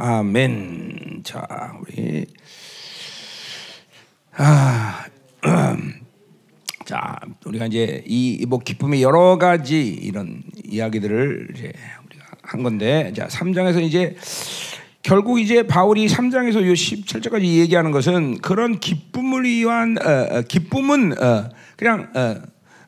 아멘. 0.00 1.22
자, 1.24 1.44
우리 1.80 2.24
아, 4.36 5.04
자, 6.86 7.18
우리가 7.44 7.66
이제 7.66 8.04
이 8.06 8.46
뭐 8.46 8.60
기쁨의 8.60 9.02
여러 9.02 9.38
가지 9.38 9.88
이런 9.88 10.44
이야기들을 10.64 11.48
이제 11.52 11.72
우리가 12.06 12.26
한 12.42 12.62
건데, 12.62 13.12
자, 13.16 13.26
3장에서 13.26 13.82
이제 13.82 14.16
결국 15.02 15.40
이제 15.40 15.64
바울이 15.66 16.06
3장에서 16.06 16.64
요 16.64 16.72
17절까지 16.74 17.42
얘기하는 17.42 17.90
것은 17.90 18.38
그런 18.38 18.78
기쁨을 18.78 19.42
위한 19.42 19.96
어, 20.00 20.38
어, 20.38 20.42
기쁨은 20.42 21.20
어, 21.20 21.48
그냥 21.76 22.08
어, 22.14 22.36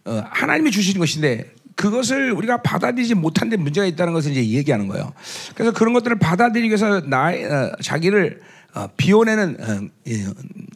어, 0.05 0.23
하나님이 0.31 0.71
주시는 0.71 1.01
것인데 1.01 1.55
그것을 1.81 2.33
우리가 2.33 2.61
받아들이지 2.61 3.15
못한 3.15 3.49
데 3.49 3.57
문제가 3.57 3.87
있다는 3.87 4.13
것을 4.13 4.33
이제 4.33 4.45
얘기하는 4.59 4.87
거예요. 4.87 5.15
그래서 5.55 5.73
그런 5.73 5.95
것들을 5.95 6.19
받아들이기 6.19 6.69
위해서 6.69 7.01
나 7.01 7.31
어, 7.31 7.73
자기를 7.81 8.43
어, 8.75 8.87
비워내는 8.99 9.57
어, 9.59 9.89
예, 10.09 10.27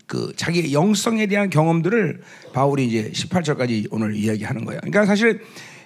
그 0.07 0.33
자기의 0.35 0.73
영성에 0.73 1.27
대한 1.27 1.51
경험들을 1.51 2.23
바울이 2.55 2.87
이제 2.87 3.11
18절까지 3.13 3.89
오늘 3.91 4.15
이야기하는 4.15 4.65
거예요. 4.65 4.81
그러니까 4.81 5.05
사실 5.05 5.43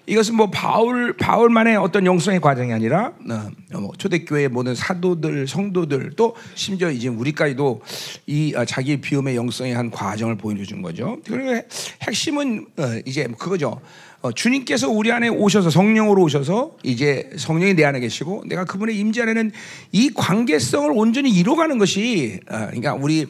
이것은 0.06 0.36
뭐 0.36 0.50
바울 0.50 1.16
바울만의 1.16 1.76
어떤 1.76 2.06
영성의 2.06 2.40
과정이 2.40 2.72
아니라 2.72 3.12
어, 3.28 3.50
뭐 3.80 3.92
초대교회 3.98 4.46
모든 4.46 4.76
사도들 4.76 5.48
성도들 5.48 6.12
또 6.14 6.36
심지어 6.54 6.90
이제 6.90 7.08
우리까지도 7.08 7.82
이 8.26 8.54
어, 8.56 8.64
자기 8.64 9.00
비움의 9.00 9.34
영성의 9.34 9.74
한 9.74 9.90
과정을 9.90 10.36
보여준 10.36 10.80
거죠. 10.80 11.18
그리고 11.26 11.60
핵심은 12.02 12.66
어, 12.78 12.82
이제 13.04 13.26
그거죠. 13.36 13.80
어, 14.20 14.32
주님께서 14.32 14.88
우리 14.90 15.12
안에 15.12 15.28
오셔서 15.28 15.70
성령으로 15.70 16.22
오셔서 16.22 16.76
이제 16.82 17.30
성령이 17.36 17.74
내 17.74 17.84
안에 17.84 18.00
계시고 18.00 18.44
내가 18.46 18.64
그분의 18.64 18.98
임재 18.98 19.22
안에는 19.22 19.52
이 19.92 20.10
관계성을 20.12 20.90
온전히 20.92 21.30
이뤄가는 21.30 21.78
것이 21.78 22.40
어, 22.50 22.66
그러니까 22.66 22.94
우리 22.94 23.26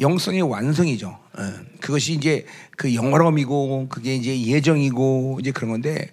영성의 0.00 0.42
완성이죠. 0.42 1.08
어, 1.08 1.42
그것이 1.80 2.14
이제 2.14 2.46
그 2.76 2.94
영화로움이고 2.94 3.88
그게 3.90 4.14
이제 4.14 4.40
예정이고 4.40 5.38
이제 5.40 5.50
그런 5.52 5.70
건데 5.70 6.10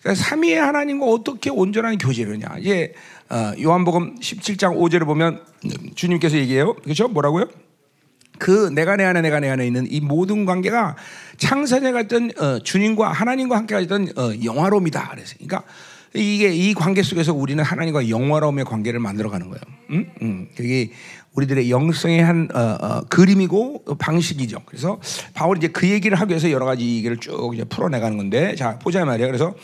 그러니까 0.00 0.22
삼위의 0.24 0.56
하나님과 0.56 1.06
어떻게 1.06 1.48
온전한 1.50 1.96
교제를냐. 1.96 2.56
이제 2.58 2.92
어, 3.30 3.52
요한복음 3.62 4.16
17장 4.18 4.76
5절을 4.76 5.06
보면 5.06 5.40
주님께서 5.94 6.36
얘기해요. 6.38 6.74
그렇죠? 6.74 7.06
뭐라고요? 7.06 7.46
그 8.38 8.70
내가 8.72 8.96
내 8.96 9.04
안에 9.04 9.20
내가 9.20 9.40
내 9.40 9.48
안에 9.48 9.66
있는 9.66 9.86
이 9.90 10.00
모든 10.00 10.44
관계가 10.44 10.96
창세에 11.36 11.92
갔던 11.92 12.32
어, 12.38 12.58
주님과 12.60 13.12
하나님과 13.12 13.56
함께 13.56 13.74
가던 13.74 14.08
어, 14.16 14.32
영화로움이다. 14.42 15.10
그래서 15.12 15.34
그러니까 15.36 15.62
이게 16.14 16.52
이 16.54 16.74
관계 16.74 17.02
속에서 17.02 17.34
우리는 17.34 17.62
하나님과 17.62 18.08
영화로움의 18.08 18.64
관계를 18.64 19.00
만들어가는 19.00 19.48
거예요. 19.48 19.60
음? 19.90 20.10
음. 20.22 20.48
그게 20.56 20.92
우리들의 21.34 21.70
영성의 21.70 22.22
한 22.22 22.48
어, 22.54 22.60
어, 22.80 23.00
그림이고 23.08 23.84
방식이죠. 23.98 24.60
그래서 24.66 25.00
바울이 25.34 25.58
이제 25.58 25.68
그 25.68 25.88
얘기를 25.88 26.18
하기 26.20 26.30
위해서 26.30 26.50
여러 26.50 26.64
가지 26.64 26.84
얘기를 26.96 27.16
쭉 27.18 27.52
이제 27.54 27.64
풀어내가는 27.64 28.16
건데, 28.16 28.54
자 28.54 28.78
보자 28.78 29.04
말이에요. 29.04 29.26
그래서 29.26 29.54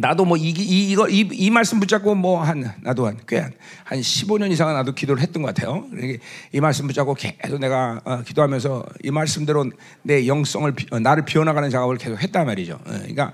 나도 0.00 0.24
뭐 0.24 0.36
이, 0.36 0.50
이, 0.50 0.90
이거 0.90 1.08
이, 1.08 1.28
이 1.32 1.50
말씀 1.50 1.78
붙잡고 1.80 2.14
뭐 2.14 2.40
한 2.50 2.72
나도 2.82 3.06
한 3.06 3.18
꽤한 3.26 3.52
한 3.84 4.00
15년 4.00 4.50
이상은 4.50 4.74
나도 4.74 4.94
기도를 4.94 5.22
했던 5.22 5.42
것 5.42 5.54
같아요. 5.54 5.84
이 6.52 6.60
말씀 6.60 6.86
붙잡고 6.86 7.14
계속 7.14 7.58
내가 7.58 8.00
어, 8.04 8.22
기도하면서 8.22 8.84
이 9.04 9.10
말씀대로 9.10 9.70
내 10.02 10.26
영성을 10.26 10.70
비, 10.72 10.86
어, 10.90 10.98
나를 10.98 11.24
비워나가는 11.24 11.68
작업을 11.70 11.96
계속 11.98 12.20
했단 12.20 12.46
말이죠. 12.46 12.74
어, 12.74 12.82
그러니까 12.84 13.32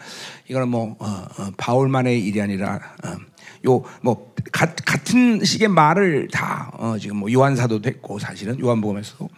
이거는 0.48 0.69
뭐 0.69 0.97
어, 0.98 1.06
어, 1.06 1.50
바울만의 1.56 2.20
일이 2.20 2.41
아니라 2.41 2.81
어, 3.05 3.17
요뭐 3.67 4.34
같은 4.53 5.44
식의 5.44 5.69
말을 5.69 6.28
다 6.33 6.70
어, 6.75 6.97
지금 6.98 7.19
뭐 7.19 7.33
요한 7.33 7.56
사도도 7.56 7.89
했고 7.89 8.19
사실은 8.19 8.59
요한복음에서도 8.61 9.28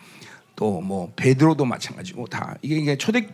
또 0.59 0.81
뭐 0.81 1.13
베드로도 1.15 1.65
마찬가지고 1.65 2.27
다 2.27 2.57
이게 2.63 2.97
초대 2.99 3.29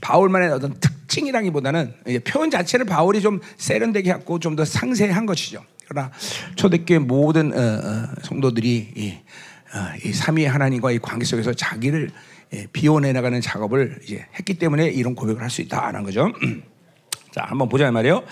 바울만의 0.00 0.50
어떤 0.50 0.78
특징이라기보다는 0.78 1.94
표현 2.24 2.50
자체를 2.50 2.86
바울이 2.86 3.20
좀 3.20 3.40
세련되게 3.56 4.10
했고 4.10 4.38
좀 4.38 4.54
더 4.54 4.64
상세한 4.64 5.26
것이죠. 5.26 5.64
그러나 5.88 6.10
초대교회 6.56 6.98
모든 7.00 7.52
어, 7.52 7.58
어, 7.58 8.08
성도들이 8.22 8.92
이, 8.94 9.14
어, 9.74 9.96
이 10.04 10.12
삼위 10.12 10.44
하나님과 10.46 10.92
이 10.92 10.98
관계 10.98 11.24
속에서 11.24 11.52
자기를 11.52 12.10
예, 12.54 12.66
비워내 12.72 13.12
나가는 13.12 13.40
작업을 13.40 14.00
이제 14.04 14.24
했기 14.38 14.54
때문에 14.54 14.86
이런 14.88 15.14
고백을 15.14 15.42
할 15.42 15.50
수 15.50 15.62
있다라는 15.62 16.02
거죠. 16.04 16.32
자, 17.32 17.44
한번 17.46 17.68
보자 17.68 17.90
말이에요. 17.90 18.24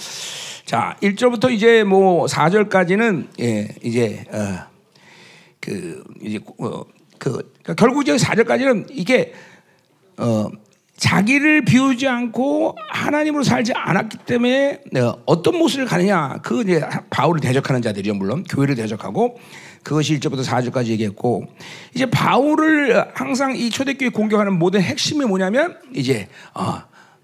자, 0.65 0.97
1절부터 1.03 1.51
이제 1.53 1.85
뭐 1.85 2.27
4절까지는 2.27 3.29
예, 3.41 3.69
이제 3.83 4.25
어, 4.33 4.67
그 5.61 6.03
이제 6.23 6.39
어, 6.59 6.85
그 7.19 7.55
그러니까 7.63 7.75
결국 7.75 8.03
이제 8.03 8.17
4절까지는 8.17 8.87
이게 8.91 9.33
어 10.19 10.51
자기를 10.97 11.65
비우지 11.65 12.09
않고 12.09 12.75
하나님으로 12.89 13.45
살지 13.45 13.73
않았기 13.75 14.19
때문에 14.19 14.81
어, 14.97 15.19
어떤 15.27 15.59
모습을 15.59 15.85
가느냐 15.85 16.39
그 16.43 16.63
이제 16.63 16.83
바울을 17.11 17.41
대적하는 17.41 17.83
자들이요 17.83 18.15
물론. 18.15 18.45
교회를 18.45 18.77
대적하고 18.77 19.39
그것이 19.83 20.19
1절부터 20.19 20.45
4절까지 20.45 20.87
얘기했고 20.87 21.47
이제 21.95 22.07
바울을 22.07 23.13
항상 23.15 23.55
이 23.55 23.69
초대교회 23.71 24.09
공격하는 24.09 24.59
모든 24.59 24.81
핵심이 24.81 25.25
뭐냐면 25.25 25.77
이제 25.95 26.29
어, 26.55 26.83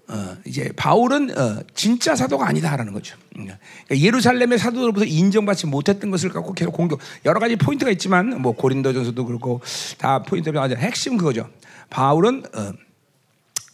어, 0.09 0.37
이제 0.45 0.71
바울은 0.75 1.37
어, 1.37 1.63
진짜 1.73 2.15
사도가 2.15 2.47
아니다라는 2.47 2.93
거죠. 2.93 3.17
그러니까 3.31 3.57
예루살렘의 3.91 4.59
사도들로부터 4.59 5.05
인정받지 5.05 5.67
못했던 5.67 6.11
것을 6.11 6.29
갖고 6.29 6.53
계속 6.53 6.71
공격. 6.71 6.99
여러 7.25 7.39
가지 7.39 7.55
포인트가 7.55 7.89
있지만 7.91 8.41
뭐 8.41 8.53
고린도전서도 8.53 9.25
그렇고 9.25 9.61
다 9.97 10.21
포인트가 10.21 10.61
아주 10.61 10.75
핵심 10.75 11.17
그거죠. 11.17 11.49
바울은 11.89 12.43
어, 12.53 12.73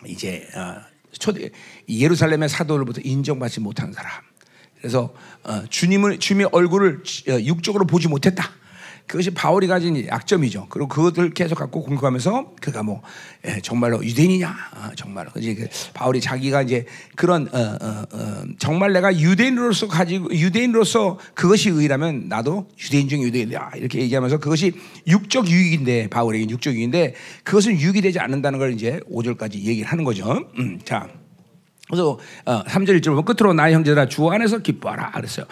이제 0.05 0.47
어, 0.55 0.81
초대 1.17 1.49
예루살렘의 1.89 2.47
사도들로부터 2.47 3.01
인정받지 3.03 3.59
못한 3.59 3.91
사람. 3.91 4.11
그래서 4.77 5.13
어, 5.43 5.63
주님을 5.67 6.19
주님의 6.19 6.49
얼굴을 6.51 7.03
어, 7.29 7.39
육적으로 7.41 7.85
보지 7.85 8.07
못했다. 8.07 8.51
그것이 9.09 9.31
바울이 9.31 9.65
가진 9.65 10.07
약점이죠. 10.07 10.67
그리고 10.69 10.87
그것을 10.87 11.31
계속 11.31 11.55
갖고 11.55 11.81
공격하면서 11.81 12.53
그가 12.61 12.83
뭐 12.83 13.01
예, 13.47 13.59
정말로 13.59 14.05
유대인이냐, 14.05 14.47
아, 14.47 14.91
정말로 14.95 15.31
그지 15.31 15.55
그 15.55 15.67
바울이 15.95 16.21
자기가 16.21 16.61
이제 16.61 16.85
그런 17.15 17.49
어, 17.51 17.57
어, 17.57 18.03
어, 18.11 18.43
정말 18.59 18.93
내가 18.93 19.17
유대인으로서 19.17 19.87
가지고 19.87 20.29
유대인으로서 20.31 21.17
그것이 21.33 21.69
의라면 21.69 22.29
나도 22.29 22.67
유대인 22.77 23.09
중에 23.09 23.21
유대인이야 23.21 23.71
이렇게 23.77 23.99
얘기하면서 23.99 24.37
그것이 24.37 24.73
육적 25.07 25.49
유익인데 25.49 26.09
바울에게 26.09 26.47
육적 26.47 26.75
유익인데 26.75 27.15
그것은 27.43 27.79
유익이 27.79 28.01
되지 28.01 28.19
않는다는 28.19 28.59
걸 28.59 28.73
이제 28.73 28.99
5절까지 29.11 29.55
얘기를 29.55 29.89
하는 29.89 30.03
거죠. 30.03 30.45
음, 30.59 30.79
자. 30.85 31.09
그래서 31.87 32.19
어, 32.45 32.63
3절 32.65 32.99
1절 32.99 33.05
보면 33.05 33.25
끝으로 33.25 33.53
나의 33.53 33.73
형제들아 33.73 34.07
주 34.07 34.29
안에서 34.29 34.59
기뻐하라 34.59 35.09
그랬어요. 35.13 35.47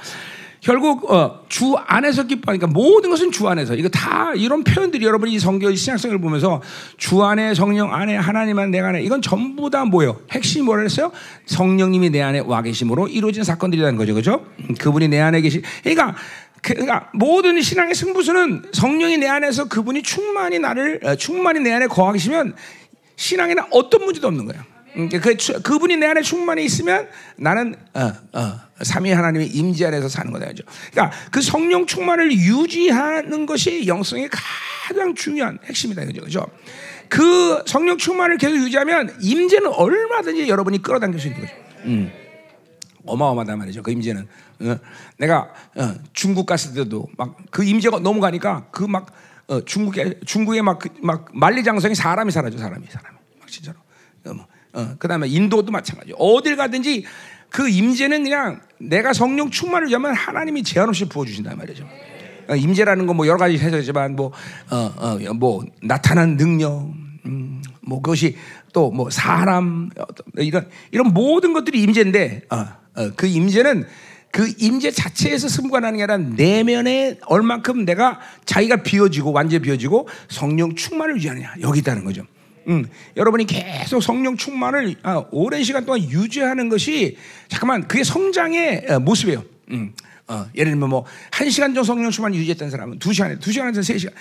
결국 0.67 1.09
어, 1.09 1.45
주 1.47 1.75
안에서 1.77 2.23
기뻐하니까 2.23 2.67
모든 2.67 3.09
것은 3.09 3.31
주 3.31 3.47
안에서 3.47 3.73
이거 3.75 3.87
다 3.87 4.33
이런 4.35 4.65
표현들이 4.65 5.05
여러분이 5.05 5.31
이 5.31 5.39
성경 5.39 5.73
신약성을 5.73 6.19
보면서 6.19 6.61
주 6.97 7.23
안에 7.23 7.53
성령 7.53 7.93
안에 7.93 8.17
하나님 8.17 8.59
안에 8.59 8.71
내가 8.71 8.89
안에 8.89 9.01
이건 9.01 9.21
전부 9.21 9.69
다 9.69 9.85
뭐예요? 9.85 10.19
핵심이 10.29 10.65
뭐라 10.65 10.81
그랬어요? 10.81 11.13
성령님이 11.45 12.09
내 12.09 12.21
안에 12.21 12.39
와 12.39 12.61
계심으로 12.61 13.07
이루어진 13.07 13.45
사건들이라는 13.45 13.97
거죠, 13.97 14.13
그렇죠? 14.13 14.45
그분이 14.77 15.07
내 15.07 15.21
안에 15.21 15.39
계시. 15.39 15.61
그러니까 15.83 16.17
그러니까 16.61 17.11
모든 17.13 17.61
신앙의 17.61 17.95
승부수는 17.95 18.63
성령이 18.73 19.19
내 19.19 19.27
안에서 19.29 19.69
그분이 19.69 20.03
충만히 20.03 20.59
나를 20.59 20.99
어, 21.05 21.15
충만히 21.15 21.61
내 21.61 21.71
안에 21.71 21.87
거하시면 21.87 22.55
신앙에는 23.15 23.63
어떤 23.71 24.03
문제도 24.03 24.27
없는 24.27 24.45
거예요. 24.45 24.63
그, 25.21 25.35
그분이 25.61 25.97
내 25.97 26.07
안에 26.07 26.21
충만히 26.21 26.65
있으면 26.65 27.07
나는 27.37 27.75
어, 27.93 28.11
어, 28.33 28.59
삼위 28.81 29.11
하나님의 29.11 29.49
임재 29.49 29.85
안에서 29.85 30.09
사는 30.09 30.31
거다 30.31 30.47
그죠. 30.47 30.63
그러니까 30.91 31.15
그 31.31 31.41
성령 31.41 31.85
충만을 31.85 32.31
유지하는 32.31 33.45
것이 33.45 33.85
영성의 33.87 34.29
가장 34.31 35.13
중요한 35.13 35.59
핵심이다 35.65 36.05
그죠. 36.05 36.47
그 37.09 37.63
성령 37.67 37.97
충만을 37.97 38.37
계속 38.37 38.55
유지하면 38.57 39.15
임재는 39.21 39.67
얼마든지 39.71 40.49
여러분이 40.49 40.81
끌어당길 40.81 41.19
수 41.19 41.27
있는 41.27 41.41
거죠. 41.41 41.53
음. 41.85 42.11
어마어마하단 43.05 43.59
말이죠. 43.59 43.83
그 43.83 43.91
임재는 43.91 44.27
어, 44.61 44.79
내가 45.17 45.53
어, 45.75 45.93
중국 46.13 46.45
갔을 46.47 46.73
때도 46.73 47.07
막 47.17 47.37
그 47.51 47.63
임재가 47.63 47.99
넘어가니까 47.99 48.67
그막 48.71 49.11
어, 49.47 49.61
중국에 49.61 50.19
중국에 50.25 50.61
막막 50.61 50.79
그, 51.25 51.31
만리장성이 51.33 51.95
사람이 51.95 52.31
사라져 52.31 52.57
사람이 52.57 52.85
사람이 52.87 53.17
막 53.39 53.47
진짜로. 53.47 53.77
뭐. 54.25 54.45
어, 54.77 54.95
그 54.99 55.07
다음에 55.07 55.27
인도도 55.27 55.71
마찬가지. 55.71 56.13
어딜 56.19 56.55
가든지 56.55 57.03
그 57.49 57.67
임재는 57.67 58.23
그냥 58.23 58.61
내가 58.77 59.11
성령 59.13 59.49
충만을 59.49 59.87
위하면 59.89 60.13
하나님이 60.13 60.61
제한 60.63 60.87
없이 60.87 61.05
부어 61.05 61.25
주신단 61.25 61.57
말이죠. 61.57 61.87
어, 62.49 62.55
임재라는 62.55 63.07
건 63.07 63.15
뭐 63.15 63.25
여러 63.27 63.37
가지 63.37 63.57
해석이지만 63.57 64.15
뭐 64.15 64.31
어, 64.69 64.93
어, 64.97 65.33
뭐 65.33 65.65
나타난 65.81 66.37
능력, 66.37 66.91
음, 67.25 67.61
뭐 67.81 68.01
그것이 68.01 68.35
또 68.73 68.91
뭐 68.91 69.09
사람 69.09 69.89
이런 70.37 70.69
이런 70.91 71.13
모든 71.13 71.53
것들이 71.53 71.81
임재인데 71.81 72.43
어, 72.51 72.65
어, 72.95 73.11
그 73.15 73.25
임재는 73.25 73.85
그 74.31 74.51
임재 74.59 74.91
자체에서 74.91 75.47
승부하는 75.47 75.97
게 75.97 76.03
아니라 76.03 76.17
내면에 76.17 77.17
얼만큼 77.25 77.85
내가 77.85 78.19
자기가 78.45 78.83
비워지고 78.83 79.31
완전히 79.31 79.63
비워지고 79.63 80.07
성령 80.29 80.75
충만을 80.75 81.15
유지하느냐 81.15 81.55
여기 81.61 81.79
있다는 81.79 82.03
거죠. 82.03 82.23
음, 82.67 82.85
여러분이 83.15 83.45
계속 83.45 84.01
성령 84.01 84.35
충만을 84.37 84.95
아, 85.03 85.23
오랜 85.31 85.63
시간 85.63 85.85
동안 85.85 86.01
유지하는 86.01 86.69
것이 86.69 87.17
잠깐만 87.47 87.87
그게 87.87 88.03
성장의 88.03 88.85
어, 88.89 88.99
모습이에요. 88.99 89.43
음, 89.71 89.93
어, 90.27 90.45
예를 90.55 90.71
들면 90.71 90.89
뭐 90.89 91.05
한 91.37 91.49
시간 91.51 91.73
정도 91.73 91.83
성령 91.83 92.09
충만 92.09 92.33
유지했던 92.33 92.71
사람은 92.71 92.99
두 92.99 93.13
시간에 93.13 93.37
두 93.37 93.51
시간에서 93.51 93.81
세 93.83 93.97
시간. 93.97 94.15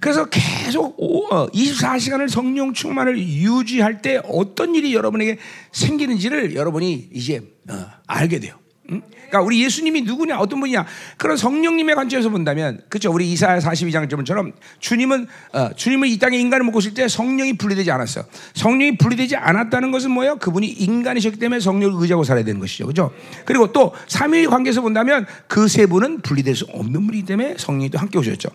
그래서 0.00 0.26
계속 0.26 0.94
오, 0.98 1.26
어, 1.34 1.48
24시간을 1.48 2.28
성령 2.28 2.74
충만을 2.74 3.18
유지할 3.18 4.02
때 4.02 4.20
어떤 4.24 4.74
일이 4.74 4.94
여러분에게 4.94 5.38
생기는지를 5.72 6.54
여러분이 6.54 7.08
이제 7.12 7.40
어, 7.70 7.86
알게 8.06 8.38
돼요. 8.40 8.58
응? 8.90 9.02
그러니까 9.28 9.42
우리 9.42 9.62
예수님이 9.62 10.02
누구냐 10.02 10.38
어떤 10.38 10.60
분이냐. 10.60 10.86
그런 11.16 11.36
성령님의 11.36 11.94
관점에서 11.94 12.30
본다면 12.30 12.80
그렇죠 12.88 13.12
우리 13.12 13.30
이사야 13.32 13.58
42장처럼 13.58 14.52
주님은 14.80 15.26
어, 15.52 15.70
주님은 15.76 16.08
이 16.08 16.18
땅에 16.18 16.38
인간을 16.38 16.64
먹고 16.64 16.80
있을 16.80 16.94
때 16.94 17.06
성령이 17.06 17.58
분리되지 17.58 17.90
않았어. 17.90 18.24
성령이 18.54 18.98
분리되지 18.98 19.36
않았다는 19.36 19.90
것은 19.90 20.10
뭐예요? 20.10 20.36
그분이 20.36 20.66
인간이셨기 20.66 21.38
때문에 21.38 21.60
성령을 21.60 22.00
의지하고 22.00 22.24
살아야 22.24 22.44
되는 22.44 22.58
것이죠. 22.60 22.84
그렇죠? 22.86 23.12
그리고 23.44 23.72
또 23.72 23.94
삼위일 24.08 24.48
관계에서 24.48 24.80
본다면 24.80 25.24
그 25.46 25.68
세 25.68 25.86
분은 25.86 26.22
분리될 26.22 26.56
수 26.56 26.64
없는 26.72 27.06
분이기 27.06 27.24
때문에 27.24 27.54
성령이 27.56 27.90
또 27.90 27.98
함께 27.98 28.18
오셨죠. 28.18 28.48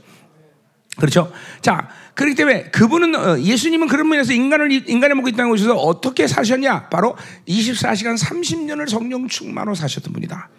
그렇죠? 0.98 1.32
자, 1.62 1.88
그렇기 2.16 2.36
때문에 2.36 2.64
그분은 2.66 3.16
어, 3.16 3.40
예수님은 3.40 3.88
그런 3.88 4.08
면에서 4.08 4.34
인간을 4.34 4.72
인간의 4.72 5.16
먹고 5.16 5.30
있다는 5.30 5.50
것에서 5.50 5.76
어떻게 5.76 6.28
사셨냐? 6.28 6.90
바로 6.90 7.16
24시간 7.48 8.18
30년을 8.18 8.88
성령 8.88 9.28
충만으로 9.28 9.74
사셨던 9.76 10.14
분이다. 10.14 10.50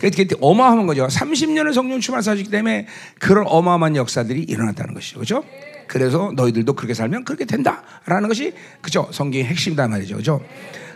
그게 0.00 0.28
어마어마한 0.40 0.86
거죠. 0.86 1.06
30년을 1.06 1.72
성령 1.72 2.00
충만 2.00 2.22
사셨기 2.22 2.50
때문에 2.50 2.86
그런 3.18 3.46
어마어마한 3.46 3.96
역사들이 3.96 4.42
일어났다는 4.42 4.94
것이죠. 4.94 5.16
그렇죠? 5.16 5.44
그래서 5.88 6.32
너희들도 6.36 6.74
그렇게 6.74 6.94
살면 6.94 7.24
그렇게 7.24 7.44
된다라는 7.44 8.28
것이 8.28 8.52
그죠? 8.80 9.08
성경의 9.10 9.46
핵심이다 9.46 9.88
말이죠. 9.88 10.16
그죠? 10.16 10.40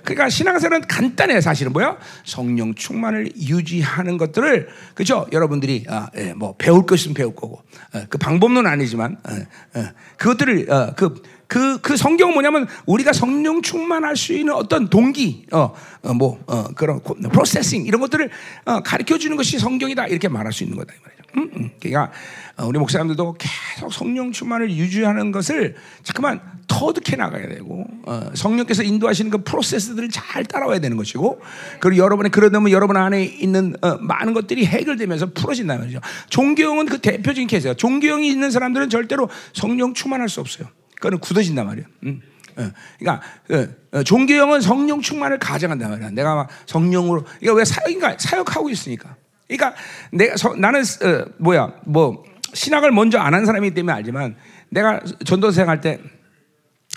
그러니까 0.04 0.28
신앙생활은 0.28 0.86
간단해 0.88 1.40
사실은 1.40 1.72
뭐야? 1.72 1.96
성령 2.24 2.74
충만을 2.74 3.32
유지하는 3.36 4.18
것들을 4.18 4.68
그죠? 4.94 5.26
여러분들이 5.32 5.84
아, 5.88 6.08
예, 6.16 6.32
뭐 6.32 6.54
배울 6.58 6.86
것은 6.86 7.14
배울 7.14 7.34
거고 7.34 7.62
어, 7.94 8.02
그 8.08 8.18
방법론은 8.18 8.70
아니지만 8.70 9.16
어, 9.24 9.78
어, 9.78 9.84
그것들을 10.16 10.70
어, 10.70 10.94
그, 10.96 11.22
그, 11.52 11.78
그 11.82 11.98
성경은 11.98 12.32
뭐냐면 12.32 12.66
우리가 12.86 13.12
성령 13.12 13.60
충만할 13.60 14.16
수 14.16 14.32
있는 14.32 14.54
어떤 14.54 14.88
동기, 14.88 15.44
어, 15.52 15.74
어 16.02 16.14
뭐, 16.14 16.42
어, 16.46 16.64
그런 16.74 17.02
프로세싱 17.02 17.84
이런 17.84 18.00
것들을 18.00 18.30
어, 18.64 18.80
가르쳐 18.80 19.18
주는 19.18 19.36
것이 19.36 19.58
성경이다 19.58 20.06
이렇게 20.06 20.28
말할 20.28 20.50
수 20.50 20.64
있는 20.64 20.78
거다 20.78 20.94
이 20.94 20.96
말이죠. 21.04 21.22
음, 21.36 21.50
음. 21.60 21.70
그러니까 21.78 22.10
어, 22.56 22.64
우리 22.64 22.78
목사님들도 22.78 23.36
계속 23.38 23.92
성령 23.92 24.32
충만을 24.32 24.70
유지하는 24.70 25.30
것을 25.30 25.76
잠깐만 26.02 26.40
터득해 26.68 27.16
나가야 27.18 27.46
되고 27.48 27.86
어, 28.06 28.30
성령께서 28.32 28.82
인도하시는 28.82 29.30
그 29.30 29.44
프로세스들을 29.44 30.08
잘 30.08 30.46
따라와야 30.46 30.78
되는 30.78 30.96
것이고 30.96 31.42
그리고 31.80 32.02
여러분의 32.02 32.30
그러다면 32.30 32.70
여러분 32.70 32.96
안에 32.96 33.24
있는 33.24 33.76
어, 33.82 33.98
많은 33.98 34.32
것들이 34.32 34.64
해결되면서 34.64 35.32
풀어진다는 35.34 35.82
말이죠. 35.82 36.00
종교형은 36.30 36.86
그 36.86 36.98
대표적인 36.98 37.46
케이스예요. 37.46 37.74
종교형이 37.74 38.26
있는 38.26 38.50
사람들은 38.50 38.88
절대로 38.88 39.28
성령 39.52 39.92
충만할 39.92 40.30
수 40.30 40.40
없어요. 40.40 40.66
그거는 41.02 41.18
굳어진단 41.18 41.66
말이에요. 41.66 41.88
음. 42.04 42.22
어, 42.56 42.70
그러니까 42.98 43.26
어, 43.50 43.98
어, 43.98 44.02
종교형은 44.04 44.60
성령 44.60 45.00
충만을 45.00 45.38
가져간단 45.40 45.90
말이야. 45.90 46.10
내가 46.10 46.36
막 46.36 46.48
성령으로 46.66 47.24
이게 47.40 47.50
왜 47.50 47.64
사역인가 47.64 48.16
사역하고 48.18 48.70
있으니까. 48.70 49.16
그러니까 49.48 49.74
내가 50.12 50.36
서, 50.36 50.54
나는 50.54 50.80
어, 50.80 51.24
뭐야 51.38 51.72
뭐 51.86 52.24
신학을 52.54 52.92
먼저 52.92 53.18
안 53.18 53.34
한 53.34 53.44
사람이기 53.46 53.74
때문에 53.74 53.92
알지만 53.94 54.36
내가 54.68 55.00
전도생 55.24 55.68
할 55.68 55.80
때 55.80 55.98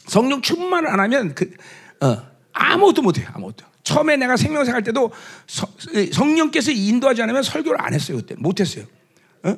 성령 0.06 0.40
충만을 0.42 0.88
안 0.88 1.00
하면 1.00 1.34
그 1.34 1.50
어, 2.02 2.22
아무것도 2.54 3.02
못해요 3.02 3.28
아무것도. 3.34 3.66
처음에 3.82 4.18
내가 4.18 4.38
생명생 4.38 4.76
할 4.76 4.84
때도 4.84 5.12
서, 5.48 5.68
성령께서 6.12 6.72
인도하지 6.72 7.24
않으면 7.24 7.42
설교를 7.44 7.82
안 7.82 7.94
했어요 7.94 8.18
그때 8.18 8.36
못했어요. 8.38 8.86
어? 9.44 9.58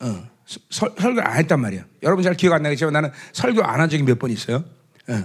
어. 0.00 0.29
설, 0.70 0.90
설교를 0.98 1.26
안 1.26 1.36
했단 1.36 1.60
말이야. 1.60 1.84
여러분 2.02 2.24
잘 2.24 2.34
기억 2.34 2.54
안 2.54 2.62
나겠지만 2.62 2.92
나는 2.92 3.10
설교 3.32 3.62
안 3.62 3.80
한 3.80 3.88
적이 3.88 4.02
몇 4.04 4.18
번 4.18 4.30
있어요. 4.30 4.64
어. 5.08 5.22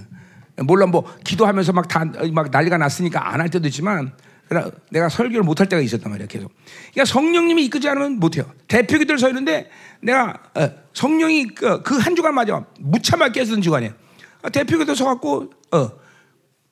물론 0.64 0.90
뭐 0.90 1.04
기도하면서 1.24 1.72
막 1.72 1.88
다 1.88 2.04
막 2.32 2.50
난리가 2.50 2.78
났으니까 2.78 3.32
안 3.32 3.40
할 3.40 3.48
때도 3.50 3.66
있지만 3.68 4.12
내가 4.90 5.08
설교를 5.08 5.42
못 5.42 5.60
할 5.60 5.68
때가 5.68 5.82
있었단 5.82 6.10
말이야 6.10 6.28
계속. 6.28 6.52
그러니까 6.92 7.04
성령님이 7.12 7.64
이끄지 7.66 7.88
않으면 7.88 8.20
못 8.20 8.36
해요. 8.36 8.44
대표 8.68 8.98
기도를 8.98 9.18
서 9.18 9.28
있는데 9.28 9.68
내가 10.00 10.38
어, 10.54 10.70
성령이 10.94 11.46
그한 11.48 11.82
그 11.82 12.14
주간 12.14 12.34
맞아 12.34 12.64
무참하게 12.78 13.40
깨서던 13.40 13.62
주간이야. 13.62 13.90
아, 14.42 14.48
대표 14.50 14.78
기도 14.78 14.94
서 14.94 15.04
갖고 15.06 15.50
어 15.72 15.90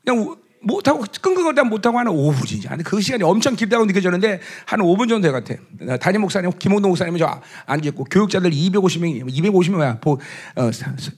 그냥 0.05 0.37
못하고 0.65 1.05
끙끙거리다 1.21 1.65
못하고 1.65 1.99
하는 1.99 2.13
5분이지. 2.13 2.69
근데 2.69 2.83
그 2.83 3.01
시간이 3.01 3.23
엄청 3.23 3.55
길다고 3.55 3.85
느껴졌는데 3.85 4.41
한 4.67 4.81
5분 4.81 5.09
정도 5.09 5.31
될것 5.31 5.45
같아. 5.45 5.97
담임 5.99 6.23
목사님, 6.23 6.51
김홍동 6.59 6.91
목사님은 6.91 7.19
저 7.19 7.41
앉아있고 7.67 8.05
교육자들 8.05 8.51
250명, 8.51 9.29
250명이야. 9.29 10.07
어, 10.07 10.71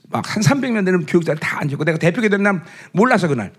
막한 0.09 0.43
300명 0.43 0.85
되는 0.85 1.05
교육자들 1.05 1.39
다 1.39 1.59
앉아있고 1.61 1.83
내가 1.85 1.97
대표 1.97 2.21
기도는 2.21 2.43
난 2.43 2.63
몰라서 2.91 3.27
그날. 3.27 3.51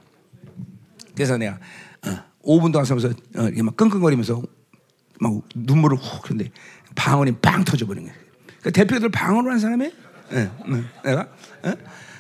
그래서 1.14 1.36
내가 1.36 1.58
어, 2.06 2.10
5분 2.44 2.72
동안 2.72 2.84
서면서 2.84 3.08
어, 3.36 3.50
막 3.62 3.76
끙끙거리면서 3.76 4.42
막 5.20 5.32
눈물을 5.54 5.96
훅 5.96 6.22
그런데 6.22 6.50
방언이 6.94 7.36
빵 7.42 7.64
터져버린 7.64 8.04
거예요. 8.04 8.18
그 8.62 8.72
대표들 8.72 9.08
방언을 9.08 9.52
한 9.52 9.58
사람이? 9.58 9.90
네, 10.30 10.50
네, 10.68 10.82
내가? 11.04 11.28
네? 11.64 11.74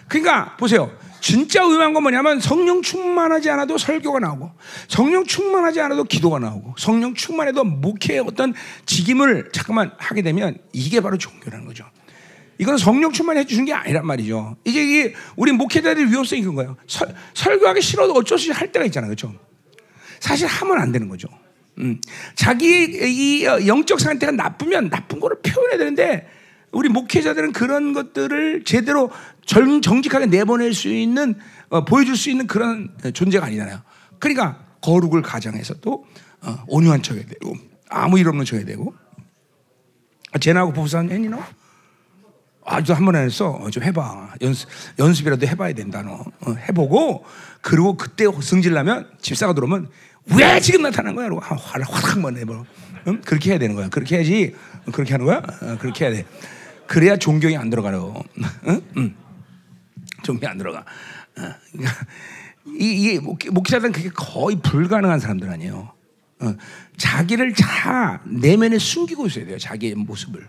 그러니까 0.08 0.56
보세요. 0.56 0.90
진짜 1.20 1.62
의미한 1.62 1.92
건 1.92 2.02
뭐냐면 2.02 2.40
성령 2.40 2.80
충만하지 2.80 3.50
않아도 3.50 3.76
설교가 3.76 4.20
나오고 4.20 4.52
성령 4.88 5.24
충만하지 5.24 5.80
않아도 5.80 6.04
기도가 6.04 6.38
나오고 6.38 6.74
성령 6.78 7.14
충만해도 7.14 7.64
목회의 7.64 8.20
어떤 8.20 8.54
직임을 8.86 9.50
잠깐만 9.52 9.92
하게 9.98 10.22
되면 10.22 10.58
이게 10.72 11.00
바로 11.00 11.18
종교라는 11.18 11.66
거죠. 11.66 11.84
이건 12.58 12.76
성령 12.78 13.12
충만해 13.12 13.46
주는 13.46 13.64
게 13.64 13.72
아니란 13.72 14.06
말이죠. 14.06 14.56
이제 14.64 14.82
이게 14.82 15.14
우리 15.36 15.52
목회자들의 15.52 16.10
위험성이 16.10 16.42
그런 16.42 16.54
거예요. 16.56 16.76
설, 16.86 17.14
설교하기 17.34 17.80
싫어도 17.80 18.12
어쩔 18.14 18.38
수 18.38 18.50
없이 18.50 18.58
할 18.58 18.72
때가 18.72 18.84
있잖아요. 18.86 19.08
그렇죠? 19.08 19.32
사실 20.18 20.46
하면 20.46 20.80
안 20.80 20.90
되는 20.90 21.08
거죠. 21.08 21.28
음. 21.78 22.00
자기 22.34 22.84
이 22.84 23.44
영적 23.44 24.00
상태가 24.00 24.32
나쁘면 24.32 24.90
나쁜 24.90 25.20
거를 25.20 25.38
표현해야 25.42 25.78
되는데 25.78 26.28
우리 26.72 26.88
목회자들은 26.88 27.52
그런 27.52 27.92
것들을 27.92 28.64
제대로 28.64 29.10
정, 29.46 29.80
정직하게 29.80 30.26
내보낼 30.26 30.74
수 30.74 30.88
있는 30.88 31.34
어, 31.70 31.84
보여줄 31.84 32.16
수 32.16 32.30
있는 32.30 32.46
그런 32.46 32.90
존재가 33.12 33.46
아니잖아요. 33.46 33.80
그러니까 34.18 34.58
거룩을 34.82 35.22
가장해서 35.22 35.74
또 35.80 36.04
어, 36.42 36.64
온유한 36.68 37.02
척해야 37.02 37.24
되고 37.24 37.54
아무 37.88 38.18
일 38.18 38.28
없는 38.28 38.44
척해야 38.44 38.64
되고 38.66 38.94
아, 40.32 40.38
쟤나하고 40.38 40.72
부부싸움 40.72 41.10
했니 41.10 41.28
너? 41.28 41.42
아주 42.70 42.92
한 42.92 43.06
번 43.06 43.16
안 43.16 43.24
했어. 43.24 43.48
어, 43.48 43.70
좀 43.70 43.82
해봐. 43.82 44.34
연습, 44.42 44.68
연습이라도 44.98 45.46
해봐야 45.46 45.72
된다, 45.72 46.02
너. 46.02 46.22
어, 46.42 46.54
해보고, 46.68 47.24
그리고 47.62 47.96
그때 47.96 48.26
승질 48.42 48.74
나면 48.74 49.08
집사가 49.22 49.54
들어오면 49.54 49.88
왜 50.38 50.60
지금 50.60 50.82
나타난 50.82 51.14
거야? 51.14 51.28
그러고 51.28 51.40
화를 51.40 51.86
확 51.88 52.12
한번 52.14 52.34
내버려. 52.34 52.66
응? 53.06 53.22
그렇게 53.24 53.52
해야 53.52 53.58
되는 53.58 53.74
거야. 53.74 53.88
그렇게 53.88 54.16
해야지. 54.16 54.54
그렇게 54.92 55.12
하는 55.14 55.24
거야? 55.24 55.38
어, 55.62 55.78
그렇게 55.80 56.04
해야 56.04 56.12
돼. 56.14 56.26
그래야 56.88 57.16
존경이 57.16 57.56
안 57.56 57.70
들어가요. 57.70 58.14
존경이 60.24 60.50
안 60.50 60.58
들어가. 60.58 60.80
어, 60.80 61.54
그러니까 61.70 62.06
이, 62.66 63.14
이 63.14 63.48
목회자들은 63.50 63.92
그게 63.92 64.08
거의 64.08 64.56
불가능한 64.60 65.20
사람들 65.20 65.48
아니에요. 65.48 65.92
어, 66.40 66.54
자기를 66.96 67.52
다 67.52 68.20
내면에 68.24 68.78
숨기고 68.78 69.26
있어야 69.26 69.46
돼요. 69.46 69.58
자기의 69.58 69.94
모습을. 69.94 70.48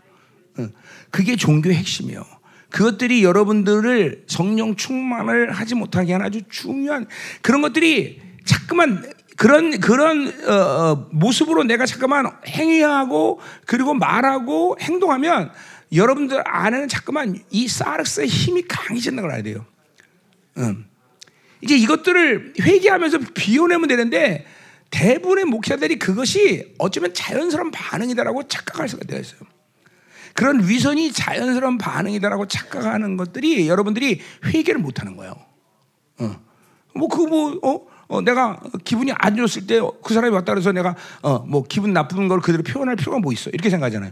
어, 0.58 0.68
그게 1.12 1.36
종교의 1.36 1.76
핵심이에요. 1.76 2.24
그것들이 2.70 3.24
여러분들을 3.24 4.26
성령 4.28 4.76
충만을 4.76 5.52
하지 5.52 5.76
못하게 5.76 6.14
하는 6.14 6.26
아주 6.26 6.42
중요한 6.50 7.08
그런 7.42 7.62
것들이 7.62 8.22
자꾸만 8.46 9.04
그런 9.36 9.80
그런 9.80 10.28
어, 10.48 10.54
어, 10.54 11.10
모습으로 11.12 11.64
내가 11.64 11.86
잠깐만 11.86 12.32
행위하고 12.48 13.40
그리고 13.66 13.94
말하고 13.94 14.78
행동하면 14.82 15.52
여러분들 15.94 16.42
안에는 16.46 16.88
자꾸만 16.88 17.40
이 17.50 17.68
사르스의 17.68 18.28
힘이 18.28 18.64
강해진다는 18.68 19.24
걸 19.24 19.32
알아야 19.32 19.44
돼요. 19.44 19.66
음. 20.58 20.86
이제 21.62 21.76
이것들을 21.76 22.54
회개하면서 22.62 23.20
비워내면 23.34 23.88
되는데 23.88 24.46
대부분의 24.92 25.46
목사들이 25.46 26.00
그것이 26.00 26.74
어쩌면 26.78 27.14
자연스러운 27.14 27.72
반응이다라고 27.72 28.48
착각할 28.48 28.88
수가 28.88 29.04
있어요. 29.18 29.42
그런 30.34 30.68
위선이 30.68 31.12
자연스러운 31.12 31.78
반응이다라고 31.78 32.48
착각하는 32.48 33.18
것들이 33.18 33.68
여러분들이 33.68 34.22
회개를 34.46 34.80
못하는 34.80 35.18
거예요. 35.18 35.36
어. 36.20 36.42
뭐 36.96 37.08
그거 37.08 37.28
뭐 37.28 37.60
어? 37.64 37.88
어, 38.08 38.22
내가 38.22 38.60
기분이 38.84 39.12
안 39.16 39.36
좋았을 39.36 39.68
때 39.68 39.80
그 39.80 40.14
사람이 40.14 40.34
왔다 40.34 40.54
그래서 40.54 40.72
내가 40.72 40.96
어, 41.22 41.40
뭐 41.40 41.64
기분 41.64 41.94
나쁜 41.94 42.28
걸 42.28 42.40
그대로 42.40 42.64
표현할 42.64 42.96
필요가 42.96 43.20
뭐 43.20 43.32
있어 43.32 43.50
이렇게 43.52 43.70
생각하잖아요. 43.70 44.12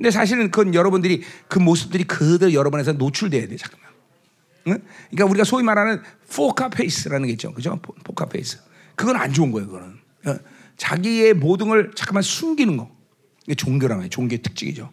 근데 0.00 0.10
사실은 0.10 0.50
그건 0.50 0.74
여러분들이 0.74 1.22
그 1.46 1.58
모습들이 1.58 2.04
그대로 2.04 2.54
여러분에서 2.54 2.92
노출돼야 2.94 3.46
돼 3.46 3.56
잠깐만. 3.58 3.90
응? 4.68 4.78
그러니까 5.10 5.26
우리가 5.26 5.44
소위 5.44 5.62
말하는 5.62 6.00
포커 6.34 6.70
페이스라는 6.70 7.26
게 7.26 7.32
있죠, 7.32 7.52
그죠? 7.52 7.78
포- 7.82 7.92
포커페이스. 8.02 8.60
그건 8.94 9.16
안 9.16 9.30
좋은 9.30 9.52
거예요, 9.52 9.66
그거는. 9.68 9.98
어, 10.24 10.36
자기의 10.78 11.34
모든 11.34 11.68
걸 11.68 11.90
잠깐만 11.94 12.22
숨기는 12.22 12.78
거. 12.78 12.90
이게 13.44 13.54
거예요. 13.98 14.08
종교의 14.08 14.38
특징이죠. 14.40 14.90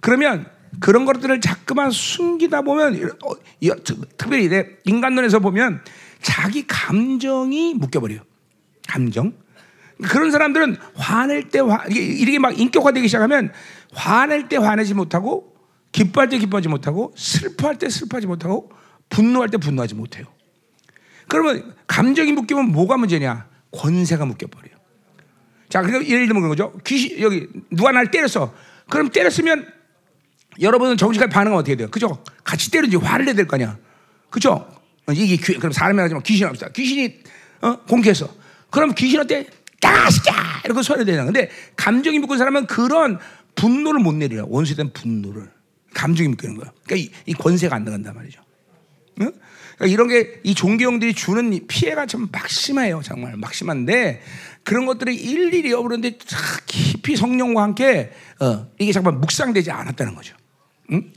그러면 0.00 0.46
그런 0.80 1.04
것들을 1.04 1.38
자꾸만 1.42 1.90
숨기다 1.90 2.62
보면 2.62 3.10
어, 3.26 3.34
이- 3.60 3.68
특- 3.84 4.16
특별히 4.16 4.44
인간론에서 4.86 5.40
보면 5.40 5.82
자기 6.22 6.66
감정이 6.66 7.74
묶여버려요. 7.74 8.20
감정. 8.88 9.34
그런 10.02 10.30
사람들은 10.32 10.76
화낼 10.94 11.48
때 11.50 11.60
화, 11.60 11.84
이게 11.88 12.00
이렇게 12.00 12.38
막 12.38 12.58
인격화되기 12.58 13.06
시작하면 13.06 13.52
화낼 13.92 14.48
때 14.48 14.56
화내지 14.56 14.94
못하고 14.94 15.54
기뻐할 15.92 16.28
때 16.28 16.38
기뻐하지 16.38 16.68
못하고 16.68 17.12
슬퍼할 17.16 17.78
때 17.78 17.88
슬퍼하지 17.88 18.26
못하고 18.26 18.70
분노할 19.10 19.50
때 19.50 19.58
분노하지 19.58 19.94
못해요. 19.94 20.26
그러면 21.28 21.74
감정이 21.86 22.32
묶이면 22.32 22.72
뭐가 22.72 22.96
문제냐? 22.96 23.46
권세가 23.72 24.24
묶여버려요. 24.26 24.74
자, 25.68 25.82
그러니까 25.82 26.10
예를 26.10 26.26
들면 26.26 26.42
그런 26.42 26.48
거죠. 26.56 26.78
귀신 26.84 27.20
여기 27.20 27.48
누가 27.70 27.92
날 27.92 28.10
때렸어. 28.10 28.52
그럼 28.88 29.10
때렸으면 29.10 29.66
여러분은 30.60 30.96
정신까지 30.98 31.32
반응은 31.32 31.56
어떻게 31.56 31.76
돼요? 31.76 31.88
그죠? 31.90 32.22
같이 32.44 32.70
때리지 32.70 32.96
화를 32.96 33.24
내야 33.24 33.34
될 33.34 33.46
거 33.46 33.56
아니야. 33.56 33.78
그죠? 34.28 34.68
어, 35.06 35.12
이게 35.12 35.36
귀, 35.36 35.54
그럼 35.58 35.72
사람이 35.72 35.98
하지만 36.00 36.22
귀신 36.22 36.46
합시다. 36.46 36.68
귀신이 36.74 37.20
어? 37.62 37.76
공개했어. 37.88 38.28
그럼 38.70 38.94
귀신한테 38.94 39.46
까시자 39.80 40.32
이렇게 40.64 40.82
소리를 40.82 41.06
내잖아. 41.06 41.24
근데 41.26 41.50
감정이 41.76 42.18
묶은 42.18 42.38
사람은 42.38 42.66
그런 42.66 43.18
분노를 43.54 44.00
못 44.00 44.14
내려. 44.14 44.44
원수에 44.48 44.76
대한 44.76 44.92
분노를 44.92 45.50
감정이 45.94 46.28
묶이는 46.28 46.56
거야. 46.56 46.72
그러니까 46.84 46.96
이, 46.96 47.10
이 47.26 47.34
권세가 47.34 47.76
안 47.76 47.84
나간단 47.84 48.14
말이죠. 48.14 48.40
응? 49.20 49.32
그러니까 49.76 49.86
이런 49.86 50.08
게 50.08 50.40
이 50.44 50.54
종교형들이 50.54 51.14
주는 51.14 51.52
이 51.52 51.60
피해가 51.66 52.06
참 52.06 52.28
막심해요. 52.30 53.00
정말 53.04 53.36
막심한데 53.36 54.20
그런 54.64 54.86
것들이 54.86 55.14
일일이 55.14 55.70
여부는데 55.70 56.18
깊이 56.66 57.16
성령과 57.16 57.62
함께 57.62 58.12
어, 58.40 58.68
이게 58.78 58.92
잠깐 58.92 59.20
묵상되지 59.20 59.70
않았다는 59.70 60.14
거죠. 60.14 60.36
응? 60.92 61.12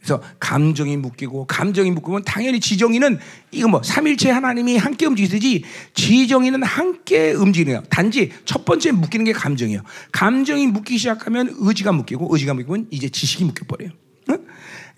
그래서 0.00 0.22
감정이 0.40 0.96
묶이고 0.96 1.46
감정이 1.46 1.90
묶이면 1.90 2.24
당연히 2.24 2.58
지정이는 2.58 3.18
이거 3.50 3.68
뭐 3.68 3.82
삼일체 3.82 4.30
하나님이 4.30 4.78
함께 4.78 5.06
움직이듯이 5.06 5.64
지정이는 5.94 6.62
함께 6.62 7.32
움직이네요. 7.32 7.82
단지 7.90 8.30
첫 8.46 8.64
번째 8.64 8.92
묶이는 8.92 9.24
게 9.26 9.32
감정이에요. 9.32 9.82
감정이 10.10 10.66
묶이기 10.68 10.98
시작하면 10.98 11.54
의지가 11.58 11.92
묶이고 11.92 12.28
의지가 12.30 12.54
묶이면 12.54 12.88
이제 12.90 13.10
지식이 13.10 13.44
묶여 13.44 13.66
버려요. 13.66 13.90
응? 14.30 14.46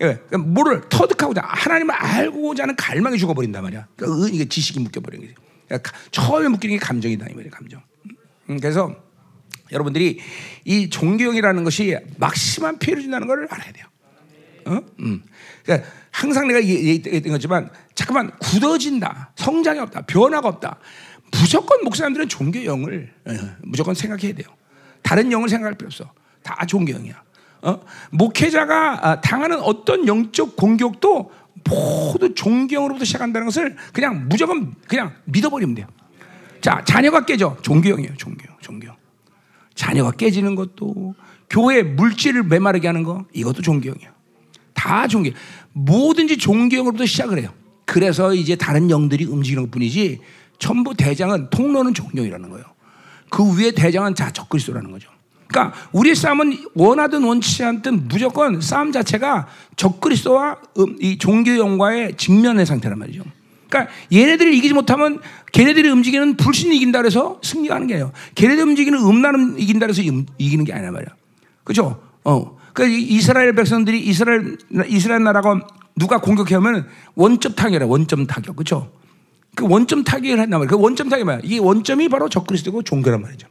예, 0.01 0.19
그러니까 0.27 0.37
뭐를 0.37 0.81
터득하고자 0.89 1.41
하나님을 1.43 1.93
알고자 1.93 2.63
하는 2.63 2.75
갈망이 2.75 3.17
죽어버린단 3.17 3.61
말이야. 3.61 3.87
그러니까 3.97 4.29
이게 4.29 4.45
지식이 4.47 4.79
묶여버리는 4.79 5.27
거지. 5.27 5.35
그러니까 5.67 5.91
처음에 6.11 6.47
묶이는 6.47 6.77
게 6.77 6.79
감정이다 6.79 7.27
이 7.29 7.33
말이야, 7.33 7.51
감정. 7.51 7.81
음, 8.49 8.59
그래서 8.59 8.95
여러분들이 9.71 10.19
이 10.65 10.89
종교형이라는 10.89 11.63
것이 11.63 11.97
막심한 12.17 12.79
피해를 12.79 13.01
준다는 13.03 13.27
걸 13.27 13.47
알아야 13.49 13.71
돼요. 13.73 13.85
어? 14.65 14.81
음. 14.99 15.23
그러니까 15.63 15.89
항상 16.11 16.47
내가 16.47 16.63
얘기했던 16.63 17.31
거지만 17.31 17.69
잠깐만 17.95 18.31
굳어진다, 18.39 19.31
성장이 19.35 19.79
없다, 19.79 20.01
변화가 20.03 20.47
없다. 20.47 20.79
무조건 21.41 21.83
목사님들은 21.83 22.29
종교형을 22.29 23.13
어, 23.25 23.33
무조건 23.63 23.95
생각해야 23.95 24.33
돼요. 24.33 24.47
다른 25.01 25.31
영을 25.31 25.49
생각할 25.49 25.75
필요 25.75 25.87
없어. 25.87 26.11
다 26.43 26.65
종교형이야. 26.65 27.23
어? 27.63 27.79
목회자가 28.11 29.07
아, 29.07 29.21
당하는 29.21 29.59
어떤 29.61 30.07
영적 30.07 30.55
공격도 30.55 31.31
모두 31.69 32.33
존경으로부터 32.33 33.05
시작한다는 33.05 33.45
것을 33.45 33.75
그냥 33.93 34.27
무조건 34.27 34.75
그냥 34.87 35.13
믿어버리면 35.25 35.75
돼요. 35.75 35.87
자, 36.61 36.83
자녀가 36.85 37.25
깨져. 37.25 37.57
종교형이에요. 37.61 38.15
종교형. 38.17 38.57
종교형. 38.61 38.95
자녀가 39.75 40.11
깨지는 40.11 40.55
것도 40.55 41.15
교회 41.49 41.83
물질을 41.83 42.43
메마르게 42.43 42.87
하는 42.87 43.03
거 43.03 43.25
이것도 43.33 43.61
종교형이야. 43.61 44.13
다 44.73 45.07
종교. 45.07 45.31
뭐든지 45.73 46.37
종교형으로부터 46.37 47.05
시작을 47.05 47.39
해요. 47.39 47.49
그래서 47.85 48.33
이제 48.33 48.55
다른 48.55 48.89
영들이 48.89 49.25
움직이는 49.25 49.63
것 49.63 49.71
뿐이지 49.71 50.19
전부 50.59 50.93
대장은 50.95 51.49
통로는 51.49 51.93
종교이라는 51.93 52.49
거예요. 52.49 52.65
그 53.29 53.57
위에 53.57 53.71
대장은 53.71 54.15
자 54.15 54.31
적그리스도라는 54.31 54.91
거죠. 54.91 55.09
그러니까 55.47 55.75
우리의 55.91 56.15
싸움은 56.15 56.57
원하든 56.73 57.23
원치 57.23 57.63
않든 57.63 58.07
무조건 58.07 58.61
싸움 58.61 58.91
자체가 58.91 59.47
적그리스도와 59.75 60.57
음, 60.79 60.95
이 60.99 61.17
종교형과의 61.17 62.17
직면의 62.17 62.65
상태란 62.65 62.97
말이죠. 62.97 63.23
그러니까 63.69 63.91
얘네들을 64.11 64.53
이기지 64.53 64.73
못하면 64.73 65.19
걔네들이 65.51 65.89
움직이는 65.89 66.37
불신이 66.37 66.75
이긴다 66.77 66.99
그래서 66.99 67.39
승리가 67.43 67.75
하는 67.75 67.87
게 67.87 67.95
아니에요. 67.95 68.11
걔네들 68.35 68.63
움직이는 68.63 68.99
음란은 68.99 69.59
이긴다 69.59 69.87
그래서 69.87 70.01
음- 70.03 70.25
이기는 70.37 70.63
게 70.65 70.73
아니란 70.73 70.93
말이야. 70.93 71.09
그죠? 71.63 72.01
어. 72.23 72.57
그 72.73 72.87
이스라엘 72.87 73.53
백성들이 73.53 74.01
이스라엘 74.01 74.57
이스라엘 74.87 75.23
나라가 75.23 75.59
누가 75.95 76.19
공격하면 76.19 76.87
원점 77.15 77.55
타격이라 77.55 77.85
원점 77.85 78.27
타격. 78.27 78.55
그죠? 78.55 78.91
그 79.55 79.67
원점 79.67 80.03
타격을 80.03 80.39
한단 80.39 80.59
말이야. 80.59 80.69
그 80.69 80.81
원점 80.81 81.09
타격이 81.09 81.23
뭐야? 81.23 81.39
이 81.43 81.59
원점이 81.59 82.09
바로 82.09 82.27
적그리스도고 82.29 82.81
종교란 82.81 83.21
말이죠. 83.21 83.47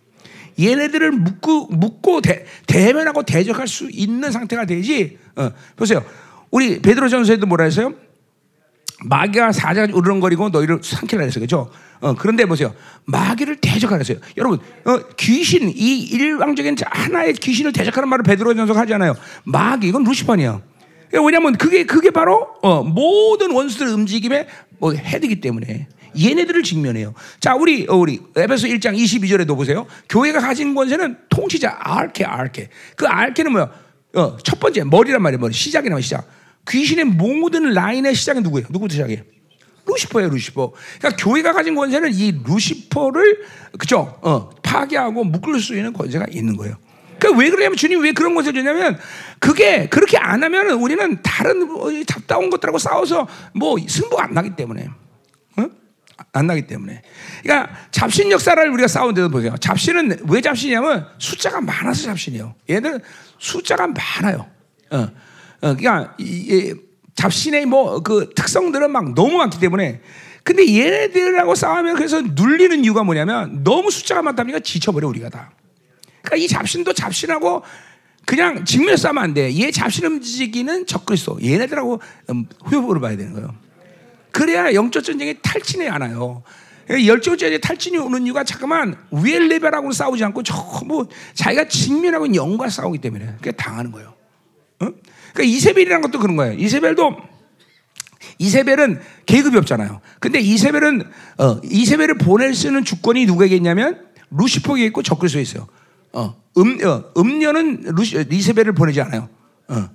얘네들을 0.61 1.13
묶고 1.13 1.69
묶고 1.69 2.21
대, 2.21 2.45
대면하고 2.67 3.23
대적할 3.23 3.69
수 3.69 3.89
있는 3.91 4.31
상태가 4.31 4.67
되지. 4.67 5.19
어, 5.37 5.51
보세요. 5.77 6.05
우리 6.51 6.83
베드로전서에도 6.83 7.47
뭐라 7.47 7.65
했어요? 7.65 7.95
마귀가 9.05 9.53
사자가 9.53 9.93
우르렁거리고 9.97 10.51
너희를 10.51 10.81
삼키라 10.83 11.25
했어요. 11.25 11.41
그죠? 11.41 11.71
어, 12.03 12.15
그런데 12.15 12.45
보세요. 12.45 12.75
마귀를 13.05 13.57
대적하라 13.57 13.99
했어요. 13.99 14.19
여러분, 14.37 14.59
어, 14.85 14.99
귀신, 15.17 15.71
이 15.71 16.01
일방적인 16.01 16.77
하나의 16.85 17.35
귀신을 17.35 17.73
대적하는 17.73 18.09
말을 18.09 18.25
베드로 18.25 18.55
전서가 18.55 18.81
하지 18.81 18.93
않아요. 18.95 19.15
마귀, 19.45 19.87
이건 19.89 20.03
루시판이야. 20.03 20.61
왜냐하면 21.25 21.57
그게, 21.57 21.85
그게 21.85 22.11
바로 22.11 22.49
어, 22.63 22.83
모든 22.83 23.53
원수들 23.53 23.87
움직임의 23.89 24.47
뭐 24.79 24.93
헤드기 24.93 25.41
때문에 25.41 25.87
얘네들을 26.21 26.63
직면해요. 26.65 27.15
자, 27.39 27.55
우리, 27.55 27.87
어, 27.89 27.95
우리 27.95 28.21
에베소 28.35 28.67
1장 28.67 28.97
22절에도 28.99 29.55
보세요. 29.55 29.87
교회가 30.09 30.41
가진 30.41 30.75
권세는 30.75 31.17
통치자, 31.29 31.77
아르케, 31.79 32.25
아르케. 32.25 32.69
그 32.97 33.07
아르케는 33.07 33.53
뭐야? 33.53 33.71
어, 34.15 34.37
첫 34.39 34.59
번째, 34.59 34.83
머리란 34.85 35.23
말이에요. 35.23 35.39
머리. 35.39 35.53
시작이란 35.55 35.95
말이야, 35.95 36.03
시작. 36.03 36.29
귀신의 36.69 37.05
모든 37.05 37.73
라인의 37.73 38.15
시작은 38.15 38.43
누구예요? 38.43 38.67
누구부터 38.71 38.93
시작해? 38.93 39.23
루시퍼예요, 39.87 40.31
루시퍼. 40.31 40.73
그러니까 40.99 41.25
교회가 41.25 41.53
가진 41.53 41.75
권세는 41.75 42.13
이 42.13 42.41
루시퍼를 42.45 43.45
그죠? 43.79 44.19
어, 44.23 44.51
파괴하고 44.63 45.25
묶을 45.25 45.61
수 45.61 45.75
있는 45.77 45.93
권세가 45.93 46.27
있는 46.31 46.57
거예요. 46.57 46.77
그러니까 47.19 47.41
왜 47.41 47.51
그러냐면 47.51 47.77
주님 47.77 48.03
왜 48.03 48.13
그런 48.13 48.35
것을 48.35 48.53
주냐면 48.53 48.99
그게 49.39 49.89
그렇게 49.89 50.19
안 50.19 50.43
하면 50.43 50.71
우리는 50.73 51.23
다른 51.23 51.71
어, 51.71 51.89
잡다운 52.07 52.51
것들하고 52.51 52.79
싸워서 52.79 53.29
뭐 53.55 53.77
승부가 53.87 54.25
안 54.25 54.35
나기 54.35 54.57
때문에. 54.57 54.89
어? 55.59 55.67
안 56.33 56.47
나기 56.47 56.67
때문에. 56.67 57.03
그러니까 57.43 57.73
잡신 57.91 58.31
역사를 58.31 58.71
우리가 58.71 58.89
싸우는데도 58.89 59.29
보세요. 59.29 59.55
잡신은 59.59 60.25
왜 60.29 60.41
잡신이냐면 60.41 61.07
숫자가 61.19 61.61
많아서 61.61 62.03
잡신이에요. 62.05 62.55
얘들은 62.69 63.01
숫자가 63.39 63.89
많아요. 63.89 64.47
어. 64.91 65.09
어, 65.63 65.77
그러니까 65.77 66.15
이, 66.19 66.25
이 66.25 66.75
잡신의 67.23 67.67
뭐 67.67 68.03
그 68.03 68.31
특성들은 68.35 68.91
막 68.91 69.15
너무 69.15 69.37
많기 69.37 69.61
때문에 69.61 70.01
근데 70.43 70.67
얘네들하고 70.67 71.55
싸우면 71.55 71.95
그래서 71.95 72.21
눌리는 72.21 72.85
이유가 72.85 73.05
뭐냐면 73.05 73.63
너무 73.63 73.91
숫자가 73.93 74.23
많다 74.23 74.43
보니까 74.43 74.59
지쳐버려 74.59 75.07
우리가 75.09 75.29
다. 75.29 75.53
그러니까 76.23 76.45
이 76.45 76.49
잡신도 76.49 76.93
잡신하고 76.95 77.63
그냥 78.27 78.65
직면해 78.65 78.97
싸우면 78.97 79.23
안 79.23 79.35
돼. 79.35 79.55
얘 79.57 79.71
잡신 79.71 80.05
움직이는 80.05 80.87
적그리스도. 80.87 81.39
얘네들하고 81.43 82.01
음, 82.31 82.47
후보를 82.65 83.01
봐야 83.01 83.17
되는 83.17 83.33
거예요. 83.35 83.55
그래야 84.33 84.75
영적 84.75 85.05
전쟁이 85.05 85.37
탈진이 85.41 85.89
않아요. 85.89 86.43
열정 87.07 87.37
전쟁에 87.37 87.59
탈진이 87.59 87.99
오는 87.99 88.27
이유가 88.27 88.43
잠깐만 88.43 88.97
위에 89.13 89.39
레벨하고는 89.39 89.93
싸우지 89.93 90.25
않고 90.25 90.43
전부 90.43 91.07
자기가 91.35 91.69
직면하고 91.69 92.35
영과 92.35 92.69
싸우기 92.69 92.99
때문에 92.99 93.35
그게 93.37 93.53
당하는 93.53 93.93
거예요. 93.93 94.15
어? 94.81 94.89
그러니까 95.33 95.57
이세벨이라는 95.57 96.03
것도 96.03 96.19
그런 96.19 96.37
거예요. 96.37 96.55
이세벨도 96.59 97.17
이세벨은 98.39 99.01
계급이 99.27 99.57
없잖아요. 99.59 100.01
근데 100.21 100.41
이세벨은 100.41 101.03
어, 101.39 101.61
이세벨을 101.65 102.19
보낼 102.19 102.55
수 102.55 102.67
있는 102.67 102.85
주권이 102.85 103.27
누구에게 103.27 103.57
있냐면 103.57 104.07
루시퍼에게 104.31 104.87
있고 104.87 105.03
적그리스도에 105.03 105.43
있어요. 105.43 105.69
어, 106.13 106.35
음, 106.59 106.79
어, 106.85 107.05
음녀는 107.17 107.83
루시, 107.95 108.27
이세벨을 108.31 108.73
보내지 108.73 109.01
않아요. 109.01 109.29
어. 109.69 109.89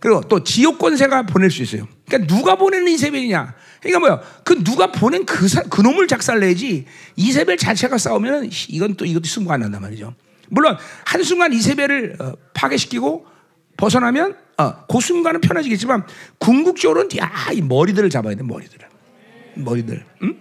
그리고 0.00 0.20
또 0.22 0.42
지옥 0.42 0.78
권세가 0.78 1.26
보낼 1.26 1.50
수 1.50 1.62
있어요. 1.62 1.86
그러니까 2.08 2.34
누가 2.34 2.56
보내는 2.56 2.88
이세벨이냐? 2.88 3.54
그러니까 3.80 4.00
뭐야? 4.00 4.20
그 4.44 4.64
누가 4.64 4.90
보낸 4.90 5.24
그, 5.24 5.46
사, 5.46 5.62
그 5.62 5.80
놈을 5.80 6.08
작살내지 6.08 6.86
이세벨 7.14 7.56
자체가 7.56 7.98
싸우면 7.98 8.50
이건 8.68 8.96
또 8.96 9.04
이것도 9.04 9.24
승부가 9.24 9.54
안 9.54 9.60
난단 9.60 9.80
말이죠. 9.80 10.14
물론 10.48 10.76
한순간 11.04 11.52
이세벨을 11.52 12.16
어, 12.18 12.32
파괴시키고 12.52 13.26
벗어나면 13.76 14.36
어, 14.58 14.86
그 14.86 15.00
순간은 15.00 15.40
편해지겠지만 15.40 16.06
궁극적으로는 16.38 17.10
야이 17.16 17.62
머리들을 17.62 18.10
잡아야 18.10 18.34
돼 18.34 18.42
머리들을 18.42 18.88
머리들 19.54 20.04
응? 20.22 20.38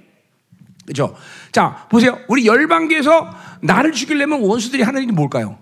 그죠? 0.85 1.15
자 1.51 1.87
보세요 1.89 2.19
우리 2.27 2.45
열방교에서 2.45 3.35
나를 3.61 3.91
죽이려면 3.91 4.41
원수들이 4.41 4.83
하는 4.83 5.03
일이 5.03 5.11
뭘까요? 5.11 5.59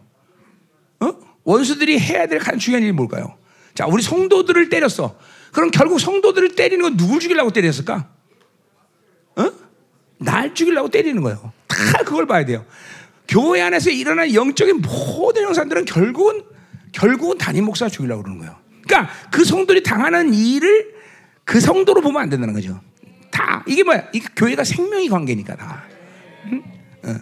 어? 1.00 1.14
원수들이 1.44 2.00
해야 2.00 2.28
될 2.28 2.40
가장 2.40 2.58
중요한 2.58 2.84
일이 2.84 2.92
뭘까요? 2.92 3.38
자 3.76 3.86
우리 3.86 4.02
성도들을 4.02 4.70
때렸어 4.70 5.18
그럼 5.54 5.72
결국 5.72 6.00
성도들을 6.00 6.56
때리는 6.56 6.82
건 6.82 6.98
누굴 6.98 7.20
죽이려고 7.20 7.52
때렸을까? 7.52 8.10
어? 9.36 9.52
날 10.18 10.54
죽이려고 10.54 10.90
때리는 10.90 11.22
거예요 11.22 11.54
다 11.68 12.04
그걸 12.04 12.26
봐야 12.26 12.46
돼요 12.46 12.66
교회 13.28 13.62
안에서 13.62 13.92
일어난 13.92 14.34
영적인 14.34 14.82
모든 14.82 15.44
형사들은 15.44 15.86
결국은 15.86 16.44
결국은 16.92 17.38
담임 17.38 17.66
목사 17.66 17.88
죽이려고 17.90 18.24
그러는 18.24 18.40
거예요. 18.40 18.56
그러니까 18.88 19.12
그 19.32 19.44
성도들이 19.44 19.84
당하는 19.84 20.34
일을 20.34 20.94
그 21.46 21.60
성도로 21.60 22.02
보면 22.02 22.22
안 22.22 22.30
된다는 22.30 22.54
거죠. 22.54 22.80
다 23.32 23.64
이게 23.68 23.84
뭐야? 23.84 24.06
이 24.14 24.20
교회가 24.36 24.64
생명이 24.64 25.10
관계니까 25.10 25.56
다. 25.56 25.84
응? 26.52 26.64
어. 27.04 27.16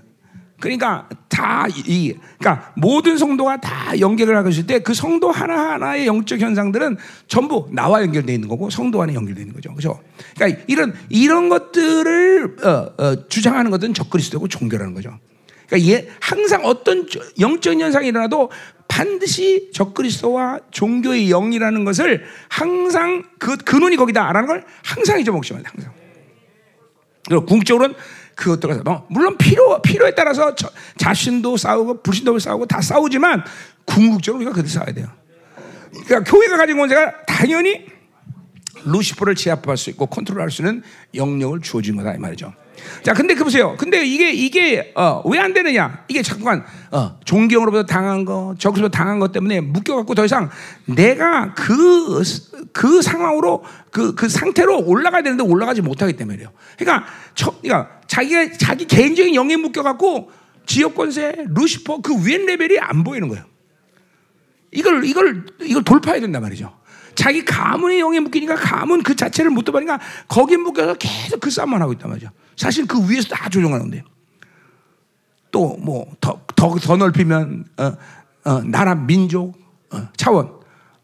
그러니까 0.59 1.07
다 1.27 1.67
이 1.67 2.15
그러니까 2.39 2.73
모든 2.75 3.17
성도가 3.17 3.61
다 3.61 3.99
연결을 3.99 4.35
하고 4.37 4.49
있을 4.49 4.65
때 4.65 4.79
그 4.79 4.93
성도 4.93 5.31
하나 5.31 5.73
하나의 5.73 6.07
영적 6.07 6.39
현상들은 6.39 6.97
전부 7.27 7.67
나와 7.71 8.01
연결되어 8.01 8.33
있는 8.33 8.47
거고 8.47 8.69
성도 8.69 9.01
안에 9.01 9.13
연결되어 9.13 9.41
있는 9.41 9.53
거죠. 9.53 9.69
그렇죠? 9.73 10.01
그러니까 10.35 10.63
이런 10.67 10.93
이런 11.09 11.49
것들을 11.49 12.57
어, 12.63 13.03
어, 13.03 13.27
주장하는 13.27 13.69
것은 13.71 13.93
적그리스도고 13.93 14.47
종교라는 14.47 14.93
거죠. 14.93 15.17
그러니까 15.67 15.91
예, 15.91 16.07
항상 16.21 16.65
어떤 16.65 17.07
영적 17.39 17.79
현상이 17.79 18.07
일어나도 18.07 18.49
반드시 18.87 19.69
적그리스도와 19.73 20.59
종교의 20.71 21.29
영이라는 21.29 21.85
것을 21.85 22.25
항상 22.49 23.23
그 23.39 23.57
근원이 23.57 23.95
거기다라는 23.95 24.47
걸 24.47 24.65
항상 24.83 25.19
잊어먹지 25.19 25.53
말라 25.53 25.69
항상. 25.71 25.93
그리고 27.27 27.45
궁극적으로는 27.45 27.95
그것들과 28.35 28.83
뭐 28.83 29.05
물론 29.09 29.37
필요 29.37 29.81
필요에 29.81 30.13
따라서 30.15 30.55
저, 30.55 30.69
자신도 30.97 31.57
싸우고 31.57 32.01
불신도 32.03 32.37
싸우고 32.39 32.67
다 32.67 32.81
싸우지만 32.81 33.43
궁극적으로 33.85 34.37
우리가 34.39 34.53
그들 34.53 34.69
싸워야 34.69 34.93
돼요. 34.93 35.07
그러니까 36.05 36.23
교회가 36.31 36.57
가진 36.57 36.77
권세가 36.77 37.25
당연히 37.25 37.85
루시퍼를 38.85 39.35
제압할 39.35 39.75
수 39.75 39.89
있고 39.89 40.05
컨트롤할 40.05 40.51
수 40.51 40.61
있는 40.61 40.83
영역을 41.15 41.61
주어진 41.61 41.95
거다 41.97 42.13
이 42.13 42.17
말이죠. 42.19 42.53
자, 43.03 43.13
근데 43.13 43.33
그 43.33 43.43
보세요. 43.43 43.75
근데 43.77 44.05
이게 44.05 44.31
이게 44.31 44.91
어, 44.95 45.21
왜 45.25 45.39
안 45.39 45.53
되느냐? 45.53 46.03
이게 46.07 46.21
잠깐 46.21 46.65
어, 46.91 47.19
존경으로부터 47.23 47.85
당한 47.85 48.25
거, 48.25 48.55
적으로부터 48.57 48.89
당한 48.97 49.19
것 49.19 49.31
때문에 49.31 49.61
묶여갖고 49.61 50.13
더 50.15 50.25
이상 50.25 50.49
내가 50.85 51.53
그그 51.53 52.23
그 52.73 53.01
상황으로 53.01 53.63
그, 53.91 54.13
그 54.15 54.27
상태로 54.29 54.83
올라가야 54.85 55.23
되는데 55.23 55.43
올라가지 55.43 55.81
못하기 55.81 56.13
때문에요. 56.13 56.49
그러니까, 56.77 57.07
저, 57.33 57.51
그러니까 57.61 57.99
자기가 58.07 58.57
자기 58.57 58.85
개인적인 58.85 59.35
영에 59.35 59.55
묶여갖고 59.55 60.31
지역 60.65 60.95
권세, 60.95 61.33
루시퍼 61.47 62.01
그 62.01 62.13
위엔 62.25 62.45
레벨이 62.45 62.77
안 62.79 63.03
보이는 63.03 63.27
거예요. 63.29 63.45
이걸 64.71 65.05
이걸 65.05 65.45
이걸 65.61 65.83
돌파해야 65.83 66.19
된단 66.21 66.41
말이죠. 66.41 66.76
자기 67.17 67.43
가문의 67.43 67.99
영에 67.99 68.19
묶이니까 68.19 68.55
가문 68.55 69.01
그 69.01 69.15
자체를 69.15 69.49
못 69.49 69.63
떠버리니까 69.63 69.99
거기에 70.27 70.57
묶여서 70.57 70.93
계속 70.93 71.39
그 71.39 71.49
싸움만 71.49 71.81
하고 71.81 71.91
있단 71.93 72.09
말이죠. 72.09 72.29
사실 72.55 72.85
그 72.85 73.09
위에서 73.09 73.29
다 73.29 73.49
조종하는데 73.49 74.03
또 75.51 75.75
뭐 75.81 76.05
더 76.21 76.39
더 76.55 76.75
더 76.77 76.95
넓히면 76.95 77.65
어, 77.77 77.97
어, 78.45 78.61
나라 78.63 78.93
민족 78.93 79.55
어, 79.91 80.07
차원 80.15 80.51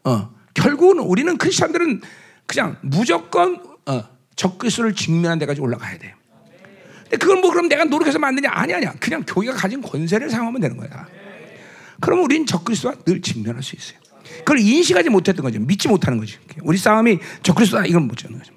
어, 0.04 0.30
결국은 0.54 1.00
우리는 1.00 1.36
크리스천들은 1.36 2.00
그냥 2.46 2.76
무조건 2.82 3.60
어, 3.86 4.04
적그리스도를 4.36 4.94
직면한 4.94 5.40
데까지 5.40 5.60
올라가야 5.60 5.98
돼. 5.98 6.14
근데 7.02 7.16
그걸 7.16 7.40
뭐 7.40 7.50
그럼 7.50 7.68
내가 7.68 7.84
노력해서 7.84 8.20
만드냐? 8.20 8.50
아니 8.52 8.72
아니야. 8.72 8.94
그냥 9.00 9.24
교회가 9.26 9.54
가진 9.56 9.82
권세를 9.82 10.30
사용하면 10.30 10.60
되는 10.60 10.76
거야. 10.76 11.06
그럼 12.00 12.22
우리는 12.22 12.46
적그리스도와 12.46 12.94
늘 13.04 13.20
직면할 13.20 13.62
수 13.64 13.74
있어요. 13.74 13.98
그걸 14.38 14.58
인식하지 14.58 15.10
못했던 15.10 15.44
거죠. 15.44 15.58
믿지 15.60 15.88
못하는 15.88 16.18
거지. 16.18 16.38
우리 16.62 16.76
싸움이 16.78 17.18
적그리스도다 17.42 17.86
이건 17.86 18.08
못 18.08 18.16
찾는 18.16 18.38
거죠. 18.38 18.52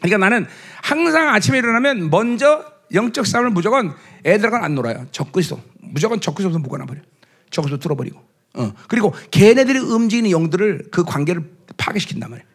그러니까 0.00 0.18
나는 0.18 0.46
항상 0.82 1.28
아침에 1.34 1.58
일어나면 1.58 2.10
먼저 2.10 2.64
영적 2.92 3.26
싸움을 3.26 3.50
무조건 3.50 3.94
애들하고는 4.24 4.64
안 4.64 4.74
놀아요. 4.74 5.06
적그리스도. 5.12 5.60
무조건 5.80 6.20
적그리스도 6.20 6.58
묶어놔 6.58 6.86
버려. 6.86 7.00
적그리스도 7.50 7.78
뚫어버리고. 7.80 8.20
어. 8.54 8.72
그리고 8.88 9.14
걔네들이 9.30 9.78
움직이는 9.78 10.30
영들을 10.30 10.88
그 10.90 11.04
관계를 11.04 11.44
파괴시킨단 11.76 12.30
말이에요. 12.30 12.50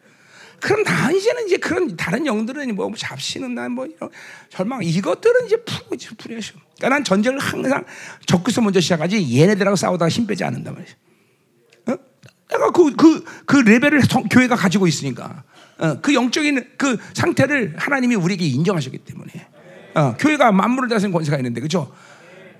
그럼 0.60 0.84
다 0.84 1.10
이제는 1.10 1.46
이제 1.46 1.58
그런 1.58 1.96
다른 1.96 2.26
영들은 2.26 2.74
뭐 2.74 2.90
잡시는 2.96 3.54
난뭐 3.54 3.86
이런 3.86 4.10
절망 4.48 4.82
이것들은 4.82 5.46
이제 5.46 5.56
풀어지 5.56 6.08
풀어야죠. 6.16 6.54
그러니까 6.76 6.88
난 6.88 7.04
전쟁을 7.04 7.38
항상 7.38 7.84
적그리스도 8.26 8.62
먼저 8.62 8.80
시작하지 8.80 9.38
얘네들하고 9.38 9.76
싸우다가 9.76 10.08
힘 10.08 10.26
빼지 10.26 10.44
않는단 10.44 10.74
말이에요. 10.74 10.94
어? 12.52 12.56
내가 12.56 12.70
그 12.70 12.94
그, 12.94 13.24
그 13.44 13.56
레벨을 13.56 14.02
교회가 14.30 14.56
가지고 14.56 14.86
있으니까. 14.86 15.44
어, 15.78 16.00
그 16.00 16.14
영적인 16.14 16.64
그 16.78 16.96
상태를 17.12 17.74
하나님이 17.76 18.14
우리에게 18.14 18.46
인정하셨기 18.46 18.98
때문에 18.98 19.30
어, 19.94 20.16
교회가 20.18 20.52
만물을 20.52 20.88
다스리는 20.88 21.12
권세가 21.12 21.36
있는데 21.38 21.60
그죠? 21.60 21.92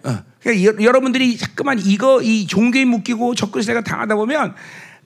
어, 0.05 0.19
그러니까 0.41 0.83
여 0.83 0.93
러분들이 0.93 1.37
자꾸만 1.37 1.79
이거 1.79 2.21
이 2.23 2.47
종교에 2.47 2.85
묶이고 2.85 3.35
적그리스도가 3.35 3.83
당하다 3.83 4.17
보면 4.17 4.55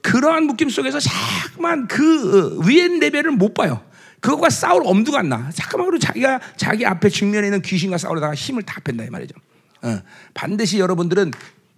그러한 0.02 0.44
묶임 0.44 0.68
속에서 0.68 0.98
자꾸만 0.98 1.86
그 1.86 2.58
어, 2.58 2.66
위엔 2.66 2.98
레벨을 2.98 3.30
못 3.30 3.54
봐요. 3.54 3.80
그것과 4.20 4.50
싸울 4.50 4.82
엄두가 4.84 5.20
안 5.20 5.28
나. 5.28 5.50
잠깐만 5.54 5.88
그리고 5.88 6.00
자기가 6.00 6.40
자기 6.56 6.84
앞에 6.84 7.08
직면에 7.08 7.46
있는 7.46 7.62
귀신과 7.62 7.96
싸우다가 7.96 8.34
힘을 8.34 8.64
다 8.64 8.80
뺀다 8.82 9.04
이 9.04 9.10
말이죠. 9.10 9.34
어, 9.82 10.00
반드시 10.34 10.78
여러분들은 10.78 11.30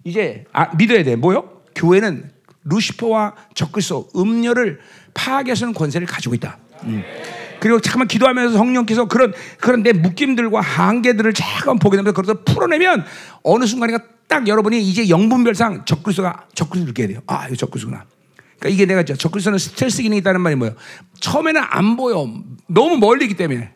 이제 0.03 0.45
아, 0.51 0.75
믿어야 0.75 1.03
돼. 1.03 1.15
뭐요? 1.15 1.61
교회는 1.75 2.32
루시퍼와 2.65 3.33
적그리스도 3.55 4.09
음녀를 4.15 4.79
파괴하는 5.13 5.73
권세를 5.73 6.07
가지고 6.07 6.35
있다. 6.35 6.57
음. 6.83 7.03
그리고 7.59 7.79
잠깐만 7.79 8.07
기도하면서 8.09 8.57
성령께서 8.57 9.05
그런 9.07 9.33
그런 9.59 9.83
내 9.83 9.93
묶임들과 9.93 10.59
한계들을 10.59 11.33
잠깐 11.33 11.79
보게 11.79 11.95
되면서 11.95 12.13
그것을 12.13 12.43
풀어내면 12.43 13.05
어느 13.43 13.65
순간인가 13.65 14.03
딱 14.27 14.47
여러분이 14.47 14.81
이제 14.81 15.07
영분별상 15.07 15.85
적그리스도가 15.85 16.47
적그리스도 16.55 16.89
느껴야 16.89 17.07
돼요. 17.07 17.21
아, 17.27 17.47
이거 17.47 17.55
적그리스도구나. 17.55 18.03
그러니까 18.59 18.69
이게 18.69 18.85
내가 18.85 19.03
적그리스도는 19.03 19.59
스트레스 19.59 20.01
기능이 20.01 20.19
있다는 20.19 20.41
말이 20.41 20.55
뭐예요? 20.55 20.75
처음에는 21.19 21.61
안 21.63 21.95
보여. 21.95 22.27
너무 22.67 22.97
멀리 22.97 23.25
있기 23.25 23.35
때문에 23.37 23.71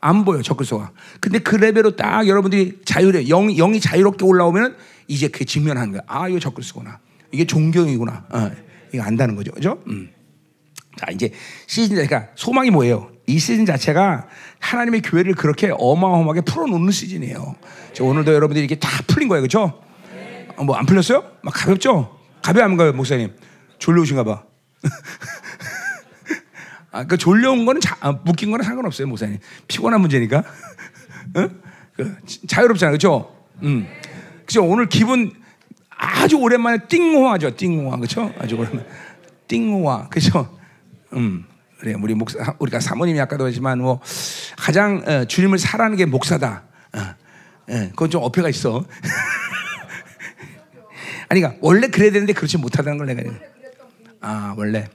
안 0.00 0.24
보여 0.24 0.42
적그리스도가. 0.42 0.92
근데 1.20 1.38
그 1.38 1.56
레벨로 1.56 1.96
딱 1.96 2.26
여러분들이 2.26 2.80
자유래 2.84 3.28
영 3.28 3.54
영이 3.54 3.80
자유롭게 3.80 4.24
올라오면 4.24 4.76
이제 5.08 5.28
그 5.28 5.44
직면하는 5.44 5.92
거야. 5.92 6.02
아, 6.06 6.28
이거 6.28 6.38
적그리스도구나. 6.38 6.98
이게 7.32 7.46
존경이구나. 7.46 8.26
어, 8.30 8.50
이거 8.92 9.02
안다는 9.02 9.36
거죠. 9.36 9.52
그죠? 9.52 9.82
음. 9.86 10.10
자, 10.96 11.06
이제 11.12 11.32
시즌 11.66 11.96
그러니까 11.96 12.28
소망이 12.34 12.70
뭐예요? 12.70 13.10
이 13.26 13.38
시즌 13.38 13.64
자체가 13.64 14.26
하나님의 14.58 15.02
교회를 15.02 15.34
그렇게 15.34 15.70
어마어마하게 15.72 16.40
풀어놓는 16.42 16.90
시즌이에요. 16.90 17.54
오늘도 18.00 18.34
여러분들이 18.34 18.66
이렇게 18.66 18.80
다 18.80 18.88
풀린 19.06 19.28
거예요. 19.28 19.42
그죠? 19.42 19.80
어, 20.56 20.64
뭐안 20.64 20.86
풀렸어요? 20.86 21.24
막 21.42 21.54
가볍죠? 21.54 22.18
가벼운가요, 22.42 22.92
목사님? 22.92 23.32
졸려오신가 23.78 24.24
봐. 24.24 24.42
아, 26.92 27.04
그 27.04 27.16
졸려온 27.16 27.64
거는 27.64 27.80
자, 27.80 27.96
아, 28.00 28.12
묶인 28.12 28.50
거는 28.50 28.64
상관없어요, 28.64 29.06
목사님. 29.06 29.38
피곤한 29.68 30.00
문제니까. 30.00 30.42
어? 31.36 31.48
그, 31.96 32.16
자유롭잖아요, 32.46 32.94
그죠? 32.94 33.36
음. 33.62 33.86
그죠? 34.44 34.64
오늘 34.64 34.88
기분 34.88 35.32
아주 36.00 36.36
오랜만에 36.36 36.78
띵호화죠. 36.88 37.56
띵호화. 37.56 37.96
그렇죠? 37.96 38.32
아주 38.38 38.56
오랜만에 38.56 38.86
띵호화. 39.46 40.08
그렇죠? 40.08 40.58
음. 41.12 41.44
그래. 41.78 41.94
우리 42.00 42.14
목사 42.14 42.54
우리가 42.58 42.80
사모님이 42.80 43.20
아까도 43.20 43.46
했지만 43.46 43.80
뭐 43.80 44.00
가장 44.56 45.02
어, 45.06 45.24
주님을 45.26 45.58
사랑하는 45.58 45.96
게 45.96 46.06
목사다. 46.06 46.64
어. 46.94 47.14
예, 47.70 47.88
그건 47.90 48.10
좀 48.10 48.22
어폐가 48.22 48.48
있어. 48.48 48.84
아니, 51.28 51.40
그러니까 51.40 51.60
원래 51.62 51.88
그래야 51.88 52.10
되는데 52.10 52.32
그렇지 52.32 52.58
못하다는 52.58 52.98
걸 52.98 53.06
내가. 53.06 53.22
아, 54.20 54.54
원래. 54.56 54.88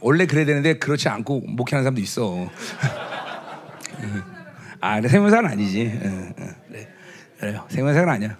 원래 0.00 0.26
그래야 0.26 0.46
되는데 0.46 0.78
그렇지 0.78 1.08
않고 1.08 1.42
목회하는 1.46 1.84
사람도 1.84 2.00
있어. 2.00 2.48
아, 4.80 5.00
생명사는 5.00 5.50
아니지. 5.50 6.00
그래. 6.68 6.88
그래요. 7.38 7.64
생명사는 7.68 8.08
아니야. 8.08 8.36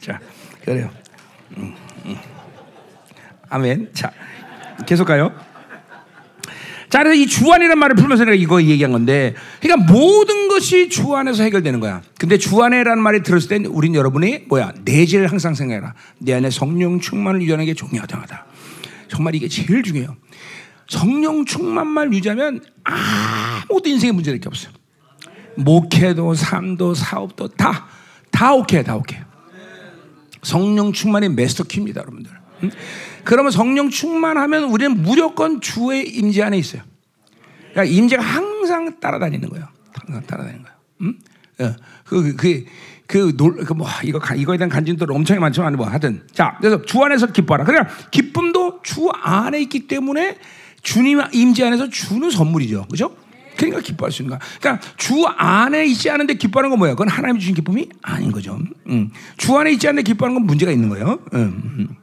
자, 0.00 0.20
그래요. 0.64 0.90
아멘. 3.48 3.90
자, 3.92 4.12
계속 4.86 5.04
가요. 5.04 5.32
자, 6.88 7.02
그래서 7.02 7.20
이 7.20 7.26
주안이라는 7.26 7.78
말을 7.78 7.96
풀면서 7.96 8.24
내가 8.24 8.34
이거 8.34 8.62
얘기한 8.62 8.92
건데, 8.92 9.34
그러니까 9.60 9.92
모든 9.92 10.48
것이 10.48 10.88
주 10.88 11.14
안에서 11.14 11.42
해결되는 11.42 11.80
거야. 11.80 12.00
근데 12.18 12.38
주 12.38 12.62
안에라는 12.62 13.02
말이 13.02 13.22
들었을 13.22 13.48
때, 13.48 13.68
우린 13.68 13.94
여러분이 13.94 14.46
뭐야 14.48 14.72
내재를 14.84 15.30
항상 15.30 15.54
생각해라. 15.54 15.94
내 16.18 16.32
안에 16.32 16.48
성령 16.48 16.98
충만을 16.98 17.42
유지하는 17.42 17.66
게 17.66 17.74
중요하다. 17.74 18.46
정말 19.08 19.34
이게 19.34 19.48
제일 19.48 19.82
중요해요. 19.82 20.16
성령 20.88 21.44
충만만 21.44 22.12
유지하면 22.14 22.64
아무것도 22.84 23.88
인생에 23.88 24.12
문제될 24.12 24.40
게 24.40 24.48
없어요. 24.48 24.72
목회도 25.56 26.34
삶도 26.34 26.94
사업도 26.94 27.48
다 27.48 27.98
다 28.38 28.54
오케이 28.54 28.84
다 28.84 28.94
오케이. 28.94 29.18
성령 30.42 30.92
충만이 30.92 31.28
마스터 31.30 31.64
키입니다, 31.64 32.02
여러분들. 32.02 32.30
응? 32.62 32.70
그러면 33.24 33.50
성령 33.50 33.90
충만하면 33.90 34.64
우리는 34.64 35.02
무조건 35.02 35.60
주의 35.60 36.08
임재 36.08 36.42
안에 36.42 36.56
있어요. 36.56 36.82
그러니까 37.72 37.84
임재가 37.84 38.22
항상 38.22 39.00
따라다니는 39.00 39.48
거예요. 39.48 39.66
항상 39.92 40.24
따라다니는 40.24 40.62
거예요. 40.62 40.76
응? 41.02 41.18
어, 41.60 41.74
그, 42.04 42.36
그, 42.36 42.64
그, 43.08 43.34
놀, 43.36 43.56
그, 43.64 43.72
뭐, 43.72 43.88
이거, 44.04 44.20
이거에 44.36 44.58
대한 44.58 44.68
간증도 44.68 45.06
엄청 45.08 45.40
많지만, 45.40 45.74
뭐, 45.76 45.86
하든. 45.86 46.24
자, 46.30 46.56
그래서 46.60 46.82
주 46.82 47.02
안에서 47.02 47.32
기뻐하라. 47.32 47.64
그러니까 47.64 47.92
기쁨도 48.10 48.80
주 48.82 49.08
안에 49.10 49.60
있기 49.62 49.88
때문에 49.88 50.36
주님 50.82 51.20
임재 51.32 51.64
안에서 51.64 51.88
주는 51.88 52.30
선물이죠. 52.30 52.86
그죠? 52.90 53.16
그러니까 53.56 53.80
기뻐할 53.80 54.12
수 54.12 54.22
있는 54.22 54.36
거야. 54.36 54.48
그러니까 54.60 54.86
주 54.96 55.24
안에 55.26 55.86
있지 55.86 56.10
않은데 56.10 56.34
기뻐하는 56.34 56.70
건 56.70 56.78
뭐야? 56.78 56.92
그건 56.92 57.08
하나님이 57.08 57.40
주신 57.40 57.54
기쁨이 57.54 57.88
아닌 58.02 58.30
거죠. 58.30 58.58
음. 58.86 59.10
주 59.36 59.56
안에 59.56 59.72
있지 59.72 59.88
않는데 59.88 60.04
기뻐하는 60.04 60.38
건 60.38 60.46
문제가 60.46 60.70
있는 60.70 60.88
거예요. 60.90 61.18
음. 61.34 61.96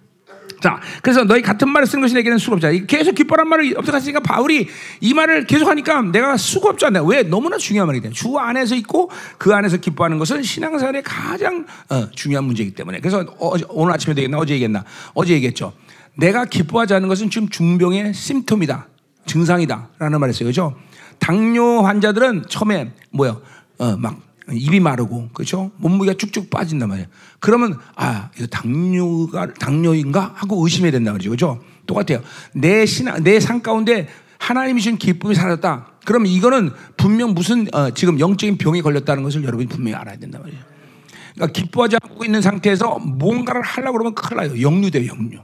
음. 0.56 0.62
자, 0.62 0.80
그래서 1.02 1.24
너희 1.24 1.42
같은 1.42 1.70
말을 1.70 1.88
쓰는 1.88 2.02
것이 2.02 2.14
내게는 2.16 2.38
수고없자. 2.38 2.72
계속 2.88 3.16
기뻐란 3.16 3.48
말을 3.48 3.78
없어갔으니까 3.78 4.20
바울이 4.22 4.68
이 5.02 5.14
말을 5.14 5.46
계속 5.46 5.68
하니까 5.68 6.02
내가 6.02 6.38
수고없지 6.38 6.86
않나. 6.86 7.04
왜? 7.04 7.24
너무나 7.24 7.58
중요한 7.58 7.88
말이기 7.88 8.04
때문에. 8.04 8.16
주 8.16 8.38
안에서 8.38 8.76
있고 8.76 9.10
그 9.38 9.54
안에서 9.54 9.78
기뻐하는 9.78 10.18
것은 10.20 10.44
신앙생활의 10.44 11.04
가장 11.04 11.66
어, 11.90 12.10
중요한 12.12 12.46
문제이기 12.46 12.74
때문에. 12.74 13.00
그래서 13.00 13.26
어, 13.40 13.54
오늘 13.70 13.94
아침에 13.94 14.14
되겠나? 14.14 14.38
어제 14.38 14.54
얘기했나? 14.54 14.84
어제 15.14 15.34
얘기했죠. 15.34 15.74
내가 16.18 16.46
기뻐하지 16.46 16.94
않는 16.94 17.10
것은 17.10 17.30
지금 17.30 17.50
중병의 17.50 18.14
심톰이다. 18.14 18.88
증상이다. 19.26 19.90
라는 20.00 20.20
말을 20.20 20.34
했어요. 20.34 20.48
그죠? 20.48 20.76
당뇨 21.20 21.82
환자들은 21.82 22.46
처음에 22.50 22.92
뭐야? 23.12 23.38
어, 23.78 23.98
막 23.98 24.25
입이 24.52 24.80
마르고 24.80 25.30
그렇죠? 25.34 25.72
몸무게가 25.78 26.18
쭉쭉 26.18 26.50
빠진단 26.50 26.90
말이에요. 26.90 27.08
그러면 27.40 27.78
아 27.96 28.30
이거 28.38 28.48
당뇨가 28.48 29.54
당뇨인가 29.54 30.34
하고 30.36 30.64
의심해야 30.64 30.92
된다 30.92 31.12
그러죠, 31.12 31.30
그렇죠? 31.30 31.62
똑같아요. 31.86 32.22
내 32.54 32.86
신앙 32.86 33.24
내삶 33.24 33.62
가운데 33.62 34.08
하나님이 34.38 34.82
주신 34.82 34.98
기쁨이 34.98 35.34
사라졌다. 35.34 35.88
그러면 36.06 36.28
이거는 36.28 36.72
분명 36.98 37.34
무슨 37.34 37.68
어, 37.74 37.90
지금 37.92 38.20
영적인 38.20 38.58
병에 38.58 38.82
걸렸다는 38.82 39.24
것을 39.24 39.44
여러분이 39.44 39.68
분명히 39.68 39.96
알아야 39.96 40.18
된단 40.18 40.42
말이에요. 40.42 40.62
그러니까 41.34 41.60
기뻐하지 41.60 41.98
않고 42.02 42.24
있는 42.24 42.42
상태에서 42.42 43.00
뭔가를 43.00 43.62
하려고 43.62 43.94
그러면 43.94 44.16
큰일 44.16 44.38
나요. 44.38 44.62
역류돼요, 44.62 45.08
역류. 45.08 45.40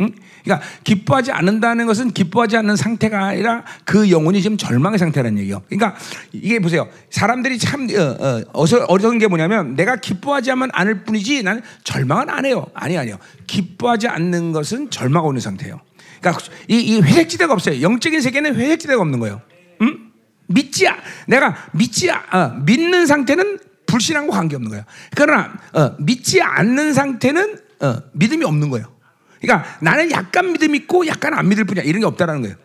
응? 0.00 0.12
그러니까 0.44 0.66
기뻐하지 0.84 1.32
않는다는 1.32 1.86
것은 1.86 2.10
기뻐하지 2.10 2.56
않는 2.58 2.76
상태가 2.76 3.24
아니라 3.24 3.64
그 3.84 4.10
영혼이 4.10 4.42
지금 4.42 4.56
절망의 4.56 4.98
상태라는 4.98 5.38
얘기예요. 5.38 5.62
그러니까 5.68 5.96
이게 6.32 6.58
보세요. 6.58 6.88
사람들이 7.10 7.58
참 7.58 7.88
어, 7.90 8.42
어, 8.52 8.66
서 8.66 8.84
어려운 8.88 9.18
게 9.18 9.26
뭐냐면 9.26 9.74
내가 9.74 9.96
기뻐하지 9.96 10.50
않을 10.50 11.04
뿐이지 11.04 11.42
나는 11.42 11.62
절망은 11.84 12.28
안 12.28 12.44
해요. 12.44 12.66
아니 12.74 12.98
아니요. 12.98 13.18
기뻐하지 13.46 14.08
않는 14.08 14.52
것은 14.52 14.90
절망하고 14.90 15.32
있는 15.32 15.40
상태예요. 15.40 15.80
그러니까 16.20 16.44
이, 16.68 16.78
이 16.78 17.00
회색지대가 17.00 17.52
없어요. 17.52 17.80
영적인 17.80 18.20
세계는 18.20 18.54
회색지대가 18.54 19.00
없는 19.00 19.18
거예요. 19.20 19.40
응? 19.80 20.10
믿지 20.48 20.86
아, 20.88 20.96
내가 21.26 21.56
믿지 21.72 22.10
어, 22.10 22.48
믿는 22.64 23.06
상태는 23.06 23.58
불신앙과 23.86 24.36
관계 24.36 24.56
없는 24.56 24.70
거예요. 24.70 24.84
그러나 25.14 25.54
어, 25.72 25.94
믿지 25.98 26.42
않는 26.42 26.92
상태는 26.92 27.58
어, 27.80 27.96
믿음이 28.12 28.44
없는 28.44 28.68
거예요. 28.70 28.95
그러니까 29.40 29.78
나는 29.80 30.10
약간 30.10 30.52
믿음 30.52 30.74
있고 30.74 31.06
약간 31.06 31.34
안 31.34 31.48
믿을 31.48 31.64
뿐이야. 31.64 31.84
이런 31.84 32.00
게 32.00 32.06
없다라는 32.06 32.42
거예요. 32.42 32.56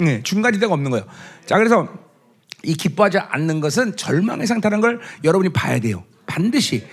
네, 0.00 0.22
중간지대가 0.22 0.72
없는 0.72 0.90
거예요. 0.90 1.06
자, 1.46 1.56
그래서 1.56 1.88
이 2.62 2.74
기뻐하지 2.74 3.18
않는 3.18 3.60
것은 3.60 3.96
절망의 3.96 4.46
상태라는 4.46 4.80
걸 4.80 5.00
여러분이 5.24 5.52
봐야 5.52 5.78
돼요. 5.78 6.04
반드시. 6.26 6.84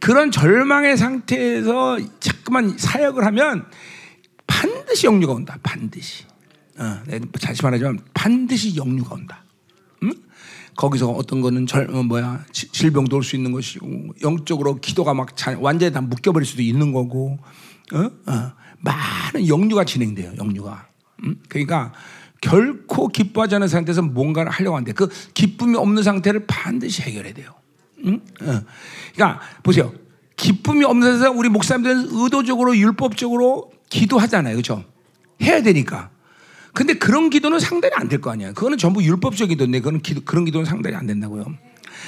그런 0.00 0.30
절망의 0.30 0.96
상태에서 0.96 1.98
자꾸만 2.20 2.76
사역을 2.78 3.24
하면 3.26 3.66
반드시 4.46 5.06
영류가 5.06 5.32
온다. 5.32 5.58
반드시. 5.62 6.24
어, 6.78 7.02
다시 7.40 7.62
말하자면 7.62 8.00
반드시 8.14 8.76
영류가 8.76 9.14
온다. 9.14 9.44
응? 10.04 10.12
거기서 10.76 11.10
어떤 11.10 11.40
거는 11.40 11.66
절, 11.66 11.90
어, 11.92 12.04
뭐야 12.04 12.44
질병도 12.52 13.16
올 13.16 13.22
수 13.24 13.34
있는 13.34 13.50
것이고 13.50 14.14
영적으로 14.22 14.76
기도가 14.76 15.12
막 15.14 15.30
완전히 15.58 15.92
다 15.92 16.00
묶여버릴 16.00 16.46
수도 16.46 16.62
있는 16.62 16.92
거고 16.92 17.38
어? 17.94 18.10
어. 18.26 18.52
많은 18.80 19.48
영유가 19.48 19.84
진행돼요. 19.84 20.32
영유가. 20.38 20.86
음? 21.24 21.36
그러니까 21.48 21.92
결코 22.40 23.08
기뻐하지 23.08 23.56
않은 23.56 23.68
상태에서 23.68 24.02
뭔가를 24.02 24.50
하려고 24.50 24.76
하는데 24.76 24.92
그 24.92 25.08
기쁨이 25.34 25.76
없는 25.76 26.02
상태를 26.02 26.46
반드시 26.46 27.02
해결해야 27.02 27.34
돼요. 27.34 27.54
음? 28.04 28.20
어. 28.42 28.60
그러니까 29.14 29.40
보세요. 29.62 29.92
기쁨이 30.36 30.84
없는 30.84 31.18
상태에서 31.18 31.32
우리 31.36 31.48
목사님들은 31.48 32.08
의도적으로 32.10 32.76
율법적으로 32.76 33.72
기도하잖아요. 33.90 34.54
그렇죠? 34.54 34.84
해야 35.42 35.62
되니까. 35.62 36.10
근데 36.74 36.94
그런 36.94 37.30
기도는 37.30 37.58
상달이 37.58 37.94
안 37.96 38.08
될 38.08 38.20
거 38.20 38.30
아니야. 38.30 38.52
그거는 38.52 38.78
전부 38.78 39.02
율법적 39.02 39.48
기도인데 39.48 39.80
그거는 39.80 40.00
기도, 40.00 40.20
그런 40.24 40.44
기도는 40.44 40.64
상달이 40.64 40.94
안 40.94 41.06
된다고요. 41.08 41.46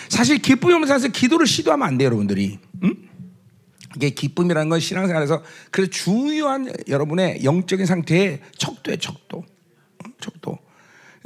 사실 0.09 0.39
기쁨이 0.39 0.75
없는 0.75 0.87
상태에서 0.87 1.09
기도를 1.13 1.47
시도하면 1.49 1.89
안 1.89 1.99
돼요, 1.99 2.07
여러분들이. 2.07 2.59
음? 2.85 2.95
이게 3.97 4.11
기쁨이라는 4.11 4.69
건 4.69 4.81
신앙생활에서 4.81 5.43
그 5.71 5.91
중요한 5.91 6.73
여러분의 6.89 7.45
영적인 7.45 7.87
상태의 7.87 8.41
척도의 8.57 8.99
척도. 8.99 9.45
척도. 10.21 10.59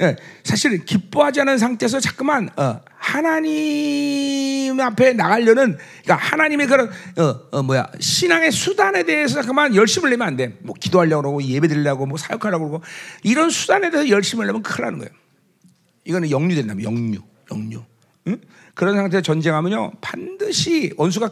예, 0.01 0.17
사실 0.43 0.83
기뻐하지 0.83 1.41
않은 1.41 1.57
상태에서 1.57 2.01
자꾸만 2.01 2.49
어, 2.57 2.81
하나님 2.97 4.77
앞에 4.77 5.13
나가려는 5.13 5.77
그러니까 6.03 6.15
하나님의 6.15 6.67
그런 6.67 6.89
어, 6.89 7.57
어, 7.57 7.63
뭐야 7.63 7.89
신앙의 7.99 8.51
수단에 8.51 9.03
대해서 9.03 9.41
자꾸만 9.41 9.73
열심을 9.73 10.09
내면 10.09 10.27
안 10.27 10.35
돼. 10.35 10.57
뭐 10.63 10.75
기도하려고 10.77 11.21
그러고 11.21 11.43
예배 11.43 11.69
드리려고 11.69 12.05
뭐 12.07 12.17
사역하려고 12.17 12.67
그러고 12.67 12.83
이런 13.23 13.49
수단에 13.49 13.89
대해서 13.89 14.09
열심을 14.09 14.47
내면 14.47 14.63
큰일 14.63 14.85
나는 14.85 14.99
거예요. 14.99 15.11
이거는 16.03 16.29
영류된다면 16.29 16.83
영류, 16.83 17.19
영류. 17.51 17.83
응? 18.27 18.41
그런 18.73 18.95
상태에 18.95 19.21
전쟁하면요 19.21 19.93
반드시 20.01 20.91
원수가 20.97 21.31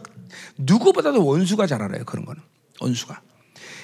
누구보다도 0.57 1.25
원수가 1.25 1.67
잘 1.67 1.81
알아요. 1.81 2.03
그런 2.05 2.25
거는. 2.25 2.41
원수가. 2.79 3.21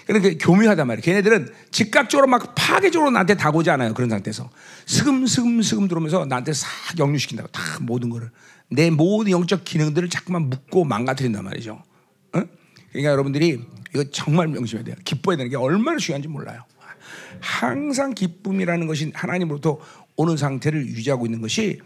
그러니까 0.08 0.44
교묘하단 0.44 0.88
말이에요. 0.88 1.04
걔네들은 1.04 1.54
즉각적으로 1.70 2.28
막 2.28 2.56
파괴적으로 2.56 3.12
나한테 3.12 3.36
다가오지 3.36 3.70
않아요. 3.70 3.94
그런 3.94 4.10
상태에서. 4.10 4.50
스금스금스금 4.88 5.88
들어오면서 5.88 6.26
나한테 6.26 6.54
싹 6.54 6.68
역류시킨다고. 6.98 7.50
다 7.50 7.62
모든 7.82 8.10
거를. 8.10 8.32
내 8.72 8.90
모든 8.90 9.32
영적 9.32 9.64
기능들을 9.66 10.10
자꾸만 10.10 10.50
묶고 10.50 10.86
망가뜨린단 10.86 11.44
말이죠. 11.44 11.84
어? 12.34 12.42
그러니까 12.92 13.12
여러분들이 13.12 13.62
이거 13.94 14.04
정말 14.12 14.48
명심해야 14.48 14.84
돼요. 14.84 14.96
기뻐야 15.06 15.38
되는 15.38 15.50
게 15.50 15.58
얼마나 15.58 15.98
중요한지 15.98 16.28
몰라요. 16.28 16.64
항상 17.40 18.14
기쁨이라는 18.14 18.88
것이 18.88 19.12
하나님으로부터 19.14 19.80
오는 20.16 20.38
상태를 20.38 20.88
유지하고 20.88 21.26
있는 21.26 21.42
것이 21.42 21.80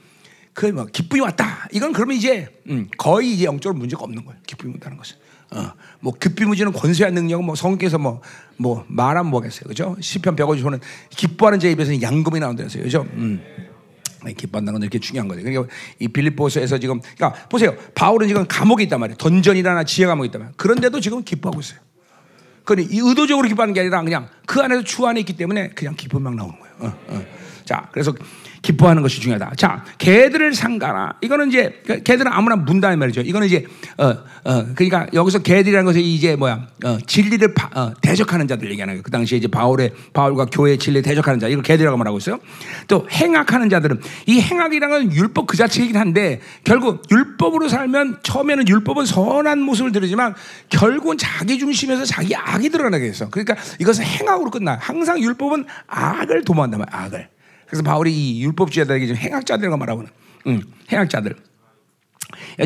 그 0.54 0.72
뭐 0.72 0.86
기쁨이 0.86 1.22
왔다. 1.22 1.68
이건 1.72 1.94
그러면 1.94 2.16
이제 2.16 2.48
음, 2.70 2.88
거의 2.98 3.34
이제 3.34 3.46
영적으로 3.46 3.78
문제가 3.78 4.04
없는 4.04 4.24
거예요. 4.26 4.40
기쁨이 4.46 4.74
온다는 4.74 4.98
것은. 4.98 5.18
어, 5.52 5.72
뭐 6.00 6.14
급비무지는 6.18 6.72
권세한 6.74 7.14
능력은 7.14 7.46
뭐 7.46 7.56
성경에서 7.56 8.00
뭐, 8.00 8.22
뭐 8.58 8.86
말하면 8.88 9.30
뭐겠어요. 9.30 9.68
그죠? 9.68 9.96
시편 10.00 10.36
150호는 10.36 10.80
기뻐하는 11.12 11.60
자의 11.60 11.74
입에서 11.74 12.02
양금이 12.02 12.40
나온다면서요. 12.40 12.84
그죠? 12.84 13.06
음. 13.14 13.42
기뻐한다는 14.38 14.80
건 14.80 14.82
이렇게 14.84 15.00
중요한 15.00 15.28
거예요. 15.28 15.44
그러니까 15.44 15.74
이 16.00 16.08
빌립보서에서 16.08 16.80
지금 16.80 17.02
그러니까 17.02 17.34
보세요. 17.50 17.76
바울은 17.94 18.30
지금 18.30 18.46
감옥에 18.48 18.84
있단 18.84 19.00
말이에요. 19.00 19.18
던전이라나 19.18 19.84
지혜 19.84 20.08
감옥에 20.08 20.28
있단 20.28 20.40
말이에요. 20.42 20.54
그런데도 20.56 21.02
지금 21.02 21.24
기뻐하고 21.24 21.60
있어요. 21.60 21.80
그러니 22.64 22.88
의도적으로 22.90 23.48
기뻐하는 23.48 23.74
게 23.74 23.82
아니라 23.82 24.02
그냥 24.02 24.30
그 24.46 24.62
안에서 24.62 24.84
주 24.84 25.06
안에 25.06 25.20
있기 25.20 25.36
때문에 25.36 25.70
그냥 25.70 25.96
기쁨 25.96 26.24
막 26.24 26.36
나오는 26.36 26.56
거예요. 26.58 26.76
어, 26.80 27.00
어. 27.10 27.43
자, 27.66 27.88
그래서 27.92 28.14
기뻐하는 28.64 29.02
것이 29.02 29.20
중요하다. 29.20 29.52
자, 29.58 29.84
개들을 29.98 30.56
상가라. 30.56 31.16
이거는 31.22 31.50
이제 31.50 31.84
개들은 32.04 32.32
아무나 32.32 32.56
문다는 32.56 32.98
말이죠. 32.98 33.22
이거는 33.22 33.48
이제 33.48 33.66
어, 33.98 34.06
어, 34.06 34.66
그러니까 34.74 35.06
여기서 35.14 35.40
개들이라는 35.40 35.86
것은 35.86 36.02
이제 36.02 36.36
뭐야 36.38 36.68
어, 36.86 36.98
진리를 37.06 37.54
바, 37.54 37.70
어, 37.76 37.94
대적하는 38.02 38.48
자들 38.48 38.72
얘기하는 38.72 38.94
거예요. 38.94 39.04
그 39.04 39.12
당시에 39.12 39.38
이제 39.38 39.50
바울의 39.50 39.92
바울과 40.14 40.46
교회 40.46 40.78
진리 40.78 41.02
대적하는 41.02 41.40
자 41.40 41.50
이걸 41.50 41.62
개들이라고 41.62 41.98
말하고 41.98 42.18
있어요. 42.18 42.40
또 42.88 43.06
행악하는 43.12 43.70
자들은 43.70 44.00
이 44.28 44.40
행악이라는 44.40 45.10
건 45.10 45.14
율법 45.14 45.48
그 45.48 45.58
자체이긴 45.58 45.98
한데 45.98 46.40
결국 46.64 47.04
율법으로 47.12 47.68
살면 47.68 48.20
처음에는 48.24 48.68
율법은 48.70 49.06
선한 49.06 49.60
모습을 49.60 49.92
들으지만 49.92 50.36
결국은 50.70 51.18
자기 51.18 51.60
중심에서 51.60 52.06
자기 52.06 52.34
악이 52.34 52.70
드러나게 52.70 53.08
됐어. 53.08 53.30
그러니까 53.30 53.56
이것은 53.80 54.06
행악으로 54.06 54.52
끝나. 54.52 54.78
항상 54.80 55.20
율법은 55.22 55.66
악을 55.88 56.46
도모한단 56.46 56.80
말이야. 56.80 57.06
악을. 57.06 57.33
그래서 57.74 57.84
바울이 57.84 58.14
이 58.14 58.44
율법주의자들에게 58.44 59.08
지금 59.08 59.20
행악자들과 59.20 59.78
말하고는 59.78 60.12
응, 60.46 60.62
행악자들. 60.92 61.36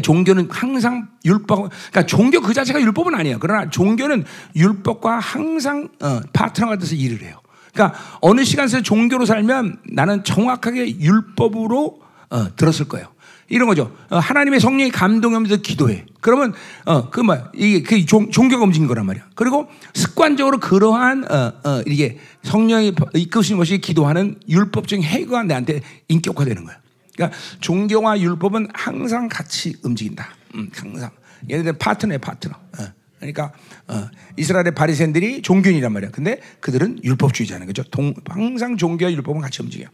종교는 0.04 0.50
항상 0.52 1.08
율법, 1.24 1.70
그러니까 1.70 2.06
종교 2.06 2.42
그 2.42 2.54
자체가 2.54 2.82
율법은 2.82 3.16
아니에요. 3.16 3.38
그러나 3.40 3.70
종교는 3.70 4.26
율법과 4.54 5.20
항상 5.20 5.88
어, 6.02 6.20
파트너가 6.34 6.78
돼서 6.78 6.96
일을 6.96 7.22
해요. 7.22 7.40
그러니까 7.74 7.98
어느 8.20 8.44
시간에 8.44 8.82
종교로 8.82 9.26
살면 9.26 9.80
나는 9.86 10.26
정확하게 10.26 11.00
율법으로 11.00 12.02
어, 12.30 12.56
들었을 12.58 12.90
거예요. 12.90 13.08
이런 13.50 13.68
거죠. 13.68 13.96
어, 14.10 14.18
하나님의 14.18 14.60
성령이 14.60 14.92
감동하면서 14.92 15.58
기도해. 15.58 16.06
그러면 16.20 16.54
어, 16.86 17.10
그 17.10 17.22
뭐, 17.22 17.38
이게 17.54 17.82
그 17.82 18.06
종, 18.06 18.30
교가 18.30 18.64
움직인 18.64 18.88
거란 18.88 19.06
말이야. 19.06 19.30
그리고 19.36 19.68
습관적으로 19.94 20.60
그러한 20.60 21.32
어, 21.32 21.54
어, 21.64 21.82
이게 21.86 22.20
성령이 22.44 22.94
이끄신 23.14 23.58
것이 23.58 23.80
기도하는 23.80 24.40
율법적인 24.50 25.04
해가 25.04 25.44
내한테 25.44 25.82
인격화되는 26.10 26.66
거야. 26.66 26.78
그러니까 27.16 27.38
종교와 27.62 28.20
율법은 28.20 28.70
항상 28.74 29.28
같이 29.30 29.76
움직인다. 29.84 30.30
음, 30.56 30.70
항상. 30.74 31.12
얘네들 31.50 31.74
파트너의 31.74 32.20
파트너. 32.20 32.54
어. 32.54 32.98
그러니까 33.20 33.52
어, 33.88 34.08
이스라엘의 34.38 34.76
바리새인들이 34.76 35.42
종교인이란 35.42 35.92
말이야. 35.92 36.12
근데 36.12 36.40
그들은 36.60 37.04
율법주의자는 37.04 37.66
거죠. 37.66 37.84
동, 37.84 38.14
항상 38.28 38.78
종교와 38.78 39.12
율법은 39.12 39.42
같이 39.42 39.62
움직여. 39.64 39.88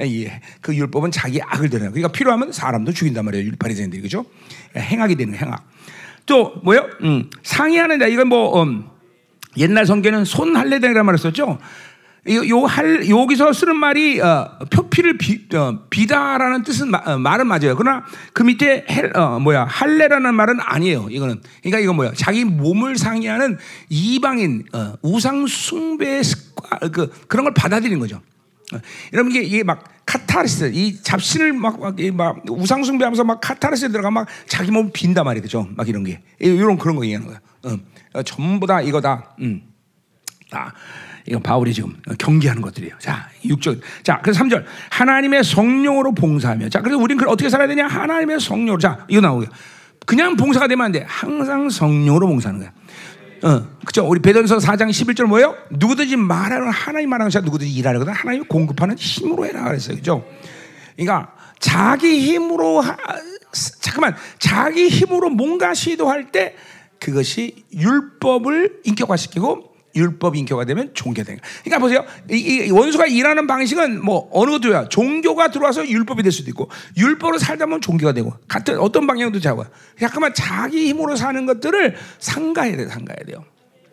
예, 0.00 0.40
그 0.60 0.74
율법은 0.74 1.10
자기 1.10 1.40
악을 1.42 1.70
드러내. 1.70 1.90
그러니까 1.90 2.08
필요하면 2.12 2.52
사람도 2.52 2.92
죽인단 2.92 3.24
말이에요. 3.24 3.52
바리새인들이 3.58 4.02
그죠? 4.02 4.24
행악이 4.76 5.16
되는 5.16 5.34
행악. 5.34 5.68
또 6.26 6.54
뭐요? 6.62 6.88
음, 7.02 7.30
상의하는 7.42 7.98
자 7.98 8.06
이건 8.06 8.28
뭐 8.28 8.62
음, 8.62 8.84
옛날 9.56 9.86
성경에는 9.86 10.24
손 10.24 10.56
할례대라는 10.56 11.04
말을 11.04 11.18
썼죠. 11.18 11.58
요, 12.28 12.64
할, 12.66 13.08
여기서 13.08 13.52
쓰는 13.54 13.76
말이 13.76 14.20
어, 14.20 14.58
표피를 14.70 15.16
비, 15.16 15.46
어, 15.54 15.78
비다라는 15.88 16.62
뜻은 16.62 16.90
마, 16.90 16.98
어, 16.98 17.18
말은 17.18 17.46
맞아요. 17.46 17.74
그러나 17.74 18.04
그 18.34 18.42
밑에 18.42 18.84
헬, 18.90 19.16
어, 19.16 19.38
뭐야 19.40 19.64
할례라는 19.64 20.34
말은 20.34 20.58
아니에요. 20.60 21.08
이거는 21.10 21.40
그러니까 21.62 21.78
이거 21.78 21.94
뭐야 21.94 22.12
자기 22.14 22.44
몸을 22.44 22.98
상의하는 22.98 23.56
이방인 23.88 24.64
어, 24.74 24.94
우상 25.00 25.46
숭배의 25.46 26.24
습관 26.24 26.92
그 26.92 27.08
그런 27.28 27.44
걸 27.44 27.54
받아들이는 27.54 27.98
거죠. 27.98 28.20
어, 28.74 28.80
여러분 29.12 29.32
이게, 29.32 29.42
이게 29.42 29.62
막 29.62 29.84
카타르스 30.04 30.72
이 30.74 31.00
잡신을 31.02 31.52
막, 31.52 31.80
막, 31.80 31.96
막 32.14 32.42
우상 32.50 32.84
숭배하면서 32.84 33.24
막 33.24 33.40
카타르스에 33.40 33.88
들어가 33.88 34.10
막 34.10 34.26
자기 34.46 34.70
몸 34.70 34.90
빈다 34.92 35.24
말이죠. 35.24 35.68
막 35.74 35.88
이런 35.88 36.04
게 36.04 36.20
이런 36.38 36.78
그런 36.78 36.96
거 36.96 37.04
얘기하는 37.04 37.26
거야. 37.26 37.40
어, 38.14 38.22
전부 38.22 38.66
다 38.66 38.80
이거다. 38.80 39.34
음. 39.40 39.62
다. 40.50 40.72
이건 41.26 41.42
바울이 41.42 41.74
지금 41.74 41.94
경계하는 42.18 42.62
것들이에요. 42.62 42.94
자, 42.98 43.28
6절. 43.44 43.80
자, 44.02 44.20
그래서 44.22 44.42
3절. 44.42 44.64
하나님의 44.90 45.44
성령으로 45.44 46.14
봉사하며. 46.14 46.70
자, 46.70 46.80
그래서 46.80 46.98
우리는 46.98 47.22
어떻게 47.28 47.50
살아야 47.50 47.68
되냐? 47.68 47.86
하나님의 47.86 48.40
성령으로. 48.40 48.78
자, 48.78 49.04
이거 49.08 49.20
나오게. 49.20 49.46
그냥 50.06 50.36
봉사가 50.36 50.68
되면 50.68 50.86
안 50.86 50.92
돼. 50.92 51.04
항상 51.06 51.68
성령으로 51.68 52.26
봉사하는 52.28 52.60
거야. 52.60 52.72
어, 53.42 53.66
그죠? 53.84 54.06
우리 54.06 54.20
베드로서 54.20 54.58
4장 54.58 54.90
11절 54.90 55.24
뭐예요? 55.26 55.56
누구든지 55.70 56.16
말하는 56.16 56.70
하나님 56.70 57.10
말하는 57.10 57.30
자 57.30 57.40
누구든지 57.40 57.72
일하려거든 57.72 58.12
하나님 58.12 58.44
공급하는 58.44 58.96
힘으로 58.96 59.46
해라 59.46 59.64
그랬어요. 59.64 59.96
그죠? 59.96 60.24
그러니까 60.96 61.32
자기 61.58 62.20
힘으로 62.20 62.80
하, 62.80 62.96
잠깐만 63.80 64.16
자기 64.38 64.88
힘으로 64.88 65.30
뭔가 65.30 65.74
시도할 65.74 66.32
때 66.32 66.56
그것이 67.00 67.64
율법을 67.72 68.80
인격화시키고 68.84 69.67
율법 69.98 70.36
인격화 70.36 70.64
되면 70.64 70.94
종교된 70.94 71.38
거예요. 71.38 71.40
그러니까 71.64 71.78
보세요. 71.78 72.04
이, 72.30 72.66
이, 72.66 72.70
원수가 72.70 73.06
일하는 73.06 73.46
방식은 73.46 74.04
뭐 74.04 74.28
어느 74.32 74.50
것도야. 74.52 74.88
종교가 74.88 75.50
들어와서 75.50 75.86
율법이 75.86 76.22
될 76.22 76.32
수도 76.32 76.50
있고 76.50 76.70
율법으로 76.96 77.38
살다 77.38 77.66
보면 77.66 77.80
종교가 77.80 78.12
되고 78.12 78.32
같은 78.46 78.78
어떤 78.78 79.06
방향도 79.06 79.40
잡아. 79.40 79.64
잠깐만 79.98 80.32
자기 80.34 80.88
힘으로 80.88 81.16
사는 81.16 81.44
것들을 81.44 81.96
상가해야 82.18 82.76
돼. 82.76 82.86
상가해야 82.88 83.26
돼요. 83.26 83.44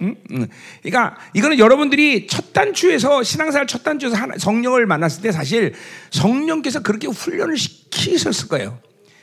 응? 0.02 0.16
응. 0.32 0.48
그러니까 0.84 1.18
이거는 1.34 1.60
여러분들이 1.60 2.28
첫 2.28 2.54
단추에서 2.54 3.24
신앙생활 3.24 3.68
첫 3.68 3.84
단추에서 3.84 4.16
하나, 4.16 4.36
성령을 4.38 4.86
만났을 4.86 5.22
때 5.22 5.32
사실 5.32 5.74
성령께서 6.12 6.82
그렇게 6.82 7.08
훈련을 7.08 7.58
시키셨을 7.58 8.50
거예요. 8.50 8.80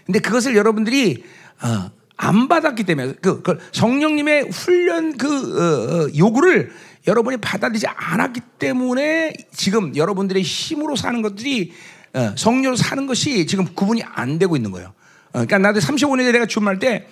근데 0.07 0.18
그것을 0.18 0.57
여러분들이 0.57 1.25
어, 1.62 1.90
안 2.22 2.46
받았기 2.46 2.85
때문에 2.85 3.14
그, 3.20 3.42
그 3.42 3.58
성령님의 3.72 4.50
훈련 4.50 5.16
그 5.16 5.26
어, 5.26 6.04
어, 6.04 6.08
요구를 6.16 6.70
여러분이 7.08 7.38
받아들이지 7.38 7.88
않았기 7.88 8.40
때문에 8.61 9.32
지금 9.52 9.96
여러분들의 9.96 10.40
힘으로 10.40 10.94
사는 10.94 11.20
것들이 11.20 11.72
어, 12.14 12.32
성령으로 12.37 12.76
사는 12.76 13.08
것이 13.08 13.44
지금 13.46 13.64
구분이 13.74 14.04
안 14.04 14.38
되고 14.38 14.54
있는 14.54 14.70
거예요. 14.70 14.88
어, 15.30 15.32
그러니까 15.32 15.58
나도 15.58 15.80
35년에 15.80 16.30
내가 16.30 16.46
주말 16.46 16.78
때 16.78 17.08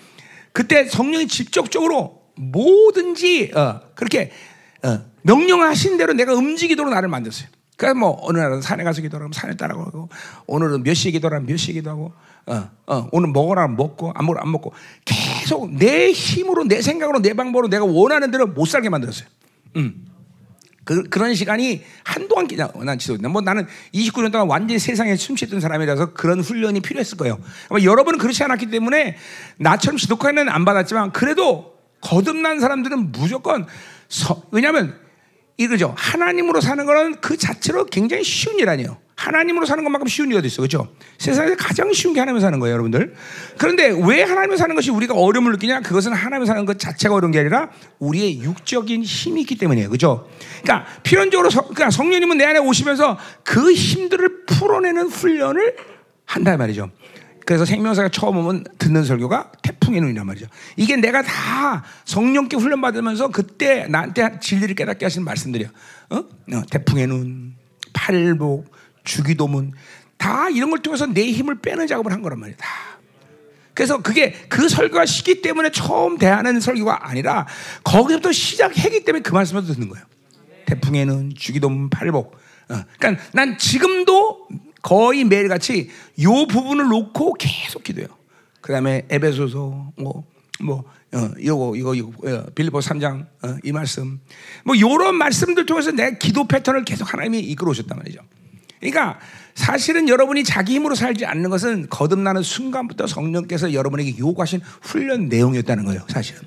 그때 0.52 0.86
성령이 0.86 1.26
직접적으로 1.26 2.22
뭐든지 2.36 3.50
어, 3.56 3.80
그렇게 3.96 4.30
어, 4.84 5.00
명령하신 5.22 5.96
대로 5.96 6.12
내가 6.12 6.34
움직이도록 6.34 6.94
나를 6.94 7.08
만들었어요. 7.08 7.48
그러니까 7.80 7.98
뭐 7.98 8.18
어느 8.20 8.36
날은 8.38 8.60
산에 8.60 8.84
가서 8.84 9.00
기도하면 9.00 9.32
산에 9.32 9.56
따라가고 9.56 10.10
오늘은 10.46 10.82
몇 10.82 10.92
시에 10.92 11.12
기도하면 11.12 11.46
몇 11.46 11.56
시에 11.56 11.72
기도하고 11.72 12.12
어, 12.44 12.70
어, 12.86 13.08
오늘 13.10 13.30
먹어라 13.30 13.68
먹고 13.68 14.12
안 14.14 14.26
먹어라 14.26 14.42
안 14.44 14.52
먹고 14.52 14.74
계속 15.06 15.72
내 15.72 16.12
힘으로 16.12 16.64
내 16.64 16.82
생각으로 16.82 17.20
내 17.20 17.32
방법으로 17.32 17.68
내가 17.68 17.86
원하는 17.86 18.30
대로 18.30 18.46
못 18.46 18.66
살게 18.66 18.90
만들었어요. 18.90 19.26
음. 19.76 20.04
그, 20.84 21.04
그런 21.04 21.34
시간이 21.34 21.82
한동안 22.04 22.48
난 22.84 22.98
지속된다. 22.98 23.30
뭐 23.30 23.40
나는 23.40 23.66
29년 23.94 24.30
동안 24.30 24.46
완전히 24.46 24.78
세상에 24.78 25.16
숨쉬던 25.16 25.60
사람이라서 25.60 26.12
그런 26.12 26.40
훈련이 26.40 26.80
필요했을 26.80 27.16
거예요. 27.16 27.38
아마 27.70 27.80
여러분은 27.80 28.18
그렇지 28.18 28.44
않았기 28.44 28.66
때문에 28.66 29.16
나처럼 29.56 29.96
지독하게는 29.96 30.50
안 30.50 30.66
받았지만 30.66 31.12
그래도 31.12 31.76
거듭난 32.02 32.60
사람들은 32.60 33.12
무조건 33.12 33.66
서, 34.10 34.42
왜냐하면 34.50 34.99
이거죠. 35.60 35.94
하나님으로 35.94 36.62
사는 36.62 36.86
거는 36.86 37.20
그 37.20 37.36
자체로 37.36 37.84
굉장히 37.84 38.24
쉬운 38.24 38.58
일 38.58 38.70
아니에요. 38.70 38.96
하나님으로 39.14 39.66
사는 39.66 39.84
것만큼 39.84 40.08
쉬운 40.08 40.28
일이 40.28 40.38
어디 40.38 40.46
있어, 40.46 40.62
그렇죠? 40.62 40.88
세상에서 41.18 41.54
가장 41.56 41.92
쉬운 41.92 42.14
게 42.14 42.20
하나님으로 42.20 42.40
사는 42.40 42.58
거예요, 42.58 42.72
여러분들. 42.72 43.12
그런데 43.58 43.94
왜 44.06 44.22
하나님으로 44.22 44.56
사는 44.56 44.74
것이 44.74 44.90
우리가 44.90 45.12
어려움을 45.12 45.52
느끼냐? 45.52 45.82
그것은 45.82 46.14
하나님으로 46.14 46.46
사는 46.46 46.64
것 46.64 46.78
자체가 46.78 47.14
어려운 47.14 47.30
게 47.30 47.40
아니라 47.40 47.68
우리의 47.98 48.40
육적인 48.40 49.02
힘이 49.02 49.42
있기 49.42 49.56
때문이에요, 49.58 49.90
그렇죠? 49.90 50.30
그러니까 50.62 50.90
필연적으로 51.02 51.50
성, 51.50 51.64
그러니까 51.64 51.90
성령님은 51.90 52.38
내 52.38 52.46
안에 52.46 52.58
오시면서 52.60 53.18
그 53.44 53.70
힘들을 53.70 54.46
풀어내는 54.46 55.08
훈련을 55.08 55.76
한다 56.24 56.56
말이죠. 56.56 56.90
그래서 57.50 57.64
생명사가 57.64 58.10
처음 58.10 58.36
오면 58.36 58.62
듣는 58.78 59.02
설교가 59.02 59.50
태풍의 59.60 60.00
눈이란 60.00 60.24
말이죠. 60.24 60.46
이게 60.76 60.94
내가 60.94 61.20
다 61.20 61.82
성령께 62.04 62.56
훈련받으면서 62.56 63.30
그때 63.30 63.88
나한테 63.88 64.38
진리를 64.38 64.76
깨닫게 64.76 65.04
하시는 65.04 65.24
말씀들이야. 65.24 65.68
어? 66.10 66.16
어, 66.16 66.62
태풍의 66.70 67.08
눈, 67.08 67.56
팔복, 67.92 68.70
주기도문 69.02 69.72
다 70.16 70.48
이런 70.48 70.70
걸 70.70 70.78
통해서 70.78 71.06
내 71.06 71.28
힘을 71.32 71.58
빼는 71.58 71.88
작업을 71.88 72.12
한 72.12 72.22
거란 72.22 72.38
말이야. 72.38 72.56
다. 72.56 72.68
그래서 73.74 74.00
그게 74.00 74.32
그 74.48 74.68
설교가 74.68 75.04
시기 75.04 75.42
때문에 75.42 75.72
처음 75.72 76.18
대하는 76.18 76.60
설교가 76.60 77.08
아니라 77.08 77.48
거기서부터 77.82 78.30
시작했기 78.30 79.02
때문에 79.04 79.22
그 79.22 79.34
말씀을 79.34 79.64
듣는 79.64 79.88
거예요. 79.88 80.06
태풍에는 80.66 81.32
주기도문 81.36 81.90
팔복. 81.90 82.32
어. 82.68 82.84
그러니까 82.96 83.24
난 83.32 83.58
지금도 83.58 84.39
거의 84.82 85.24
매일같이 85.24 85.90
요 86.22 86.46
부분을 86.46 86.88
놓고 86.88 87.34
계속 87.34 87.82
기도해요. 87.82 88.08
그 88.60 88.72
다음에 88.72 89.06
에베소서 89.08 89.92
뭐, 89.96 90.24
뭐, 90.60 90.84
어, 91.12 91.30
요거, 91.42 91.76
이거, 91.76 91.94
이거, 91.94 92.08
어, 92.08 92.46
빌리보 92.54 92.78
3장, 92.78 93.26
어, 93.42 93.56
이 93.64 93.72
말씀. 93.72 94.20
뭐, 94.64 94.78
요런 94.78 95.16
말씀들 95.16 95.66
통해서 95.66 95.90
내 95.90 96.16
기도 96.18 96.46
패턴을 96.46 96.84
계속 96.84 97.12
하나님이 97.12 97.40
이끌어 97.40 97.70
오셨단 97.70 97.98
말이죠. 97.98 98.20
그러니까 98.78 99.18
사실은 99.54 100.08
여러분이 100.08 100.44
자기 100.44 100.74
힘으로 100.74 100.94
살지 100.94 101.26
않는 101.26 101.50
것은 101.50 101.88
거듭나는 101.90 102.42
순간부터 102.42 103.06
성령께서 103.06 103.74
여러분에게 103.74 104.16
요구하신 104.18 104.60
훈련 104.82 105.28
내용이었다는 105.28 105.84
거예요, 105.84 106.02
사실은. 106.08 106.42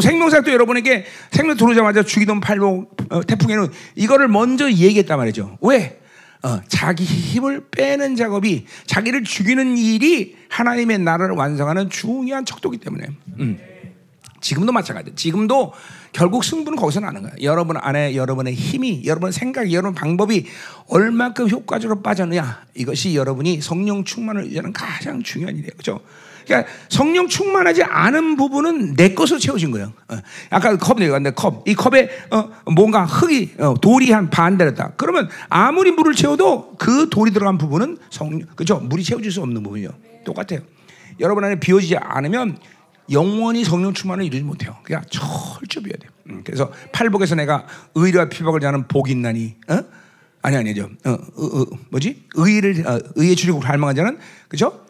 생명사도 0.00 0.52
여러분에게 0.52 1.04
생명 1.30 1.56
들어오자마자 1.56 2.02
주기도 2.02 2.38
팔복, 2.38 2.96
어, 3.10 3.22
태풍에는 3.22 3.68
이거를 3.96 4.28
먼저 4.28 4.70
얘기했단 4.70 5.18
말이죠. 5.18 5.58
왜? 5.62 5.99
어, 6.42 6.60
자기 6.68 7.04
힘을 7.04 7.68
빼는 7.70 8.16
작업이 8.16 8.66
자기를 8.86 9.24
죽이는 9.24 9.76
일이 9.76 10.36
하나님의 10.48 10.98
나라를 10.98 11.34
완성하는 11.34 11.90
중요한 11.90 12.44
척도기 12.44 12.78
때문에. 12.78 13.08
음. 13.38 13.58
지금도 14.40 14.72
마찬가지. 14.72 15.14
지금도 15.14 15.72
결국 16.12 16.44
승부는 16.44 16.76
거기서 16.76 17.00
나는 17.00 17.22
거야. 17.22 17.32
여러분 17.42 17.76
안에 17.76 18.16
여러분의 18.16 18.54
힘이, 18.54 19.02
여러분의 19.04 19.32
생각이, 19.32 19.74
여러분 19.74 19.94
방법이 19.94 20.46
얼마큼 20.88 21.50
효과적으로 21.50 22.00
빠졌느냐. 22.00 22.64
이것이 22.74 23.14
여러분이 23.14 23.60
성령 23.60 24.04
충만을 24.04 24.50
위한 24.50 24.72
가장 24.72 25.22
중요한 25.22 25.56
일이에요. 25.56 25.72
그죠? 25.76 26.00
그러니까 26.50 26.70
성령 26.88 27.28
충만하지 27.28 27.84
않은 27.84 28.36
부분은 28.36 28.96
내 28.96 29.14
것으로 29.14 29.38
채워진 29.38 29.70
거예요. 29.70 29.92
어. 30.08 30.16
아까 30.50 30.76
컵 30.76 30.98
내가 30.98 31.18
컵. 31.30 31.62
이 31.68 31.74
컵에 31.74 32.08
어, 32.30 32.50
뭔가 32.74 33.04
흙이 33.04 33.52
어, 33.58 33.74
돌이 33.80 34.10
한 34.10 34.28
반 34.30 34.58
달았다. 34.58 34.92
그러면 34.96 35.28
아무리 35.48 35.90
물을 35.92 36.14
채워도 36.14 36.76
그 36.78 37.08
돌이 37.10 37.32
들어간 37.32 37.58
부분은 37.58 37.98
성령 38.10 38.46
그죠? 38.56 38.78
물이 38.78 39.02
채워질 39.04 39.30
수 39.30 39.40
없는 39.42 39.62
부분이요. 39.62 39.90
똑같아요. 40.24 40.60
여러분 41.20 41.44
안에 41.44 41.60
비워지지 41.60 41.96
않으면 41.96 42.58
영원히 43.10 43.64
성령 43.64 43.92
충만을 43.92 44.24
이루지 44.24 44.42
못해요. 44.44 44.76
그냥 44.82 45.02
철저 45.10 45.80
비워야 45.80 45.98
돼요. 45.98 46.10
음, 46.30 46.42
그래서 46.44 46.70
팔복에서 46.92 47.34
내가 47.34 47.66
의와 47.94 48.28
피박을 48.28 48.60
자는 48.60 48.86
복이 48.88 49.10
있나니, 49.12 49.56
어? 49.68 49.80
아니 50.42 50.56
아니죠. 50.56 50.88
어, 51.04 51.10
어, 51.10 51.60
어, 51.60 51.66
뭐지? 51.90 52.24
의를 52.34 52.86
어, 52.86 52.98
의에 53.16 53.34
주려고 53.34 53.60
갈망한 53.60 53.96
자는 53.96 54.18
그죠? 54.48 54.86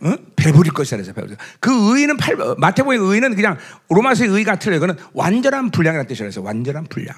어? 0.00 0.14
배부릴 0.36 0.72
것이라 0.72 0.98
해서 0.98 1.12
배부릴 1.12 1.36
그 1.60 1.70
의는 1.96 2.16
팔 2.16 2.36
마태복의 2.58 2.98
의는 2.98 3.34
그냥 3.34 3.56
로마서의 3.88 4.30
의가 4.30 4.58
틀려. 4.58 4.78
그거는 4.78 4.96
완전한 5.12 5.70
분량이라는 5.70 6.08
뜻이라 6.08 6.26
해서 6.26 6.42
완전한 6.42 6.84
분량. 6.84 7.14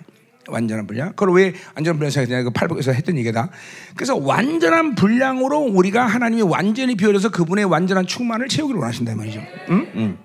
완전한 0.49 0.87
분량. 0.87 1.09
그걸 1.11 1.35
왜 1.35 1.55
완전한 1.75 1.99
분량 1.99 2.11
생각했냐? 2.11 2.45
그 2.45 2.51
팔복에서 2.51 2.93
했던 2.93 3.17
얘기다. 3.19 3.49
그래서 3.97 4.17
완전한 4.17 4.95
분량으로 4.95 5.59
우리가 5.59 6.07
하나님이 6.07 6.43
완전히 6.43 6.95
비워져서 6.95 7.31
그분의 7.31 7.65
완전한 7.65 8.07
충만을 8.07 8.49
채우기를 8.49 8.79
원하신다 8.79 9.17
말이죠. 9.17 9.41
응? 9.71 9.87
응. 9.97 10.19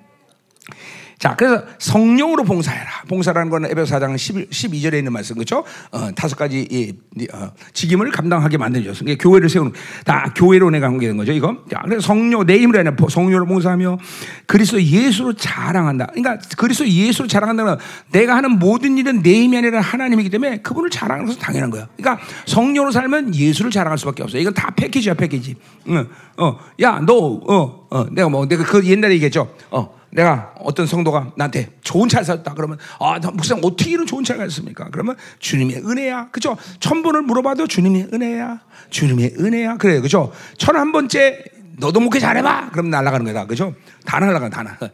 자, 1.21 1.35
그래서 1.35 1.63
성령으로 1.77 2.43
봉사해라. 2.43 3.03
봉사라는 3.07 3.51
거는 3.51 3.69
에베소 3.69 3.95
4장 3.95 4.17
11, 4.17 4.47
12 4.49 4.81
절에 4.81 4.97
있는 4.97 5.13
말씀, 5.13 5.35
그렇죠? 5.35 5.63
어, 5.91 6.09
다섯 6.15 6.35
가지 6.35 6.67
이, 6.71 6.91
어, 7.31 7.51
직임을 7.73 8.09
감당하게 8.09 8.57
만들어줬어. 8.57 9.03
그러니까 9.03 9.21
교회를 9.21 9.47
세우는 9.47 9.71
다 10.03 10.33
교회로 10.35 10.71
내가 10.71 10.89
관계된 10.89 11.15
거죠, 11.17 11.31
이거. 11.31 11.57
자, 11.69 11.79
그래서 11.83 12.01
성령 12.01 12.43
내 12.47 12.57
힘으로 12.57 12.79
아니라 12.79 12.95
성령으로 13.07 13.45
봉사하며 13.45 13.99
그리스도 14.47 14.81
예수로 14.81 15.33
자랑한다. 15.33 16.07
그러니까 16.07 16.39
그리스도 16.57 16.89
예수로 16.89 17.27
자랑한다는 17.27 17.75
내가 18.11 18.35
하는 18.35 18.57
모든 18.57 18.97
일은 18.97 19.21
내 19.21 19.43
힘이 19.43 19.57
아니라 19.57 19.79
하나님이기 19.79 20.31
때문에 20.31 20.63
그분을 20.63 20.89
자랑하는 20.89 21.27
것은 21.27 21.39
당연한 21.39 21.69
거야. 21.69 21.87
그러니까 21.97 22.25
성령으로 22.47 22.91
살면 22.91 23.35
예수를 23.35 23.69
자랑할 23.69 23.99
수밖에 23.99 24.23
없어. 24.23 24.39
이건 24.39 24.55
다 24.55 24.71
패키지야, 24.75 25.13
패키지. 25.13 25.55
응, 25.89 26.07
어, 26.37 26.57
야, 26.81 26.99
너, 27.05 27.13
어, 27.13 27.87
어, 27.91 28.05
내가 28.09 28.27
뭐, 28.27 28.47
내가 28.47 28.63
그 28.63 28.83
옛날에 28.83 29.13
얘기했죠. 29.13 29.53
어. 29.69 30.00
내가 30.11 30.53
어떤 30.59 30.85
성도가 30.85 31.31
나한테 31.37 31.71
좋은 31.83 32.09
차를 32.09 32.25
샀다 32.25 32.53
그러면 32.53 32.77
아 32.99 33.19
목사님 33.19 33.63
어떻게 33.63 33.91
이런 33.91 34.05
좋은 34.05 34.23
차를 34.23 34.49
샀습니까? 34.49 34.89
그러면 34.91 35.15
주님의 35.39 35.77
은혜야 35.85 36.29
그죠? 36.31 36.57
천 36.79 37.01
번을 37.01 37.21
물어봐도 37.21 37.67
주님의 37.67 38.09
은혜야 38.13 38.61
주님의 38.89 39.35
은혜야 39.39 39.77
그래요 39.77 40.01
그죠? 40.01 40.31
천 40.57 40.75
한 40.75 40.91
번째 40.91 41.43
너도 41.77 41.99
목회 41.99 42.19
잘해봐 42.19 42.71
그럼 42.71 42.89
날아가는 42.89 43.25
거다 43.25 43.45
그죠? 43.45 43.73
다 44.05 44.19
날아가 44.19 44.49
다 44.49 44.63
나. 44.63 44.77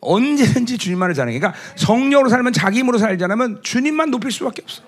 언제든지 0.00 0.78
주님만을 0.78 1.14
자랑해. 1.14 1.38
그러니까 1.38 1.60
성령으로 1.76 2.30
살면 2.30 2.52
자기 2.52 2.78
힘으로 2.78 2.98
않으면 3.04 3.60
주님만 3.62 4.10
높일 4.10 4.30
수밖에 4.32 4.62
없어. 4.62 4.82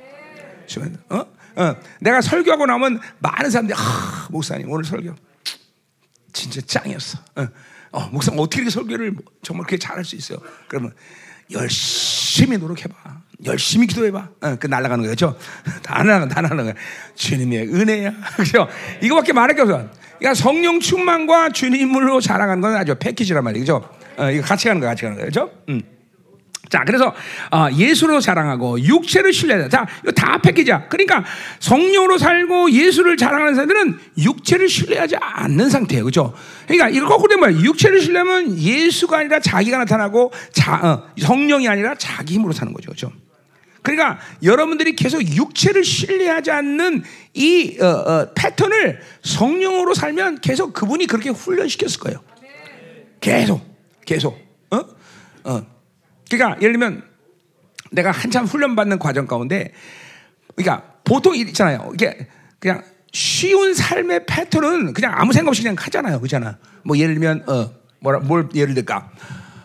어? 1.11 1.27
어. 1.57 1.77
내가 2.01 2.21
설교하고 2.23 2.65
나면 2.67 3.01
많은 3.19 3.51
사람들이 3.51 3.79
아, 3.79 4.29
목사님 4.31 4.71
오늘 4.71 4.85
설교 4.85 5.15
진짜 6.33 6.61
짱이었어. 6.63 7.19
어. 7.37 7.49
어, 7.93 8.09
목사님 8.11 8.41
어떻게 8.41 8.69
설교를 8.69 9.15
정말 9.43 9.67
그렇게 9.67 9.79
잘할 9.79 10.05
수 10.05 10.17
있어요? 10.17 10.39
그러면 10.67 10.93
열심히 11.51 12.57
노력해봐. 12.57 12.95
열심히 13.45 13.87
기도해봐. 13.87 14.29
어, 14.41 14.57
그 14.59 14.67
날아가는 14.67 15.07
거죠. 15.07 15.37
다 15.83 16.03
날아가, 16.03 16.29
다 16.29 16.41
날아가는 16.41 16.65
거야. 16.65 16.75
주님의 17.15 17.69
은혜야. 17.69 18.13
그죠? 18.37 18.67
이거밖에 19.03 19.33
말할 19.33 19.55
게 19.55 19.63
없어. 19.63 19.89
그러니까 20.19 20.35
성령 20.35 20.81
충만과 20.81 21.51
주님으로 21.51 22.21
자랑하는 22.21 22.61
건 22.61 22.77
아주 22.77 22.95
패키지란 22.95 23.45
말이죠. 23.45 23.89
어, 24.17 24.31
이거 24.31 24.43
같이 24.43 24.69
가는 24.69 24.81
거야, 24.81 24.91
같이 24.91 25.03
가는 25.03 25.19
거죠. 25.19 25.51
음. 25.69 25.83
자, 26.73 26.85
그래서 26.87 27.15
어, 27.51 27.69
예수로 27.71 28.21
자랑하고 28.21 28.81
육체를 28.81 29.31
신뢰하자. 29.31 29.69
자, 29.69 29.87
이거 30.03 30.11
다 30.13 30.39
패키지야. 30.41 30.89
그러니까 30.89 31.23
성령으로 31.61 32.17
살고 32.17 32.71
예수를 32.71 33.19
자랑하는 33.19 33.55
사람들은 33.55 33.99
육체를 34.17 34.71
신뢰하지 34.71 35.17
않는 35.21 35.69
상태예요. 35.69 36.03
그죠? 36.03 36.33
그러니까 36.67 36.89
이거 36.89 37.07
거꾸로 37.07 37.29
된 37.29 37.41
거야. 37.41 37.53
육체를 37.53 38.01
신뢰하면 38.01 38.59
예수가 38.59 39.19
아니라 39.19 39.39
자기가 39.39 39.77
나타나고 39.77 40.33
자, 40.51 40.77
어, 40.83 41.13
성령이 41.21 41.69
아니라 41.69 41.95
자기 41.95 42.37
힘으로 42.37 42.55
사는 42.55 42.73
거죠. 42.73 42.91
그죠? 42.93 43.13
그러니까 43.83 44.19
여러분들이 44.43 44.97
계속 44.97 45.21
육체를 45.21 45.85
신뢰하지 45.85 46.53
않는 46.53 47.03
이 47.35 47.77
어, 47.83 47.87
어, 47.87 48.33
패턴을 48.35 48.99
성령으로 49.23 49.93
살면 49.93 50.41
계속 50.41 50.73
그분이 50.73 51.07
그렇게 51.07 51.29
훈련시켰을 51.29 52.01
거예요. 52.01 52.23
계속, 53.21 53.61
계속. 54.07 54.39
어? 54.71 54.81
어. 55.45 55.72
그러니까 56.37 56.61
예를 56.61 56.73
들면 56.73 57.03
내가 57.91 58.11
한참 58.11 58.45
훈련받는 58.45 58.99
과정 58.99 59.27
가운데 59.27 59.73
그러니까 60.57 60.87
보통 61.05 61.35
있잖아요. 61.37 61.91
이게 61.95 62.29
그냥 62.59 62.83
쉬운 63.13 63.75
삶의 63.75 64.27
패턴은 64.27 64.95
그냥 64.95 65.13
아무 65.15 65.33
생각 65.33 65.51
없이 65.51 65.63
그냥 65.63 65.77
하잖아요. 65.79 66.21
그잖아. 66.21 66.59
뭐 66.85 66.97
예를 66.97 67.15
들면 67.15 67.45
어 67.49 67.71
뭐라 68.01 68.21
뭘 68.21 68.49
예를 68.55 68.75
들까? 68.75 69.11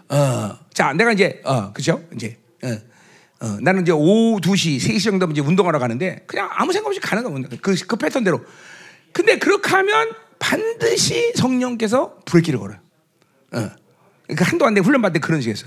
어 0.10 0.68
자 0.78 0.94
내가 0.94 1.12
이제 1.12 1.42
어 1.44 1.74
그죠? 1.74 2.04
이제 2.14 2.38
어, 2.62 2.68
어 3.42 3.58
나는 3.62 3.82
이제 3.82 3.92
오후 3.92 4.40
2시, 4.40 4.78
3시 4.80 5.06
정도 5.06 5.26
이제 5.32 5.42
운동하러 5.42 5.80
가는데 5.80 6.24
그냥 6.28 6.50
아무 6.52 6.72
생각 6.72 6.90
없이 6.90 7.00
가는 7.00 7.24
거야. 7.24 7.58
그, 7.64 7.76
그 7.88 7.96
패턴대로. 7.96 8.46
근데 9.12 9.40
그렇게 9.40 9.72
하면 9.72 10.12
반드시 10.38 11.34
성령께서 11.36 12.18
불길을 12.26 12.60
걸어요. 12.60 12.78
어. 13.54 13.70
그러니까 14.28 14.46
한동안 14.46 14.76
내 14.76 14.82
훈련받을 14.82 15.14
때 15.14 15.20
그런 15.20 15.42
식이었어. 15.42 15.66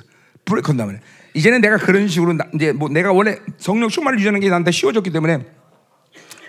불에 0.50 0.60
건다면 0.62 1.00
이제는 1.34 1.60
내가 1.60 1.76
그런 1.78 2.08
식으로 2.08 2.34
나, 2.34 2.44
이제 2.54 2.72
뭐 2.72 2.88
내가 2.88 3.12
원래 3.12 3.38
성령 3.56 3.88
충만을 3.88 4.18
유지하는 4.18 4.40
게 4.40 4.48
나한테 4.48 4.72
쉬워졌기 4.72 5.10
때문에 5.10 5.46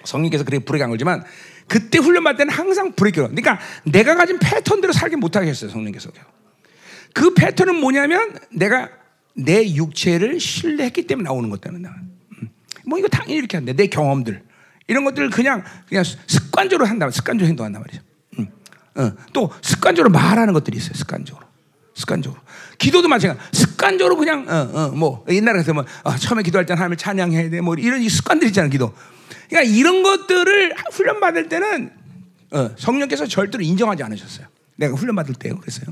성령께서 0.03 0.43
그렇게 0.43 0.65
불에 0.65 0.79
간 0.79 0.89
거지만 0.89 1.23
그때 1.67 1.99
훈련 1.99 2.23
받을 2.23 2.37
때는 2.39 2.53
항상 2.53 2.91
불에 2.93 3.11
껴. 3.11 3.27
그러니까 3.27 3.59
내가 3.85 4.15
가진 4.15 4.39
패턴대로 4.39 4.91
살게 4.91 5.15
못 5.15 5.35
하게 5.35 5.49
했어요 5.49 5.69
성령께서. 5.69 6.09
그 7.13 7.33
패턴은 7.33 7.75
뭐냐면 7.75 8.37
내가 8.51 8.89
내 9.35 9.63
육체를 9.73 10.39
신뢰했기 10.39 11.07
때문에 11.07 11.27
나오는 11.27 11.49
것 11.49 11.61
때문에 11.61 11.87
음. 11.87 12.49
뭐 12.85 12.97
이거 12.97 13.07
당연히 13.07 13.35
이렇게 13.35 13.57
한대 13.57 13.73
내 13.73 13.87
경험들 13.87 14.43
이런 14.87 15.05
것들을 15.05 15.29
그냥 15.29 15.63
그냥 15.87 16.03
습관적으로 16.03 16.87
한다 16.87 17.09
습관적으로 17.11 17.47
행동한단 17.47 17.81
말이죠. 17.81 18.01
음. 18.39 18.47
어. 18.95 19.11
또 19.31 19.51
습관적으로 19.61 20.11
말하는 20.11 20.53
것들이 20.53 20.77
있어요 20.77 20.93
습관적으로. 20.95 21.45
습관적으로. 21.93 22.41
기도도 22.81 23.07
마찬가지. 23.07 23.39
습관적으로 23.53 24.17
그냥 24.17 24.45
어, 24.49 24.69
어, 24.73 24.87
뭐 24.89 25.23
옛날에 25.29 25.59
같으면 25.59 25.85
어, 26.03 26.15
처음에 26.15 26.41
기도할 26.41 26.65
때는 26.65 26.79
하나님을 26.79 26.97
찬양해야 26.97 27.49
돼. 27.51 27.61
뭐 27.61 27.75
이런 27.75 28.07
습관들 28.07 28.47
있잖아 28.47 28.67
기도. 28.67 28.91
그러니까 29.49 29.71
이런 29.71 30.01
것들을 30.01 30.73
훈련 30.91 31.19
받을 31.19 31.47
때는 31.47 31.91
어, 32.51 32.71
성령께서 32.77 33.27
절대로 33.27 33.63
인정하지 33.63 34.01
않으셨어요. 34.03 34.47
내가 34.77 34.95
훈련 34.95 35.15
받을 35.15 35.35
때요. 35.35 35.57
그랬어요. 35.59 35.85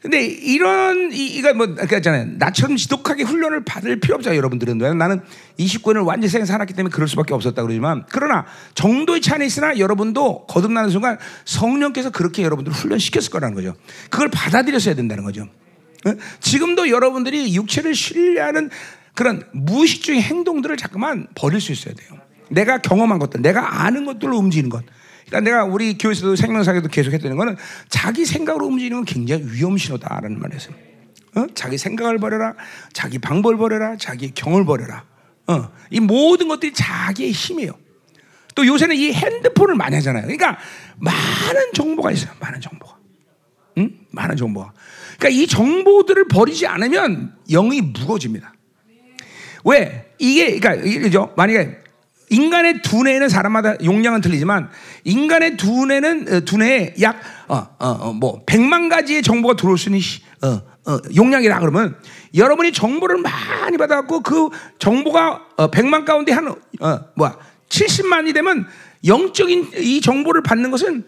근데 0.00 0.24
이런 0.24 1.10
이, 1.12 1.26
이거 1.36 1.52
뭐 1.54 1.66
그랬잖아요. 1.74 2.36
나처럼 2.38 2.76
지독하게 2.76 3.24
훈련을 3.24 3.64
받을 3.64 3.98
필요 3.98 4.14
없어요, 4.14 4.36
여러분들은. 4.36 4.78
나는 4.96 5.20
29년을 5.58 6.06
완전 6.06 6.30
생에 6.30 6.44
살았기 6.44 6.74
때문에 6.74 6.92
그럴 6.92 7.08
수밖에 7.08 7.34
없었다 7.34 7.62
그러지만 7.62 8.04
그러나 8.08 8.46
정도의 8.74 9.20
차이 9.20 9.44
있으나 9.44 9.76
여러분도 9.78 10.46
거듭나는 10.46 10.90
순간 10.90 11.18
성령께서 11.44 12.10
그렇게 12.10 12.44
여러분들을 12.44 12.76
훈련시켰을 12.76 13.30
거라는 13.30 13.56
거죠. 13.56 13.74
그걸 14.08 14.28
받아들였어야 14.30 14.94
된다는 14.94 15.24
거죠. 15.24 15.48
지금도 16.40 16.90
여러분들이 16.90 17.54
육체를 17.54 17.94
신뢰하는 17.94 18.70
그런 19.14 19.42
무의식적인 19.52 20.22
행동들을 20.22 20.76
자꾸만 20.76 21.26
버릴 21.34 21.60
수 21.60 21.72
있어야 21.72 21.94
돼요. 21.94 22.20
내가 22.50 22.78
경험한 22.78 23.18
것들, 23.18 23.42
내가 23.42 23.82
아는 23.84 24.04
것들로 24.04 24.36
움직이는 24.38 24.70
것. 24.70 24.84
그러니까 25.26 25.50
내가 25.50 25.64
우리 25.64 25.98
교회에서도 25.98 26.36
생명사에도 26.36 26.88
계속 26.88 27.12
했던 27.12 27.36
거는 27.36 27.56
자기 27.88 28.24
생각으로 28.24 28.66
움직이는 28.66 28.98
건 28.98 29.04
굉장히 29.04 29.44
위험 29.52 29.76
신호다라는 29.76 30.38
말이었어요. 30.38 30.74
어? 31.36 31.46
자기 31.54 31.76
생각을 31.76 32.18
버려라, 32.18 32.54
자기 32.92 33.18
방법을 33.18 33.58
버려라, 33.58 33.96
자기 33.96 34.32
경을 34.32 34.64
버려라. 34.64 35.04
어. 35.46 35.70
이 35.90 36.00
모든 36.00 36.48
것들이 36.48 36.72
자기의 36.72 37.32
힘이에요. 37.32 37.72
또 38.54 38.66
요새는 38.66 38.96
이 38.96 39.12
핸드폰을 39.12 39.74
많이 39.74 39.94
하잖아요. 39.96 40.22
그러니까 40.22 40.58
많은 40.96 41.72
정보가 41.74 42.10
있어요. 42.10 42.32
많은 42.40 42.60
정보가. 42.60 42.96
응? 43.78 43.98
많은 44.10 44.36
정보가. 44.36 44.72
그러니까 45.18 45.42
이 45.42 45.46
정보들을 45.46 46.28
버리지 46.28 46.66
않으면 46.66 47.34
영이 47.50 47.80
무거워집니다. 47.80 48.54
왜? 49.64 50.12
이게 50.18 50.58
그러니까 50.58 50.86
이죠. 50.86 51.32
만약에 51.36 51.78
인간의 52.30 52.82
두뇌는 52.82 53.28
사람마다 53.28 53.76
용량은 53.82 54.20
틀리지만 54.20 54.70
인간의 55.04 55.56
두뇌는 55.56 56.32
어, 56.32 56.40
두뇌에 56.40 56.94
약어어뭐 57.00 58.42
백만 58.46 58.88
가지의 58.88 59.22
정보가 59.22 59.56
들어올 59.56 59.78
수 59.78 59.88
있는 59.88 60.00
시, 60.00 60.20
어, 60.42 60.60
어, 60.86 60.98
용량이라 61.16 61.58
그러면 61.60 61.96
여러분이 62.34 62.72
정보를 62.72 63.18
많이 63.18 63.76
받아갖고 63.76 64.20
그 64.20 64.50
정보가 64.78 65.46
어, 65.56 65.70
100만 65.70 66.04
가운데 66.04 66.32
한 66.32 66.48
어, 66.48 67.00
뭐야 67.16 67.36
70만이 67.68 68.34
되면 68.34 68.66
영적인 69.06 69.70
이 69.78 70.00
정보를 70.00 70.42
받는 70.42 70.70
것은 70.70 71.04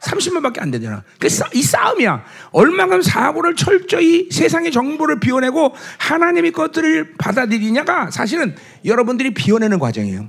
30만밖에 0.00 0.60
안 0.60 0.70
되잖아. 0.70 1.02
그 1.18 1.26
이 1.54 1.62
싸움이야. 1.62 2.24
얼마큼 2.52 3.02
사고를 3.02 3.56
철저히 3.56 4.28
세상의 4.30 4.72
정보를 4.72 5.20
비워내고 5.20 5.74
하나님의 5.98 6.52
것들을 6.52 7.14
받아들이냐가 7.18 8.10
사실은 8.10 8.54
여러분들이 8.84 9.34
비워내는 9.34 9.78
과정이에요. 9.78 10.28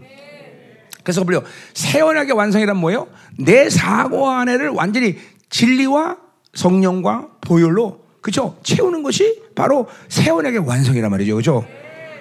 그래서 1.04 1.24
보려 1.24 1.44
새 1.74 2.02
언약의 2.02 2.34
완성이란 2.34 2.78
뭐예요? 2.78 3.08
내 3.38 3.70
사고 3.70 4.30
안에를 4.30 4.70
완전히 4.70 5.18
진리와 5.50 6.18
성령과 6.54 7.30
보혈로 7.42 8.06
그죠 8.22 8.58
채우는 8.64 9.04
것이 9.04 9.42
바로 9.56 9.88
새 10.10 10.30
언약의 10.30 10.68
완성이란 10.68 11.10
말이죠, 11.12 11.36
그죠? 11.38 11.66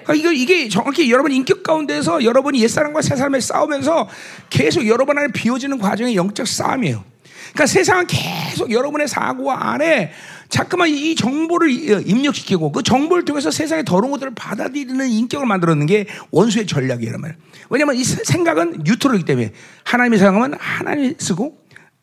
그러니까 0.04 0.14
이거 0.14 0.32
이게 0.32 0.68
정확히 0.68 1.10
여러분 1.10 1.32
인격 1.32 1.64
가운데서 1.64 2.22
여러분이 2.22 2.62
옛 2.62 2.68
사람과 2.68 3.02
새 3.02 3.16
사람을 3.16 3.40
싸우면서 3.40 4.08
계속 4.50 4.86
여러분 4.86 5.18
안에 5.18 5.28
비워지는 5.32 5.78
과정의 5.78 6.14
영적 6.14 6.46
싸움이에요. 6.46 7.02
그러니까 7.56 7.66
세상은 7.66 8.06
계속 8.06 8.70
여러분의 8.70 9.08
사고 9.08 9.50
안에 9.50 10.12
자꾸만 10.50 10.88
이 10.90 11.14
정보를 11.14 11.70
입력시키고 12.06 12.70
그 12.70 12.82
정보를 12.82 13.24
통해서 13.24 13.50
세상의 13.50 13.84
더러운 13.84 14.12
것들을 14.12 14.34
받아들이는 14.34 15.08
인격을 15.08 15.46
만들어놓는 15.46 15.86
게 15.86 16.06
원수의 16.30 16.66
전략이란 16.66 17.20
말이에요. 17.20 17.40
왜냐하면 17.70 17.96
이 17.96 18.04
생각은 18.04 18.82
뉴트럴이기 18.84 19.24
때문에 19.24 19.52
하나님의 19.84 20.18
생각은 20.18 20.54
하나님이 20.58 21.14
쓰고 21.18 21.56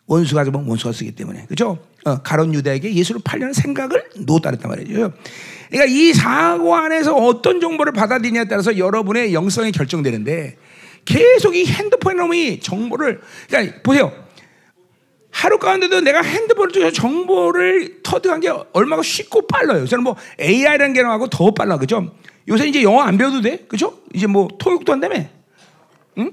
원수가 0.07 0.43
잡으면 0.43 0.67
원수가 0.67 0.91
쓰기 0.91 1.11
때문에 1.11 1.45
그죠? 1.47 1.77
어, 2.03 2.17
가론 2.21 2.53
유다에게 2.53 2.93
예수를 2.93 3.21
팔려는 3.23 3.53
생각을 3.53 4.03
놓았다랬단 4.17 4.69
말이죠. 4.69 5.13
그러니까 5.69 5.85
이 5.87 6.13
사고 6.13 6.75
안에서 6.75 7.15
어떤 7.15 7.61
정보를 7.61 7.93
받아들이냐에 7.93 8.45
따라서 8.45 8.77
여러분의 8.77 9.33
영성이 9.33 9.71
결정되는데 9.71 10.57
계속 11.05 11.55
이 11.55 11.65
핸드폰 11.65 12.17
놈이 12.17 12.59
정보를 12.59 13.21
그러니까 13.47 13.81
보세요. 13.83 14.23
하루 15.33 15.57
가운데도 15.57 16.01
내가 16.01 16.21
핸드폰을 16.21 16.71
통해서 16.71 16.93
정보를 16.93 18.03
터득한 18.03 18.39
게 18.39 18.49
얼마나 18.71 19.01
쉽고 19.01 19.47
빨라요. 19.47 19.87
저는 19.87 20.03
뭐 20.03 20.15
AI라는 20.39 20.93
게 20.93 21.01
나하고 21.01 21.27
더 21.27 21.51
빨라, 21.51 21.77
그죠? 21.77 22.15
요새 22.47 22.67
이제 22.67 22.83
영어 22.83 23.01
안 23.01 23.17
배워도 23.17 23.41
돼, 23.41 23.65
그죠? 23.67 23.99
이제 24.13 24.27
뭐 24.27 24.47
토익도 24.59 24.91
한다며, 24.91 25.25
응? 26.19 26.31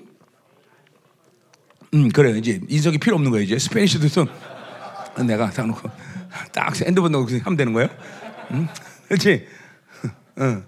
음, 1.95 2.09
그래 2.11 2.37
이제 2.39 2.61
인석이 2.69 2.99
필요 2.99 3.17
없는 3.17 3.31
거예요. 3.31 3.43
이제 3.43 3.59
스페니쉬도 3.59 4.09
좀 4.09 4.27
내가 5.27 5.51
딱 5.51 5.67
놓고 5.67 5.89
딱 6.53 6.79
핸드폰 6.83 7.11
넣고 7.11 7.27
하면 7.43 7.57
되는 7.57 7.73
거예요. 7.73 7.89
응? 8.53 8.69
그렇지? 9.09 9.47
응. 10.41 10.65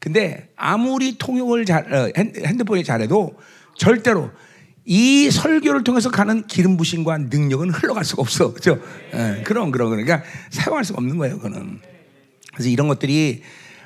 근데 0.00 0.48
아무리 0.56 1.16
통역을 1.16 1.64
잘 1.64 1.94
어, 1.94 2.10
핸드폰이 2.16 2.82
잘해도 2.82 3.38
절대로 3.76 4.30
이 4.84 5.30
설교를 5.30 5.84
통해서 5.84 6.10
가는 6.10 6.46
기름 6.46 6.76
부심과 6.76 7.18
능력은 7.18 7.70
흘러갈 7.70 8.04
수가 8.04 8.22
없어. 8.22 8.52
그죠? 8.52 8.80
예, 9.12 9.42
그럼, 9.44 9.70
그럼, 9.70 9.90
그러니까 9.90 10.22
사용할 10.50 10.84
수가 10.84 10.98
없는 10.98 11.18
거예요, 11.18 11.36
그거는. 11.36 11.80
그래서 12.54 12.68
이런 12.68 12.88
것들이 12.88 13.42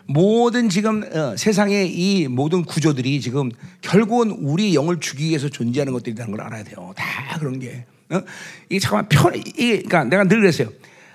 모든 0.06 0.68
지금 0.68 1.02
어, 1.12 1.36
세상의 1.36 1.90
이 1.90 2.28
모든 2.28 2.62
구조들이 2.62 3.20
지금 3.20 3.50
결국은 3.80 4.30
우리 4.30 4.74
영을 4.74 5.00
주기 5.00 5.28
위해서 5.28 5.48
존재하는 5.48 5.92
것들이라는 5.92 6.30
걸 6.30 6.40
알아야 6.46 6.62
돼요. 6.62 6.92
다 6.96 7.38
그런 7.38 7.58
게. 7.58 7.86
어? 8.10 8.20
이게 8.68 8.78
잠깐만 8.78 9.08
편, 9.08 9.34
이게, 9.34 9.82
그러니까 9.82 10.04
내가 10.04 10.24
늘 10.24 10.40
그랬어요. 10.40 10.68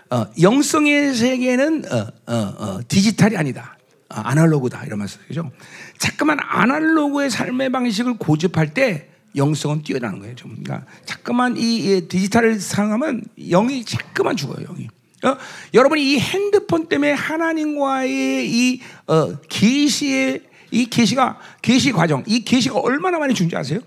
어, 0.10 0.26
영성의 0.42 1.14
세계는 1.14 1.86
어, 1.92 2.08
어, 2.28 2.36
어, 2.36 2.80
디지털이 2.88 3.38
아니다. 3.38 3.78
아날로그다. 4.10 4.86
이러면서. 4.86 5.20
그죠? 5.28 5.52
자꾸만 6.00 6.40
아날로그의 6.42 7.30
삶의 7.30 7.72
방식을 7.72 8.18
고집할 8.18 8.74
때 8.74 9.09
영성은 9.36 9.84
뛰어나는 9.84 10.20
거예요. 10.20 10.36
좀. 10.36 10.52
그러니까 10.52 10.86
자꾸만 11.06 11.56
이 11.58 12.08
디지털을 12.08 12.60
사용하면 12.60 13.24
영이 13.38 13.86
자꾸만 13.86 14.36
죽어요. 14.36 14.66
영이. 14.66 14.88
어? 15.24 15.38
여러분이 15.74 16.14
이 16.14 16.20
핸드폰 16.20 16.88
때문에 16.88 17.12
하나님과의 17.12 18.50
이 18.50 18.82
어, 19.08 19.36
계시의 19.42 20.42
이 20.72 20.86
계시가 20.86 21.40
계시 21.62 21.92
과정, 21.92 22.24
이 22.28 22.44
계시가 22.44 22.80
얼마나 22.80 23.20
많이 23.20 23.34
준지 23.34 23.56
아세요? 23.56 23.80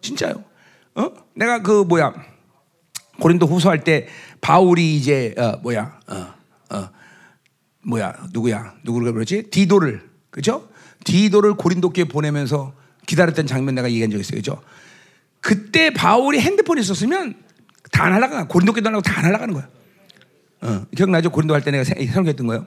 진짜요. 0.00 0.44
어? 0.94 1.12
내가 1.34 1.62
그 1.62 1.84
뭐야 1.84 2.12
고린도 3.20 3.46
후서할 3.46 3.84
때 3.84 4.08
바울이 4.40 4.96
이제 4.96 5.34
어, 5.38 5.58
뭐야 5.62 6.00
어, 6.08 6.34
어, 6.74 6.88
뭐야 7.84 8.14
누구야 8.32 8.74
누구를 8.84 9.12
그러지 9.12 9.44
디도를 9.50 10.08
그죠? 10.30 10.68
디도를 11.04 11.54
고린도 11.54 11.90
교회 11.90 12.04
보내면서 12.04 12.74
기다렸던 13.08 13.46
장면 13.46 13.74
내가 13.74 13.88
얘기한 13.90 14.10
적 14.10 14.18
있어요. 14.20 14.36
그죠? 14.36 14.62
그때 15.40 15.90
바울이 15.90 16.40
핸드폰이 16.40 16.80
있었으면 16.82 17.34
다 17.90 18.08
날아가. 18.10 18.46
고린도 18.46 18.74
교도 18.74 18.88
날아가고 18.90 19.02
다 19.02 19.22
날아가는 19.22 19.54
거야. 19.54 19.68
어, 20.60 20.86
기억나죠? 20.94 21.30
고린도 21.30 21.54
할 21.54 21.62
때 21.62 21.70
내가 21.70 21.84
설교했던 21.84 22.46
거예요. 22.46 22.66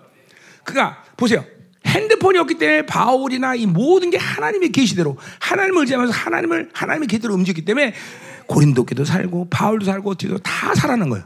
그니까 0.63 1.03
보세요. 1.15 1.45
핸드폰이 1.85 2.37
없기 2.39 2.55
때문에 2.57 2.85
바울이나 2.85 3.53
이 3.55 3.65
모든 3.67 4.09
게 4.09 4.17
하나님의 4.17 4.71
계시대로 4.71 5.17
하나님을 5.39 5.81
의지하면서 5.81 6.13
하나님을 6.13 6.69
하나님의 6.73 7.07
계대로 7.07 7.33
움직이기 7.35 7.63
때문에 7.65 7.93
고린도교도 8.47 9.05
살고 9.05 9.49
바울도 9.49 9.85
살고 9.85 10.15
뒤도 10.15 10.39
다 10.39 10.73
살아난 10.73 11.09
거예요. 11.09 11.25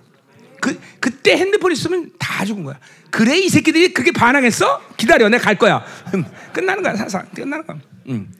그 0.61 0.78
그때 0.99 1.38
핸드폰 1.38 1.72
있으면 1.72 2.11
다 2.20 2.43
죽은 2.43 2.63
거야. 2.63 2.80
그래 3.11 3.38
이 3.38 3.47
새끼들이 3.49 3.93
그게 3.93 4.11
반항했어? 4.11 4.82
기다려, 4.97 5.30
내가 5.30 5.43
갈 5.43 5.57
거야. 5.57 5.86
끝나는 6.53 6.84
거야, 6.84 6.95
사상 6.95 7.26
끝나는 7.34 7.66
거야. 7.66 7.78
음. 8.09 8.32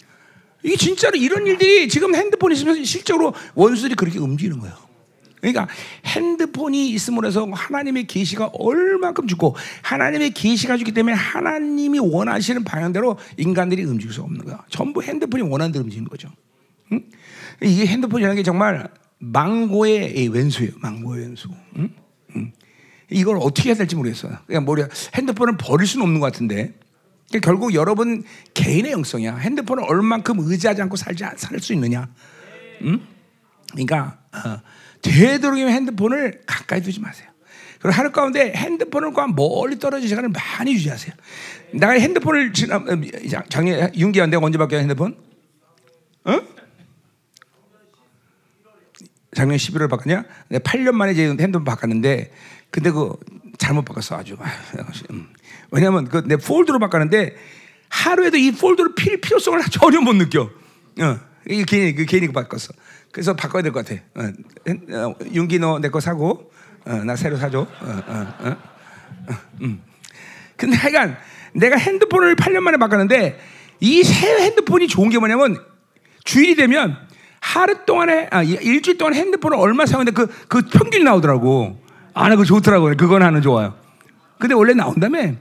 이게 0.66 0.76
진짜로 0.78 1.16
이런 1.16 1.46
일들이 1.46 1.88
지금 1.88 2.16
핸드폰 2.16 2.52
있으면 2.52 2.84
실제로 2.84 3.34
원수들이 3.54 3.94
그렇게 3.94 4.18
움직이는 4.18 4.58
거예요. 4.60 4.76
그러니까 5.40 5.68
핸드폰이 6.06 6.90
있음으로 6.90 7.28
해서 7.28 7.46
하나님의 7.46 8.08
계시가 8.08 8.48
얼마큼 8.48 9.28
주고 9.28 9.56
하나님의 9.84 10.32
계시가 10.32 10.78
주기 10.78 10.92
때문에 10.92 11.16
하나님이 11.16 12.00
원하시는 12.00 12.64
방향대로 12.64 13.20
인간들이 13.38 13.84
움직일 13.84 14.12
수 14.12 14.24
없는 14.24 14.44
거야. 14.44 14.64
전부 14.70 15.04
핸드폰이 15.04 15.44
원하는 15.44 15.72
대로 15.72 15.84
움직이는 15.84 16.10
거죠. 16.10 16.30
응? 16.92 17.04
이게 17.62 17.86
핸드폰이라는 17.86 18.36
게 18.36 18.42
정말 18.42 18.90
망고의 19.20 20.30
왼수예요. 20.30 20.72
망고의 20.80 21.28
왼수. 21.28 21.50
응? 21.78 21.90
응. 22.38 22.54
이걸 23.12 23.38
어떻게 23.40 23.70
해야 23.70 23.76
될지 23.76 23.96
모르겠어요. 23.96 24.36
그냥 24.48 24.66
뭐야 24.66 24.88
핸드폰을 25.14 25.58
버릴 25.58 25.86
수는 25.86 26.06
없는 26.06 26.20
것 26.20 26.26
같은데 26.26 26.74
결국 27.42 27.74
여러분 27.74 28.24
개인의 28.54 28.92
영성이야. 28.92 29.38
핸드폰을 29.38 29.84
얼만큼 29.84 30.38
의지하지 30.40 30.82
않고 30.84 30.96
살지 30.96 31.24
살 31.38 31.60
수 31.60 31.74
있느냐. 31.74 32.08
응? 32.84 33.02
그러니까 33.72 34.20
어, 34.32 34.62
되도록이면 35.02 35.72
핸드폰을 35.74 36.42
가까이 36.46 36.82
두지 36.82 37.00
마세요. 37.00 37.30
그리고 37.80 37.98
하루 37.98 38.12
가운데 38.12 38.54
핸드폰을 38.56 39.14
과 39.14 39.28
멀리 39.28 39.78
떨어진 39.80 40.08
시간을 40.08 40.30
많이 40.30 40.74
유지하세요. 40.74 41.14
내가 41.74 41.94
핸드폰을 41.94 42.54
지난 42.54 42.82
어, 42.88 43.42
작년 43.50 43.94
윤기한 43.96 44.30
내가 44.30 44.46
언제 44.46 44.58
바뀌었 44.58 44.80
핸드폰? 44.80 45.18
어? 46.26 46.42
작년 49.36 49.58
11월 49.58 49.90
바꿨냐? 49.90 50.24
내가 50.48 50.64
8년 50.64 50.92
만에 50.94 51.12
이제 51.12 51.28
핸드폰 51.28 51.66
바꿨는데 51.66 52.32
근데 52.72 52.92
그 52.92 53.18
잘못 53.58 53.84
바꿨어 53.84 54.18
아주. 54.20 54.38
음. 55.12 55.28
왜냐하면 55.76 56.08
그 56.08 56.22
내 56.26 56.38
폴더로 56.38 56.80
바꿨는데 56.80 57.36
하루에도 57.90 58.38
이 58.38 58.52
폴더를 58.52 58.96
필 58.96 59.20
필요성을 59.22 59.62
전혀 59.72 60.00
못 60.02 60.14
느껴. 60.16 60.44
어, 61.02 61.20
이 61.50 61.64
괜히 61.66 61.94
그 61.94 62.06
괜히 62.06 62.32
바꿨어. 62.32 62.74
그래서 63.12 63.36
바꿔야 63.36 63.62
될 63.62 63.72
것 63.72 63.86
같아. 63.86 64.02
어, 64.16 64.24
어, 65.10 65.16
윤기 65.32 65.60
너 65.60 65.80
내 65.80 65.90
거 65.90 66.00
사고 66.00 66.52
어, 66.86 66.94
나 67.04 67.16
새로 67.16 67.38
사줘. 67.38 67.60
어, 67.60 67.68
어, 67.82 68.28
어, 68.40 68.58
어, 69.30 69.34
음. 69.62 69.82
근데 70.56 70.76
하여간 70.78 71.18
내가 71.54 71.76
핸드폰을 71.78 72.36
8년 72.36 72.60
만에 72.62 72.78
바꿨는데 72.78 73.40
이 73.82 74.04
새 74.04 74.28
핸드폰이 74.28 74.88
좋은 74.88 75.10
게 75.10 75.20
뭐냐면 75.20 75.58
주일이 76.24 76.56
되면 76.56 76.98
하루 77.42 77.86
동안에 77.86 78.30
아, 78.32 78.42
일주일 78.42 78.98
동안 78.98 79.14
핸드폰을 79.14 79.58
얼마 79.58 79.86
사용했는데 79.86 80.16
그, 80.20 80.48
그 80.48 80.62
평균이 80.64 81.04
나오더라고. 81.04 81.80
아, 82.14 82.24
나 82.30 82.36
그거 82.36 82.46
좋더라고요. 82.46 82.96
그건 82.98 83.22
하는 83.22 83.42
좋아요. 83.42 83.76
근데 84.40 84.56
원래 84.56 84.74
나온다며. 84.74 85.34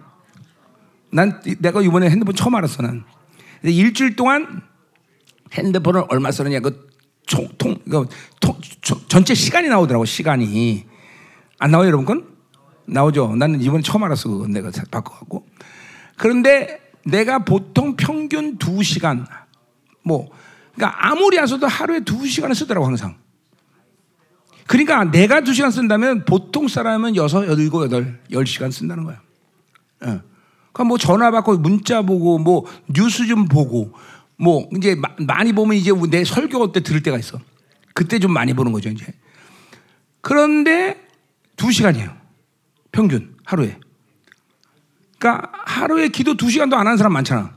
난 1.15 1.41
내가 1.61 1.81
이번에 1.81 2.11
핸드폰 2.11 2.35
처음 2.35 2.57
알았어 2.57 2.83
난. 2.83 3.05
일주일 3.63 4.17
동안 4.17 4.63
핸드폰을 5.53 6.05
얼마 6.09 6.33
쓰느냐 6.33 6.59
그 6.59 6.89
총, 7.25 7.49
통, 7.57 7.79
그 7.89 8.07
통, 8.41 8.59
전체 9.07 9.33
시간이 9.33 9.69
나오더라고 9.69 10.05
시간이 10.05 10.85
안 11.61 11.71
나와요 11.71 11.87
여러분 11.87 12.05
건? 12.05 12.27
나오죠. 12.87 13.37
나는 13.37 13.63
이번에 13.63 13.83
처음 13.83 14.03
알았어 14.03 14.29
그건 14.29 14.51
내가 14.51 14.73
바꿔갖고. 14.91 15.47
그런데 16.17 16.81
내가 17.07 17.39
보통 17.39 17.95
평균 17.95 18.59
2시간 18.59 19.25
뭐 20.03 20.29
그러니까 20.75 21.07
아무리 21.09 21.39
안 21.39 21.47
써도 21.47 21.69
하루에 21.69 22.01
2시간을 22.01 22.57
쓰더라고 22.57 22.87
항상. 22.87 23.17
그러니까 24.67 25.05
내가 25.05 25.43
2시간 25.43 25.71
쓴다면 25.71 26.25
보통 26.25 26.67
사람은 26.67 27.15
6, 27.15 27.29
7, 27.29 27.47
8, 27.89 28.21
10시간 28.33 28.73
쓴다는 28.73 29.05
거야. 29.05 29.21
예. 30.07 30.34
그러니까 30.75 30.85
뭐 30.85 30.99
전화 30.99 31.31
받고 31.31 31.59
문자 31.59 32.03
보고 32.03 32.39
뭐 32.39 32.67
뉴스 32.89 33.27
좀 33.27 33.47
보고 33.47 33.95
뭐 34.37 34.69
이제 34.77 34.97
마, 34.97 35.09
많이 35.21 35.53
보면 35.53 35.77
이제 35.77 35.93
내 36.11 36.25
설교 36.25 36.73
때 36.73 36.81
들을 36.81 37.03
때가 37.03 37.17
있어. 37.17 37.39
그때 37.95 38.19
좀 38.19 38.33
많이 38.33 38.53
보는 38.53 38.73
거죠, 38.73 38.91
이제. 38.91 39.07
그런데 40.21 41.01
2시간이에요. 41.57 42.17
평균 42.91 43.37
하루에. 43.45 43.79
그러니까 45.19 45.53
하루에 45.65 46.09
기도 46.09 46.35
2시간도 46.35 46.75
안 46.75 46.87
하는 46.87 46.97
사람 46.97 47.13
많잖아. 47.13 47.57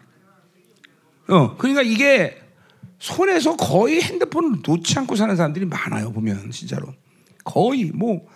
어, 1.29 1.57
그러니까 1.57 1.81
이게 1.81 2.39
손에서 2.99 3.57
거의 3.57 4.01
핸드폰을 4.01 4.59
놓지 4.65 4.99
않고 4.99 5.15
사는 5.15 5.35
사람들이 5.35 5.65
많아요 5.65 6.11
보면 6.11 6.51
진짜로 6.51 6.93
거의 7.43 7.91
뭐 7.93 8.15
어, 8.15 8.27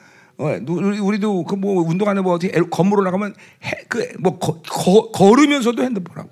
우리도 0.41 1.43
그 1.45 1.55
뭐 1.55 1.83
운동하는 1.83 2.23
뭐 2.23 2.33
어떻게 2.33 2.59
건물 2.69 2.99
올라가면 2.99 3.35
그뭐 3.87 4.39
걸으면서도 5.11 5.83
핸드폰 5.83 6.17
하고 6.17 6.29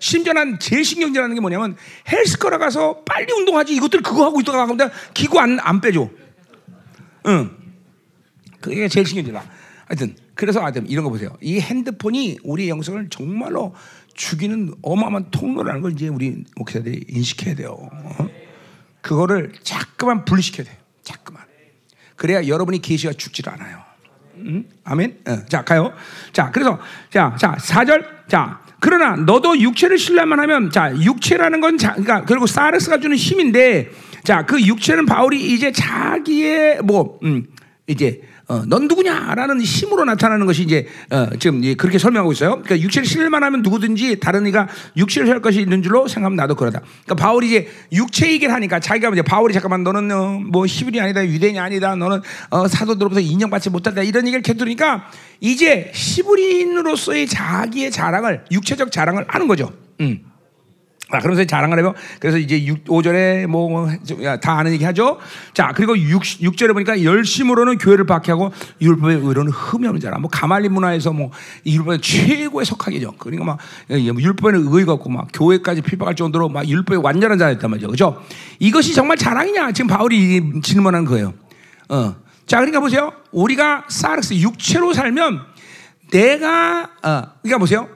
심지어 0.00 0.32
난 0.32 0.58
제일 0.60 0.84
신경질하는 0.84 1.34
게 1.34 1.40
뭐냐면 1.40 1.76
헬스커라 2.10 2.58
가서 2.58 3.02
빨리 3.04 3.32
운동하지 3.32 3.74
이것들 3.74 4.02
그거 4.02 4.24
하고 4.24 4.40
있다가 4.40 4.66
근데 4.66 4.88
기구 5.14 5.40
안, 5.40 5.58
안 5.60 5.80
빼줘 5.80 6.08
응 7.26 7.50
그게 8.60 8.86
제일 8.88 9.06
신경질 9.06 9.32
나 9.34 9.42
하여튼 9.86 10.14
그래서 10.34 10.62
하여튼 10.62 10.88
이런 10.88 11.02
거 11.04 11.10
보세요 11.10 11.36
이 11.40 11.58
핸드폰이 11.58 12.38
우리 12.44 12.68
영성을 12.68 13.08
정말로 13.10 13.74
죽이는 14.14 14.74
어마어마한 14.82 15.30
통로라는 15.30 15.80
걸 15.80 15.92
이제 15.92 16.08
우리 16.08 16.44
목사들이 16.56 17.04
인식해야 17.08 17.54
돼요. 17.54 17.76
어? 17.80 18.28
그거를 19.00 19.52
자꾸만 19.62 20.24
분리시켜야 20.24 20.66
돼. 20.66 20.76
자꾸만. 21.02 21.44
그래야 22.18 22.46
여러분이 22.46 22.82
계시가 22.82 23.14
죽질 23.14 23.48
않아요. 23.48 23.78
음? 24.34 24.68
아멘. 24.84 25.18
어, 25.26 25.38
자 25.48 25.62
가요. 25.62 25.92
자 26.32 26.50
그래서 26.50 26.78
자, 27.10 27.34
자 27.38 27.56
4절. 27.58 28.28
자 28.28 28.60
그러나 28.80 29.16
너도 29.16 29.58
육체를 29.58 29.96
신뢰만 29.96 30.38
하면 30.40 30.70
자 30.70 30.94
육체라는 30.94 31.60
건 31.60 31.78
자, 31.78 31.92
그러니까 31.92 32.24
결국 32.26 32.46
사르스가 32.48 32.98
주는 33.00 33.16
힘인데 33.16 33.90
자 34.24 34.42
그 34.42 34.60
육체는 34.60 35.06
바울이 35.06 35.54
이제 35.54 35.72
자기의 35.72 36.82
뭐 36.82 37.18
음, 37.22 37.46
이제 37.86 38.20
어, 38.48 38.62
넌 38.66 38.88
누구냐라는 38.88 39.60
힘으로 39.60 40.06
나타나는 40.06 40.46
것이 40.46 40.62
이제 40.62 40.86
어, 41.10 41.28
지금 41.38 41.60
그렇게 41.76 41.98
설명하고 41.98 42.32
있어요. 42.32 42.62
그러니까 42.62 42.80
육체를 42.80 43.06
실만 43.06 43.42
하면 43.42 43.60
누구든지 43.60 44.20
다른 44.20 44.46
이가 44.46 44.68
육체를 44.96 45.28
할 45.28 45.42
것이 45.42 45.60
있는 45.60 45.82
줄로 45.82 46.08
생각하면 46.08 46.36
나도 46.36 46.54
그러다. 46.54 46.80
그러니까 47.04 47.14
바울이 47.14 47.46
이제 47.48 47.68
육체 47.92 48.32
얘기를 48.32 48.52
하니까 48.54 48.80
자기가 48.80 49.10
이제 49.10 49.20
바울이 49.20 49.52
잠깐만 49.52 49.84
너는 49.84 50.10
어, 50.10 50.40
뭐 50.50 50.64
히브리 50.66 50.98
아니다 50.98 51.26
유대인이 51.26 51.58
아니다 51.58 51.94
너는 51.94 52.22
어, 52.48 52.66
사도들로부터 52.66 53.20
인정받지 53.20 53.68
못한다 53.68 54.02
이런 54.02 54.26
얘기를 54.26 54.40
캐두니까 54.40 55.10
이제 55.40 55.92
히브리인으로서의 55.94 57.26
자기의 57.26 57.90
자랑을 57.90 58.46
육체적 58.50 58.90
자랑을 58.90 59.26
하는 59.28 59.46
거죠. 59.46 59.72
음. 60.00 60.24
아, 61.10 61.20
그러면서 61.20 61.44
자랑을 61.44 61.78
해요. 61.78 61.94
그래서 62.20 62.36
이제 62.36 62.66
6, 62.66 62.84
5절에 62.84 63.46
뭐, 63.46 63.88
다 64.42 64.58
아는 64.58 64.72
얘기 64.72 64.84
하죠. 64.84 65.18
자, 65.54 65.72
그리고 65.74 65.96
6, 65.96 66.20
6절에 66.20 66.74
보니까 66.74 67.02
열심으로는 67.02 67.78
교회를 67.78 68.04
박해하고 68.04 68.52
율법의 68.82 69.16
의로는 69.22 69.50
흠이 69.50 69.86
없는 69.86 70.00
자라. 70.00 70.18
뭐, 70.18 70.28
가말리 70.30 70.68
문화에서 70.68 71.12
뭐, 71.12 71.30
율법의 71.64 72.00
최고의 72.02 72.66
석학이죠. 72.66 73.14
그러니까 73.18 73.44
막, 73.44 73.58
뭐 73.88 74.20
율법에는 74.20 74.66
의의가 74.68 74.92
없고 74.92 75.08
막, 75.08 75.28
교회까지 75.32 75.80
필박할 75.80 76.14
정도로 76.14 76.50
막, 76.50 76.68
율법의 76.68 77.02
완전한 77.02 77.38
자였단 77.38 77.70
말이죠. 77.70 77.88
그죠? 77.88 78.22
이것이 78.58 78.92
정말 78.92 79.16
자랑이냐? 79.16 79.72
지금 79.72 79.88
바울이 79.88 80.60
질문한 80.62 81.06
거예요. 81.06 81.32
어. 81.88 82.16
자, 82.46 82.58
그러니까 82.58 82.80
보세요. 82.80 83.12
우리가 83.32 83.84
사르스, 83.88 84.34
육체로 84.34 84.92
살면 84.92 85.40
내가, 86.10 86.90
어, 87.02 87.22
그러니까 87.42 87.58
보세요. 87.58 87.88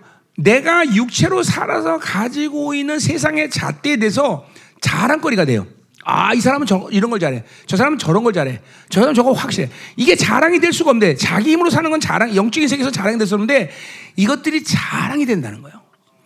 내가 0.43 0.87
육체로 0.95 1.43
살아서 1.43 1.99
가지고 1.99 2.75
있는 2.75 2.99
세상의 2.99 3.51
잣대에 3.51 3.97
대해서 3.97 4.47
자랑거리가 4.81 5.45
돼요. 5.45 5.67
아, 6.05 6.35
이 6.35 6.41
사람은 6.41 6.67
저, 6.67 6.89
이런 6.91 7.11
걸 7.11 7.21
잘해. 7.21 7.45
저 7.67 7.77
사람은 7.77 7.99
저런 7.99 8.25
걸 8.25 8.33
잘해. 8.33 8.61
저 8.89 9.01
사람은 9.01 9.15
저거 9.15 9.33
확실해. 9.33 9.71
이게 9.97 10.17
자랑이 10.17 10.59
될 10.59 10.73
수가 10.73 10.91
없는데, 10.91 11.15
자기 11.15 11.53
힘으로 11.53 11.71
사는 11.71 11.89
건 11.89 12.01
자랑, 12.01 12.35
영적인 12.35 12.69
세계에서 12.69 12.91
자랑이 12.91 13.19
될 13.19 13.27
수 13.29 13.35
없는데, 13.35 13.71
이것들이 14.17 14.65
자랑이 14.65 15.27
된다는 15.27 15.63
거예요. 15.63 15.81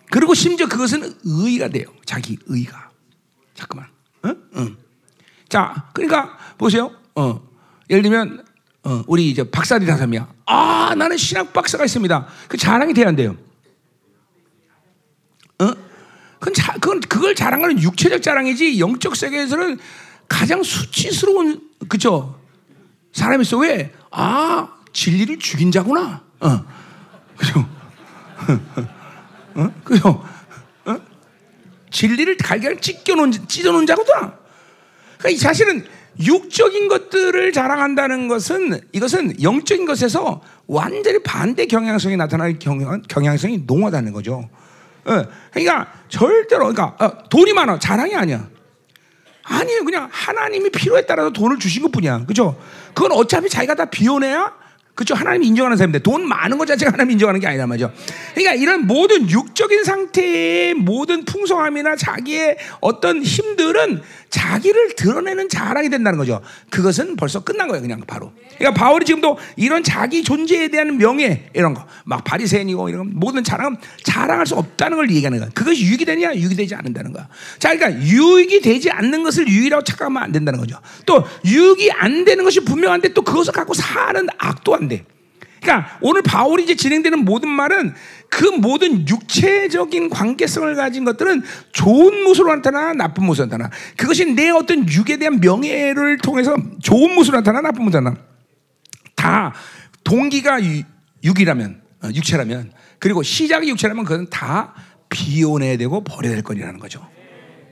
그리고 0.09 0.33
심지어 0.33 0.67
그것은 0.67 1.13
의의가 1.23 1.67
돼요. 1.69 1.85
자기 2.05 2.39
의의가. 2.47 2.89
잠깐만. 3.53 3.87
응? 4.25 4.35
응. 4.55 4.77
자, 5.47 5.85
그러니까, 5.93 6.35
보세요. 6.57 6.89
어. 7.13 7.39
예를 7.91 8.01
들면, 8.01 8.43
어, 8.83 9.03
우리 9.05 9.29
이제 9.29 9.47
박사들이 9.47 9.91
사람이야. 9.91 10.27
아, 10.47 10.95
나는 10.97 11.17
신학 11.17 11.53
박사가 11.53 11.85
있습니다. 11.85 12.27
그 12.47 12.57
자랑이 12.57 12.95
돼야 12.95 13.05
한대요. 13.07 13.37
어? 15.59 15.73
그건, 16.39 16.53
자, 16.53 16.73
그건 16.73 16.99
그걸 17.01 17.35
자랑하는 17.35 17.81
육체적 17.81 18.21
자랑이지 18.21 18.79
영적 18.79 19.15
세계에서는 19.15 19.79
가장 20.27 20.61
수치스러운 20.61 21.61
그죠 21.89 22.39
사람이 23.13 23.41
있어 23.41 23.57
왜? 23.57 23.91
아 24.11 24.67
진리를 24.93 25.39
죽인 25.39 25.71
자구나. 25.71 26.23
어, 26.39 26.65
그죠? 27.35 27.67
어, 29.55 29.73
그죠? 29.83 30.23
어? 30.85 30.97
진리를 31.89 32.37
달걀 32.37 32.79
찢겨놓은 32.79 33.31
찢어놓은 33.47 33.85
자구나. 33.87 34.37
그러니까 35.17 35.29
이 35.29 35.37
사실은 35.37 35.85
육적인 36.19 36.87
것들을 36.87 37.51
자랑한다는 37.51 38.27
것은 38.27 38.79
이것은 38.91 39.41
영적인 39.41 39.85
것에서 39.85 40.41
완전히 40.65 41.21
반대 41.23 41.65
경향성이 41.65 42.17
나타날 42.17 42.59
경향, 42.59 43.01
경향성이 43.03 43.63
농하다는 43.65 44.13
거죠. 44.13 44.49
어, 45.07 45.25
그러니까 45.51 45.91
절대로 46.09 46.71
그러니까 46.71 46.95
어, 46.99 47.29
돈이 47.29 47.53
많아 47.53 47.79
자랑이 47.79 48.15
아니야. 48.15 48.47
아니에요. 49.43 49.85
그냥 49.85 50.09
하나님이 50.11 50.69
필요에 50.69 51.05
따라서 51.05 51.29
돈을 51.31 51.57
주신 51.57 51.81
것 51.81 51.91
뿐이야. 51.91 52.25
그죠? 52.25 52.59
그건 52.93 53.13
어차피 53.13 53.49
자기가 53.49 53.75
다 53.75 53.85
비워내야 53.85 54.53
그죠? 54.97 55.13
하나님 55.13 55.43
인정하는 55.43 55.77
사람인데 55.77 55.99
돈 55.99 56.27
많은 56.27 56.57
것 56.57 56.65
자체가 56.65 56.91
하나님 56.91 57.11
인정하는 57.11 57.39
게 57.39 57.45
아니란 57.45 57.69
말이죠. 57.69 57.93
그러니까 58.33 58.55
이런 58.55 58.87
모든 58.87 59.29
육적인 59.29 59.83
상태의 59.83 60.73
모든 60.73 61.23
풍성함이나 61.23 61.95
자기의 61.95 62.57
어떤 62.81 63.21
힘들은 63.21 64.01
자기를 64.31 64.95
드러내는 64.95 65.49
자랑이 65.49 65.89
된다는 65.89 66.17
거죠. 66.17 66.41
그것은 66.71 67.15
벌써 67.15 67.43
끝난 67.43 67.67
거예요, 67.67 67.83
그냥 67.83 68.01
바로. 68.07 68.33
그러니까 68.57 68.79
바울이 68.79 69.05
지금도 69.05 69.37
이런 69.55 69.83
자기 69.83 70.23
존재에 70.23 70.67
대한 70.69 70.97
명예 70.97 71.49
이런 71.53 71.73
거, 71.73 71.85
막 72.05 72.23
바리새인이고 72.23 72.89
이런 72.89 73.11
모든 73.13 73.43
자랑은 73.43 73.77
자랑할 74.03 74.45
수 74.45 74.55
없다는 74.55 74.97
걸 74.97 75.09
얘기하는 75.11 75.39
거야. 75.39 75.49
그것이 75.53 75.85
유익이 75.85 76.05
되냐, 76.05 76.35
유익이 76.35 76.55
되지 76.55 76.75
않는다는 76.75 77.13
거야. 77.13 77.27
자, 77.59 77.75
그러니까 77.75 78.01
유익이 78.01 78.61
되지 78.61 78.89
않는 78.91 79.23
것을 79.23 79.47
유익이라고 79.47 79.83
착각하면 79.83 80.23
안 80.23 80.31
된다는 80.31 80.59
거죠. 80.59 80.79
또 81.05 81.23
유익이 81.45 81.91
안 81.91 82.25
되는 82.25 82.43
것이 82.43 82.59
분명한데 82.61 83.13
또 83.13 83.21
그것을 83.21 83.53
갖고 83.53 83.73
사는 83.73 84.27
악도 84.37 84.75
안 84.75 84.87
돼. 84.87 85.05
그러니까 85.61 85.97
오늘 86.01 86.21
바울이 86.21 86.63
이제 86.63 86.75
진행되는 86.75 87.25
모든 87.25 87.49
말은 87.49 87.93
그 88.29 88.45
모든 88.45 89.07
육체적인 89.07 90.09
관계성을 90.09 90.75
가진 90.75 91.05
것들은 91.05 91.43
좋은 91.71 92.23
모습으로 92.23 92.55
나타나 92.55 92.93
나쁜 92.93 93.25
모습으로 93.25 93.49
나타나 93.49 93.69
그것이 93.95 94.33
내 94.33 94.49
어떤 94.49 94.87
육에 94.87 95.17
대한 95.17 95.39
명예를 95.39 96.17
통해서 96.17 96.55
좋은 96.81 97.15
모습으로 97.15 97.39
나타나 97.39 97.61
나쁜 97.61 97.85
모습으로 97.85 98.03
나타나 98.03 98.36
다 99.17 99.53
동기가 100.05 100.59
육이라면 101.23 101.81
어, 102.03 102.09
육체라면 102.13 102.71
그리고 102.99 103.23
시작이 103.23 103.67
육체라면 103.69 104.05
그건 104.05 104.29
다 104.29 104.73
비워내야 105.09 105.77
되고 105.77 106.01
버려야 106.03 106.33
될 106.33 106.43
거라는 106.43 106.79
거죠. 106.79 107.05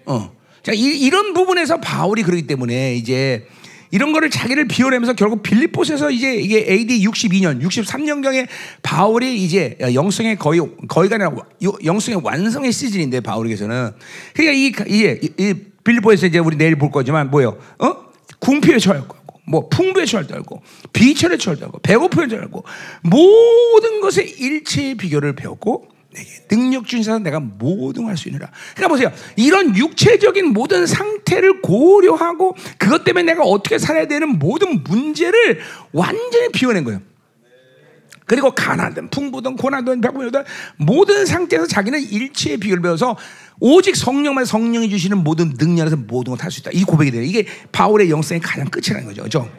어. 0.05 0.35
자, 0.61 0.71
이, 0.73 1.09
런 1.11 1.33
부분에서 1.33 1.79
바울이 1.79 2.23
그러기 2.23 2.47
때문에 2.47 2.95
이제 2.95 3.45
이런 3.91 4.11
거를 4.13 4.31
자기를 4.31 4.67
비워내면서 4.67 5.13
결국 5.13 5.43
빌립보스에서 5.43 6.09
이제 6.09 6.35
이게 6.35 6.65
AD 6.67 7.07
62년, 7.07 7.61
63년경에 7.61 8.47
바울이 8.81 9.43
이제 9.43 9.77
영성의 9.79 10.37
거의 10.37 10.59
거의가 10.87 11.15
아니라 11.15 11.31
영성의 11.83 12.21
완성의 12.23 12.71
시즌인데 12.71 13.19
바울에게서는 13.19 13.91
그러니까 14.33 14.53
이 14.89 14.95
이제 14.95 15.19
이 15.37 15.53
빌립보에서 15.83 16.25
이제 16.25 16.39
우리 16.39 16.57
내일 16.57 16.77
볼 16.77 16.89
거지만 16.89 17.29
뭐요? 17.29 17.59
어? 17.77 18.05
궁핍에 18.39 18.79
처할 18.79 19.01
거고, 19.07 19.24
뭐 19.47 19.69
풍부에 19.69 20.05
처할 20.05 20.27
때고, 20.27 20.61
비천에 20.93 21.37
처할 21.37 21.59
때고, 21.59 21.79
배고픔에 21.79 22.27
처하고 22.27 22.63
모든 23.03 24.01
것의 24.01 24.29
일체의 24.39 24.95
비교를 24.95 25.35
배웠고 25.35 25.95
능력 26.47 26.87
주신 26.87 27.23
내가 27.23 27.39
모든 27.39 28.05
할 28.05 28.15
수 28.17 28.29
있느라. 28.29 28.49
그러니까 28.73 28.87
보세요. 28.87 29.11
이런 29.35 29.75
육체적인 29.75 30.53
모든 30.53 30.85
상태를 30.85 31.61
고려하고 31.61 32.55
그것 32.77 33.03
때문에 33.03 33.33
내가 33.33 33.43
어떻게 33.43 33.77
살아야 33.77 34.07
되는 34.07 34.39
모든 34.39 34.83
문제를 34.83 35.59
완전히 35.91 36.49
비워낸 36.53 36.83
거예요. 36.85 37.01
그리고 38.25 38.51
가난든 38.51 39.09
풍부든 39.09 39.55
고난든 39.55 40.01
배고프든 40.01 40.43
모든 40.77 41.25
상태에서 41.25 41.67
자기는 41.67 41.99
일체의 42.01 42.57
비결을 42.57 42.81
배워서 42.81 43.17
오직 43.59 43.95
성령만 43.95 44.45
성령이 44.45 44.89
주시는 44.89 45.23
모든 45.23 45.53
능력에서 45.57 45.97
모든 45.97 46.35
걸할수 46.35 46.61
있다. 46.61 46.71
이 46.73 46.83
고백이 46.83 47.11
돼요. 47.11 47.23
이게 47.23 47.45
바울의 47.71 48.09
영성의 48.09 48.41
가장 48.41 48.67
끝이라는 48.67 49.07
거죠. 49.07 49.23
그죠? 49.23 49.49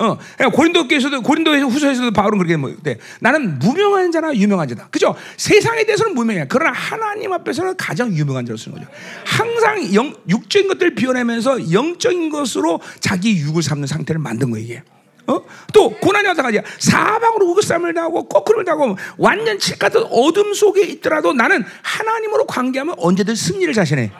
어, 0.00 0.16
그러니까 0.36 0.56
고린도께서도 0.56 1.20
고린도에서 1.20 1.66
후서에서도 1.66 2.10
바울은 2.12 2.38
그렇게 2.38 2.56
뭐 2.56 2.74
돼. 2.82 2.96
나는 3.20 3.58
무명한 3.58 4.10
자나 4.10 4.34
유명한 4.34 4.66
자다. 4.66 4.88
그죠? 4.88 5.14
세상에 5.36 5.84
대해서는 5.84 6.14
무명해. 6.14 6.46
그러나 6.48 6.72
하나님 6.72 7.32
앞에서는 7.32 7.76
가장 7.76 8.10
유명한 8.14 8.46
자로 8.46 8.56
쓰는 8.56 8.78
거죠. 8.78 8.90
항상 9.26 9.94
영, 9.94 10.14
육적인 10.26 10.68
것들을 10.68 10.94
비워내면서 10.94 11.70
영적인 11.72 12.30
것으로 12.30 12.80
자기 13.00 13.36
육을 13.40 13.62
삼는 13.62 13.86
상태를 13.86 14.20
만든 14.20 14.50
거예요. 14.50 14.64
이게. 14.64 14.82
어? 15.30 15.44
또 15.72 15.90
고난이 15.90 16.26
마찬가지야. 16.26 16.62
사방으로 16.78 17.46
우극쌈을 17.50 17.94
당하고 17.94 18.28
거꾸를 18.28 18.64
당하고 18.64 18.96
완전 19.16 19.58
칠 19.58 19.78
같은 19.78 20.02
어둠 20.10 20.54
속에 20.54 20.82
있더라도 20.82 21.32
나는 21.32 21.64
하나님으로 21.82 22.46
관계하면 22.46 22.96
언제든 22.98 23.34
승리를 23.34 23.72
자신해. 23.72 24.10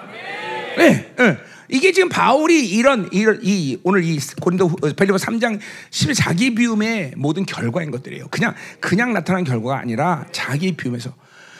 네, 0.78 1.14
네. 1.16 1.38
이게 1.68 1.92
지금 1.92 2.08
바울이 2.08 2.68
이런 2.68 3.08
이런 3.12 3.38
이 3.42 3.78
오늘 3.84 4.02
이 4.04 4.18
고린도 4.40 4.76
벨리버 4.96 5.16
3장 5.16 5.60
10 5.90 6.14
자기 6.14 6.54
비움의 6.54 7.12
모든 7.16 7.46
결과인 7.46 7.90
것들이에요. 7.90 8.28
그냥 8.28 8.54
그냥 8.80 9.12
나타난 9.12 9.44
결과가 9.44 9.78
아니라 9.78 10.26
자기 10.32 10.72
비움에서. 10.72 11.12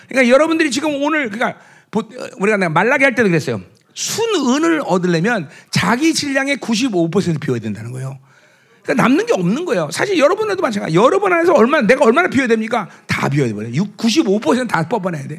그러니까 0.08 0.32
여러분들이 0.32 0.70
지금 0.70 1.02
오늘 1.02 1.30
그러니까 1.30 1.60
우리가 2.38 2.68
말라게 2.68 3.04
할 3.04 3.14
때도 3.14 3.28
그랬어요. 3.28 3.60
순은을 3.94 4.82
얻으려면 4.84 5.48
자기 5.70 6.14
질량의 6.14 6.56
95% 6.56 7.40
비워야 7.40 7.60
된다는 7.60 7.92
거예요. 7.92 8.18
그러니까 8.82 9.02
남는 9.02 9.26
게 9.26 9.32
없는 9.32 9.64
거예요. 9.64 9.90
사실 9.90 10.18
여러분들도 10.18 10.62
마찬가지. 10.62 10.94
여러분 10.94 11.32
안에서 11.32 11.52
얼마나 11.52 11.86
내가 11.86 12.04
얼마나 12.04 12.28
비워야 12.28 12.48
됩니까? 12.48 12.88
다 13.06 13.28
비워야 13.28 13.48
돼. 13.48 13.54
95%다 13.54 14.88
뽑아내야 14.88 15.28
돼. 15.28 15.38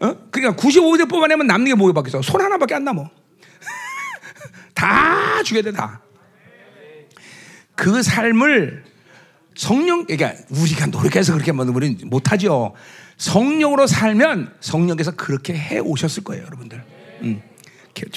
어? 0.00 0.14
그러니까 0.30 0.60
95% 0.60 1.08
뽑아내면 1.08 1.46
남는 1.46 1.66
게 1.66 1.74
뭐밖에 1.74 2.08
없어? 2.08 2.22
손 2.22 2.40
하나밖에 2.40 2.74
안 2.74 2.84
남어. 2.84 3.08
다 4.74 5.42
죽여야 5.42 5.62
돼, 5.62 5.72
다. 5.72 6.00
그 7.74 8.02
삶을 8.02 8.84
성령, 9.54 10.04
그러니까 10.04 10.34
우리가 10.50 10.86
노력해서 10.86 11.32
그렇게 11.32 11.50
하면 11.50 11.68
우리는 11.68 11.98
못하죠. 12.08 12.74
성령으로 13.16 13.86
살면 13.86 14.54
성령께서 14.60 15.12
그렇게 15.12 15.54
해 15.54 15.78
오셨을 15.78 16.24
거예요, 16.24 16.44
여러분들. 16.44 16.84
음. 17.22 17.42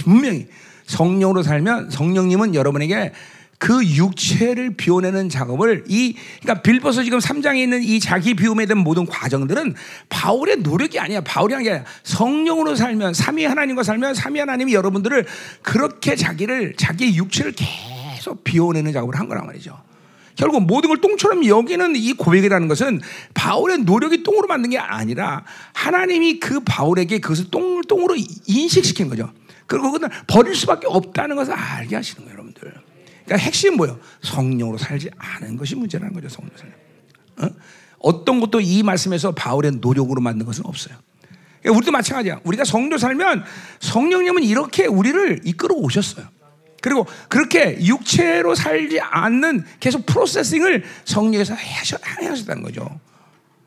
분명히 0.03 0.47
성령으로 0.85 1.43
살면 1.43 1.91
성령님은 1.91 2.55
여러분에게 2.55 3.13
그 3.59 3.85
육체를 3.85 4.75
비워내는 4.77 5.27
작업을 5.27 5.83
이 5.89 6.15
그러니까 6.41 6.63
빌보서 6.63 7.03
지금 7.03 7.19
3장에 7.19 7.57
있는 7.57 7.83
이 7.83 7.99
자기 7.99 8.33
비움에 8.33 8.65
대한 8.65 8.79
모든 8.79 9.05
과정들은 9.05 9.75
바울의 10.07 10.59
노력이 10.59 10.97
아니야. 10.97 11.21
바울이 11.21 11.53
아니라 11.53 11.83
성령으로 12.03 12.75
살면 12.75 13.13
삼위 13.13 13.43
하나님과 13.43 13.83
살면 13.83 14.15
삼위 14.15 14.39
하나님이 14.39 14.73
여러분들을 14.73 15.25
그렇게 15.61 16.15
자기를 16.15 16.75
자기 16.77 17.15
육체를 17.17 17.53
계속 17.55 18.45
비워내는 18.45 18.93
작업을 18.93 19.19
한 19.19 19.27
거란 19.27 19.45
말이죠. 19.45 19.77
결국 20.37 20.63
모든 20.63 20.87
걸 20.87 21.01
똥처럼 21.01 21.45
여기는 21.45 21.97
이 21.97 22.13
고백이라는 22.13 22.69
것은 22.69 23.01
바울의 23.33 23.79
노력이 23.79 24.23
똥으로 24.23 24.47
만든 24.47 24.69
게 24.69 24.77
아니라 24.77 25.43
하나님이 25.73 26.39
그 26.39 26.61
바울에게 26.61 27.19
그것을 27.19 27.51
똥, 27.51 27.81
똥으로 27.81 28.15
인식시킨 28.47 29.09
거죠. 29.09 29.33
그리고 29.65 29.91
그건 29.91 30.09
버릴 30.27 30.55
수밖에 30.55 30.87
없다는 30.87 31.35
것을 31.35 31.53
알게 31.53 31.97
하시는 31.97 32.23
거예요. 32.23 32.38
그러니까 33.29 33.45
핵심 33.45 33.77
뭐예요? 33.77 33.99
성령으로 34.23 34.79
살지 34.79 35.11
않은 35.15 35.55
것이 35.55 35.75
문제라는 35.75 36.13
거죠. 36.13 36.29
성령으로 36.29 36.57
살면. 36.57 36.77
어? 37.41 37.49
어떤 37.99 38.39
것도 38.39 38.59
이 38.59 38.81
말씀에서 38.81 39.33
바울의 39.33 39.73
노력으로 39.73 40.19
만든 40.19 40.47
것은 40.47 40.65
없어요. 40.65 40.95
그러니까 41.61 41.77
우리도 41.77 41.91
마찬가지야. 41.91 42.39
우리가 42.43 42.65
성령 42.65 42.97
살면 42.97 43.43
성령님은 43.81 44.43
이렇게 44.43 44.87
우리를 44.87 45.41
이끌어 45.45 45.75
오셨어요. 45.75 46.25
그리고 46.81 47.05
그렇게 47.27 47.77
육체로 47.85 48.55
살지 48.55 48.99
않는 48.99 49.65
계속 49.79 50.07
프로세싱을 50.07 50.83
성령에서 51.05 51.53
하셨다는 51.53 52.63
거죠. 52.63 52.99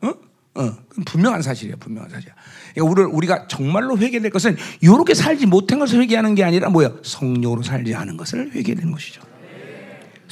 어? 0.01 0.13
어, 0.55 0.77
분명한 1.05 1.41
사실이에요. 1.41 1.77
분명한 1.77 2.09
사실이야. 2.09 2.35
그러니까 2.73 3.07
우리가 3.15 3.47
정말로 3.47 3.97
회개될 3.97 4.29
것은 4.29 4.57
이렇게 4.81 5.13
살지 5.13 5.45
못한 5.45 5.79
것을 5.79 6.01
회개하는 6.01 6.35
게 6.35 6.43
아니라 6.43 6.69
뭐야? 6.69 6.91
성령으로 7.01 7.63
살지 7.63 7.95
않은 7.95 8.17
것을 8.17 8.51
회개되는 8.51 8.91
것이죠. 8.91 9.21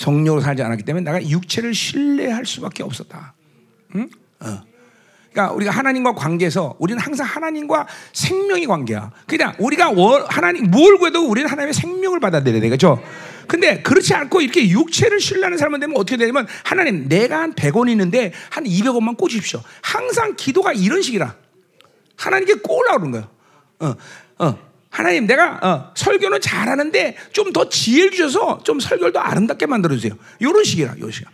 성령으로 0.02 0.42
살지 0.42 0.64
않았기 0.64 0.84
때문에 0.84 1.04
내가 1.04 1.30
육체를 1.30 1.74
신뢰할 1.74 2.46
수밖에 2.46 2.84
없었다. 2.84 3.34
응? 3.96 4.10
어. 4.40 4.64
그러니까 5.32 5.56
우리가 5.56 5.72
하나님과 5.72 6.14
관계에서 6.14 6.76
우리는 6.80 7.02
항상 7.02 7.26
하나님과 7.26 7.88
생명의 8.12 8.66
관계야. 8.66 9.12
그냥 9.28 9.54
우리가 9.60 9.94
하나님 10.28 10.70
뭘 10.72 10.98
구해도 10.98 11.26
우리는 11.26 11.50
하나님의 11.50 11.74
생명을 11.74 12.20
받아들여야 12.20 12.60
되겠죠. 12.62 13.02
근데 13.48 13.82
그렇지 13.82 14.14
않고 14.14 14.42
이렇게 14.42 14.68
육체를 14.70 15.20
신뢰하는 15.20 15.58
사람은 15.58 15.80
되면 15.80 15.96
어떻게 15.96 16.18
되냐면 16.18 16.48
하나님 16.64 17.08
내가 17.08 17.40
한 17.40 17.54
100원 17.54 17.90
있는데 17.90 18.34
한 18.50 18.64
200원만 18.66 19.18
꽂으십시오. 19.18 19.62
항상 19.82 20.36
기도가 20.36 20.74
이런 20.74 21.02
식이라. 21.02 21.36
하나님께 22.18 22.56
꽂으려고 22.56 23.00
그러는 23.00 23.12
거예요. 23.12 23.30
어, 23.80 24.46
어. 24.46 24.71
하나님, 24.92 25.26
내가 25.26 25.60
어, 25.64 25.92
설교는 25.96 26.42
잘하는데 26.42 27.16
좀 27.32 27.52
더 27.54 27.68
지혜를 27.70 28.12
주셔서 28.12 28.62
좀 28.64 28.80
설교를 28.80 29.12
더 29.14 29.20
아름답게 29.20 29.66
만들어 29.66 29.96
주세요. 29.96 30.14
이런 30.40 30.64
식이라, 30.64 30.94
이런 30.98 31.12
식. 31.12 31.26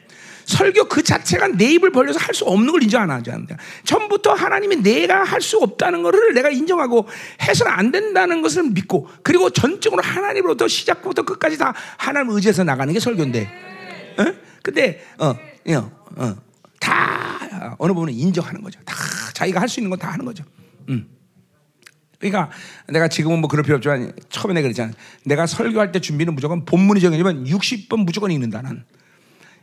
설교 0.46 0.86
그 0.86 1.04
자체가 1.04 1.50
내 1.50 1.66
입을 1.74 1.92
벌려서 1.92 2.20
할 2.20 2.34
수 2.34 2.46
없는 2.46 2.72
걸 2.72 2.82
인정 2.82 3.02
안 3.02 3.12
하지 3.12 3.30
않는다. 3.32 3.58
처음부터 3.84 4.32
하나님이 4.34 4.78
내가 4.78 5.24
할 5.26 5.42
수 5.42 5.58
없다는 5.58 6.04
것을 6.04 6.34
내가 6.34 6.50
인정하고 6.50 7.06
해서는 7.42 7.72
안 7.72 7.92
된다는 7.92 8.42
것을 8.42 8.64
믿고 8.72 9.10
그리고 9.24 9.50
전적으로 9.50 10.02
하나님으로부터 10.02 10.68
시작부터 10.70 11.24
끝까지 11.24 11.58
다 11.58 11.74
하나님 11.98 12.32
의지해서 12.32 12.64
나가는 12.64 12.94
게 12.94 13.00
설교인데. 13.00 13.50
어? 14.20 14.26
근데 14.64 15.04
어, 15.20 15.36
어, 15.70 15.92
어, 16.16 16.36
다 16.80 17.76
어느 17.78 17.92
부분은 17.92 18.14
인정하는 18.14 18.62
거죠. 18.62 18.80
다 18.86 18.96
자기가 19.34 19.60
할 19.60 19.68
수 19.68 19.80
있는 19.82 19.90
건 19.90 20.00
다 20.00 20.10
하는 20.14 20.24
거죠. 20.26 20.44
음. 20.90 21.10
그러니까 22.20 22.50
내가 22.88 23.08
지금은 23.08 23.40
뭐 23.40 23.48
그럴 23.48 23.64
필요 23.64 23.76
없지만 23.76 24.12
처음에 24.30 24.54
내가 24.54 24.66
그랬잖아. 24.66 24.92
내가 25.26 25.46
설교할 25.46 25.92
때 25.92 26.00
준비는 26.00 26.34
무조건 26.34 26.66
본문이 26.66 27.00
정해지면 27.00 27.46
60번 27.46 28.06
무조건 28.06 28.32
읽는다 28.32 28.62
는 28.62 28.84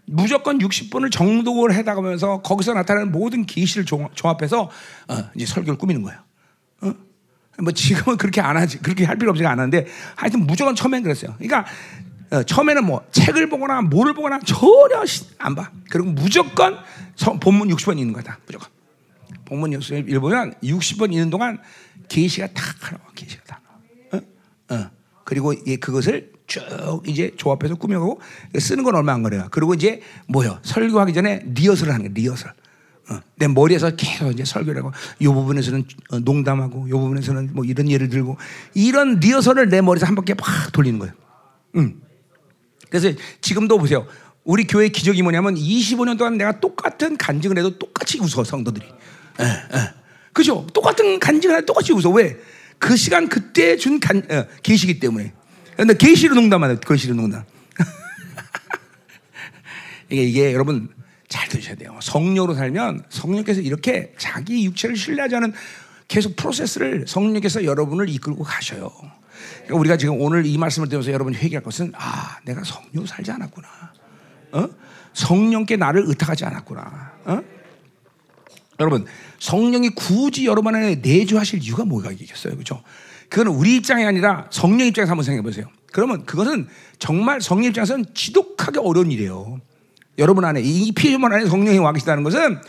무조건 0.07 0.59
60번을 0.59 1.11
정독을 1.11 1.73
해나가면서 1.75 2.43
거기서 2.43 2.75
나타나는 2.75 3.11
모든 3.11 3.47
계시를 3.47 3.85
종합해서 3.87 4.71
어, 5.09 5.17
이제 5.35 5.47
설교를 5.47 5.79
꾸미는 5.79 6.03
거야. 6.03 6.23
어? 6.83 6.93
뭐 7.63 7.73
지금은 7.73 8.19
그렇게 8.19 8.41
안 8.41 8.57
하지. 8.57 8.79
그렇게 8.79 9.05
할 9.05 9.17
필요 9.17 9.33
안 9.33 9.59
하는데 9.59 9.87
하여튼 10.15 10.47
무조건 10.47 10.75
처음엔 10.75 11.03
그랬어요. 11.03 11.35
그러니까 11.39 11.65
어, 12.31 12.43
처음에는 12.43 12.85
뭐 12.85 13.05
책을 13.13 13.49
보거나 13.49 13.83
뭐를 13.83 14.15
보거나 14.15 14.41
전혀 14.41 15.03
안 15.39 15.55
봐. 15.55 15.71
그리고 15.91 16.11
무조건 16.11 16.79
본문 17.41 17.69
60번 17.69 17.99
읽는 17.99 18.13
거다. 18.13 18.39
무조건. 18.47 18.69
본문 19.45 19.71
60번 19.71 20.09
읽으면 20.09 20.55
60번 20.63 21.13
읽는 21.13 21.31
동안 21.31 21.59
계시가 22.09 22.49
다 22.49 22.63
나와. 22.81 23.01
계시가 23.15 23.43
다 23.45 23.61
나와. 23.65 24.23
어? 24.23 24.75
어. 24.75 24.91
그리고 25.25 25.55
예, 25.67 25.77
그것을 25.77 26.33
쭉 26.47 27.03
이제 27.07 27.33
조합해서 27.37 27.77
꾸며가고 27.77 28.21
쓰는 28.59 28.85
건 28.85 28.95
얼마 28.95 29.13
안 29.15 29.23
걸려요. 29.23 29.49
그리고 29.51 29.75
이제 29.75 30.03
뭐요? 30.29 30.59
설교하기 30.63 31.15
전에 31.15 31.43
리허설을 31.47 31.93
하는 31.93 32.07
거예요. 32.07 32.15
리허설. 32.15 32.53
어, 33.11 33.21
내 33.37 33.49
머리에서 33.49 33.91
계속 33.97 34.31
이제 34.31 34.45
설교를 34.45 34.81
하고 34.81 34.93
이 35.19 35.27
부분에서는 35.27 35.85
어, 36.11 36.19
농담하고 36.21 36.89
이 36.89 36.91
부분에서는 36.91 37.51
뭐 37.53 37.65
이런 37.65 37.91
예를 37.91 38.09
들고 38.09 38.39
이런 38.75 39.21
리허설을 39.21 39.69
내 39.69 39.81
머리에서 39.81 40.07
한 40.07 40.15
바퀴 40.15 40.35
팍 40.35 40.73
돌리는 40.73 40.99
거예요. 40.99 41.15
음. 41.77 42.01
그래서 42.89 43.11
지금도 43.41 43.79
보세요. 43.79 44.07
우리 44.45 44.67
교회 44.67 44.89
기적이 44.89 45.23
뭐냐면 45.23 45.55
25년 45.55 46.19
동안 46.19 46.37
내가 46.37 46.61
똑같은 46.61 47.17
간증을 47.17 47.59
해도 47.59 47.79
똑같이 47.79 48.21
웃어 48.21 48.45
성도들이. 48.45 48.87
에, 48.87 49.45
에. 49.45 50.04
그죠? 50.35 50.67
똑같은 50.75 51.19
간증을 51.19 51.57
해도 51.57 51.67
똑같이 51.67 51.93
웃어. 51.93 52.11
왜? 52.11 52.37
그 52.79 52.97
시간 52.97 53.29
그때 53.29 53.77
준 53.77 54.01
간, 54.01 54.19
어, 54.31 54.45
계시기 54.63 54.99
때문에. 54.99 55.33
근데 55.77 55.97
계시로 55.97 56.35
농담하다. 56.35 56.81
계시로 56.81 57.15
농담. 57.15 57.45
이게, 60.11 60.25
이게 60.25 60.53
여러분 60.53 60.89
잘 61.29 61.49
들으셔야 61.49 61.77
돼요. 61.77 61.97
성령으로 62.03 62.55
살면 62.55 63.05
성령께서 63.09 63.61
이렇게 63.61 64.13
자기 64.19 64.67
육체를 64.67 64.97
신뢰하지 64.97 65.37
않은 65.37 65.53
계속 66.09 66.37
프로세스를 66.37 67.05
성령께서 67.07 67.65
여러분을 67.65 68.09
이끌고 68.09 68.43
가셔요. 68.43 68.91
그러니까 69.63 69.77
우리가 69.77 69.97
지금 69.97 70.21
오늘 70.21 70.47
이 70.47 70.59
말씀을 70.59 70.89
들으면서 70.89 71.13
여러분이 71.13 71.37
회개할 71.37 71.63
것은 71.63 71.93
아, 71.97 72.39
내가 72.45 72.63
성령 72.65 73.07
살지 73.07 73.31
않았구나. 73.31 73.69
어? 74.53 74.69
성령께 75.13 75.77
나를 75.77 76.05
의탁하지 76.07 76.45
않았구나. 76.45 77.13
어? 77.25 77.54
여러분 78.81 79.07
성령이 79.39 79.91
굳이 79.91 80.47
여러분 80.47 80.75
안에 80.75 80.97
내주하실 80.97 81.63
이유가 81.63 81.85
뭐가 81.85 82.13
있겠어요, 82.13 82.55
그렇죠? 82.55 82.83
그건 83.29 83.49
우리 83.55 83.77
입장이 83.77 84.05
아니라 84.05 84.49
성령 84.51 84.87
입장에서 84.87 85.11
한번 85.11 85.25
생각해 85.25 85.43
보세요. 85.43 85.67
그러면 85.93 86.25
그것은 86.25 86.69
정말 86.99 87.41
성령 87.41 87.69
입장에서는 87.69 88.07
지독하게 88.15 88.81
어려운 88.81 89.11
일이에요. 89.11 89.61
여러분 90.19 90.45
안에 90.45 90.61
이 90.63 90.93
피조물 90.93 91.33
안에 91.33 91.47
성령이 91.47 91.79
와 91.79 91.93
계시다는 91.93 92.23
것은 92.23 92.61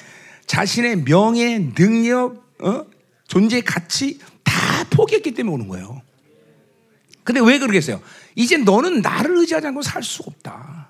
자신의 0.47 1.03
명예, 1.03 1.59
능력, 1.73 2.43
어? 2.59 2.85
존재 3.27 3.61
가치 3.61 4.19
다 4.43 4.53
포기했기 4.91 5.33
때문에 5.33 5.53
오는 5.53 5.67
거예요. 5.67 6.01
근데 7.23 7.41
왜 7.41 7.57
그러겠어요? 7.57 7.99
이제 8.35 8.57
너는 8.57 9.01
나를 9.01 9.37
의지하지 9.37 9.67
않고 9.67 9.81
살 9.81 10.03
수가 10.03 10.25
없다. 10.27 10.89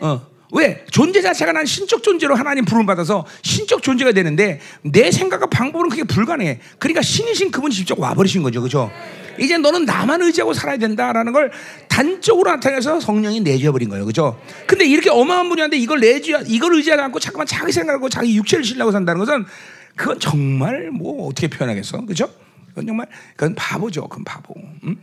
어. 0.00 0.37
왜? 0.52 0.84
존재 0.90 1.20
자체가 1.20 1.52
난 1.52 1.66
신적 1.66 2.02
존재로 2.02 2.34
하나님 2.34 2.64
부름 2.64 2.86
받아서 2.86 3.26
신적 3.42 3.82
존재가 3.82 4.12
되는데 4.12 4.60
내 4.82 5.10
생각과 5.10 5.46
방법은 5.46 5.90
그게 5.90 6.04
불가능해. 6.04 6.60
그러니까 6.78 7.02
신이신 7.02 7.50
그분이 7.50 7.74
직접 7.74 7.98
와버리신 7.98 8.42
거죠. 8.42 8.62
그죠? 8.62 8.90
이제 9.38 9.56
너는 9.56 9.84
나만 9.84 10.22
의지하고 10.22 10.52
살아야 10.52 10.78
된다라는 10.78 11.32
걸 11.32 11.52
단적으로 11.88 12.50
나타내서 12.50 13.00
성령이 13.00 13.40
내주어버린 13.40 13.88
거예요. 13.88 14.04
그죠? 14.04 14.40
근데 14.66 14.84
이렇게 14.86 15.10
어마어마한 15.10 15.48
분이한테 15.48 15.76
이걸 15.76 16.00
내주, 16.00 16.36
이걸 16.46 16.74
의지하지 16.74 17.02
않고 17.02 17.20
잠깐만 17.20 17.46
자기 17.46 17.70
생각하고 17.70 18.08
자기 18.08 18.36
육체를 18.36 18.64
신라고 18.64 18.90
산다는 18.90 19.18
것은 19.20 19.44
그건 19.94 20.18
정말 20.18 20.90
뭐 20.90 21.26
어떻게 21.28 21.48
표현하겠어. 21.48 22.04
그죠? 22.06 22.30
그건 22.68 22.86
정말, 22.86 23.06
그건 23.36 23.54
바보죠. 23.54 24.08
그건 24.08 24.24
바보. 24.24 24.54
응? 24.84 24.96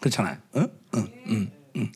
그렇잖아요. 0.00 0.36
응? 0.56 0.68
응, 0.94 1.08
응, 1.28 1.50
응. 1.76 1.92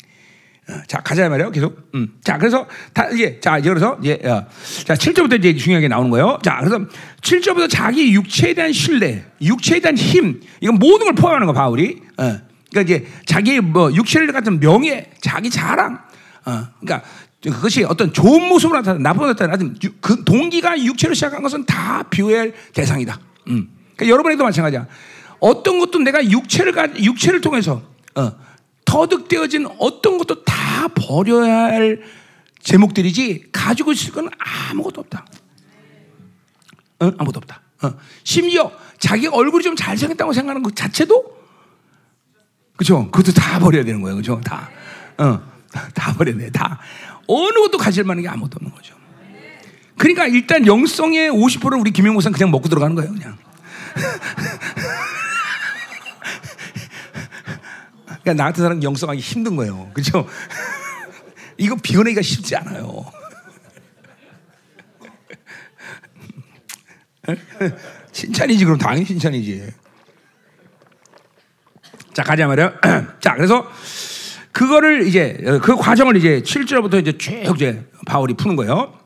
어, 0.69 0.81
자 0.87 0.99
가자 0.99 1.29
말이요 1.29 1.51
계속. 1.51 1.91
음. 1.95 2.09
자 2.23 2.39
그래서 2.39 2.67
다 2.93 3.09
이제 3.11 3.39
자 3.41 3.59
이제 3.59 3.69
그래서 3.69 3.99
이제 4.01 4.19
어. 4.25 4.47
자 4.85 4.95
7절부터 4.95 5.39
이제 5.39 5.55
중요하게 5.55 5.89
나오는 5.89 6.11
거예요. 6.11 6.39
자 6.43 6.59
그래서 6.61 6.81
7절부터 7.21 7.71
자기 7.71 8.13
육체에 8.13 8.55
대한 8.55 8.73
신뢰, 8.73 9.25
육체에 9.43 9.81
대한 9.81 9.97
힘, 9.97 10.41
이건 10.61 10.77
모든 10.77 11.07
걸 11.07 11.15
포함하는 11.15 11.47
거 11.47 11.53
바울이. 11.53 12.01
어. 12.17 12.39
그러니까 12.71 12.81
이제 12.81 13.07
자기 13.27 13.61
뭐 13.61 13.93
육체를 13.93 14.33
같은 14.33 14.59
명예, 14.59 15.11
자기 15.21 15.51
자랑. 15.51 16.01
어. 16.47 16.69
그러니까 16.81 17.07
그것이 17.43 17.85
어떤 17.85 18.13
좋은 18.13 18.49
모습으로 18.49 18.81
나타나 18.81 18.99
나쁜 18.99 19.27
나타나 19.27 19.57
그 20.01 20.25
동기가 20.25 20.83
육체로 20.83 21.13
시작한 21.13 21.43
것은 21.43 21.67
다 21.67 22.03
비교할 22.05 22.55
대상이다. 22.73 23.19
음. 23.49 23.69
그러니까 23.97 24.13
여러분에도 24.13 24.45
마찬가지야. 24.45 24.87
어떤 25.41 25.79
것도 25.79 25.99
내가 25.99 26.25
육체를 26.25 26.73
가 26.73 26.89
육체를 26.97 27.43
통해서 27.43 27.83
어. 28.15 28.33
터득되어진 28.95 29.67
어떤 29.81 30.19
것도 30.19 30.45
다 30.45 30.87
버려야 30.89 31.65
할 31.65 32.01
제목들이지 32.61 33.47
가지고 33.51 33.91
있을 33.91 34.13
건 34.13 34.31
아무것도 34.39 35.01
없다. 35.01 35.27
어? 37.01 37.07
아무것도 37.07 37.39
없다. 37.39 37.61
어. 37.83 37.95
심지어 38.23 38.71
자기 38.99 39.27
얼굴이 39.27 39.65
좀 39.65 39.75
잘생겼다고 39.75 40.33
생각하는 40.33 40.63
것 40.63 40.77
자체도 40.77 41.25
그죠? 42.77 43.11
그것도 43.11 43.33
다 43.33 43.59
버려야 43.59 43.85
되는 43.85 44.01
거예요. 44.01 44.17
그죠? 44.17 44.41
다. 44.45 44.71
어. 45.19 45.43
다 45.93 46.15
버려야 46.15 46.37
돼. 46.37 46.51
다. 46.51 46.79
어느 47.27 47.59
것도 47.63 47.79
가질 47.79 48.05
만한 48.05 48.23
게 48.23 48.29
아무것도 48.29 48.59
없는 48.59 48.73
거죠. 48.73 48.95
그러니까 49.99 50.29
일단 50.29 50.67
영성의 50.67 51.33
50%를 51.33 51.79
우리 51.79 51.91
김영모사는 51.91 52.33
그냥 52.33 52.53
먹고 52.53 52.69
들어가는 52.69 52.95
거예요. 52.95 53.13
그냥. 53.13 53.39
그러니까 58.25 58.43
나 58.43 58.49
같은 58.49 58.63
사람 58.63 58.83
영성하기 58.83 59.21
힘든 59.21 59.55
거예요. 59.55 59.91
그죠? 59.93 60.27
이거 61.59 61.77
비워내기가 61.77 62.23
쉽지 62.23 62.57
않아요. 62.57 63.05
칭찬이지 68.13 68.65
그럼 68.65 68.79
당연히 68.79 69.05
칭찬이지. 69.05 69.71
자 72.15 72.23
가자 72.23 72.47
말이야. 72.47 72.81
자 73.21 73.35
그래서 73.35 73.71
그거를 74.53 75.07
이제 75.07 75.37
그 75.63 75.77
과정을 75.77 76.17
이제 76.17 76.41
7절부터 76.41 77.01
이제 77.01 77.19
쭉 77.19 77.55
이제 77.57 77.87
바울이 78.07 78.35
푸는 78.35 78.57
거예요. 78.57 78.99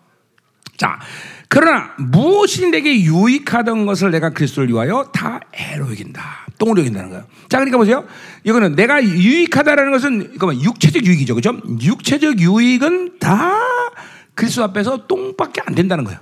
자 0.77 1.01
그러나 1.49 1.95
무엇이 1.99 2.69
내게 2.71 3.03
유익하던 3.03 3.87
것을 3.87 4.11
내가 4.11 4.31
그리스도를 4.31 4.69
위하여 4.69 5.11
다 5.13 5.41
애로 5.53 5.91
여긴다. 5.91 6.48
똥으로 6.59 6.81
여긴다는 6.81 7.11
거예요. 7.11 7.25
자, 7.49 7.59
그러니까 7.59 7.79
보세요. 7.79 8.05
이거는 8.45 8.75
내가 8.75 9.03
유익하다라는 9.03 9.93
것은 9.93 10.33
이거 10.35 10.55
육체적 10.55 11.05
유익이죠. 11.05 11.35
그죠? 11.35 11.57
육체적 11.81 12.41
유익은 12.41 13.19
다 13.19 13.55
그리스도 14.35 14.65
앞에서 14.65 15.07
똥밖에 15.07 15.63
안 15.65 15.75
된다는 15.75 16.05
거예요. 16.05 16.21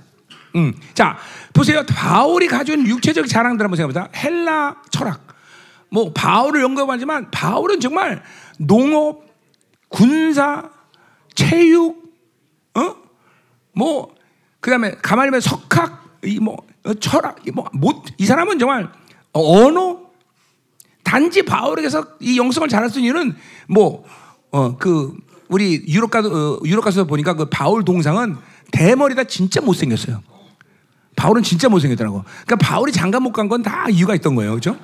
음. 0.55 0.73
자, 0.93 1.17
보세요. 1.53 1.83
바울이 1.87 2.47
가진 2.47 2.87
육체적 2.87 3.27
자랑들 3.27 3.63
한번 3.65 3.77
생각해 3.77 3.93
보자. 3.93 4.09
헬라 4.15 4.77
철학. 4.89 5.27
뭐, 5.89 6.11
바울을 6.13 6.61
연구하지만 6.61 7.31
바울은 7.31 7.79
정말 7.79 8.23
농업, 8.57 9.23
군사, 9.87 10.69
체육, 11.35 12.11
어? 12.75 12.95
뭐, 13.73 14.15
그 14.59 14.69
다음에 14.69 14.91
가만히 15.01 15.29
보면 15.29 15.41
석학, 15.41 16.17
이 16.23 16.39
뭐, 16.39 16.57
어, 16.83 16.93
철학, 16.95 17.47
이 17.47 17.51
뭐, 17.51 17.65
못, 17.73 18.03
이 18.17 18.25
사람은 18.25 18.59
정말 18.59 18.91
언어, 19.31 20.06
단지 21.07 21.41
바울에게서 21.43 22.05
이 22.19 22.37
영성을 22.37 22.67
잘할 22.67 22.89
수 22.89 22.99
있는 22.99 23.05
이유는 23.15 23.35
뭐, 23.67 24.03
어, 24.51 24.75
그, 24.77 25.13
우리 25.47 25.85
유럽 25.87 26.11
가서, 26.11 26.29
어, 26.29 26.59
유럽 26.65 26.81
가서 26.83 27.05
보니까 27.05 27.33
그 27.33 27.45
바울 27.49 27.85
동상은 27.85 28.35
대머리가 28.73 29.23
진짜 29.23 29.61
못 29.61 29.73
생겼어요. 29.73 30.21
바울은 31.15 31.43
진짜 31.43 31.69
못 31.69 31.79
생겼더라고. 31.79 32.25
그러니까 32.45 32.55
바울이 32.57 32.91
장가 32.91 33.21
못 33.21 33.31
간 33.31 33.47
건 33.47 33.63
다 33.63 33.87
이유가 33.89 34.13
있던 34.15 34.35
거예요. 34.35 34.55
그죠? 34.55 34.75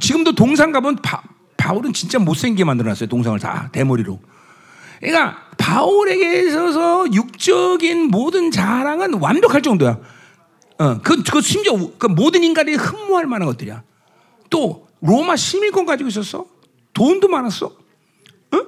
지금도 0.00 0.36
동상 0.36 0.70
가면 0.70 0.96
바, 1.02 1.20
바울은 1.56 1.92
진짜 1.92 2.20
못생기게 2.20 2.64
만들어놨어요. 2.64 3.08
동상을 3.08 3.36
다 3.40 3.68
대머리로. 3.72 4.20
그러니까 5.00 5.38
바울에게 5.58 6.46
있어서 6.46 7.04
육적인 7.12 8.10
모든 8.10 8.52
자랑은 8.52 9.14
완벽할 9.14 9.60
정도야. 9.62 9.98
어, 10.78 10.98
그, 11.00 11.22
그 11.22 11.40
심지어 11.40 11.72
그 11.98 12.06
모든 12.06 12.44
인간이 12.44 12.74
흠모할 12.74 13.26
만한 13.26 13.46
것들이야. 13.48 13.82
또 14.50 14.88
로마 15.00 15.36
시민권 15.36 15.86
가지고 15.86 16.08
있었어. 16.08 16.46
돈도 16.92 17.28
많았어. 17.28 17.66
어? 17.66 18.66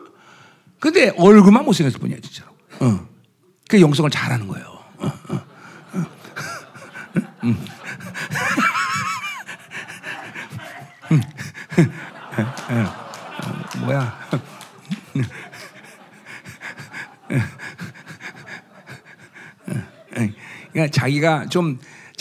근데 0.80 1.12
얼굴만 1.16 1.64
못생겼을 1.64 1.98
뿐이야, 2.00 2.18
진짜로. 2.20 2.50
어. 2.80 3.09
그 3.68 3.80
영성을 3.80 4.11
잘하는 4.11 4.48
거예요. 4.48 4.66
어, 4.98 5.06
어, 5.06 5.34
어. 5.34 6.06
음. 7.44 7.64
음. 11.11 11.22
뭐야? 13.80 14.18
그러니까 20.72 20.90
자기가 20.92 21.46
좀 21.46 21.78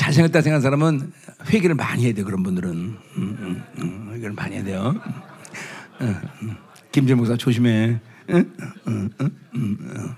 잘생겼다 0.07 0.41
생각하는 0.41 0.61
사람은 0.61 1.11
회개를 1.49 1.75
많이 1.75 2.05
해야 2.05 2.13
돼 2.13 2.23
그런 2.23 2.41
분들은 2.41 2.71
음, 2.71 2.97
음, 3.17 3.63
음, 3.79 4.11
회개를 4.13 4.31
많이 4.31 4.55
해야 4.55 4.63
돼요. 4.63 4.95
김재 6.93 7.13
목사 7.13 7.35
조심해. 7.35 7.99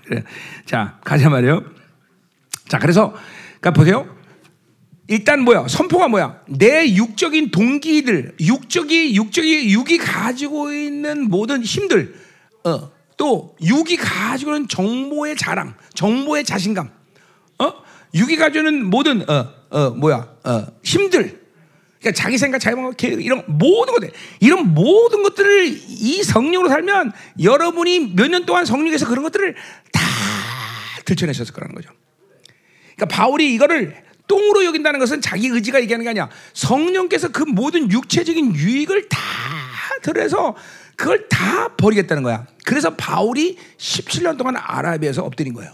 그래. 0.04 0.22
자 0.64 1.00
가자 1.04 1.28
말이요. 1.28 1.64
자 2.68 2.78
그래서 2.78 3.12
그러니까 3.60 3.72
보세요. 3.72 4.16
일단 5.08 5.42
뭐야 5.42 5.66
선포가 5.66 6.06
뭐야 6.06 6.40
내 6.46 6.94
육적인 6.94 7.50
동기들 7.50 8.36
육적이 8.40 9.16
육적이 9.16 9.72
육이 9.74 9.98
가지고 9.98 10.72
있는 10.72 11.28
모든 11.28 11.64
힘들 11.64 12.14
어, 12.62 12.92
또 13.16 13.56
육이 13.60 13.96
가지고 13.96 14.52
있는 14.52 14.68
정보의 14.68 15.36
자랑 15.36 15.74
정보의 15.94 16.44
자신감 16.44 16.90
어 17.58 17.72
육이 18.14 18.36
가지는 18.36 18.88
모든 18.88 19.28
어, 19.28 19.59
어 19.70 19.90
뭐야 19.90 20.28
어, 20.44 20.66
힘들 20.82 21.40
그러니까 22.00 22.22
자기 22.22 22.38
생각 22.38 22.58
자기 22.58 22.76
방법 22.76 23.02
이런 23.02 23.44
모든 23.46 23.94
것들 23.94 24.10
이런 24.40 24.74
모든 24.74 25.22
것들을 25.22 25.66
이 25.68 26.22
성령으로 26.22 26.68
살면 26.68 27.12
여러분이 27.42 28.14
몇 28.14 28.28
년 28.28 28.46
동안 28.46 28.64
성령에서 28.64 29.06
그런 29.06 29.22
것들을 29.22 29.54
다 29.92 30.00
들춰내셨을 31.04 31.52
거라는 31.52 31.74
거죠. 31.74 31.90
그러니까 32.96 33.06
바울이 33.16 33.52
이거를 33.54 33.94
똥으로 34.26 34.64
여긴다는 34.64 35.00
것은 35.00 35.20
자기 35.20 35.48
의지가 35.48 35.80
얘기하는 35.82 36.04
게 36.04 36.10
아니야. 36.10 36.30
성령께서 36.54 37.28
그 37.28 37.42
모든 37.42 37.90
육체적인 37.90 38.54
유익을 38.54 39.08
다 39.08 39.18
들여서 40.02 40.56
그걸 40.96 41.28
다 41.28 41.74
버리겠다는 41.76 42.22
거야. 42.22 42.46
그래서 42.64 42.94
바울이 42.94 43.58
17년 43.78 44.38
동안 44.38 44.56
아라비에서 44.56 45.22
엎드린 45.24 45.52
거예요. 45.54 45.72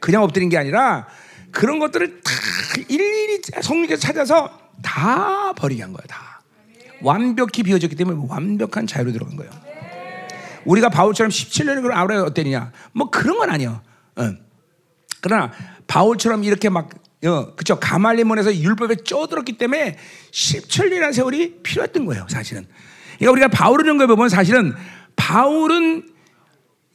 그냥 0.00 0.22
엎드린 0.22 0.48
게 0.48 0.56
아니라 0.56 1.08
그런 1.50 1.78
것들을 1.78 2.20
다 2.20 2.32
일일이 2.88 3.40
성령께서 3.60 4.00
찾아서 4.00 4.58
다 4.82 5.52
버리게 5.54 5.82
한 5.82 5.92
거야. 5.92 6.04
다 6.06 6.42
완벽히 7.00 7.62
비워졌기 7.62 7.96
때문에 7.96 8.26
완벽한 8.28 8.86
자유로 8.86 9.12
들어간 9.12 9.36
거예요. 9.36 9.50
우리가 10.64 10.88
바울처럼 10.90 11.30
17년을 11.30 11.82
그럼 11.82 11.96
아우라에 11.96 12.18
어땠느냐? 12.18 12.72
뭐 12.92 13.10
그런 13.10 13.38
건 13.38 13.50
아니야. 13.50 13.82
응. 14.18 14.38
그러나 15.20 15.52
바울처럼 15.86 16.44
이렇게 16.44 16.68
막 16.68 16.90
어, 17.24 17.54
그쵸 17.56 17.80
가말리몬에서 17.80 18.54
율법에 18.54 18.96
쪄들었기 18.96 19.58
때문에 19.58 19.96
17년이라는 20.30 21.12
세월이 21.12 21.62
필요했던 21.62 22.04
거예요. 22.06 22.26
사실은. 22.28 22.66
그러니까 23.18 23.32
우리가 23.32 23.48
바울을 23.48 23.86
연구해 23.86 24.06
보면 24.06 24.28
사실은 24.28 24.74
바울은 25.16 26.08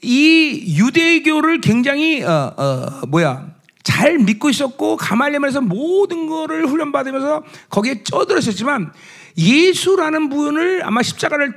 이 0.02 0.76
유대교를 0.78 1.62
굉장히 1.62 2.24
어, 2.24 2.54
어, 2.58 3.06
뭐야 3.08 3.53
잘 3.84 4.18
믿고 4.18 4.50
있었고 4.50 4.98
가말리엘에서 4.98 5.62
모든 5.62 6.28
거를 6.28 6.66
훈련받으면서 6.68 7.44
거기에 7.70 8.04
쪄들어 8.04 8.40
있었지만 8.40 8.92
예수라는 9.38 10.30
분을 10.30 10.86
아마 10.86 11.02
십자가를 11.02 11.54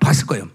봤을 0.00 0.26
거예요. 0.26 0.48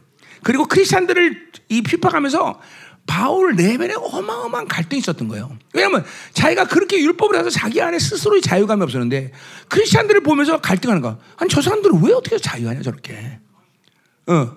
그리고 0.44 0.66
크리스찬들을 0.66 1.52
이 1.70 1.82
피파하면서 1.82 2.60
바울 3.06 3.56
내면에 3.56 3.94
어마어마한 3.96 4.68
갈등이 4.68 5.00
있었던 5.00 5.30
거예요. 5.30 5.58
왜냐하면 5.74 6.04
자기가 6.34 6.66
그렇게 6.66 7.00
율법을 7.00 7.38
해서 7.38 7.50
자기 7.50 7.82
안에 7.82 7.98
스스로의 7.98 8.42
자유감이 8.42 8.84
없었는데 8.84 9.32
크리스찬들을 9.70 10.22
보면서 10.22 10.60
갈등하는 10.60 11.02
거야. 11.02 11.18
아니 11.38 11.50
저 11.50 11.62
사람들은 11.62 12.04
왜 12.04 12.14
어떻게 12.14 12.38
자유하냐 12.38 12.82
저렇게. 12.82 13.40
어. 14.28 14.52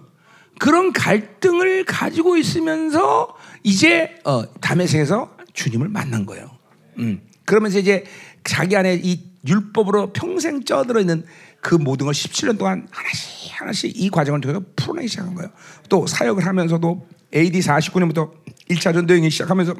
그런 0.58 0.92
갈등을 0.92 1.84
가지고 1.84 2.36
있으면서 2.36 3.34
이제 3.62 4.18
어, 4.24 4.42
담에색에서 4.60 5.36
주님을 5.52 5.88
만난 5.88 6.26
거예요. 6.26 6.50
음. 6.98 7.20
그러면서 7.44 7.78
이제 7.78 8.04
자기 8.44 8.76
안에 8.76 9.00
이 9.02 9.30
율법으로 9.46 10.12
평생 10.12 10.64
쪄들어 10.64 11.00
있는 11.00 11.24
그 11.60 11.74
모든 11.74 12.06
걸 12.06 12.14
17년 12.14 12.58
동안 12.58 12.86
하나씩 12.90 13.52
하나씩 13.60 14.00
이 14.00 14.10
과정을 14.10 14.40
통해서 14.40 14.62
풀어내기 14.76 15.08
시작한 15.08 15.34
거예요. 15.34 15.50
또 15.88 16.06
사역을 16.06 16.46
하면서도 16.46 17.06
AD 17.34 17.60
49년부터 17.60 18.30
1차 18.70 18.94
전도행이 18.94 19.30
시작하면서 19.30 19.74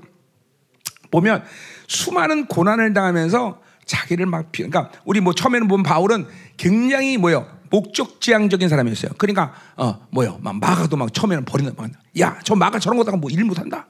보면 1.11 1.45
수많은 1.89 2.47
고난을 2.47 2.93
당하면서 2.93 3.61
자기를 3.85 4.27
막 4.27 4.53
피, 4.53 4.63
그러니까 4.63 4.93
우리 5.05 5.21
뭐 5.21 5.33
처음에는 5.33 5.67
보면 5.67 5.83
바울은 5.83 6.27
굉장히 6.57 7.17
뭐요 7.17 7.47
목적지향적인 7.71 8.69
사람이었어요. 8.69 9.13
그러니까 9.19 9.53
어 9.77 10.07
뭐요 10.11 10.39
막 10.43 10.59
마가도 10.59 10.97
막 10.97 11.13
처음에는 11.13 11.45
버리는 11.45 11.75
막야저 11.77 12.55
마가 12.55 12.79
저런 12.79 12.99
거 12.99 13.05
다가 13.05 13.17
뭐일 13.17 13.45
못한다. 13.45 13.87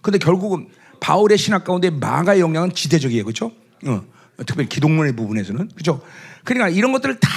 근데 0.00 0.18
결국은 0.18 0.68
바울의 1.00 1.38
신학 1.38 1.64
가운데 1.64 1.90
마가의 1.90 2.40
영향은 2.40 2.72
지대적이에요, 2.72 3.24
그렇죠? 3.24 3.52
어, 3.86 4.02
특별히 4.38 4.68
기독론의 4.68 5.16
부분에서는 5.16 5.68
그렇죠. 5.68 6.02
그러니까 6.44 6.68
이런 6.68 6.92
것들을 6.92 7.18
다 7.18 7.28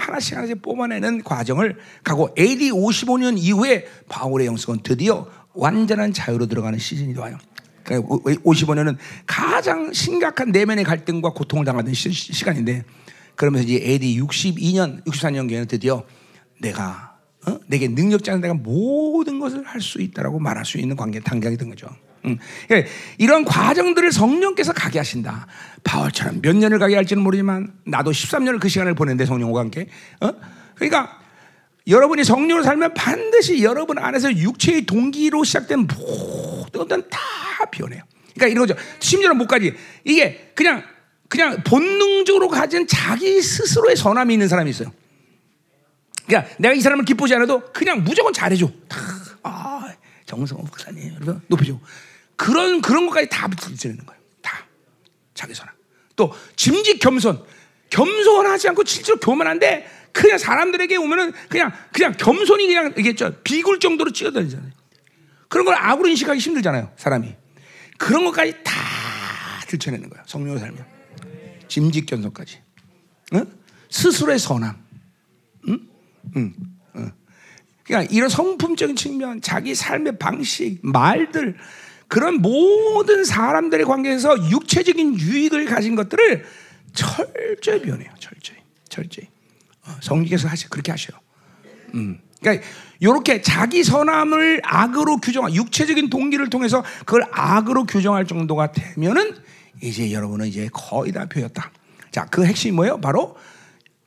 하나씩 0.00 0.36
하나씩 0.36 0.62
뽑아내는 0.62 1.22
과정을 1.24 1.76
가고 2.02 2.30
AD 2.38 2.70
55년 2.70 3.36
이후에 3.38 3.86
바울의 4.08 4.46
영성은 4.46 4.80
드디어 4.82 5.28
완전한 5.52 6.12
자유로 6.12 6.46
들어가는 6.46 6.78
시즌이 6.78 7.14
와요. 7.18 7.38
55년은 7.84 8.74
그러니까 8.74 8.96
가장 9.26 9.92
심각한 9.92 10.52
내면의 10.52 10.84
갈등과 10.84 11.30
고통을 11.30 11.64
당하던 11.64 11.92
시, 11.92 12.44
간인데 12.44 12.84
그러면서 13.34 13.66
이제 13.66 13.84
AD 13.84 14.20
62년, 14.20 15.04
64년경에는 15.04 15.68
드디어 15.68 16.04
내가 16.60 17.18
어? 17.46 17.58
내게 17.66 17.88
능력자는 17.88 18.42
내가 18.42 18.54
모든 18.54 19.40
것을 19.40 19.64
할 19.64 19.80
수 19.80 20.00
있다라고 20.00 20.38
말할 20.38 20.64
수 20.64 20.78
있는 20.78 20.94
관계 20.94 21.20
단계가 21.20 21.56
된 21.56 21.70
거죠. 21.70 21.88
음. 22.24 22.38
그러니까 22.68 22.90
이런 23.18 23.44
과정들을 23.44 24.12
성령께서 24.12 24.72
가게 24.72 24.98
하신다. 24.98 25.46
바울처럼 25.84 26.40
몇 26.42 26.56
년을 26.56 26.78
가게 26.78 26.94
할지는 26.94 27.22
모르지만 27.22 27.72
나도 27.84 28.10
13년을 28.10 28.60
그 28.60 28.68
시간을 28.68 28.94
보냈는데 28.94 29.26
성령과 29.26 29.60
함께. 29.60 29.88
어? 30.20 30.32
그러니까 30.74 31.18
여러분이 31.86 32.24
성령으로 32.24 32.62
살면 32.62 32.94
반드시 32.94 33.62
여러분 33.62 33.98
안에서 33.98 34.32
육체의 34.32 34.86
동기로 34.86 35.44
시작된 35.44 35.86
모든 35.86 36.80
것들은 36.80 37.08
다 37.10 37.18
비워내요. 37.70 38.02
그러니까 38.34 38.46
이런 38.46 38.66
거죠. 38.66 38.80
심지어는 39.00 39.36
못가지. 39.36 39.74
이게 40.04 40.52
그냥 40.54 40.84
그냥 41.28 41.62
본능적으로 41.62 42.48
가진 42.48 42.86
자기 42.86 43.40
스스로의 43.40 43.96
선함이 43.96 44.34
있는 44.34 44.48
사람이 44.48 44.70
있어요. 44.70 44.92
그러니까 46.26 46.54
내가 46.58 46.74
이 46.74 46.80
사람을 46.80 47.04
기쁘지 47.04 47.34
않아도 47.36 47.72
그냥 47.72 48.04
무조건 48.04 48.32
잘해줘. 48.32 48.70
아, 49.42 49.88
정성호 50.26 50.62
목사님, 50.62 51.16
높여줘. 51.48 51.78
그런 52.40 52.80
그런 52.80 53.06
것까지 53.06 53.28
다 53.28 53.48
붙여내는 53.48 54.06
거예요. 54.06 54.22
다 54.40 54.64
자기 55.34 55.52
선함. 55.52 55.74
또 56.16 56.32
짐직 56.56 56.98
겸손, 56.98 57.44
겸손하지 57.90 58.70
않고 58.70 58.82
실제로 58.86 59.20
교만한데 59.20 59.86
그냥 60.12 60.38
사람들에게 60.38 60.96
오면은 60.96 61.32
그냥 61.50 61.70
그냥 61.92 62.12
겸손이 62.12 62.66
그냥 62.66 62.94
이게 62.96 63.14
저 63.14 63.34
비굴 63.44 63.78
정도로 63.78 64.12
찍어다니잖아요. 64.12 64.70
그런 65.50 65.66
걸 65.66 65.74
악으로 65.74 66.08
인식하기 66.08 66.40
힘들잖아요, 66.40 66.90
사람이. 66.96 67.34
그런 67.98 68.24
것까지 68.24 68.54
다 68.64 68.72
들춰내는 69.68 70.08
거예요. 70.08 70.24
성령으로 70.26 70.60
살면. 70.60 70.86
짐직 71.68 72.06
견성까지. 72.06 72.62
응? 73.34 73.46
스스로의 73.90 74.38
선함. 74.38 74.82
응? 75.68 75.78
응. 76.36 76.54
응. 76.96 77.12
그러니까 77.84 78.10
이런 78.14 78.30
성품적인 78.30 78.96
측면, 78.96 79.42
자기 79.42 79.74
삶의 79.74 80.18
방식, 80.18 80.78
말들, 80.82 81.58
그런 82.10 82.42
모든 82.42 83.24
사람들의 83.24 83.86
관계에서 83.86 84.50
육체적인 84.50 85.20
유익을 85.20 85.64
가진 85.66 85.94
것들을 85.94 86.44
철저히 86.92 87.80
변해요. 87.80 88.10
철저히. 88.18 88.58
철저히. 88.88 89.28
어, 89.86 89.92
성령께서 90.00 90.48
하시 90.48 90.68
그렇게 90.68 90.90
하셔요. 90.90 91.16
음. 91.94 92.18
그러니까 92.40 92.66
이렇게 92.98 93.40
자기 93.40 93.84
선함을 93.84 94.60
악으로 94.64 95.18
규정한 95.18 95.54
육체적인 95.54 96.10
동기를 96.10 96.50
통해서 96.50 96.82
그걸 97.00 97.22
악으로 97.30 97.84
규정할 97.84 98.26
정도가 98.26 98.72
되면은 98.72 99.36
이제 99.80 100.10
여러분은 100.10 100.48
이제 100.48 100.68
거의 100.72 101.12
다 101.12 101.26
표였다. 101.26 101.70
자, 102.10 102.26
그 102.26 102.44
핵심이 102.44 102.72
뭐예요? 102.72 103.00
바로 103.00 103.36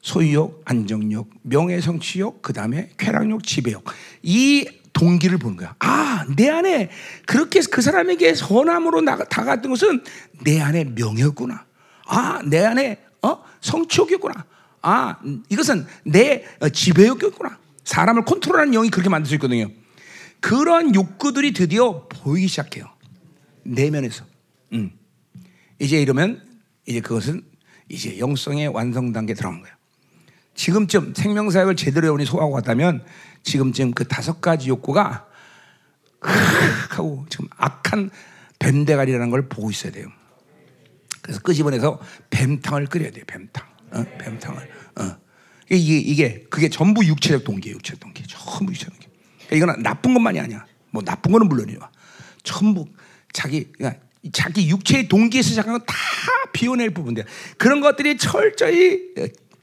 소유욕, 0.02 0.62
안정욕, 0.66 1.30
명예성취욕, 1.44 2.42
그 2.42 2.52
다음에 2.52 2.90
쾌락욕, 2.98 3.46
지배욕. 3.46 3.86
이 4.24 4.68
동기를 5.04 5.38
보는 5.38 5.58
거야. 5.58 5.76
아, 5.80 6.26
내 6.36 6.50
안에 6.50 6.90
그렇게 7.26 7.60
그 7.70 7.82
사람에게 7.82 8.36
선함으로 8.36 9.04
다가갔던 9.04 9.70
것은 9.70 10.04
내 10.44 10.62
안에 10.62 10.86
명예였구나. 10.86 11.66
아, 12.08 12.42
내 12.46 12.64
안에 12.64 13.04
어? 13.22 13.44
성취욕이었구나. 13.60 14.46
아, 14.82 15.18
이것은 15.50 15.86
내 16.06 16.46
어, 16.62 16.70
지배욕이었구나. 16.70 17.60
사람을 17.84 18.24
컨트롤하는 18.24 18.72
영이 18.72 18.90
그렇게 18.90 19.10
만들 19.10 19.28
수 19.28 19.36
있거든요. 19.36 19.70
그런 20.40 20.96
욕구들이 20.96 21.54
드디어 21.54 22.08
보이기 22.08 22.48
시작해요. 22.48 22.86
내면에서. 23.64 24.26
음. 24.72 24.92
이제 25.80 26.02
이러면 26.02 26.42
이제 26.86 27.02
그것은 27.02 27.44
이제 27.90 28.20
영성의 28.20 28.70
완성 28.70 29.12
단계 29.12 29.34
들어간 29.34 29.62
거예요. 29.62 29.76
지금쯤 30.56 31.14
생명사역을 31.16 31.76
제대로 31.76 32.08
여러분이 32.08 32.26
소화하고 32.26 32.54
갔다면 32.54 33.04
지금쯤 33.44 33.92
그 33.92 34.08
다섯 34.08 34.40
가지 34.42 34.70
욕구가 34.70 35.28
하고 36.92 37.26
지금 37.30 37.48
악한 37.58 38.10
뱀대가리라는 38.60 39.30
걸 39.30 39.50
보고 39.50 39.70
있어야 39.72 39.92
돼요. 39.92 40.08
그래서 41.22 41.40
끄집어내서 41.42 42.00
뱀탕을 42.30 42.88
끓여야 42.88 43.12
돼요. 43.12 43.24
뱀탕, 43.28 43.66
어? 43.92 44.06
뱀탕을. 44.20 44.70
어. 45.00 45.18
이게 45.70 45.98
이게 45.98 46.46
그게 46.50 46.70
전부 46.70 47.06
육체적 47.06 47.44
동기예요. 47.44 47.76
육체적 47.78 48.00
동기, 48.00 48.24
전부 48.28 48.72
육체적 48.72 48.94
동기. 48.94 49.08
그러니까 49.48 49.56
이거는 49.56 49.84
나쁜 49.84 50.14
것만이 50.14 50.40
아니야. 50.40 50.66
뭐 50.92 51.02
나쁜 51.04 51.32
거는 51.32 51.48
물론이요. 51.48 51.80
전부 52.44 52.86
자기 53.32 53.72
그러니까 53.72 54.02
자기 54.32 54.70
육체의 54.70 55.08
동기에서 55.08 55.50
시작한 55.50 55.74
건다 55.74 55.94
비워낼 56.54 56.92
부분들. 56.92 57.26
그런 57.58 57.82
것들이 57.82 58.18
철저히 58.18 59.00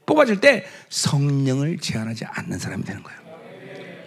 뽑아질 0.05 0.39
때 0.41 0.65
성령을 0.89 1.77
제한하지 1.79 2.25
않는 2.25 2.59
사람이 2.59 2.83
되는 2.83 3.01
거예요. 3.03 3.19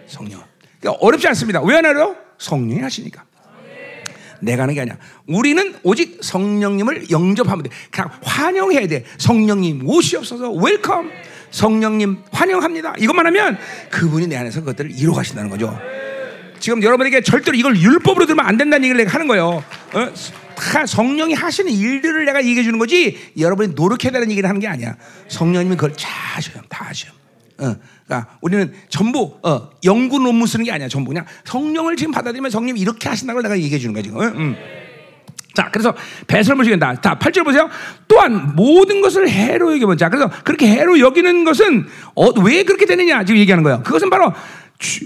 성령. 0.07 0.43
그러니까 0.79 0.99
어렵지 1.05 1.27
않습니다. 1.29 1.61
왜 1.61 1.75
안 1.77 1.85
어려워? 1.85 2.15
성령이 2.37 2.81
하시니까. 2.81 3.23
내가 4.41 4.63
하는 4.63 4.73
게 4.75 4.81
아니야. 4.81 4.97
우리는 5.27 5.75
오직 5.83 6.19
성령님을 6.21 7.09
영접하면 7.09 7.63
돼. 7.63 7.69
그냥 7.89 8.09
환영해야 8.21 8.87
돼. 8.87 9.05
성령님 9.17 9.87
오시옵소서. 9.87 10.51
Welcome. 10.51 11.09
성령님 11.51 12.17
환영합니다. 12.31 12.95
이것만 12.99 13.25
하면 13.27 13.57
그분이 13.89 14.27
내 14.27 14.35
안에서 14.35 14.59
그것들을 14.59 14.91
이루어 14.91 15.15
가신다는 15.15 15.49
거죠. 15.49 15.79
지금 16.59 16.83
여러분에게 16.83 17.21
절대로 17.21 17.55
이걸 17.57 17.77
율법으로 17.77 18.25
들으면 18.25 18.45
안 18.45 18.57
된다는 18.57 18.83
얘기를 18.83 18.97
내가 18.97 19.13
하는 19.13 19.27
거예요. 19.27 19.63
어? 19.93 20.13
성령이 20.87 21.33
하시는 21.33 21.71
일들을 21.71 22.25
내가 22.25 22.43
얘기해 22.43 22.63
주는 22.63 22.79
거지 22.79 23.17
여러분이 23.37 23.73
노력해야 23.75 24.11
되는 24.11 24.29
얘기를 24.31 24.47
하는 24.47 24.59
게 24.59 24.67
아니야. 24.67 24.95
성령님이 25.27 25.75
그걸 25.75 25.93
다 25.93 26.07
하셔요. 26.35 26.63
다 26.69 26.85
하셔요. 26.85 27.11
어, 27.57 27.75
그러니까 28.05 28.37
우리는 28.41 28.73
전부 28.89 29.37
어, 29.43 29.69
연구 29.85 30.19
논문 30.19 30.47
쓰는 30.47 30.65
게 30.65 30.71
아니야. 30.71 30.87
전부 30.87 31.09
그냥 31.09 31.25
성령을 31.45 31.95
지금 31.95 32.11
받아들이면 32.11 32.51
성령이 32.51 32.79
이렇게 32.79 33.07
하신다고 33.09 33.41
내가 33.41 33.57
얘기해 33.57 33.79
주는 33.79 33.93
거야 33.93 34.03
지금. 34.03 34.55
자, 35.55 35.69
그래서 35.71 35.95
배설을 36.27 36.65
시킨다. 36.65 36.99
자, 36.99 37.17
8절 37.17 37.45
보세요. 37.45 37.69
또한 38.09 38.55
모든 38.55 39.01
것을 39.01 39.29
해로 39.29 39.73
여기면 39.73 39.97
자, 39.97 40.09
그래서 40.09 40.29
그렇게 40.43 40.67
해로 40.67 40.99
여기는 40.99 41.45
것은 41.45 41.87
어, 42.15 42.41
왜 42.41 42.63
그렇게 42.63 42.85
되느냐 42.85 43.23
지금 43.23 43.39
얘기하는 43.39 43.63
거예요. 43.63 43.81
그것은 43.81 44.09
바로 44.09 44.33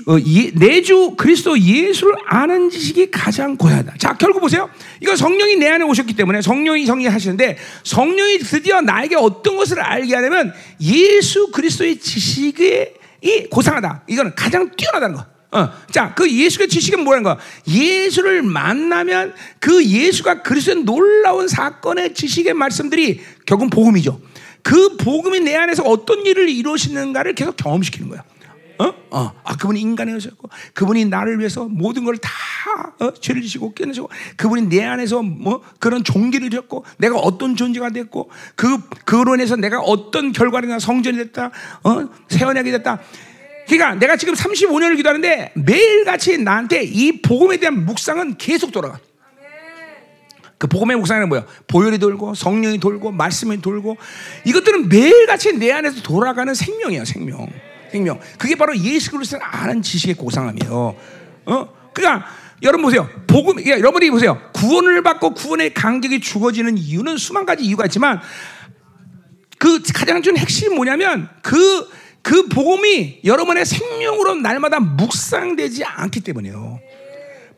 어, 0.08 0.18
내주 0.56 1.14
그리스도 1.16 1.58
예수를 1.60 2.16
아는 2.26 2.70
지식이 2.70 3.12
가장 3.12 3.56
고야하다. 3.56 3.96
자, 3.98 4.18
결국 4.18 4.42
보세요. 4.42 4.70
이거 5.00 5.16
성령이 5.16 5.58
내 5.58 5.70
안에 5.70 5.84
오셨기 5.84 6.16
때문에 6.16 6.42
성령이 6.42 6.86
성리 6.86 7.06
하시는데 7.06 7.58
성령이 7.84 8.40
드디어 8.40 8.82
나에게 8.82 9.16
어떤 9.16 9.58
것을 9.58 9.80
알게 9.80 10.16
하려면 10.16 10.54
예수 10.82 11.52
그리스도의 11.52 12.00
지식이 12.00 12.88
고상하다. 13.52 14.04
이거는 14.08 14.34
가장 14.36 14.72
뛰어나다는 14.76 15.16
거. 15.16 15.26
어, 15.52 15.70
자, 15.92 16.14
그 16.16 16.30
예수의 16.30 16.68
지식은 16.68 17.04
뭐라는 17.04 17.24
거야? 17.24 17.38
예수를 17.68 18.44
만나면 18.44 19.34
그 19.60 19.84
예수가 19.84 20.44
그리스도의 20.44 20.84
놀라운 20.84 21.48
사건의 21.48 22.14
지식의 22.14 22.54
말씀들이 22.54 23.22
결국 23.46 23.70
복음이죠. 23.70 24.20
그 24.62 24.98
복음이 24.98 25.40
내 25.40 25.56
안에서 25.56 25.84
어떤 25.84 26.26
일을 26.26 26.50
이루시는가를 26.50 27.34
계속 27.34 27.56
경험시키는 27.56 28.10
거야. 28.10 28.24
어? 28.80 28.94
어. 29.12 29.34
아, 29.44 29.58
그분이 29.58 29.80
인간이 29.82 30.14
오셨고, 30.14 30.50
그분이 30.74 31.06
나를 31.06 31.40
위해서 31.40 31.66
모든 31.66 32.06
걸 32.06 32.18
다, 32.18 32.30
어? 33.00 33.14
죄를 33.14 33.42
지시고, 33.42 33.74
깨내시고, 33.74 34.10
그분이 34.38 34.70
내 34.70 34.84
안에서 34.84 35.22
뭐, 35.22 35.62
그런 35.80 36.04
종기를 36.04 36.50
줬고, 36.50 36.86
내가 36.98 37.18
어떤 37.18 37.58
존재가 37.58 37.90
됐고, 37.90 38.30
그, 38.56 38.80
그로 39.04 39.36
인해서 39.36 39.58
내가 39.58 39.82
어떤 39.82 40.32
결과를 40.32 40.80
성전이 40.80 41.18
됐다, 41.18 41.52
어? 41.84 42.10
세원하게 42.30 42.72
됐다. 42.72 43.00
그러니까 43.68 43.96
내가 43.96 44.18
지금 44.18 44.34
35년을 44.34 44.96
기도하는데 44.96 45.52
매일 45.54 46.04
같이 46.04 46.40
나한테 46.40 46.84
이 46.84 47.22
복음에 47.22 47.58
대한 47.58 47.86
묵상은 47.86 48.38
계속 48.38 48.72
돌아가. 48.72 49.00
그 50.58 50.68
복음의 50.68 50.98
묵상은 50.98 51.30
뭐야? 51.30 51.46
보혈이 51.68 52.00
돌고 52.00 52.34
성령이 52.34 52.80
돌고 52.80 53.12
말씀이 53.12 53.62
돌고 53.62 53.98
이것들은 54.46 54.90
매일같이 54.90 55.54
내 55.54 55.72
안에서 55.72 56.02
돌아가는 56.02 56.52
생명이야, 56.54 57.06
생명. 57.06 57.48
생명. 57.92 58.20
그게 58.38 58.56
바로 58.56 58.78
예수 58.78 59.12
그리스도를 59.12 59.44
아는 59.46 59.82
지식의 59.82 60.16
고상함이에요. 60.16 60.96
어? 61.46 61.70
그러니까 61.94 62.28
여러분 62.62 62.84
보세요. 62.84 63.10
복음 63.28 63.56
그러니까 63.56 63.80
여러분이 63.80 64.10
보세요. 64.12 64.40
구원을 64.54 65.02
받고 65.04 65.34
구원의 65.34 65.74
간격이 65.74 66.20
죽어지는 66.20 66.78
이유는 66.78 67.18
수만 67.18 67.46
가지 67.46 67.64
이유가 67.64 67.86
있지만 67.86 68.22
그 69.58 69.82
가장 69.94 70.22
중 70.22 70.38
핵심이 70.38 70.74
뭐냐면 70.74 71.30
그, 71.42 71.90
그 72.22 72.48
복음이 72.48 73.20
여러분의 73.26 73.66
생명으로 73.66 74.36
날마다 74.36 74.80
묵상되지 74.80 75.84
않기 75.84 76.22
때문이에요. 76.22 76.80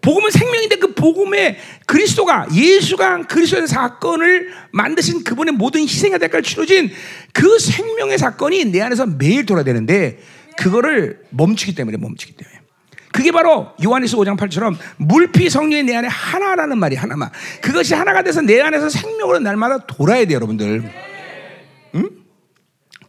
복음은 0.01 0.31
생명인데 0.31 0.77
그 0.77 0.93
복음에 0.93 1.57
그리스도가 1.85 2.47
예수가 2.53 3.27
그리스도의 3.27 3.67
사건을 3.67 4.51
만드신 4.71 5.23
그분의 5.23 5.53
모든 5.53 5.81
희생의 5.81 6.19
대가를 6.19 6.43
치러진 6.43 6.91
그 7.33 7.59
생명의 7.59 8.17
사건이 8.17 8.65
내 8.65 8.81
안에서 8.81 9.05
매일 9.05 9.45
돌아야 9.45 9.63
되는데 9.63 10.19
그거를 10.57 11.21
멈추기 11.29 11.75
때문에 11.75 11.97
멈추기 11.97 12.35
때문에. 12.35 12.61
그게 13.11 13.31
바로 13.31 13.73
요한일서 13.83 14.17
5장 14.17 14.37
8처럼 14.37 14.77
물피 14.97 15.49
성령이 15.49 15.83
내 15.83 15.95
안에 15.95 16.07
하나라는 16.07 16.77
말이 16.77 16.95
하나만 16.95 17.29
그것이 17.61 17.93
하나가 17.93 18.23
돼서 18.23 18.41
내 18.41 18.61
안에서 18.61 18.89
생명으로 18.89 19.39
날마다 19.39 19.85
돌아야 19.85 20.25
돼요 20.25 20.37
여러분들. 20.37 20.91
응? 21.95 22.09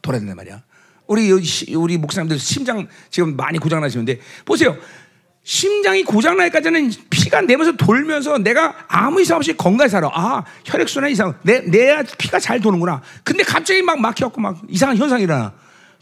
돌아야 0.02 0.20
된단 0.20 0.36
말이야. 0.36 0.62
우리 1.06 1.30
우리 1.74 1.98
목사님들 1.98 2.38
심장 2.38 2.88
지금 3.10 3.36
많이 3.36 3.58
고장 3.58 3.80
나시는데 3.80 4.18
보세요 4.44 4.76
심장이 5.44 6.04
고장나기까지는 6.04 6.92
피가 7.10 7.40
내면서 7.42 7.72
돌면서 7.72 8.38
내가 8.38 8.74
아무 8.86 9.20
이상 9.20 9.38
없이 9.38 9.56
건강히 9.56 9.90
살아. 9.90 10.08
아, 10.12 10.44
혈액순환 10.64 11.10
이상. 11.10 11.34
내, 11.42 11.60
내 11.60 12.02
피가 12.18 12.38
잘 12.38 12.60
도는구나. 12.60 13.02
근데 13.24 13.42
갑자기 13.42 13.82
막 13.82 14.00
막혀갖고 14.00 14.40
막 14.40 14.60
이상한 14.68 14.96
현상이 14.96 15.24
일어나. 15.24 15.52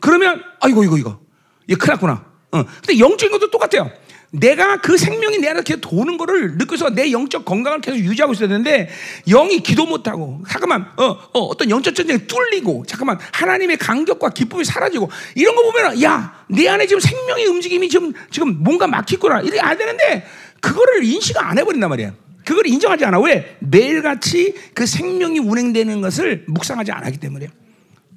그러면, 0.01 0.43
아이고, 0.61 0.84
이거, 0.84 0.99
이거. 0.99 1.20
이거 1.66 1.78
큰일 1.78 1.95
났구나. 1.95 2.24
어. 2.53 2.64
근데 2.64 2.99
영적인 2.99 3.30
것도 3.38 3.51
똑같아요. 3.51 3.91
내가 4.32 4.80
그 4.80 4.96
생명이 4.96 5.38
내 5.38 5.48
안에 5.48 5.62
계속 5.62 5.80
도는 5.80 6.16
거를 6.16 6.56
느껴서 6.56 6.90
내 6.90 7.10
영적 7.10 7.44
건강을 7.44 7.80
계속 7.80 7.98
유지하고 7.98 8.32
있어야 8.32 8.48
되는데 8.48 8.88
영이 9.26 9.60
기도 9.60 9.86
못하고 9.86 10.42
잠깐만 10.48 10.86
어, 10.96 11.04
어 11.04 11.40
어떤 11.40 11.68
영적 11.68 11.94
전쟁이 11.94 12.26
뚫리고 12.26 12.84
잠깐만 12.86 13.18
하나님의 13.32 13.76
간격과 13.78 14.30
기쁨이 14.30 14.64
사라지고 14.64 15.10
이런 15.34 15.56
거 15.56 15.62
보면 15.62 16.00
야내 16.00 16.68
안에 16.68 16.86
지금 16.86 17.00
생명의 17.00 17.46
움직임이 17.46 17.88
지금 17.88 18.12
지금 18.30 18.62
뭔가 18.62 18.86
막히구나 18.86 19.40
이렇게 19.40 19.60
안 19.60 19.76
되는데 19.76 20.24
그거를 20.60 21.04
인식 21.04 21.36
안 21.38 21.58
해버린단 21.58 21.88
말이야. 21.88 22.12
그걸 22.44 22.66
인정하지 22.66 23.04
않아. 23.04 23.20
왜? 23.20 23.56
매일같이 23.60 24.54
그 24.74 24.86
생명이 24.86 25.38
운행되는 25.38 26.00
것을 26.00 26.44
묵상하지 26.48 26.92
않았기 26.92 27.18
때문에. 27.18 27.48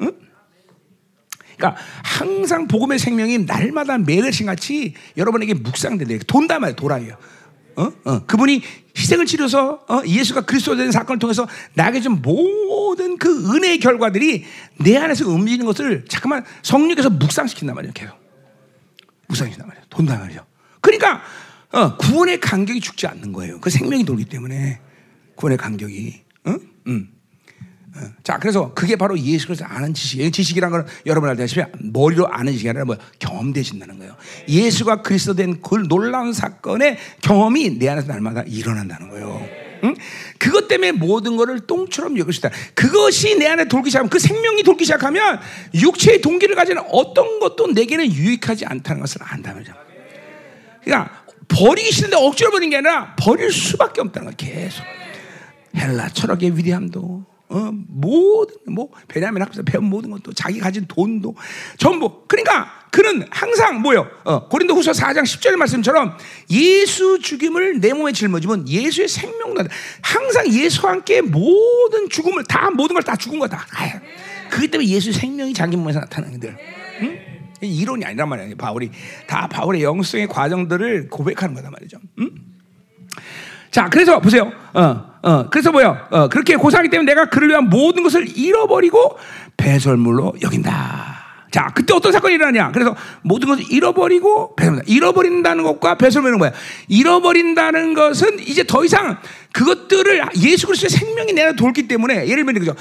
응? 0.01 0.11
그러니까 1.63 1.81
항상 2.03 2.67
복음의 2.67 2.99
생명이 2.99 3.39
날마다 3.39 3.97
매일신 3.97 4.45
같이 4.45 4.93
여러분에게 5.15 5.53
묵상된다. 5.53 6.25
돈다 6.27 6.59
말이야, 6.59 6.75
돌아요. 6.75 7.15
어? 7.75 7.91
어. 8.03 8.25
그분이 8.25 8.61
희생을 8.95 9.25
치러서 9.25 9.85
어? 9.87 10.01
예수가 10.05 10.41
그리스도 10.41 10.75
된 10.75 10.91
사건을 10.91 11.19
통해서 11.19 11.47
나에게 11.73 12.01
준 12.01 12.21
모든 12.21 13.17
그 13.17 13.55
은혜의 13.55 13.79
결과들이 13.79 14.43
내 14.79 14.97
안에서 14.97 15.27
움직이는 15.27 15.65
것을 15.65 16.05
잠깐만 16.07 16.43
성령께서 16.61 17.09
묵상시킨단 17.09 17.73
말이에요. 17.73 17.93
계속 17.93 18.15
묵상시킨단 19.29 19.67
말이에요. 19.67 19.85
돈다 19.89 20.19
말이죠. 20.19 20.45
그러니까 20.81 21.21
어, 21.71 21.97
구원의 21.97 22.41
간격이 22.41 22.81
죽지 22.81 23.07
않는 23.07 23.31
거예요. 23.31 23.59
그 23.59 23.71
생명이 23.71 24.03
돌기 24.03 24.25
때문에 24.25 24.79
구원의 25.35 25.57
간격이. 25.57 26.21
응? 26.47 26.59
응. 26.87 27.09
자, 28.23 28.37
그래서 28.39 28.73
그게 28.73 28.95
바로 28.95 29.17
예수 29.19 29.47
그리스도 29.47 29.67
아는 29.67 29.93
지식이에요. 29.93 30.31
지식이란 30.31 30.71
건 30.71 30.87
여러분 31.05 31.29
알다시피 31.29 31.61
머리로 31.79 32.27
아는 32.27 32.51
지식이 32.53 32.69
아니라 32.69 32.85
뭐 32.85 32.97
경험되신다는 33.19 33.99
거예요. 33.99 34.15
예수가 34.47 35.01
그리스도 35.03 35.35
된 35.35 35.53
그 35.61 35.75
놀라운 35.87 36.33
사건의 36.33 36.97
경험이 37.21 37.77
내 37.77 37.89
안에서 37.89 38.07
날마다 38.07 38.43
일어난다는 38.43 39.09
거예요. 39.09 39.47
응? 39.83 39.95
그것 40.37 40.67
때문에 40.67 40.91
모든 40.91 41.35
것을 41.35 41.61
똥처럼 41.61 42.17
있다. 42.17 42.49
그것이 42.73 43.37
내 43.37 43.47
안에 43.47 43.65
돌기 43.65 43.89
시작하면 43.89 44.09
그 44.09 44.19
생명이 44.19 44.63
돌기 44.63 44.85
시작하면 44.85 45.39
육체의 45.73 46.21
동기를 46.21 46.55
가지는 46.55 46.83
어떤 46.89 47.39
것도 47.39 47.67
내게는 47.67 48.11
유익하지 48.11 48.65
않다는 48.65 49.01
것을 49.01 49.21
안다는 49.23 49.63
거죠. 49.63 49.77
그러니까 50.83 51.23
버리기 51.47 51.91
싫은데 51.91 52.15
억지로 52.17 52.51
버리는 52.51 52.69
게 52.69 52.77
아니라 52.77 53.15
버릴 53.15 53.51
수밖에 53.51 54.01
없다는 54.01 54.35
거예요. 54.35 54.53
계속. 54.63 54.83
헬라 55.75 56.09
철학의 56.09 56.57
위대함도 56.57 57.32
어, 57.53 57.71
모든 57.87 58.55
뭐 58.73 58.89
베냐민 59.07 59.43
앞에서 59.43 59.61
배운 59.61 59.85
모든 59.85 60.09
것도 60.09 60.33
자기 60.33 60.59
가진 60.59 60.85
돈도 60.87 61.35
전부 61.77 62.23
그러니까 62.27 62.67
그는 62.91 63.25
항상 63.29 63.81
뭐요? 63.81 64.07
어, 64.23 64.47
고린도후서 64.49 64.91
4장 64.91 65.21
10절 65.23 65.55
말씀처럼 65.55 66.17
예수 66.49 67.19
죽임을 67.19 67.79
내 67.79 67.93
몸에 67.93 68.11
짊어지면 68.11 68.67
예수의 68.67 69.07
생명도 69.07 69.63
항상 70.01 70.47
예수와 70.47 70.93
함께 70.93 71.21
모든 71.21 72.09
죽음을 72.09 72.43
다 72.45 72.69
모든 72.71 72.95
걸 72.95 73.03
다 73.03 73.15
죽은 73.15 73.37
거다. 73.39 73.65
그기 74.49 74.69
때문에 74.69 74.87
예수의 74.89 75.13
생명이 75.13 75.53
자기 75.53 75.75
몸에서 75.75 75.99
나타나는 75.99 76.39
들. 76.39 76.55
응? 77.01 77.19
이론이 77.61 78.05
아니란 78.05 78.29
말이야. 78.29 78.55
바울이 78.57 78.89
다 79.27 79.47
바울의 79.47 79.83
영성의 79.83 80.27
과정들을 80.27 81.09
고백하는 81.09 81.55
거다 81.55 81.69
말이죠. 81.69 81.97
응? 82.19 82.29
자, 83.73 83.89
그래서 83.89 84.19
보세요. 84.19 84.51
어, 84.75 85.03
어, 85.23 85.49
그래서 85.49 85.71
뭐요? 85.71 85.97
어, 86.11 86.27
그렇게 86.27 86.55
고사하기 86.55 86.89
때문에 86.89 87.11
내가 87.11 87.25
그를 87.25 87.49
위한 87.49 87.69
모든 87.69 88.03
것을 88.03 88.37
잃어버리고 88.37 89.17
배설물로 89.57 90.35
여긴다. 90.43 91.22
자, 91.53 91.71
그때 91.75 91.93
어떤 91.93 92.11
사건이 92.11 92.33
일어나냐? 92.33 92.71
그래서 92.71 92.95
모든 93.21 93.47
것을 93.47 93.71
잃어버리고 93.71 94.55
배설물. 94.55 94.81
잃어버린다는 94.87 95.63
것과 95.63 95.99
배설물은 95.99 96.39
뭐야? 96.39 96.51
잃어버린다는 96.87 97.93
것은 97.93 98.39
이제 98.39 98.63
더 98.63 98.83
이상 98.83 99.19
그것들을 99.51 100.19
예수 100.37 100.65
그리스도의 100.65 100.89
생명이 100.89 101.33
내가 101.33 101.53
돌기 101.53 101.87
때문에 101.87 102.27
예를 102.27 102.43
들면 102.43 102.55
그죠? 102.55 102.75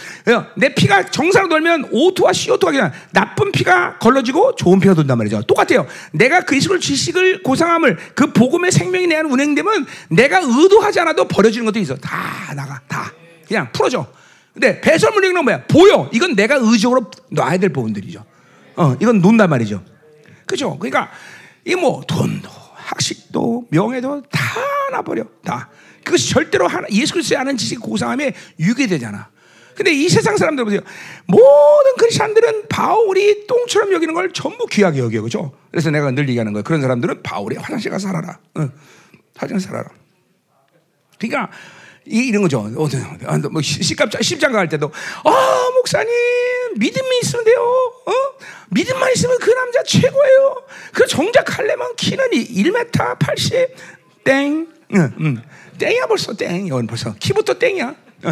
내 0.57 0.75
피가 0.75 1.11
정상으로 1.11 1.51
돌면 1.51 1.91
O2와 1.91 2.31
CO2가 2.31 2.65
그냥 2.71 2.93
나쁜 3.13 3.53
피가 3.53 3.99
걸러지고 3.99 4.55
좋은 4.55 4.81
피가 4.81 4.95
돈단 4.95 5.19
말이죠. 5.19 5.43
똑같아요. 5.43 5.87
내가 6.13 6.41
그리스도의 6.41 6.81
지식을 6.81 7.43
고상함을 7.43 7.99
그 8.15 8.33
복음의 8.33 8.73
생명이 8.73 9.07
내 9.07 9.17
안에 9.17 9.29
운행되면 9.29 9.87
내가 10.09 10.41
의도하지 10.43 10.99
않아도 11.01 11.29
버려지는 11.29 11.67
것도 11.67 11.79
있어. 11.79 11.95
다 11.97 12.55
나가. 12.57 12.81
다. 12.89 13.13
그냥 13.47 13.69
풀어져. 13.71 14.07
근데 14.55 14.81
배설물이는 14.81 15.45
뭐야? 15.45 15.65
보여. 15.67 16.09
이건 16.11 16.35
내가 16.35 16.57
의적으로 16.59 17.11
놔야 17.29 17.59
될 17.59 17.71
부분들이죠. 17.71 18.32
어, 18.77 18.95
이건 19.01 19.21
논단 19.21 19.49
말이죠. 19.51 19.83
그죠? 20.47 20.79
그러니까 20.79 21.11
이 21.65 21.75
뭐 21.75 22.03
돈도 22.07 22.49
학식도 22.75 23.69
명예도 23.71 24.23
다 24.31 24.41
놔버려. 24.93 25.25
다. 25.45 25.71
그것이 26.05 26.31
절대로 26.31 26.67
하나, 26.67 26.87
예수 26.91 27.13
그리스도의 27.13 27.39
아는 27.39 27.57
지식 27.57 27.81
고상함에 27.81 28.35
유괴되잖아. 28.59 29.29
근데 29.77 29.93
이 29.93 30.09
세상 30.09 30.37
사람들 30.37 30.65
보세요. 30.65 30.81
모든 31.27 31.97
크리스천들은 31.99 32.69
바울이 32.69 33.47
똥처럼 33.47 33.93
여기는 33.93 34.13
걸 34.13 34.33
전부 34.33 34.67
귀하게 34.67 34.99
여겨, 34.99 35.23
그죠? 35.23 35.53
그래서 35.71 35.91
내가 35.91 36.11
늘 36.11 36.29
얘기하는 36.29 36.53
거야. 36.53 36.63
그런 36.63 36.83
사람들은 36.83 37.23
바울이 37.23 37.57
화장실 37.57 37.91
가서 37.91 38.09
살아라. 38.09 38.39
응. 38.59 38.71
화장실 39.37 39.69
살아라. 39.69 39.89
그러니까 41.19 41.51
이 42.07 42.33
런 42.33 42.43
거죠. 42.43 42.69
아, 43.27 43.39
뭐 43.51 43.63
십갑자 43.63 44.21
십장가 44.23 44.59
할 44.59 44.69
때도 44.69 44.91
아 45.25 45.71
목사님 45.77 46.11
믿음이 46.77 47.09
있으면 47.23 47.45
돼요. 47.45 47.61
어? 47.61 48.13
믿음만 48.71 49.13
있으면 49.13 49.39
그 49.39 49.51
남자 49.51 49.83
최고예요. 49.85 50.63
그 50.93 51.07
정작 51.07 51.57
할래면 51.59 51.95
키는 51.97 52.31
1m 52.31 53.19
80 53.19 53.69
땡. 54.25 54.69
응, 54.95 55.15
응. 55.21 55.43
땡이야 55.79 56.07
벌써 56.07 56.33
땡. 56.35 56.67
이건 56.67 56.87
벌써 56.87 57.15
키부터 57.15 57.55
땡이야. 57.55 57.95
어, 58.25 58.31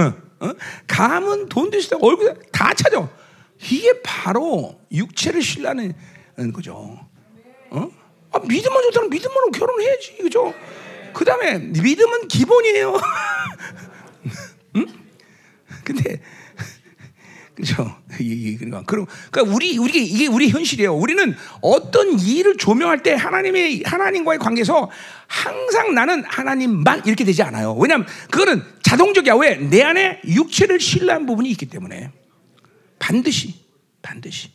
어, 0.00 0.12
어? 0.40 0.52
감은 0.86 1.48
돈도 1.48 1.78
있어 1.78 1.98
얼굴 2.00 2.34
다 2.50 2.74
찾아. 2.74 3.08
이게 3.70 4.00
바로 4.02 4.80
육체를 4.90 5.42
신라는 5.42 5.94
거죠. 6.52 6.98
어? 7.70 7.88
아, 8.32 8.38
믿음만 8.40 8.82
좋다면 8.84 9.10
믿음으로 9.10 9.50
결혼해야지, 9.52 10.16
그죠? 10.22 10.52
그 11.12 11.24
다음에 11.24 11.58
믿음은 11.58 12.28
기본이에요. 12.28 13.00
응? 14.76 14.86
근데 15.84 16.20
그죠? 17.54 17.96
그러니까 18.16 18.82
그러니까 18.84 19.42
우리 19.42 19.78
우리 19.78 20.04
이게 20.04 20.26
우리 20.26 20.48
현실이에요. 20.48 20.94
우리는 20.94 21.34
어떤 21.60 22.18
일을 22.18 22.56
조명할 22.56 23.02
때 23.02 23.14
하나님의 23.14 23.82
하나님과의 23.84 24.38
관계에서 24.38 24.90
항상 25.26 25.94
나는 25.94 26.24
하나님만 26.24 27.02
이렇게 27.06 27.24
되지 27.24 27.42
않아요. 27.42 27.74
왜냐하면 27.74 28.06
그거는 28.30 28.62
자동적이야. 28.82 29.34
왜? 29.34 29.56
내 29.56 29.82
안에 29.82 30.20
육체를 30.26 30.80
신뢰한 30.80 31.26
부분이 31.26 31.50
있기 31.50 31.66
때문에 31.66 32.10
반드시 32.98 33.54
반드시 34.02 34.50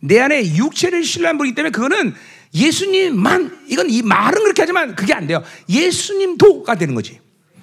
내 0.00 0.20
안에 0.20 0.54
육체를 0.56 1.04
신뢰한 1.04 1.36
부분이기 1.36 1.54
때문에 1.54 1.70
그거는 1.70 2.14
예수님만 2.56 3.66
이건 3.68 3.90
이 3.90 4.02
말은 4.02 4.42
그렇게 4.42 4.62
하지만 4.62 4.94
그게 4.96 5.12
안 5.12 5.26
돼요. 5.26 5.42
예수님도가 5.68 6.76
되는 6.76 6.94
거지. 6.94 7.20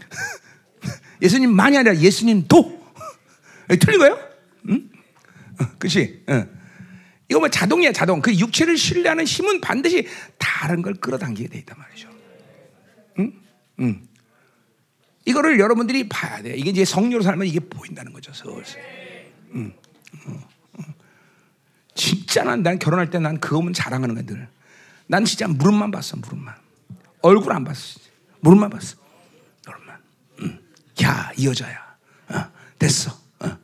예수님만이 1.22 1.78
아니라 1.78 1.96
예수님도 1.98 2.84
틀린 3.82 4.00
거예요? 4.00 4.20
응? 4.70 4.90
어, 5.60 5.66
그렇지? 5.80 6.24
응. 6.30 6.50
이거 7.30 7.40
뭐 7.40 7.50
자동이야 7.50 7.92
자동. 7.92 8.22
그 8.22 8.36
육체를 8.38 8.78
신뢰하는 8.78 9.26
힘은 9.26 9.62
반드시 9.62 10.08
다른 10.38 10.82
걸 10.84 10.94
끌어당기게 10.94 11.50
돼 11.50 11.58
있단 11.60 11.78
말이죠. 11.80 12.10
응? 13.20 13.34
응. 13.80 14.08
이거를 15.26 15.60
여러분들이 15.60 16.08
봐야 16.10 16.42
돼. 16.44 16.54
이게 16.56 16.70
이제 16.70 16.86
성령으로 16.86 17.24
살면 17.24 17.48
이게 17.48 17.60
보인다는 17.60 18.14
거죠. 18.14 18.32
슬슬. 18.34 18.80
응. 19.56 19.74
진짜 21.96 22.44
난, 22.44 22.62
난 22.64 22.78
결혼할 22.78 23.10
때 23.10 23.20
난 23.20 23.40
그거면 23.40 23.74
자랑하는 23.74 24.18
애들. 24.20 24.48
난 25.08 25.26
진짜 25.26 25.48
무릎만 25.48 25.92
봤어, 25.92 26.18
무릎만. 26.18 26.56
얼굴 27.22 27.54
안 27.54 27.64
봤어. 27.64 28.00
무릎만 28.42 28.70
봤어. 28.70 28.98
무릎만. 29.66 29.98
응. 30.42 30.60
야, 31.04 31.32
이 31.38 31.48
여자야. 31.48 31.96
어, 32.30 32.52
됐어. 32.80 33.12
어. 33.40 33.58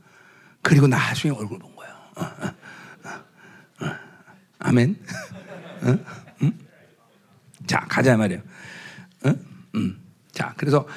그리고 0.62 0.88
나중에 0.88 1.34
얼굴 1.34 1.60
본 1.60 1.76
거야. 1.76 1.90
어, 2.16 3.96
아멘. 4.60 5.04
응? 5.84 6.06
자, 7.66 7.86
가자 7.88 8.18
말이에요. 8.18 8.42
자, 10.40 10.54
그래서 10.56 10.88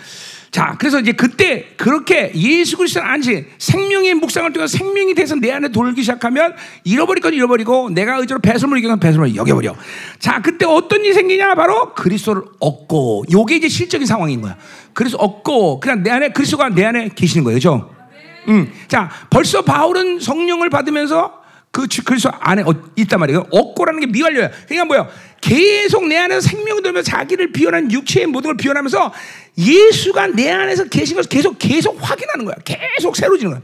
자, 0.52 0.76
그래서 0.78 1.00
이제 1.00 1.12
그때 1.12 1.70
그렇게 1.78 2.30
예수 2.34 2.76
그리스도는 2.76 3.08
안지 3.08 3.46
생명의 3.56 4.12
묵상을 4.12 4.52
통해 4.52 4.66
생명이 4.66 5.14
돼서 5.14 5.34
내 5.34 5.50
안에 5.50 5.68
돌기 5.68 6.02
시작하면 6.02 6.54
잃어버릴 6.84 7.22
건 7.22 7.32
잃어버리고 7.32 7.88
내가 7.88 8.18
의지로 8.18 8.38
배설물 8.38 8.76
이기면 8.78 9.00
배설물 9.00 9.34
여겨버려. 9.34 9.74
자, 10.18 10.42
그때 10.42 10.66
어떤 10.66 11.00
일이 11.00 11.14
생기냐? 11.14 11.54
바로 11.54 11.94
그리스도를 11.94 12.42
얻고 12.60 13.24
요게 13.32 13.56
이제 13.56 13.68
실적인 13.68 14.06
상황인 14.06 14.42
거야. 14.42 14.58
그래서 14.92 15.16
얻고 15.16 15.80
그냥 15.80 16.02
내 16.02 16.10
안에 16.10 16.28
그리스도가 16.28 16.68
내 16.68 16.84
안에 16.84 17.08
계시는 17.14 17.44
거예요. 17.44 17.56
그죠? 17.56 17.90
음. 18.48 18.70
자, 18.88 19.10
벌써 19.30 19.62
바울은 19.62 20.20
성령을 20.20 20.68
받으면서 20.68 21.40
그 21.70 21.86
그리스도 22.04 22.30
안에 22.38 22.62
있단 22.96 23.18
말이에요. 23.18 23.46
얻고라는 23.50 24.00
게 24.00 24.06
미완료야. 24.06 24.50
그러니까 24.68 24.84
뭐야? 24.84 25.08
계속 25.42 26.06
내 26.06 26.16
안에서 26.16 26.40
생명이 26.40 26.82
들면서 26.82 27.10
자기를 27.10 27.52
비워낸 27.52 27.90
육체의 27.90 28.26
모든 28.26 28.48
걸 28.48 28.56
비워내면서 28.56 29.12
예수가 29.58 30.28
내 30.28 30.50
안에서 30.50 30.84
계신 30.84 31.16
것을 31.16 31.28
계속 31.28 31.58
계속 31.58 31.98
확인하는 32.00 32.46
거야. 32.46 32.54
계속 32.64 33.16
새로지는 33.16 33.52
거야. 33.52 33.62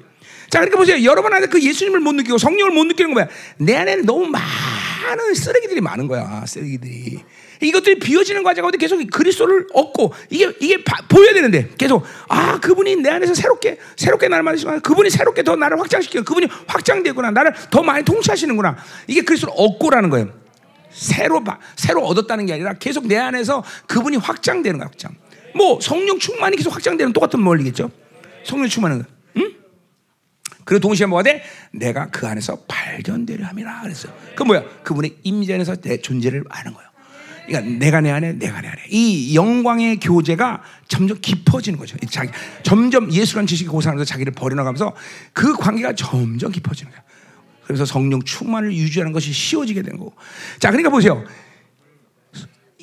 자, 0.51 0.59
그러니까 0.59 0.79
보세요. 0.79 1.03
여러분 1.05 1.33
안에 1.33 1.47
그 1.47 1.63
예수님을 1.63 2.01
못 2.01 2.13
느끼고 2.13 2.37
성령을 2.37 2.73
못 2.73 2.85
느끼는 2.85 3.15
거야. 3.15 3.29
내 3.59 3.77
안에는 3.77 4.05
너무 4.05 4.27
많은 4.27 5.35
쓰레기들이 5.35 5.81
많은 5.81 6.09
거야. 6.09 6.45
쓰레기들이. 6.47 7.21
이것들이 7.61 7.99
비워지는 7.99 8.43
과정 8.43 8.63
가 8.63 8.67
운데 8.67 8.79
계속 8.79 8.99
그리스도를 9.11 9.67
얻고 9.73 10.15
이게 10.31 10.53
이게 10.61 10.83
바, 10.85 11.03
보여야 11.09 11.33
되는데 11.33 11.69
계속 11.77 12.05
아 12.29 12.59
그분이 12.61 12.97
내 12.97 13.11
안에서 13.11 13.35
새롭게 13.35 13.79
새롭게 13.97 14.29
나를 14.29 14.45
만드시고 14.45 14.81
그분이 14.81 15.11
새롭게 15.11 15.43
더 15.43 15.57
나를 15.57 15.79
확장시키고 15.81 16.25
그분이 16.25 16.47
확장되구나 16.67 17.33
나를 17.33 17.53
더 17.71 17.83
많이 17.83 18.05
통치하시는구나 18.05 18.77
이게 19.09 19.23
그리스도를 19.23 19.55
얻고라는 19.57 20.11
거예요. 20.11 20.48
새로 20.91 21.43
새로 21.77 22.05
얻었다는 22.05 22.47
게 22.47 22.55
아니라 22.55 22.75
계속 22.75 23.07
내 23.07 23.17
안에서 23.17 23.63
그분이 23.87 24.17
확장되는 24.17 24.79
거야 24.79 24.87
확장. 24.87 25.15
뭐 25.55 25.81
성령 25.81 26.19
충만이 26.19 26.57
계속 26.57 26.75
확장되는 26.75 27.13
똑같은 27.13 27.43
원리겠죠. 27.43 27.91
성령 28.45 28.69
충만은 28.69 29.05
응? 29.37 29.55
그리고 30.65 30.81
동시에 30.81 31.07
뭐가 31.07 31.23
돼? 31.23 31.43
내가 31.73 32.09
그 32.09 32.27
안에서 32.27 32.65
발견되려 32.69 33.47
함이라 33.47 33.83
그랬어요. 33.83 34.13
그 34.35 34.43
뭐야? 34.43 34.63
그분의 34.83 35.17
임재 35.23 35.55
안에서 35.55 35.77
내 35.77 36.01
존재를 36.01 36.45
아는 36.49 36.75
거예요. 36.75 36.89
그러니까 37.49 37.79
내가 37.79 38.01
내 38.03 38.11
안에, 38.11 38.35
내가 38.35 38.61
내 38.61 38.69
안에. 38.69 38.83
이 38.91 39.35
영광의 39.35 40.01
교제가 40.01 40.63
점점 40.87 41.19
깊어지는 41.21 41.79
거죠. 41.79 41.97
자기, 42.11 42.31
점점 42.63 43.11
예수라는 43.11 43.47
지식이 43.47 43.71
고상하면서 43.71 44.05
자기를 44.05 44.35
버려나가면서 44.35 44.95
그 45.33 45.55
관계가 45.57 45.95
점점 45.95 46.53
깊어지는 46.53 46.93
거야. 46.93 47.03
그래서 47.69 47.85
성령 47.85 48.23
충만을 48.23 48.73
유지하는 48.73 49.13
것이 49.13 49.31
쉬워지게 49.31 49.83
되는 49.83 49.99
거고. 49.99 50.15
자, 50.59 50.71
그러니까 50.71 50.89
보세요. 50.89 51.23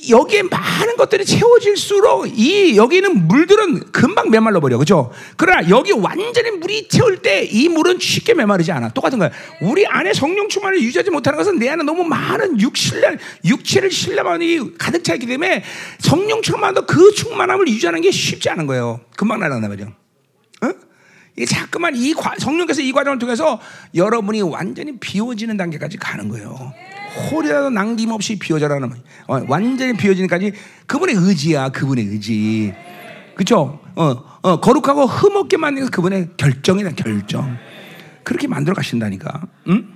여기에 0.08 0.44
많은 0.44 0.98
것들이 0.98 1.26
채워질수록 1.26 2.28
이 2.38 2.78
여기는 2.78 3.28
물들은 3.28 3.92
금방 3.92 4.30
메말라 4.30 4.60
버려 4.60 4.78
그죠? 4.78 5.12
그러나 5.38 5.68
여기 5.70 5.92
완전히 5.94 6.52
물이 6.52 6.88
채울 6.90 7.18
때 7.24 7.48
이 7.52 7.68
물은 7.70 7.98
쉽게 8.00 8.36
메마르지 8.36 8.72
않아. 8.72 8.90
똑같은 8.90 9.18
거야. 9.18 9.32
우리 9.62 9.88
안에 9.88 10.14
성령 10.14 10.48
충만을 10.48 10.80
유지하지 10.84 11.10
못하는 11.10 11.38
것은 11.38 11.58
내 11.58 11.70
안에 11.70 11.84
너무 11.84 12.04
많은 12.04 12.62
육신을 12.62 13.18
육체를 13.44 13.90
신뢰만이 13.90 14.78
가득 14.78 15.04
차 15.04 15.16
있기 15.16 15.26
때문에 15.26 15.64
성령 15.98 16.44
충만도 16.44 16.86
그 16.86 17.12
충만함을 17.14 17.68
유지하는 17.68 18.02
게 18.02 18.12
쉽지 18.12 18.50
않은 18.52 18.68
거예요. 18.68 19.02
금방 19.18 19.40
날아간단 19.40 19.72
말이야. 19.72 20.05
어? 21.36 21.38
이게 21.38 21.46
자꾸만 21.46 21.96
이 21.96 22.14
과, 22.14 22.34
성령께서 22.38 22.82
이 22.82 22.92
과정을 22.92 23.20
통해서 23.20 23.60
여러분이 23.94 24.42
완전히 24.42 24.98
비워지는 24.98 25.58
단계까지 25.58 25.98
가는 25.98 26.30
거예요. 26.30 26.74
홀이라도 27.32 27.70
남김없이 27.70 28.38
비워져라는 28.40 28.92
어, 29.28 29.46
완전히 29.48 29.94
비워지는까지 29.94 30.54
그분의 30.86 31.16
의지야 31.18 31.70
그분의 31.70 32.06
의지. 32.06 32.74
그렇죠 33.36 33.80
어, 33.96 34.16
어, 34.42 34.60
거룩하고 34.62 35.06
흠없게 35.06 35.58
만드는 35.58 35.90
그분의 35.90 36.30
결정이다 36.38 36.92
결정. 36.92 37.58
그렇게 38.24 38.48
만들어 38.48 38.74
가신다니까. 38.74 39.42
응? 39.68 39.94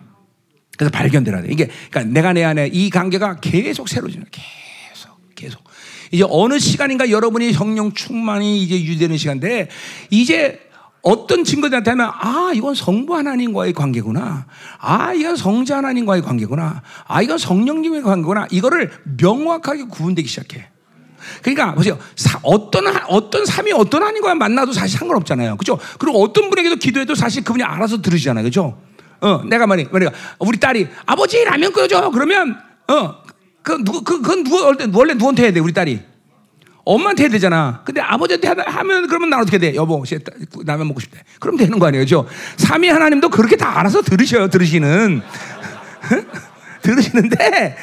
그래서 0.78 0.92
발견되라. 0.92 1.42
돼 1.42 1.50
이게 1.52 1.70
그러니까 1.90 2.14
내가 2.14 2.34
내 2.34 2.44
안에 2.44 2.70
이 2.72 2.90
관계가 2.90 3.40
계속 3.40 3.90
새로지는 3.90 4.26
계속 4.32 5.36
계속. 5.36 5.64
이제 6.12 6.24
어느 6.28 6.58
시간인가 6.58 7.10
여러분이 7.12 7.54
성령 7.54 7.94
충만이 7.94 8.64
이제 8.64 8.82
유되는 8.82 9.18
시간인데 9.18 9.70
이제 10.10 10.69
어떤 11.02 11.43
증거들 11.43 11.78
나타나면 11.80 12.12
아 12.14 12.52
이건 12.54 12.76
성부 12.76 13.16
하나님과의 13.16 13.74
관계구나. 13.74 14.45
아 14.80 15.14
이건 15.14 15.36
성자 15.36 15.78
하나님과의 15.78 16.22
관계구나. 16.22 16.82
아 17.08 17.22
이건 17.22 17.38
성령님의 17.38 18.02
관계구나. 18.02 18.47
이거를 18.52 18.91
명확하게 19.18 19.84
구분되기 19.84 20.28
시작해. 20.28 20.70
그러니까 21.41 21.74
보세요. 21.74 21.97
사, 22.16 22.39
어떤 22.43 22.86
어떤 23.08 23.45
삼이 23.45 23.72
어떤 23.74 24.02
하나님과 24.02 24.36
만나도 24.36 24.74
사실 24.74 24.97
상관없잖아요. 24.97 25.58
그죠? 25.58 25.78
그리고 25.97 26.22
어떤 26.22 26.50
분에게도 26.50 26.76
기도해도 26.78 27.16
사실 27.16 27.43
그분이 27.43 27.64
알아서 27.64 28.02
들으시잖아요. 28.02 28.43
그죠? 28.43 28.82
어 29.22 29.43
내가 29.43 29.68
말이 29.68 29.86
말이야. 29.91 30.12
우리 30.39 30.60
딸이 30.60 30.88
아버지 31.06 31.43
라면 31.43 31.72
끓여줘. 31.74 32.12
그러면 32.12 32.58
어 32.88 33.30
그 33.62 33.84
누구 33.84 34.04
그 34.04 34.22
그건 34.22 34.43
누구 34.43 34.97
원래 34.97 35.14
누구한테 35.14 35.43
해야 35.43 35.52
돼 35.52 35.60
우리 35.60 35.74
딸이 35.74 36.00
엄마한테 36.85 37.23
해야 37.23 37.30
되잖아. 37.30 37.81
근데 37.85 38.01
아버지한테 38.01 38.47
하면 38.47 39.07
그러면 39.07 39.30
나 39.30 39.39
어떻게 39.39 39.57
돼? 39.57 39.76
여보, 39.76 40.03
라면 40.65 40.88
먹고 40.88 40.99
싶대. 40.99 41.19
그럼 41.39 41.57
되는 41.57 41.77
거 41.77 41.88
아니에요, 41.88 42.03
그죠? 42.03 42.26
삼위 42.57 42.89
하나님도 42.89 43.30
그렇게 43.30 43.56
다 43.56 43.80
알아서 43.80 44.01
들으셔요, 44.01 44.49
들으시는. 44.49 45.22
들으시는데 46.81 47.77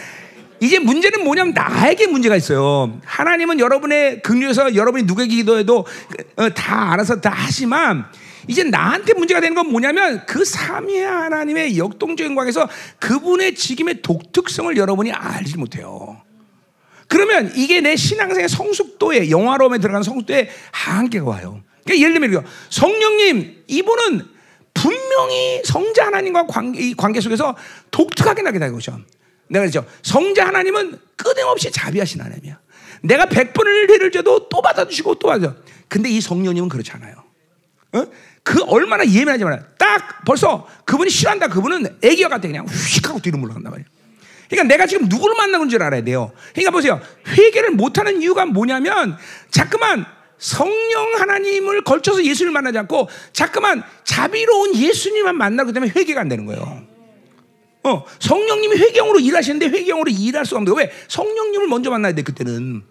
이제 0.61 0.79
문제는 0.79 1.23
뭐냐면 1.25 1.53
나에게 1.55 2.07
문제가 2.07 2.37
있어요. 2.37 2.99
하나님은 3.05 3.61
여러분의 3.61 4.23
긍휼에서 4.23 4.75
여러분이 4.75 5.05
누구에게 5.05 5.37
기도해도 5.37 5.87
어, 6.37 6.49
다 6.51 6.93
알아서 6.93 7.21
다 7.21 7.33
하지만 7.35 8.07
이제 8.49 8.63
나한테 8.63 9.15
문제가 9.15 9.41
되는 9.41 9.55
건 9.55 9.71
뭐냐면 9.71 10.25
그 10.27 10.45
삼위 10.45 10.99
하나님의 10.99 11.79
역동적인 11.79 12.35
광에서 12.35 12.69
그분의 13.01 13.55
직임의 13.55 14.03
독특성을 14.03 14.77
여러분이 14.77 15.13
알지 15.13 15.59
못해요. 15.59 16.23
그러면 17.09 17.53
이게 17.55 17.81
내 17.81 17.97
신앙생의 17.97 18.49
성숙도에 18.49 19.31
영화로움에 19.31 19.79
들어가는 19.79 20.03
성숙도에 20.03 20.51
한계가 20.73 21.27
와요. 21.27 21.63
그러니까 21.85 22.05
예를 22.05 22.21
들면 22.21 22.45
성령님 22.71 23.65
이분은 23.69 24.37
분명히 24.75 25.63
성자 25.65 26.07
하나님과 26.07 26.47
관계, 26.47 26.93
관계 26.95 27.21
속에서 27.21 27.57
독특하게 27.91 28.43
나게 28.43 28.59
되는 28.59 28.75
거죠. 28.75 28.99
내가 29.49 29.63
그랬죠. 29.63 29.87
성자 30.03 30.47
하나님은 30.47 30.99
끊임없이 31.17 31.71
자비하신 31.71 32.21
하나님이야. 32.21 32.59
내가 33.03 33.27
백 33.27 33.53
번을 33.53 33.89
회를 33.89 34.11
줘도 34.11 34.49
또 34.49 34.61
받아주시고 34.61 35.17
또 35.17 35.29
받아. 35.29 35.55
근데 35.89 36.11
이 36.11 36.21
성령님은 36.21 36.69
그렇지 36.69 36.91
않아요. 36.93 37.15
어? 37.93 38.07
그 38.43 38.63
얼마나 38.65 39.05
예민하지 39.05 39.45
말아. 39.45 39.61
딱 39.79 40.25
벌써 40.25 40.69
그분이 40.85 41.11
싫어한다. 41.11 41.49
그분은 41.49 41.99
애기와 42.03 42.29
같아 42.29 42.49
그냥 42.49 42.67
휙 42.67 43.09
하고 43.09 43.21
뒤로 43.21 43.39
물러간단 43.39 43.71
말이야. 43.71 43.87
그러니까 44.49 44.69
내가 44.69 44.87
지금 44.87 45.09
누구를 45.09 45.37
만나는 45.37 45.69
줄 45.69 45.83
알아야 45.83 46.03
돼요. 46.03 46.33
그러니까 46.53 46.71
보세요. 46.71 47.01
회개를 47.27 47.73
못하는 47.73 48.21
이유가 48.23 48.47
뭐냐면 48.47 49.17
자꾸만 49.51 50.05
성령 50.39 51.15
하나님을 51.19 51.83
걸쳐서 51.83 52.25
예수를 52.25 52.53
만나지 52.53 52.79
않고 52.79 53.09
자꾸만 53.33 53.83
자비로운 54.05 54.75
예수님만 54.75 55.37
만나기 55.37 55.73
때문에 55.73 55.93
회개가 55.95 56.21
안 56.21 56.29
되는 56.29 56.47
거예요. 56.47 56.83
어, 57.85 58.05
성령님이 58.19 58.77
회경으로 58.77 59.21
일하시는데 59.21 59.67
회경으로 59.69 60.11
일할 60.11 60.45
수가 60.45 60.59
없는 60.59 60.75
거예요. 60.75 60.89
왜? 60.89 60.95
성령님을 61.09 61.69
먼저 61.69 61.91
만나야 61.91 62.15
돼 62.15 62.23
그때는. 62.23 62.83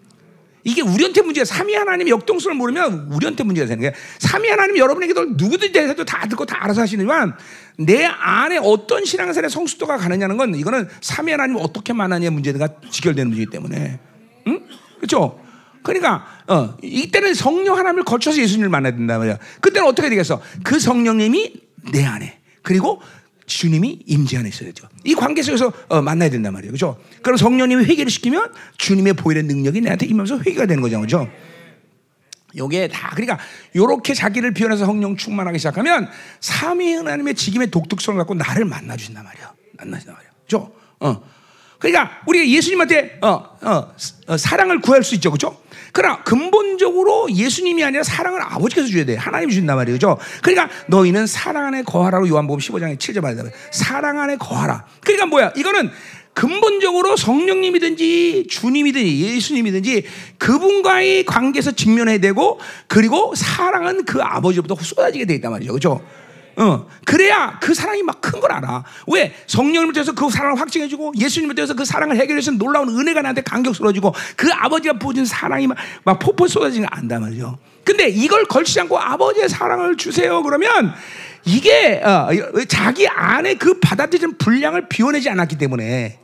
이게 0.66 0.82
우리한테 0.82 1.22
문제가 1.22 1.44
삼위 1.44 1.76
하나님의 1.76 2.10
역동성을 2.10 2.56
모르면 2.56 3.12
우리한테 3.12 3.44
문제가 3.44 3.68
되는 3.68 3.82
거야. 3.82 3.92
삼위 4.18 4.48
하나님 4.48 4.76
여러분에게도 4.78 5.26
누구든지 5.36 5.70
대해서도 5.70 6.04
다 6.04 6.26
듣고 6.26 6.44
다 6.44 6.58
알아서 6.64 6.80
하시지만 6.82 7.36
내 7.78 8.04
안에 8.04 8.58
어떤 8.60 9.04
신앙생활의 9.04 9.48
성숙도가 9.48 9.96
가느냐는 9.96 10.36
건 10.36 10.56
이거는 10.56 10.88
삼위 11.00 11.30
하나님을 11.30 11.60
어떻게 11.62 11.92
만나냐의 11.92 12.30
문제가 12.30 12.68
직결되는 12.90 13.28
문제이기 13.28 13.52
때문에. 13.52 14.00
응? 14.48 14.66
그렇죠? 14.96 15.40
그러니까 15.84 16.26
어, 16.48 16.76
이때는 16.82 17.34
성령 17.34 17.78
하나님을 17.78 18.02
거쳐서 18.02 18.40
예수님을 18.42 18.68
만나야 18.68 18.96
된다 18.96 19.18
말이야. 19.18 19.38
그때는 19.60 19.86
어떻게 19.86 20.08
되겠어? 20.08 20.42
그 20.64 20.80
성령님이 20.80 21.60
내 21.92 22.04
안에 22.04 22.40
그리고 22.62 23.00
주님이 23.46 24.02
임재 24.06 24.38
안에 24.38 24.48
있어야 24.48 24.68
되죠. 24.68 24.88
이 25.04 25.14
관계 25.14 25.42
속에서 25.42 25.72
어, 25.88 26.02
만나야 26.02 26.30
된단 26.30 26.52
말이에요. 26.52 26.72
그죠? 26.72 26.98
그럼 27.22 27.36
성령님이 27.36 27.84
회개를 27.84 28.10
시키면 28.10 28.52
주님의 28.76 29.14
보이는 29.14 29.46
능력이 29.46 29.80
내한테 29.80 30.06
임하면서 30.06 30.40
회개가 30.40 30.66
되는 30.66 30.82
거죠. 30.82 31.00
그죠? 31.00 31.30
요게 32.56 32.88
다 32.88 33.10
그러니까 33.14 33.38
요렇게 33.74 34.14
자기를 34.14 34.52
비워내서 34.54 34.86
성령 34.86 35.16
충만하기 35.16 35.58
시작하면 35.58 36.08
삼위 36.40 36.94
하나님의 36.94 37.34
직임의 37.34 37.70
독특성을 37.70 38.18
갖고 38.18 38.34
나를 38.34 38.64
만나 38.64 38.96
주신단 38.96 39.24
말이야. 39.24 39.52
만나 39.78 39.96
주신단 39.96 40.14
말이야. 40.14 40.30
그죠? 40.42 40.72
어. 41.00 41.22
그러니까 41.78 42.22
우리가 42.26 42.48
예수님한테 42.48 43.18
어, 43.20 43.28
어, 43.28 43.94
어, 44.28 44.36
사랑을 44.36 44.80
구할 44.80 45.02
수 45.02 45.14
있죠. 45.16 45.30
그죠? 45.30 45.60
그러나 45.96 46.22
근본적으로 46.24 47.26
예수님이 47.32 47.82
아니라 47.82 48.02
사랑을 48.02 48.42
아버지께서 48.42 48.86
줘야 48.86 49.06
돼. 49.06 49.16
하나님이 49.16 49.54
준단 49.54 49.76
말이죠. 49.76 50.18
그러니까 50.42 50.68
너희는 50.88 51.26
사랑 51.26 51.64
안에 51.64 51.84
거하라로 51.84 52.28
요한복음 52.28 52.60
15장에 52.60 52.98
7절 52.98 53.22
말이다. 53.22 53.44
사랑 53.70 54.20
안에 54.20 54.36
거하라. 54.36 54.84
그러니까 55.00 55.24
뭐야? 55.24 55.52
이거는 55.56 55.90
근본적으로 56.34 57.16
성령님이든지 57.16 58.48
주님이든지 58.50 59.20
예수님이든지 59.24 60.04
그분과의 60.36 61.24
관계에서 61.24 61.70
직면해야 61.70 62.18
되고 62.18 62.60
그리고 62.88 63.32
사랑은 63.34 64.04
그 64.04 64.22
아버지로부터 64.22 64.74
쏟아지게 64.74 65.24
돼 65.24 65.36
있단 65.36 65.50
말이죠. 65.50 65.72
그렇죠? 65.72 66.02
어, 66.56 66.86
그래야 67.04 67.58
그 67.60 67.74
사랑이 67.74 68.02
막 68.02 68.20
큰 68.20 68.40
걸 68.40 68.52
알아. 68.52 68.84
왜? 69.08 69.34
성령님을 69.46 69.92
통해서 69.92 70.12
그 70.12 70.28
사랑을 70.30 70.60
확증해주고 70.60 71.12
예수님을 71.16 71.54
통해서 71.54 71.74
그 71.74 71.84
사랑을 71.84 72.16
해결해서 72.16 72.52
놀라운 72.52 72.88
은혜가 72.88 73.22
나한테 73.22 73.42
감격스러워지고 73.42 74.14
그 74.36 74.50
아버지가 74.52 74.98
부어준 74.98 75.24
사랑이 75.24 75.66
막, 75.66 75.76
막 76.04 76.18
폭포 76.18 76.48
쏟아지는 76.48 76.88
걸 76.88 76.98
안단 76.98 77.20
말이죠. 77.22 77.58
근데 77.84 78.08
이걸 78.08 78.44
걸치지 78.46 78.80
않고 78.80 78.98
아버지의 78.98 79.48
사랑을 79.48 79.96
주세요. 79.96 80.42
그러면 80.42 80.92
이게 81.44 82.02
어, 82.04 82.28
자기 82.68 83.06
안에 83.06 83.54
그 83.54 83.78
받아들이는 83.78 84.38
분량을 84.38 84.88
비워내지 84.88 85.30
않았기 85.30 85.56
때문에 85.58 86.18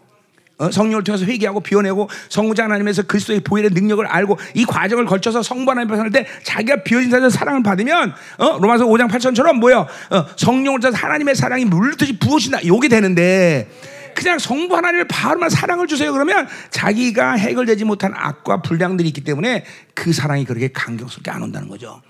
어? 0.63 0.71
성령을 0.71 1.03
통해서 1.03 1.25
회개하고 1.25 1.61
비워내고 1.61 2.09
성부장 2.29 2.67
하나님에서 2.67 3.03
그리스도의 3.03 3.41
보혈의 3.41 3.71
능력을 3.71 4.07
알고 4.07 4.39
이 4.55 4.65
과정을 4.65 5.07
걸쳐서 5.07 5.43
성부 5.43 5.71
하나님 5.71 5.93
앞에 5.93 6.11
때 6.11 6.27
자기가 6.45 6.85
비워진 6.85 7.11
자에서 7.11 7.29
사랑을 7.29 7.63
받으면 7.65 8.15
어? 8.39 8.59
로마서 8.59 8.87
5장 8.87 9.11
8절처럼 9.11 9.55
뭐요? 9.55 9.87
어, 10.11 10.27
성령을 10.37 10.81
통해서 10.81 10.97
하나님의 10.97 11.35
사랑이 11.35 11.65
물듯이 11.65 12.19
부어진다. 12.19 12.65
요게 12.65 12.89
되는데 12.89 13.69
그냥 14.15 14.39
성부 14.39 14.77
하나님을 14.77 15.07
바로만 15.09 15.51
사랑을 15.51 15.87
주세요 15.87 16.13
그러면 16.13 16.47
자기가 16.71 17.33
해결되지 17.33 17.85
못한 17.85 18.13
악과 18.15 18.63
불량들이 18.63 19.09
있기 19.09 19.23
때문에 19.23 19.65
그 19.95 20.13
사랑이 20.13 20.45
그렇게 20.45 20.69
감격스럽게 20.69 21.31
안 21.31 21.43
온다는 21.43 21.69
거죠. 21.69 22.01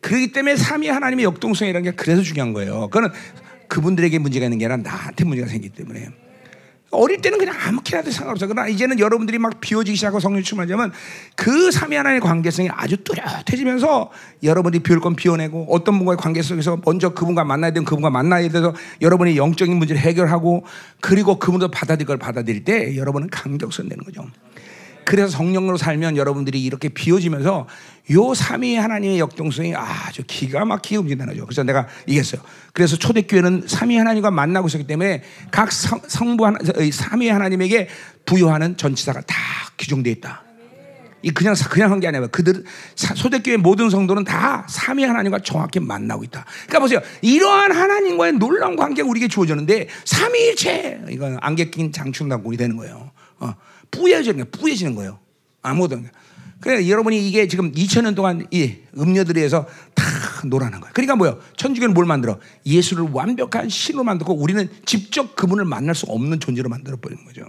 그렇기 0.00 0.32
때문에 0.32 0.56
삼위 0.56 0.88
하나님의 0.88 1.24
역동성이라는 1.26 1.90
게 1.90 1.96
그래서 1.96 2.22
중요한 2.22 2.52
거예요. 2.52 2.88
그거는 2.88 3.10
그분들에게 3.68 4.18
문제가 4.18 4.46
있는 4.46 4.58
게 4.58 4.64
아니라 4.64 4.90
나한테 4.90 5.24
문제가 5.24 5.48
생기기 5.48 5.74
때문에. 5.74 6.08
어릴 6.90 7.20
때는 7.20 7.38
그냥 7.38 7.54
아무렇게나 7.66 8.02
도 8.02 8.10
상관없어. 8.10 8.46
그러나 8.46 8.66
이제는 8.66 8.98
여러분들이 8.98 9.38
막 9.38 9.60
비워지기 9.60 9.96
시작하고 9.96 10.20
성령 10.20 10.42
충만하면 10.42 10.92
그 11.36 11.70
삼위 11.70 11.96
하나님의 11.96 12.20
관계성이 12.20 12.70
아주 12.72 12.96
뚜렷해지면서 13.04 14.10
여러분이 14.42 14.78
비울 14.80 15.00
건 15.00 15.14
비워내고 15.14 15.66
어떤 15.68 15.98
분과의 15.98 16.16
관계 16.16 16.40
속에서 16.40 16.80
먼저 16.84 17.10
그분과 17.10 17.44
만나야 17.44 17.72
되는 17.72 17.84
그분과 17.84 18.08
만나야 18.08 18.48
돼서 18.48 18.74
여러분이 19.02 19.36
영적인 19.36 19.76
문제를 19.76 20.00
해결하고 20.00 20.64
그리고 21.00 21.38
그분도 21.38 21.70
받아들일 21.70 22.06
걸 22.06 22.16
받아들일 22.16 22.64
때 22.64 22.96
여러분은 22.96 23.28
감격선 23.28 23.90
되는 23.90 24.02
거죠. 24.02 24.24
그래서 25.08 25.30
성령으로 25.30 25.78
살면 25.78 26.18
여러분들이 26.18 26.62
이렇게 26.62 26.90
비워지면서 26.90 27.66
요 28.10 28.34
삼위 28.34 28.76
하나님의 28.76 29.18
역동성이 29.18 29.74
아주 29.74 30.22
기가 30.26 30.66
막히게 30.66 30.98
거죠. 31.32 31.46
그래서 31.46 31.62
내가 31.62 31.88
얘기했어요. 32.06 32.42
그래서 32.74 32.94
초대교회는 32.96 33.62
삼위 33.66 33.96
하나님과 33.96 34.30
만나고 34.30 34.68
있었기 34.68 34.86
때문에 34.86 35.22
각 35.50 35.72
성, 35.72 36.02
성부 36.06 36.44
하나, 36.44 36.58
삼위 36.92 37.30
하나님에게 37.30 37.88
부여하는 38.26 38.76
전치사가 38.76 39.22
다 39.22 39.34
규정되어 39.78 40.12
있다. 40.12 40.42
이 41.22 41.30
그냥 41.30 41.54
그냥 41.70 41.90
한 41.90 42.00
게 42.00 42.06
아니라 42.06 42.26
그들 42.26 42.64
소대교회 42.94 43.56
모든 43.56 43.88
성도는 43.88 44.24
다 44.24 44.66
삼위 44.68 45.04
하나님과 45.04 45.38
정확히 45.38 45.80
만나고 45.80 46.22
있다. 46.24 46.44
그러니까 46.66 46.80
보세요. 46.80 47.00
이러한 47.22 47.72
하나님과의 47.72 48.34
놀라운 48.34 48.76
관계가 48.76 49.08
우리에게 49.08 49.28
주어졌는데 49.28 49.88
삼위일체 50.04 51.04
이건 51.08 51.38
안개 51.40 51.70
낀 51.70 51.92
장충당군이 51.92 52.58
되는 52.58 52.76
거예요. 52.76 53.10
어. 53.40 53.54
뿌얘지는 53.90 54.36
거예요. 54.36 54.50
뿌얘지는 54.50 54.94
거예요. 54.94 55.18
아무도. 55.62 56.00
그래 56.60 56.88
여러분이 56.88 57.28
이게 57.28 57.46
지금 57.46 57.72
2000년 57.72 58.16
동안 58.16 58.46
이 58.50 58.74
음녀들에 58.96 59.40
의해서 59.40 59.66
다 59.94 60.04
놀아난 60.44 60.80
거예요. 60.80 60.92
그러니까 60.92 61.14
뭐요? 61.16 61.40
천주교는 61.56 61.94
뭘 61.94 62.06
만들어? 62.06 62.38
예수를 62.66 63.08
완벽한 63.12 63.68
신으로 63.68 64.04
만들고 64.04 64.34
우리는 64.34 64.68
직접 64.84 65.36
그분을 65.36 65.64
만날 65.64 65.94
수 65.94 66.06
없는 66.06 66.40
존재로 66.40 66.68
만들어 66.68 66.96
버리는 66.96 67.24
거죠. 67.24 67.46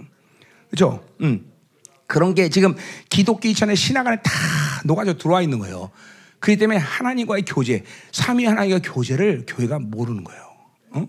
그렇죠? 0.70 1.04
음. 1.22 1.46
그런 2.06 2.34
게 2.34 2.48
지금 2.48 2.74
기독교 3.08 3.48
2000의 3.48 3.76
신학 3.76 4.06
안에 4.06 4.16
다 4.22 4.30
녹아져 4.84 5.16
들어와 5.16 5.42
있는 5.42 5.58
거예요. 5.58 5.90
그렇기 6.40 6.58
때문에 6.58 6.78
하나님과의 6.78 7.44
교제, 7.46 7.84
삼위 8.12 8.46
하나님과 8.46 8.80
교제를 8.82 9.44
교회가 9.46 9.78
모르는 9.78 10.24
거예요. 10.24 10.42
어? 10.92 11.06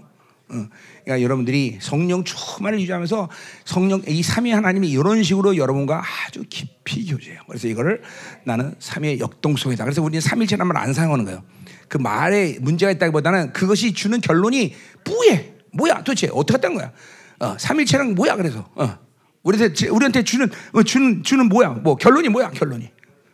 어. 0.50 0.68
그러니까 1.04 1.24
여러분들이 1.24 1.78
성령 1.82 2.24
충만을 2.24 2.80
유지하면서 2.82 3.30
성령 3.66 4.02
이 4.08 4.22
삼위 4.22 4.52
하나님이 4.52 4.90
이런 4.90 5.24
식으로 5.24 5.58
여러분과 5.58 6.04
아주 6.28 6.44
깊이 6.50 7.06
교제해요. 7.06 7.42
그래서 7.48 7.68
이거를 7.68 8.02
나는 8.44 8.76
삼위의 8.80 9.20
역동성이다. 9.20 9.84
그래서 9.84 10.02
우리는 10.02 10.22
삼일체란 10.22 10.68
말 10.68 10.78
안 10.82 10.94
사용하는 10.94 11.26
거예요. 11.26 11.44
그 11.88 11.98
말에 11.98 12.58
문제가 12.62 12.92
있다기보다는 12.92 13.54
그것이 13.54 13.94
주는 13.94 14.20
결론이 14.22 14.74
뿌예 15.04 15.56
뭐야 15.74 16.04
도대체 16.04 16.30
어떻게 16.34 16.56
했던 16.56 16.74
거야? 16.76 16.92
어, 17.40 17.56
삼일체는 17.60 18.16
뭐야 18.16 18.36
그래서 18.36 18.70
어, 18.76 18.98
우리한테 19.44 19.88
우리한테 19.90 20.24
주는 20.24 20.50
어, 20.74 20.84
주는 20.84 21.24
주는 21.24 21.50
뭐야? 21.50 21.70
뭐 21.70 21.96
결론이 21.96 22.30
뭐야 22.30 22.52
결론이? 22.52 22.90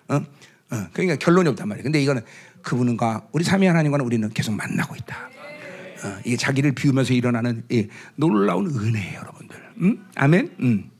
어? 0.10 0.16
어, 0.16 0.88
그러니까 0.94 1.16
결론이 1.18 1.48
없단 1.50 1.68
말이에요. 1.68 1.84
근데 1.84 2.02
이거는 2.02 2.22
그분과 2.62 3.28
우리 3.32 3.44
삼위 3.44 3.66
하나님과는 3.68 4.06
우리는 4.06 4.28
계속 4.30 4.54
만나고 4.54 4.96
있다. 4.96 5.30
어, 6.04 6.18
이게 6.24 6.38
자기를 6.38 6.74
비우면서 6.74 7.14
일어나는 7.14 7.64
예, 7.72 7.88
놀라운 8.16 8.68
은혜예요, 8.68 9.20
여러분들. 9.20 9.58
음? 9.82 10.06
아멘. 10.16 10.56
음. 10.60 10.92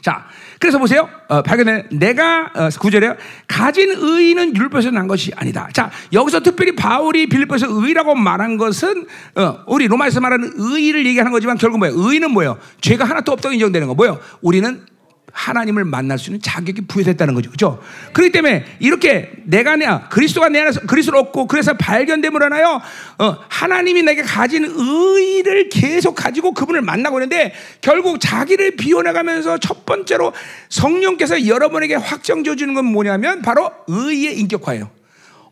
자, 0.00 0.26
그래서 0.58 0.78
보세요. 0.78 1.08
어, 1.28 1.42
발견해. 1.42 1.84
내가 1.90 2.50
어, 2.54 2.68
구절에 2.80 3.14
가진 3.46 3.90
의는 3.90 4.56
율법에서 4.56 4.90
난 4.90 5.06
것이 5.06 5.32
아니다. 5.36 5.68
자, 5.72 5.90
여기서 6.12 6.40
특별히 6.40 6.74
바울이 6.74 7.28
빌립보에서 7.28 7.66
의라고 7.68 8.14
말한 8.14 8.56
것은 8.56 9.06
어, 9.34 9.58
우리 9.66 9.86
로마에서 9.86 10.20
말하는 10.20 10.52
의를 10.56 11.04
얘기하는 11.06 11.32
거지만 11.32 11.58
결국 11.58 11.78
뭐예요? 11.78 11.94
의는 11.96 12.30
뭐예요? 12.30 12.58
죄가 12.80 13.04
하나도 13.04 13.32
없다고 13.32 13.52
인정되는 13.52 13.88
거 13.88 13.94
뭐예요? 13.94 14.18
우리는 14.40 14.86
하나님을 15.32 15.84
만날 15.84 16.18
수 16.18 16.30
있는 16.30 16.40
자격이 16.40 16.82
부여됐다는 16.82 17.34
거죠. 17.34 17.50
그죠? 17.50 17.82
그렇기 18.12 18.32
때문에 18.32 18.64
이렇게 18.80 19.30
내가 19.44 19.76
내, 19.76 19.86
그리스도가 20.10 20.48
내 20.48 20.60
안에서 20.60 20.80
그리스도를 20.80 21.20
얻고 21.20 21.46
그래서 21.46 21.74
발견됨을 21.74 22.42
하나요? 22.42 22.80
어, 23.18 23.36
하나님이 23.48 24.02
내게 24.02 24.22
가진 24.22 24.64
의를 24.64 25.68
계속 25.68 26.14
가지고 26.14 26.52
그분을 26.52 26.82
만나고 26.82 27.18
있는데 27.18 27.54
결국 27.80 28.20
자기를 28.20 28.76
비워나가면서 28.76 29.58
첫 29.58 29.84
번째로 29.86 30.32
성령께서 30.68 31.46
여러분에게 31.46 31.94
확정져 31.94 32.56
주는 32.56 32.74
건 32.74 32.84
뭐냐면 32.86 33.42
바로 33.42 33.70
의의 33.86 34.38
인격화예요. 34.40 34.90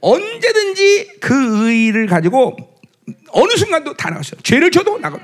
언제든지 0.01 1.19
그 1.21 1.69
의를 1.69 2.07
가지고 2.07 2.57
어느 3.31 3.53
순간도 3.53 3.95
다 3.95 4.11
나갔어요. 4.11 4.41
죄를 4.43 4.71
줘도 4.71 4.99
나가. 4.99 5.19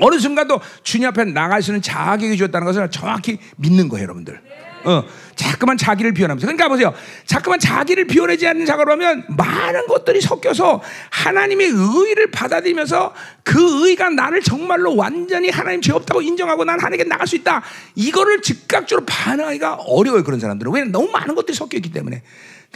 어느 0.00 0.18
순간도 0.18 0.60
주님 0.82 1.08
앞에 1.08 1.24
나갈 1.24 1.62
수 1.62 1.70
있는 1.70 1.82
자격이 1.82 2.36
주었다는 2.36 2.66
것을 2.66 2.90
정확히 2.90 3.38
믿는 3.56 3.88
거예요, 3.88 4.04
여러분들. 4.04 4.40
어, 4.84 5.04
자꾸만 5.34 5.76
자기를 5.76 6.14
비워내면서. 6.14 6.46
그러니까 6.46 6.68
보세요. 6.68 6.94
자꾸만 7.24 7.58
자기를 7.58 8.06
비워내지 8.06 8.46
않는 8.46 8.66
작업을 8.66 8.92
하면 8.92 9.24
많은 9.28 9.86
것들이 9.88 10.20
섞여서 10.20 10.80
하나님의 11.10 11.72
의를 11.74 12.30
받아들이면서 12.30 13.12
그 13.42 13.88
의가 13.88 14.10
나를 14.10 14.42
정말로 14.42 14.94
완전히 14.94 15.50
하나님 15.50 15.80
죄 15.80 15.92
없다고 15.92 16.22
인정하고 16.22 16.64
난 16.64 16.78
하나님께 16.78 17.04
나갈 17.04 17.26
수 17.26 17.34
있다. 17.34 17.62
이거를 17.96 18.42
즉각적으로 18.42 19.04
반응하기가 19.06 19.74
어려워요. 19.86 20.22
그런 20.22 20.38
사람들은. 20.38 20.72
왜냐면 20.72 20.92
너무 20.92 21.10
많은 21.10 21.34
것들이 21.34 21.56
섞여 21.56 21.76
있기 21.76 21.90
때문에. 21.90 22.22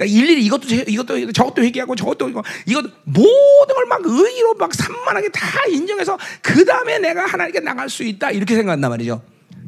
그러니까 0.01 0.05
일일이 0.07 0.45
이것도 0.47 0.67
이것도 0.67 1.33
저것도 1.33 1.63
회개하고 1.63 1.95
저것도 1.95 2.31
이것 2.67 2.85
모든 3.05 3.75
걸막 3.75 4.01
의로 4.07 4.55
막 4.55 4.73
산만하게 4.75 5.29
다 5.29 5.47
인정해서 5.69 6.19
그 6.41 6.65
다음에 6.65 6.99
내가 6.99 7.27
하나님께 7.27 7.61
나갈 7.61 7.91
수 7.91 8.03
있다 8.03 8.31
이렇게 8.31 8.55
생각한단 8.55 8.91
말이죠. 8.91 9.23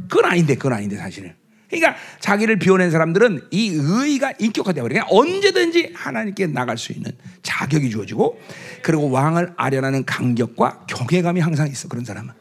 그건 0.08 0.24
아닌데 0.24 0.54
그건 0.54 0.72
아닌데 0.72 0.96
사실은. 0.96 1.34
그러니까 1.68 1.96
자기를 2.20 2.58
비워낸 2.58 2.90
사람들은 2.90 3.48
이 3.50 3.78
의가 3.78 4.32
인격화되어 4.38 4.82
버리니까 4.82 5.06
언제든지 5.10 5.92
하나님께 5.94 6.46
나갈 6.46 6.78
수 6.78 6.92
있는 6.92 7.12
자격이 7.42 7.90
주어지고 7.90 8.40
그리고 8.82 9.10
왕을 9.10 9.52
아련하는 9.56 10.04
간격과 10.06 10.86
경외감이 10.86 11.40
항상 11.40 11.68
있어 11.68 11.88
그런 11.88 12.04
사람은 12.04 12.32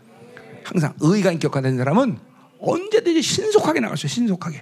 항상 0.63 0.93
의가 1.01 1.31
인격화된 1.33 1.77
사람은 1.77 2.19
언제든지 2.59 3.21
신속하게 3.21 3.81
나갈 3.81 3.97
수 3.97 4.05
있어 4.05 4.15
신속하게. 4.15 4.61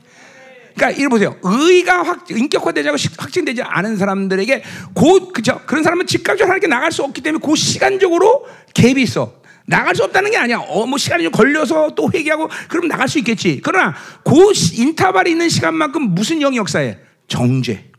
그러니까 0.75 0.91
이를 0.91 1.09
보세요. 1.09 1.35
의가 1.43 2.03
확 2.03 2.29
인격화되지 2.29 2.89
않고 2.89 3.01
확증되지 3.17 3.61
않은 3.63 3.97
사람들에게 3.97 4.63
곧 4.93 5.33
그죠? 5.33 5.61
그런 5.65 5.83
사람은 5.83 6.07
즉각적으로 6.07 6.45
하나님께 6.47 6.67
나갈 6.67 6.91
수 6.91 7.03
없기 7.03 7.21
때문에 7.21 7.43
그 7.45 7.55
시간적으로 7.55 8.47
갭이 8.73 8.99
있어. 8.99 9.39
나갈 9.65 9.95
수 9.95 10.03
없다는 10.03 10.31
게 10.31 10.37
아니야. 10.37 10.59
어, 10.59 10.85
뭐 10.87 10.97
시간이 10.97 11.23
좀 11.23 11.31
걸려서 11.31 11.93
또 11.95 12.09
회개하고 12.11 12.49
그럼 12.69 12.87
나갈 12.87 13.07
수 13.07 13.19
있겠지. 13.19 13.61
그러나 13.63 13.93
그 14.23 14.33
인터벌이 14.73 15.31
있는 15.31 15.47
시간만큼 15.47 16.15
무슨 16.15 16.39
영이 16.39 16.57
역사해? 16.57 16.97
정죄. 17.27 17.91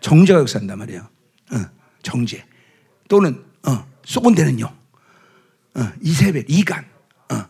정죄가 0.00 0.40
역사한단 0.40 0.78
말이에요. 0.78 1.08
어, 1.52 1.56
정죄. 2.02 2.44
또는 3.08 3.44
어, 3.66 3.86
쏘곤대는 4.04 4.58
영. 4.60 4.76
어, 5.76 5.92
이세벨, 6.02 6.44
이간. 6.48 6.84
어. 7.30 7.44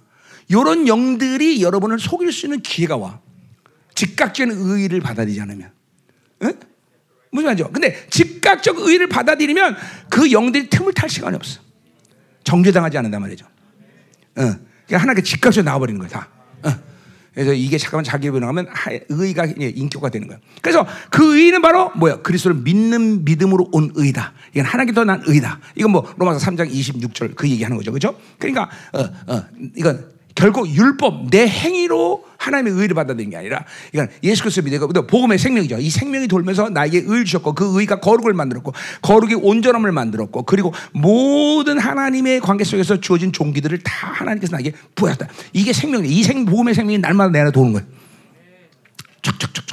이런 0.48 0.86
영들이 0.86 1.62
여러분을 1.62 1.98
속일 1.98 2.30
수 2.30 2.46
있는 2.46 2.60
기회가 2.60 2.96
와. 2.96 3.20
즉각적인 3.94 4.52
의의를 4.56 5.00
받아들이지 5.00 5.40
않으면. 5.40 5.70
어? 6.42 6.48
무슨 7.30 7.46
말이죠? 7.46 7.70
근데 7.72 8.06
즉각적 8.10 8.78
의의를 8.78 9.08
받아들이면 9.08 9.76
그 10.08 10.30
영들이 10.30 10.70
틈을 10.70 10.92
탈 10.92 11.08
시간이 11.10 11.34
없어. 11.36 11.60
정죄당하지 12.44 12.98
않는단 12.98 13.20
말이죠. 13.20 13.46
어. 13.46 14.42
그러니까 14.86 14.98
하나님께 14.98 15.22
즉각적으로 15.22 15.64
나와버리는 15.64 15.98
거야, 15.98 16.08
다. 16.08 16.28
어. 16.62 16.70
그래서 17.34 17.52
이게 17.52 17.78
잠깐만 17.78 18.04
자기 18.04 18.30
변화하면 18.30 18.68
의가 19.08 19.46
인격화 19.46 20.10
되는 20.10 20.28
거야. 20.28 20.38
그래서 20.62 20.86
그 21.10 21.36
의는 21.36 21.62
바로 21.62 21.90
뭐야? 21.96 22.22
그리스도를 22.22 22.58
믿는 22.58 23.24
믿음으로 23.24 23.70
온 23.72 23.90
의다. 23.94 24.32
이건 24.52 24.66
하나님께 24.66 25.04
난 25.04 25.22
의다. 25.26 25.58
이건 25.74 25.90
뭐 25.90 26.14
로마서 26.16 26.38
3장 26.38 26.70
26절 26.70 27.34
그 27.34 27.48
얘기하는 27.48 27.76
거죠, 27.76 27.90
그렇죠? 27.90 28.16
그러니까 28.38 28.70
어, 28.92 29.34
어, 29.34 29.44
이건 29.74 30.13
결국 30.34 30.68
율법 30.68 31.30
내 31.30 31.46
행위로 31.46 32.24
하나님의 32.38 32.72
의를 32.80 32.94
받아들인 32.94 33.30
게 33.30 33.36
아니라 33.36 33.64
이건 33.92 34.08
예수 34.22 34.42
그리스도 34.42 34.62
믿고 34.62 34.88
복음의 35.06 35.38
생명이죠. 35.38 35.78
이 35.78 35.90
생명이 35.90 36.28
돌면서 36.28 36.68
나에게 36.68 36.98
의를 37.06 37.24
주셨고 37.24 37.54
그 37.54 37.80
의가 37.80 38.00
거룩을 38.00 38.34
만들었고 38.34 38.72
거룩이 39.02 39.34
온전함을 39.34 39.92
만들었고 39.92 40.42
그리고 40.42 40.74
모든 40.92 41.78
하나님의 41.78 42.40
관계 42.40 42.64
속에서 42.64 43.00
주어진 43.00 43.32
종기들을 43.32 43.78
다 43.78 44.08
하나님께서 44.12 44.56
나에게 44.56 44.72
부여했다. 44.94 45.28
이게 45.52 45.72
생명이에요. 45.72 46.12
이 46.12 46.22
생, 46.22 46.44
복음의 46.44 46.74
생명이 46.74 46.98
날마다 46.98 47.30
내 47.30 47.40
안에 47.40 47.50
도는 47.52 47.72
거예요. 47.72 47.86
어. 47.86 49.63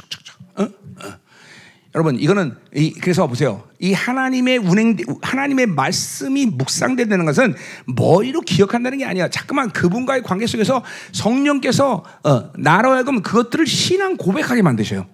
여러분 1.94 2.18
이거는 2.18 2.54
이, 2.74 2.92
그래서 2.92 3.26
보세요. 3.26 3.64
이 3.78 3.92
하나님의 3.92 4.58
운행 4.58 4.96
하나님의 5.20 5.66
말씀이 5.66 6.46
묵상되는 6.46 7.24
것은 7.26 7.54
머리로 7.84 8.40
기억한다는 8.40 8.98
게 8.98 9.04
아니야. 9.04 9.28
자꾸만 9.28 9.70
그분과의 9.70 10.22
관계 10.22 10.46
속에서 10.46 10.82
성령께서 11.12 12.02
어, 12.24 12.52
나로 12.56 12.92
하여금 12.92 13.22
그것들을 13.22 13.66
신앙 13.66 14.16
고백하게 14.16 14.62
만드셔요. 14.62 15.06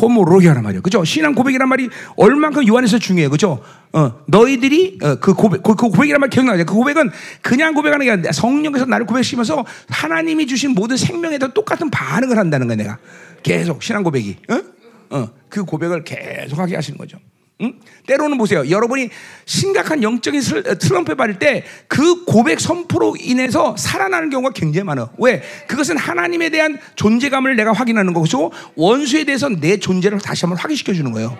homologia란 0.00 0.62
말이에요. 0.62 0.82
그죠? 0.82 1.04
신앙 1.04 1.34
고백이란 1.34 1.68
말이 1.68 1.88
얼만큼 2.16 2.66
요한에서 2.66 2.98
중요해요. 2.98 3.30
그죠? 3.30 3.62
어, 3.92 4.12
너희들이 4.26 4.98
어, 5.02 5.16
그 5.16 5.34
고백, 5.34 5.62
그, 5.62 5.74
그 5.74 5.88
고백이란 5.88 6.20
말 6.20 6.30
기억나죠? 6.30 6.64
그 6.66 6.74
고백은 6.74 7.10
그냥 7.42 7.74
고백하는 7.74 8.06
게 8.06 8.12
아니라 8.12 8.32
성령께서 8.32 8.86
나를 8.86 9.06
고백시면서 9.06 9.64
하나님이 9.88 10.46
주신 10.46 10.72
모든 10.72 10.96
생명에 10.96 11.38
도 11.38 11.52
똑같은 11.52 11.90
반응을 11.90 12.38
한다는 12.38 12.66
거야, 12.66 12.76
내가. 12.76 12.98
계속 13.42 13.82
신앙 13.82 14.02
고백이. 14.02 14.36
어? 14.50 14.77
어, 15.10 15.28
그 15.48 15.64
고백을 15.64 16.04
계속하게 16.04 16.74
하시는 16.76 16.98
거죠. 16.98 17.18
응? 17.60 17.74
때로는 18.06 18.38
보세요. 18.38 18.70
여러분이 18.70 19.10
심각한 19.44 20.02
영적인 20.02 20.40
슬럼프에 20.40 21.16
빠질 21.16 21.38
때 21.40 21.64
그 21.88 22.24
고백 22.24 22.60
선포로 22.60 23.16
인해서 23.18 23.74
살아나는 23.76 24.30
경우가 24.30 24.52
굉장히 24.52 24.84
많아. 24.84 25.10
왜? 25.18 25.42
그것은 25.66 25.96
하나님에 25.96 26.50
대한 26.50 26.78
존재감을 26.94 27.56
내가 27.56 27.72
확인하는 27.72 28.12
거고, 28.12 28.52
원수에 28.76 29.24
대해서 29.24 29.48
내 29.48 29.78
존재를 29.78 30.20
다시 30.20 30.44
한번 30.46 30.58
확인시켜 30.58 30.92
주는 30.92 31.10
거예요. 31.12 31.36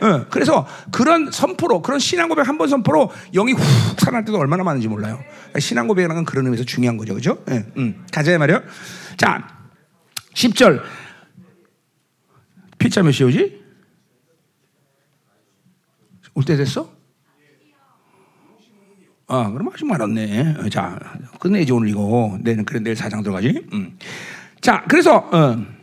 어, 0.00 0.26
그래서 0.30 0.66
그런 0.90 1.30
선포로, 1.30 1.82
그런 1.82 1.98
신앙 2.00 2.28
고백 2.30 2.48
한 2.48 2.56
번 2.56 2.68
선포로 2.68 3.10
영이 3.34 3.52
훅 3.52 4.00
살아날 4.00 4.24
때도 4.24 4.38
얼마나 4.38 4.64
많은지 4.64 4.88
몰라요. 4.88 5.22
신앙 5.58 5.86
고백이라는 5.88 6.16
건 6.16 6.24
그런 6.24 6.46
의미에서 6.46 6.64
중요한 6.64 6.96
거죠. 6.96 7.12
그죠? 7.14 7.36
예, 7.50 7.66
음, 7.76 8.06
가자, 8.10 8.38
말이요. 8.38 8.62
자, 9.18 9.46
10절. 10.34 10.80
피자 12.80 13.02
몇시 13.02 13.22
오지? 13.24 13.60
올 16.34 16.44
때 16.44 16.56
됐어? 16.56 16.90
아, 19.26 19.50
그럼 19.50 19.68
아직 19.72 19.84
많았네. 19.86 20.68
자, 20.70 20.98
끝내지 21.38 21.70
오늘 21.72 21.88
이거. 21.88 22.36
내는 22.40 22.64
그래 22.64 22.80
내일 22.80 22.96
사장 22.96 23.22
들어가지. 23.22 23.64
음. 23.72 23.96
자, 24.60 24.84
그래서 24.88 25.16
어. 25.18 25.79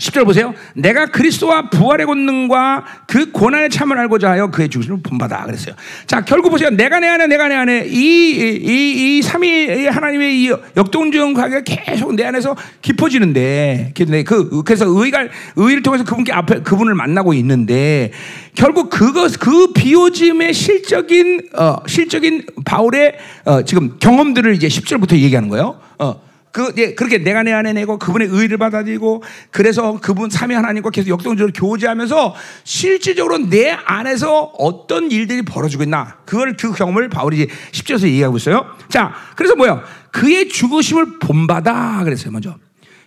10절 0.00 0.24
보세요. 0.24 0.54
내가 0.74 1.06
그리스도와 1.06 1.68
부활의 1.68 2.06
권능과 2.06 2.84
그 3.06 3.30
고난의 3.30 3.68
참을 3.70 3.98
알고자 3.98 4.30
하여 4.30 4.50
그의 4.50 4.68
죽으심을 4.68 5.00
본받아 5.02 5.44
그랬어요. 5.44 5.74
자, 6.06 6.22
결국 6.22 6.50
보세요. 6.50 6.70
내가 6.70 6.98
내 7.00 7.06
안에 7.06 7.26
내가 7.26 7.48
내 7.48 7.54
안에 7.54 7.86
이이이 7.86 9.22
삼위 9.22 9.86
하나님의 9.86 10.42
이 10.42 10.50
역동적 10.76 11.34
관계가 11.34 11.62
계속 11.62 12.14
내 12.14 12.24
안에서 12.24 12.56
깊어지는데 12.80 13.92
그 14.26 14.62
그래서 14.64 14.86
의가 14.88 15.28
의를 15.56 15.82
통해서 15.82 16.04
그분께 16.04 16.32
앞에 16.32 16.62
그분을 16.62 16.94
만나고 16.94 17.34
있는데 17.34 18.10
결국 18.54 18.88
그것 18.88 19.38
그 19.38 19.72
비오짐의 19.74 20.54
실적인 20.54 21.42
어 21.54 21.76
실적인 21.86 22.46
바울의 22.64 23.14
어 23.44 23.62
지금 23.62 23.98
경험들을 23.98 24.54
이제 24.54 24.66
10절부터 24.68 25.12
얘기하는 25.12 25.48
거예요. 25.50 25.78
어 25.98 26.29
그, 26.52 26.72
예, 26.78 26.94
그렇게 26.94 27.18
내가 27.18 27.42
내 27.42 27.52
안에 27.52 27.72
내고 27.72 27.98
그분의 27.98 28.28
의를 28.30 28.58
받아들이고 28.58 29.22
그래서 29.50 30.00
그분 30.00 30.30
삼위 30.30 30.54
하나님과 30.54 30.90
계속 30.90 31.08
역동적으로 31.10 31.52
교제하면서 31.52 32.34
실질적으로 32.64 33.38
내 33.38 33.70
안에서 33.70 34.52
어떤 34.58 35.10
일들이 35.10 35.42
벌어지고 35.42 35.84
있나 35.84 36.16
그걸 36.24 36.56
그 36.56 36.72
경험을 36.72 37.08
바울이 37.08 37.48
10절에서 37.72 38.06
얘기하고 38.08 38.36
있어요. 38.36 38.66
자, 38.88 39.14
그래서 39.36 39.54
뭐야? 39.54 39.82
그의 40.10 40.48
죽으심을 40.48 41.18
본받아 41.20 42.02
그랬어요, 42.04 42.32
먼저. 42.32 42.56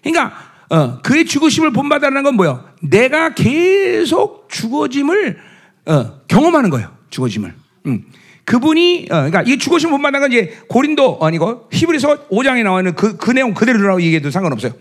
그러니까 0.01 0.33
어, 0.69 1.01
그의 1.01 1.25
죽으심을 1.25 1.71
본받아라는 1.71 2.23
건 2.23 2.35
뭐야? 2.35 2.63
내가 2.81 3.33
계속 3.33 4.47
죽어짐을 4.49 5.37
어, 5.85 6.21
경험하는 6.27 6.69
거예요. 6.69 6.95
죽어짐을. 7.09 7.53
음. 7.87 8.05
그분이 8.45 9.07
어, 9.09 9.15
그러니까 9.15 9.43
이 9.43 9.57
죽으신 9.57 9.89
건 9.89 10.31
이제 10.31 10.57
고린도 10.67 11.19
아니고 11.21 11.69
히브리서 11.71 12.27
5장에 12.29 12.63
나와 12.63 12.79
있는 12.79 12.95
그, 12.95 13.17
그 13.17 13.31
내용 13.31 13.53
그대로라고 13.53 14.01
얘기해도 14.01 14.31
상관없어요. 14.31 14.73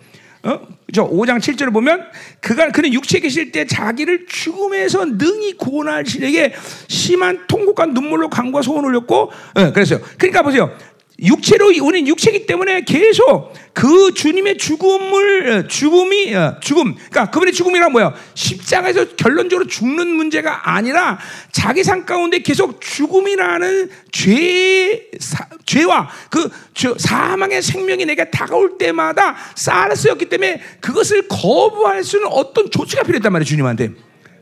어? 0.44 0.60
저 0.92 1.08
5장 1.08 1.38
7절을 1.38 1.72
보면 1.72 2.04
그가 2.40 2.70
그는 2.70 2.92
육체에 2.92 3.20
계실 3.20 3.52
때 3.52 3.64
자기를 3.64 4.26
죽음에서 4.26 5.04
능히 5.04 5.56
구원할 5.56 6.04
신에게 6.04 6.52
심한 6.88 7.46
통곡과 7.46 7.86
눈물로 7.86 8.28
강과 8.28 8.62
소원을 8.62 8.88
올렸고 8.90 9.30
어, 9.54 9.72
그랬어요. 9.72 10.00
그러니까 10.18 10.42
보세요. 10.42 10.76
육체로 11.22 11.66
우리는 11.82 12.08
육체이기 12.08 12.46
때문에 12.46 12.82
계속 12.82 13.52
그 13.72 14.12
주님의 14.12 14.58
죽음을 14.58 15.50
어, 15.50 15.68
죽음이 15.68 16.34
어, 16.34 16.58
죽음. 16.60 16.94
그러니까 16.94 17.30
그분의 17.30 17.52
죽음이란 17.52 17.92
뭐야 17.92 18.12
십자가에서 18.34 19.06
결론적으로 19.16 19.66
죽는 19.66 20.08
문제가 20.08 20.74
아니라 20.74 21.18
자기 21.52 21.84
삶 21.84 22.04
가운데 22.04 22.40
계속 22.40 22.80
죽음이라는 22.80 23.90
죄 24.10 25.10
사, 25.18 25.46
죄와 25.64 26.10
그 26.30 26.50
사망의 26.98 27.62
생명이 27.62 28.04
내게 28.04 28.30
다가올 28.30 28.76
때마다 28.78 29.36
쌓아 29.54 29.94
쓰였기 29.94 30.26
때문에 30.26 30.60
그것을 30.80 31.28
거부할 31.28 32.02
수는 32.04 32.26
어떤 32.28 32.70
조치가 32.70 33.02
필요했단 33.04 33.32
말이에요 33.32 33.46
주님한테. 33.46 33.90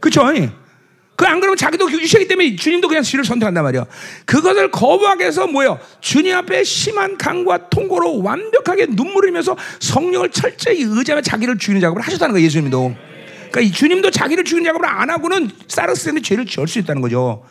그렇죠? 0.01 0.23
그 1.21 1.27
안 1.27 1.39
그러면 1.39 1.59
자기도 1.59 1.93
유시하기 1.93 2.29
때문에 2.29 2.57
주님도 2.57 2.89
그냥 2.89 3.03
지를 3.03 3.27
선택한단 3.27 3.63
말이야. 3.63 3.85
그것을 4.25 4.71
거부하게 4.71 5.27
해서 5.27 5.47
뭐예요? 5.47 5.79
주님 6.01 6.35
앞에 6.35 6.65
심한 6.65 7.19
강과 7.19 7.69
통고로 7.69 8.23
완벽하게 8.23 8.87
눈물 8.87 9.25
흘리면서 9.25 9.55
성령을 9.81 10.31
철저히 10.31 10.81
의지하며 10.83 11.21
자기를 11.21 11.59
죽이는 11.59 11.83
작업을 11.83 12.01
하셨다는 12.01 12.33
거예요. 12.33 12.47
예수님도. 12.47 12.95
그러니까 13.51 13.61
이 13.61 13.71
주님도 13.71 14.11
자기를 14.11 14.45
죽이는 14.45 14.65
작업을 14.65 14.87
안 14.89 15.11
하고는 15.11 15.51
사르스의 15.69 16.23
죄를 16.23 16.47
지을 16.47 16.67
수 16.67 16.79
있다는 16.79 17.03
거죠. 17.03 17.45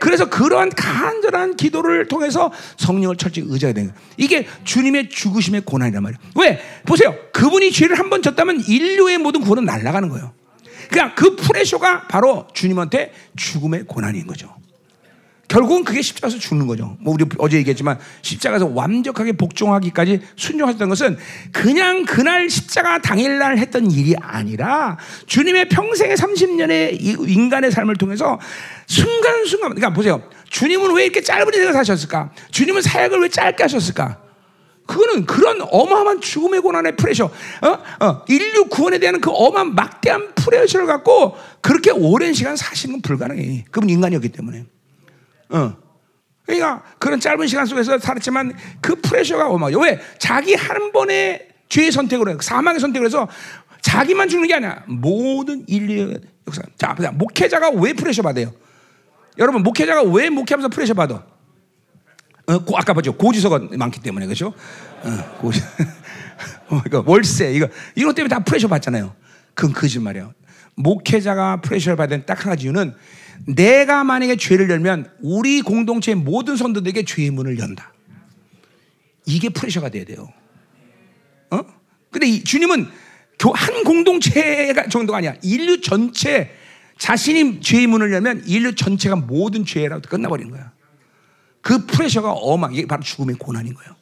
그래서 0.00 0.28
그러한 0.28 0.68
간절한 0.68 1.56
기도를 1.56 2.08
통해서 2.08 2.52
성령을 2.76 3.16
철저히 3.16 3.46
의지해야 3.48 3.72
되는 3.72 3.88
거예요. 3.90 4.06
이게 4.18 4.46
주님의 4.64 5.08
죽으심의 5.08 5.62
고난이란 5.64 6.02
말이에요. 6.02 6.18
왜? 6.36 6.60
보세요. 6.84 7.16
그분이 7.32 7.72
죄를 7.72 7.98
한 7.98 8.10
번 8.10 8.20
졌다면 8.20 8.64
인류의 8.68 9.16
모든 9.16 9.40
구원은 9.40 9.64
날아가는 9.64 10.10
거예요. 10.10 10.34
그냥 10.90 11.12
그 11.14 11.36
프레셔가 11.36 12.06
바로 12.08 12.46
주님한테 12.52 13.12
죽음의 13.36 13.84
고난인 13.86 14.26
거죠. 14.26 14.54
결국은 15.46 15.84
그게 15.84 16.02
십자가에서 16.02 16.38
죽는 16.38 16.66
거죠. 16.66 16.96
뭐 17.00 17.14
우리 17.14 17.24
어제 17.38 17.58
얘기했지만 17.58 17.98
십자가에서 18.22 18.66
완벽하게 18.66 19.32
복종하기까지 19.32 20.20
순종하셨던 20.36 20.88
것은 20.88 21.16
그냥 21.52 22.04
그날 22.04 22.48
십자가 22.48 23.00
당일날 23.00 23.58
했던 23.58 23.90
일이 23.90 24.16
아니라 24.20 24.98
주님의 25.26 25.68
평생의 25.68 26.16
30년의 26.16 27.28
인간의 27.28 27.70
삶을 27.70 27.96
통해서 27.96 28.40
순간순간 28.86 29.74
그러니까 29.74 29.92
보세요. 29.92 30.22
주님은 30.48 30.94
왜 30.94 31.04
이렇게 31.04 31.20
짧은 31.20 31.46
인생을 31.46 31.72
사셨을까? 31.72 32.30
주님은 32.50 32.82
사역을 32.82 33.20
왜 33.20 33.28
짧게 33.28 33.62
하셨을까? 33.62 34.23
그거는 34.86 35.24
그런 35.24 35.60
어마어마한 35.62 36.20
죽음의 36.20 36.60
고난의 36.60 36.96
프레셔, 36.96 37.24
어? 37.24 38.04
어, 38.04 38.24
인류 38.28 38.66
구원에 38.66 38.98
대한 38.98 39.20
그 39.20 39.30
어마한 39.30 39.74
막대한 39.74 40.34
프레셔를 40.34 40.86
갖고 40.86 41.36
그렇게 41.60 41.90
오랜 41.90 42.34
시간 42.34 42.56
사시는 42.56 42.96
건 42.96 43.02
불가능해. 43.02 43.64
그분 43.70 43.88
인간이었기 43.88 44.28
때문에. 44.28 44.64
어. 45.50 45.76
그러니까 46.44 46.82
그런 46.98 47.18
짧은 47.18 47.46
시간 47.46 47.64
속에서 47.64 47.98
살았지만 47.98 48.54
그 48.80 49.00
프레셔가 49.00 49.48
어마어마해. 49.48 49.74
왜? 49.82 50.00
자기 50.18 50.54
한 50.54 50.92
번의 50.92 51.48
죄의 51.70 51.90
선택으로, 51.90 52.38
사망의 52.40 52.80
선택을 52.80 53.06
해서 53.06 53.26
자기만 53.80 54.28
죽는 54.28 54.48
게 54.48 54.54
아니야. 54.54 54.82
모든 54.86 55.64
인류의 55.66 56.18
역사. 56.46 56.62
자, 56.76 56.94
목회자가 57.14 57.70
왜 57.70 57.94
프레셔 57.94 58.22
받아요? 58.22 58.52
여러분, 59.38 59.62
목회자가 59.62 60.02
왜 60.02 60.28
목회하면서 60.28 60.68
프레셔 60.68 60.94
받아? 60.94 61.24
어, 62.46 62.58
고, 62.58 62.76
아까 62.76 62.92
보죠. 62.92 63.16
고지서가 63.16 63.76
많기 63.76 64.00
때문에 64.00 64.26
그렇죠? 64.26 64.54
어, 65.02 65.38
고지. 65.40 65.60
어, 66.68 66.82
이거 66.86 67.02
월세 67.06 67.52
이거 67.52 67.68
이것 67.94 68.14
때문에 68.14 68.34
다 68.34 68.40
프레셔 68.44 68.68
받잖아요. 68.68 69.14
그건 69.54 69.72
거짓말이에요. 69.72 70.34
목회자가 70.74 71.60
프레셔를 71.60 71.96
받은 71.96 72.26
딱한 72.26 72.50
가지 72.50 72.64
이유는 72.64 72.94
내가 73.46 74.04
만약에 74.04 74.36
죄를 74.36 74.68
열면 74.70 75.10
우리 75.22 75.62
공동체의 75.62 76.16
모든 76.16 76.56
성도들에게 76.56 77.04
죄의 77.04 77.30
문을 77.30 77.58
연다. 77.58 77.92
이게 79.26 79.48
프레셔가 79.48 79.88
돼야 79.88 80.04
돼요. 80.04 80.28
어? 81.50 81.60
근데 82.10 82.26
이, 82.26 82.44
주님은 82.44 82.86
한 83.54 83.84
공동체가 83.84 84.88
정도가 84.88 85.18
아니야. 85.18 85.34
인류 85.42 85.80
전체 85.80 86.50
자신이 86.98 87.60
죄의 87.60 87.86
문을 87.86 88.12
열면 88.12 88.44
인류 88.46 88.74
전체가 88.74 89.16
모든 89.16 89.64
죄라고 89.64 90.02
끝나버리는 90.02 90.50
거야. 90.50 90.73
그 91.64 91.86
프레셔가 91.86 92.30
어마 92.30 92.68
이게 92.70 92.86
바로 92.86 93.02
죽음의 93.02 93.36
고난인 93.36 93.72
거예요. 93.72 93.96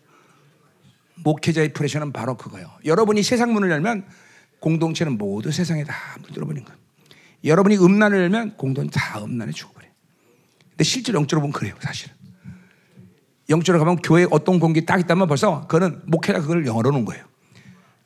목회자의 1.23 1.73
프레셔는 1.73 2.13
바로 2.13 2.37
그거예요. 2.37 2.69
여러분이 2.85 3.23
세상 3.23 3.53
문을 3.53 3.71
열면 3.71 4.05
공동체는 4.59 5.17
모두 5.17 5.53
세상에 5.53 5.85
다 5.85 5.95
물들어버린 6.23 6.65
거예요. 6.65 6.79
여러분이 7.45 7.77
음란을 7.77 8.19
열면 8.19 8.57
공동체 8.57 8.99
다 8.99 9.23
음란에 9.23 9.53
죽어버려. 9.53 9.87
근데 10.71 10.83
실제로 10.83 11.21
영적으로 11.21 11.43
보면 11.43 11.53
그래요, 11.53 11.77
사실은. 11.79 12.17
영적으로 13.49 13.79
가면 13.85 14.03
교회 14.03 14.27
어떤 14.33 14.59
공기 14.59 14.85
딱 14.85 14.99
있다면 14.99 15.29
벌써 15.29 15.61
그거는 15.69 16.03
목회자 16.07 16.41
그걸 16.41 16.67
열어놓은 16.67 17.05
거예요. 17.05 17.25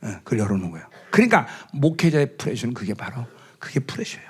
네, 0.03 0.19
그걸 0.23 0.41
열어놓은 0.41 0.71
거예요. 0.71 0.87
그러니까 1.11 1.47
목회자의 1.73 2.37
프레셔는 2.37 2.75
그게 2.75 2.93
바로 2.93 3.25
그게 3.59 3.81
프레셔예요. 3.81 4.29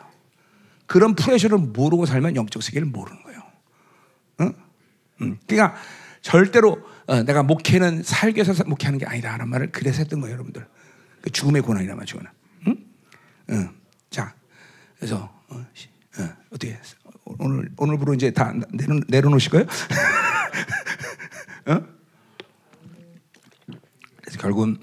그런 0.87 1.17
프레셔를 1.17 1.59
모르고 1.59 2.07
살면 2.07 2.37
영적 2.37 2.63
세계를 2.63 2.87
모르는 2.87 3.25
거예요. 3.25 3.26
응? 5.21 5.27
음, 5.27 5.39
그러니까 5.47 5.79
절대로 6.23 6.81
어, 7.07 7.23
내가 7.23 7.43
목회는 7.43 8.03
살기 8.03 8.43
위해서 8.43 8.65
목회하는 8.65 8.99
게 8.99 9.07
아니다라는 9.07 9.49
말을 9.49 9.71
그래서 9.71 9.99
했던 9.99 10.21
거예요, 10.21 10.35
여러분들. 10.35 10.67
그 11.21 11.31
죽음의 11.31 11.63
고난이라 11.63 11.95
말이죠. 11.95 12.19
응? 12.67 12.77
응. 13.51 13.71
자, 14.11 14.35
그래서 14.97 15.33
어, 15.49 15.65
어, 16.19 16.29
떻게 16.51 16.79
오늘 17.25 17.71
오늘부로 17.77 18.15
이제 18.15 18.31
다 18.31 18.53
내려 18.73 19.01
내려놓으실 19.09 19.51
거예요? 19.51 19.67
어? 21.67 21.83
그래서 24.23 24.39
결국은 24.39 24.79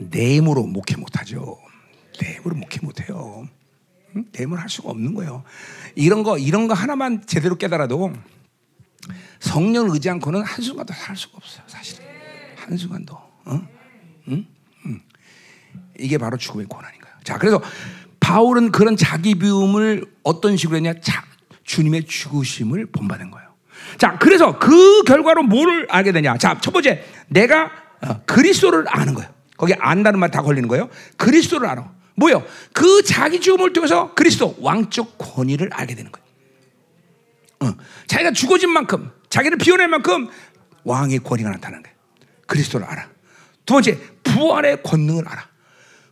내 0.00 0.36
힘으로 0.36 0.64
목회 0.64 0.96
못하죠. 0.96 1.58
내 2.20 2.34
힘으로 2.34 2.56
목회 2.56 2.80
못해요. 2.82 3.48
응? 4.16 4.24
내 4.32 4.44
힘으로 4.44 4.60
할 4.60 4.68
수가 4.68 4.90
없는 4.90 5.14
거예요. 5.14 5.44
이런 5.94 6.22
거 6.22 6.38
이런 6.38 6.68
거 6.68 6.74
하나만 6.74 7.26
제대로 7.26 7.56
깨달아도 7.56 8.12
성령을 9.40 9.90
의지 9.94 10.08
않고는 10.10 10.42
한순간도 10.42 10.92
살 10.94 11.16
수가 11.16 11.34
없어요, 11.36 11.64
사실은. 11.66 12.04
한순간도. 12.56 13.14
어? 13.14 13.68
응? 14.28 14.46
응. 14.86 15.00
이게 15.98 16.18
바로 16.18 16.36
죽음의 16.36 16.66
고난인 16.66 17.00
거예요. 17.00 17.16
자, 17.24 17.38
그래서 17.38 17.60
바울은 18.20 18.70
그런 18.72 18.96
자기 18.96 19.34
비움을 19.34 20.04
어떤 20.22 20.56
식으로 20.56 20.76
했냐? 20.76 20.94
자, 21.00 21.24
주님의 21.64 22.04
죽으심을 22.06 22.86
본받은 22.86 23.30
거예요. 23.30 23.48
자, 23.98 24.16
그래서 24.18 24.58
그 24.58 25.02
결과로 25.02 25.42
뭘 25.42 25.86
알게 25.90 26.12
되냐? 26.12 26.36
자, 26.38 26.58
첫 26.60 26.70
번째, 26.72 27.04
내가 27.28 27.70
어, 28.02 28.20
그리스도를 28.26 28.84
아는 28.88 29.14
거예요. 29.14 29.30
거기 29.56 29.74
안다는 29.74 30.18
말 30.18 30.30
다 30.30 30.42
걸리는 30.42 30.68
거예요. 30.68 30.88
그리스도를 31.16 31.68
알아. 31.68 31.90
뭐요? 32.14 32.44
그 32.72 33.02
자기 33.04 33.40
죽음을 33.40 33.72
통해서 33.72 34.12
그리스도 34.14 34.56
왕적 34.60 35.16
권위를 35.18 35.70
알게 35.72 35.94
되는 35.94 36.10
거예요. 36.12 36.21
어, 37.62 37.76
자기가 38.06 38.32
죽어진 38.32 38.70
만큼 38.70 39.10
자기를 39.30 39.58
비워낼 39.58 39.88
만큼 39.88 40.28
왕의 40.84 41.20
권위가 41.20 41.50
나타나는 41.50 41.82
거예요. 41.82 41.96
그리스도를 42.46 42.86
알아. 42.86 43.08
두 43.64 43.74
번째, 43.74 43.98
부활의 44.24 44.82
권능을 44.82 45.26
알아. 45.26 45.48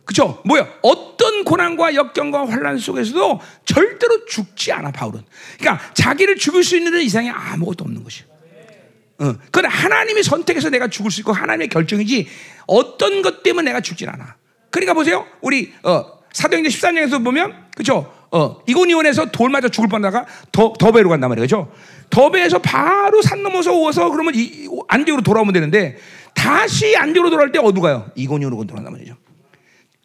그죠? 0.05 0.41
뭐야? 0.45 0.67
어떤 0.81 1.43
고난과 1.43 1.95
역경과 1.95 2.47
환란 2.49 2.77
속에서도 2.77 3.39
절대로 3.65 4.25
죽지 4.25 4.71
않아 4.71 4.91
바울은. 4.91 5.21
그러니까 5.59 5.93
자기를 5.93 6.37
죽일 6.37 6.63
수 6.63 6.75
있는 6.75 6.99
이상이 7.01 7.29
아무것도 7.29 7.83
없는 7.83 8.03
것이야. 8.03 8.25
어. 9.19 9.35
그건 9.51 9.65
하나님이 9.65 10.23
선택해서 10.23 10.69
내가 10.69 10.87
죽을 10.87 11.11
수 11.11 11.21
있고 11.21 11.31
하나님의 11.31 11.69
결정이지 11.69 12.27
어떤 12.65 13.21
것 13.21 13.43
때문에 13.43 13.69
내가 13.69 13.81
죽진 13.81 14.09
않아. 14.09 14.35
그러니까 14.71 14.93
보세요. 14.93 15.27
우리 15.41 15.73
어, 15.83 16.19
사도행전 16.33 16.71
14장에서 16.71 17.23
보면 17.23 17.67
그죠? 17.75 18.11
어, 18.31 18.59
이고니온에서 18.65 19.31
돌 19.31 19.49
맞아 19.49 19.67
죽을 19.67 19.89
뻔하다가 19.89 20.25
더, 20.51 20.73
더베로 20.73 21.09
간단 21.09 21.29
말이에요. 21.29 21.43
그죠? 21.43 21.71
더베에서 22.09 22.59
바로 22.59 23.21
산 23.21 23.43
넘어서 23.43 23.73
오서 23.73 24.09
그러면 24.09 24.33
이, 24.35 24.69
안디오로 24.87 25.21
돌아오면 25.21 25.53
되는데 25.53 25.97
다시 26.33 26.95
안디오로 26.95 27.29
돌아올 27.29 27.51
때 27.51 27.59
어디 27.59 27.79
가요? 27.81 28.09
이고니온으로 28.15 28.63
돌아간단 28.63 28.93
말이죠. 28.93 29.15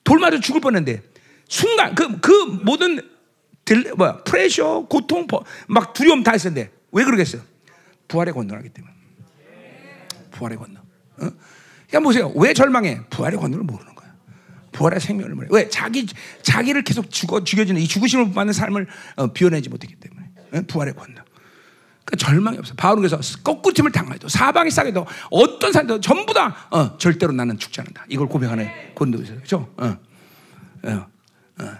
돌 0.03 0.19
맞아 0.19 0.41
죽을 0.41 0.61
뻔했는데 0.61 1.03
순간 1.49 1.95
그, 1.95 2.21
그 2.21 2.31
모든 2.65 3.01
들, 3.65 3.93
뭐야, 3.97 4.19
프레셔, 4.25 4.87
고통, 4.89 5.27
막 5.69 5.93
두려움 5.93 6.23
다 6.23 6.35
있었는데 6.35 6.71
왜 6.93 7.05
그러겠어요? 7.05 7.43
부활의 8.09 8.33
권능하기 8.35 8.69
때문에. 8.69 8.95
부활의 10.31 10.59
권능. 10.59 10.77
어? 10.77 11.31
그러니까 11.89 12.01
보세요. 12.01 12.33
왜 12.37 12.53
절망해? 12.53 13.01
부활의 13.11 13.39
권능을 13.39 13.65
모르는 13.65 13.96
부활의 14.77 15.01
생명을 15.01 15.35
말해. 15.35 15.49
왜 15.51 15.69
자기 15.69 16.07
자기를 16.43 16.83
계속 16.83 17.11
죽어 17.11 17.43
죽여지는 17.43 17.81
이 17.81 17.89
죽으심을 17.89 18.33
받는 18.33 18.53
삶을 18.53 18.87
어, 19.17 19.27
비워내지 19.29 19.71
못했기 19.71 19.97
때문에 19.97 20.31
어? 20.53 20.61
부활의 20.69 20.95
권능. 20.95 21.17
그 22.05 22.17
절망이 22.17 22.57
없어. 22.59 22.75
바울은 22.75 23.03
그래서 23.03 23.19
거꾸침을 23.43 23.91
당해도 23.91 24.29
사방이 24.29 24.71
싸게도 24.71 25.07
어떤 25.31 25.73
사람도 25.73 26.01
전부 26.01 26.33
다 26.33 26.69
어, 26.71 26.97
절대로 26.99 27.33
나는 27.33 27.59
죽지 27.59 27.81
않는다. 27.81 28.05
이걸 28.09 28.29
고백하는 28.29 28.69
고린도서 28.95 29.35
그렇죠? 29.35 29.73
어. 29.77 29.97
어. 30.85 31.07
어. 31.59 31.71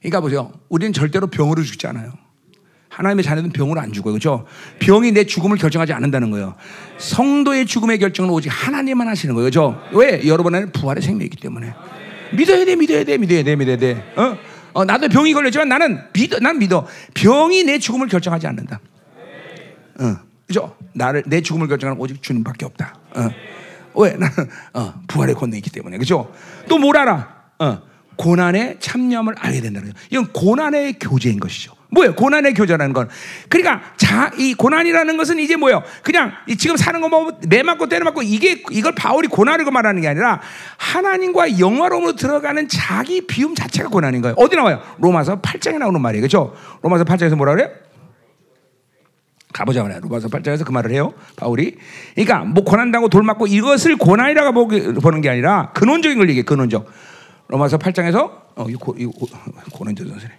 그러니까 0.00 0.20
보세요. 0.20 0.52
우리는 0.68 0.92
절대로 0.92 1.26
병으로 1.26 1.62
죽지 1.62 1.86
않아요. 1.88 2.12
하나님의 2.88 3.24
자녀는 3.24 3.50
병으로 3.50 3.80
안 3.80 3.92
죽어요. 3.92 4.12
그렇죠? 4.12 4.46
병이 4.78 5.12
내 5.12 5.24
죽음을 5.24 5.58
결정하지 5.58 5.92
않는다는 5.92 6.30
거예요. 6.30 6.54
성도의 6.98 7.66
죽음의 7.66 7.98
결정은 7.98 8.30
오직 8.30 8.48
하나님만 8.48 9.08
하시는 9.08 9.34
거예요. 9.34 9.50
그렇죠? 9.50 9.82
왜? 9.92 10.24
여러분 10.26 10.54
안에 10.54 10.66
부활의 10.66 11.02
생명이기 11.02 11.38
때문에. 11.38 11.74
믿어야 12.36 12.64
돼, 12.64 12.76
믿어야 12.76 13.04
돼, 13.04 13.16
믿어야 13.18 13.42
돼, 13.44 13.56
믿어야 13.56 13.76
돼. 13.76 14.12
어? 14.16 14.36
어, 14.74 14.84
나도 14.84 15.08
병이 15.08 15.32
걸렸지만 15.32 15.68
나는 15.68 16.00
믿어, 16.12 16.38
난 16.40 16.58
믿어. 16.58 16.86
병이 17.14 17.64
내 17.64 17.78
죽음을 17.78 18.08
결정하지 18.08 18.46
않는다. 18.46 18.80
어, 20.00 20.16
그죠? 20.46 20.76
나를 20.94 21.22
내 21.26 21.40
죽음을 21.40 21.68
결정하는 21.68 22.00
오직 22.00 22.22
주님밖에 22.22 22.64
없다. 22.66 22.94
어. 23.14 23.30
왜? 24.02 24.12
나는 24.18 24.32
어, 24.72 24.94
부활의 25.06 25.34
권능이 25.36 25.58
있기 25.58 25.70
때문에, 25.70 25.98
그죠? 25.98 26.32
또 26.68 26.78
뭘 26.78 26.96
알아? 26.96 27.44
어, 27.60 27.82
고난의 28.16 28.78
참여함을 28.80 29.34
알게 29.38 29.60
된다는 29.60 29.92
거예요. 29.92 30.06
이건 30.10 30.32
고난의 30.32 30.94
교제인 30.98 31.38
것이죠. 31.40 31.72
뭐예요? 31.94 32.14
고난의 32.14 32.52
교제라는 32.54 32.92
건. 32.92 33.08
그러니까 33.48 33.82
자, 33.96 34.30
이 34.36 34.52
고난이라는 34.54 35.16
것은 35.16 35.38
이제 35.38 35.56
뭐예요? 35.56 35.82
그냥 36.02 36.32
이 36.46 36.56
지금 36.56 36.76
사는 36.76 37.00
거 37.00 37.08
뭐 37.08 37.30
매 37.48 37.62
맞고 37.62 37.88
때려 37.88 38.04
맞고 38.04 38.22
이게 38.22 38.62
이걸 38.70 38.94
바울이 38.94 39.28
고난을 39.28 39.64
말하는 39.70 40.02
게 40.02 40.08
아니라 40.08 40.40
하나님과 40.76 41.58
영화로움으로 41.58 42.16
들어가는 42.16 42.68
자기 42.68 43.26
비움 43.26 43.54
자체가 43.54 43.88
고난인 43.88 44.20
거예요. 44.20 44.34
어디 44.38 44.56
나와요? 44.56 44.82
로마서 44.98 45.40
8장에 45.40 45.78
나오는 45.78 46.00
말이에요. 46.00 46.20
그렇죠? 46.22 46.54
로마서 46.82 47.04
8장에서 47.04 47.36
뭐라 47.36 47.54
그래요? 47.54 47.70
가보자 49.52 49.82
말이야. 49.82 50.00
로마서 50.00 50.28
8장에서 50.28 50.64
그 50.64 50.72
말을 50.72 50.90
해요. 50.90 51.14
바울이. 51.36 51.76
그러니까 52.14 52.40
뭐 52.40 52.64
고난당하고 52.64 53.08
돌 53.08 53.22
맞고 53.22 53.46
이것을 53.46 53.96
고난이라고 53.96 54.66
보는 55.00 55.20
게 55.20 55.30
아니라 55.30 55.70
근원적인 55.74 56.18
걸 56.18 56.28
얘기해. 56.30 56.42
근원적. 56.44 56.86
로마서 57.48 57.78
8장에서 57.78 58.42
어, 58.56 58.66
이 58.68 58.74
고, 58.74 58.94
이 58.98 59.04
고, 59.06 59.26
고난적 59.72 60.08
선생님. 60.08 60.36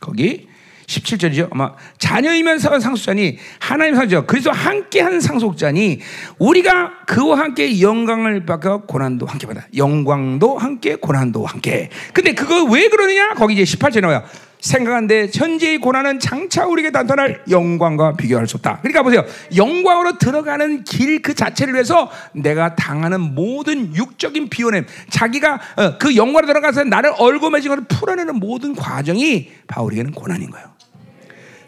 거기 0.00 0.48
17절이죠. 0.86 1.48
아마 1.52 1.72
자녀이면서 1.98 2.78
상속자니 2.78 3.38
하나님 3.58 3.94
상속자 3.94 4.26
그래서 4.26 4.50
함께 4.50 5.00
한 5.00 5.20
상속자니 5.20 6.00
우리가 6.38 7.04
그와 7.06 7.38
함께 7.38 7.80
영광을 7.80 8.44
받고 8.44 8.82
고난도 8.82 9.26
함께 9.26 9.46
받아. 9.46 9.66
영광도 9.74 10.58
함께 10.58 10.96
고난도 10.96 11.46
함께. 11.46 11.90
근데 12.12 12.34
그거 12.34 12.64
왜 12.64 12.88
그러느냐? 12.88 13.34
거기 13.34 13.54
이제 13.54 13.64
18절에 13.64 14.02
나와요. 14.02 14.24
생각한데 14.64 15.30
현재의 15.32 15.78
고난은 15.78 16.18
장차 16.20 16.66
우리에게 16.66 16.90
나타날 16.90 17.42
영광과 17.50 18.14
비교할 18.14 18.46
수 18.46 18.56
없다. 18.56 18.78
그러니까 18.80 19.02
보세요. 19.02 19.24
영광으로 19.54 20.18
들어가는 20.18 20.84
길 20.84 21.24
그 21.24 21.34
자체를 21.34 21.74
위해서 21.74 22.10
내가 22.32 22.74
당하는 22.76 23.20
모든 23.20 23.94
육적인 23.96 24.50
비워냄, 24.50 24.86
자기가 25.08 25.54
어, 25.76 25.98
그 25.98 26.16
영광으로 26.16 26.46
들어가서 26.46 26.84
나를 26.84 27.12
얼고매진 27.16 27.70
것을 27.70 27.84
풀어내는 27.84 28.36
모든 28.36 28.74
과정이 28.74 29.50
바울에게는 29.66 30.12
고난인 30.12 30.50
거예요. 30.50 30.66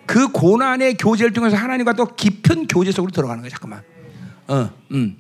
그 0.04 0.28
고난의 0.28 0.96
교제를 0.98 1.32
통해서 1.32 1.56
하나님과 1.56 1.94
또 1.94 2.14
깊은 2.14 2.68
교제 2.68 2.92
속으로 2.92 3.10
들어가는 3.12 3.42
거예요. 3.42 3.50
잠깐만. 3.50 3.82
어, 4.48 4.70
음. 4.92 5.16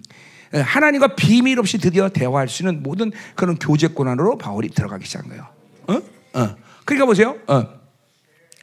어, 0.52 0.58
하나님과 0.58 1.16
비밀 1.16 1.58
없이 1.58 1.78
드디어 1.78 2.08
대화할 2.08 2.48
수 2.48 2.62
있는 2.62 2.82
모든 2.82 3.10
그런 3.34 3.58
교제 3.58 3.88
고난으로 3.88 4.38
바울이 4.38 4.68
들어가기 4.68 5.06
시작한 5.06 5.30
거예요. 5.30 5.46
어? 5.88 5.94
어. 6.40 6.56
그러니까 6.86 7.04
보세요. 7.04 7.36
어. 7.46 7.68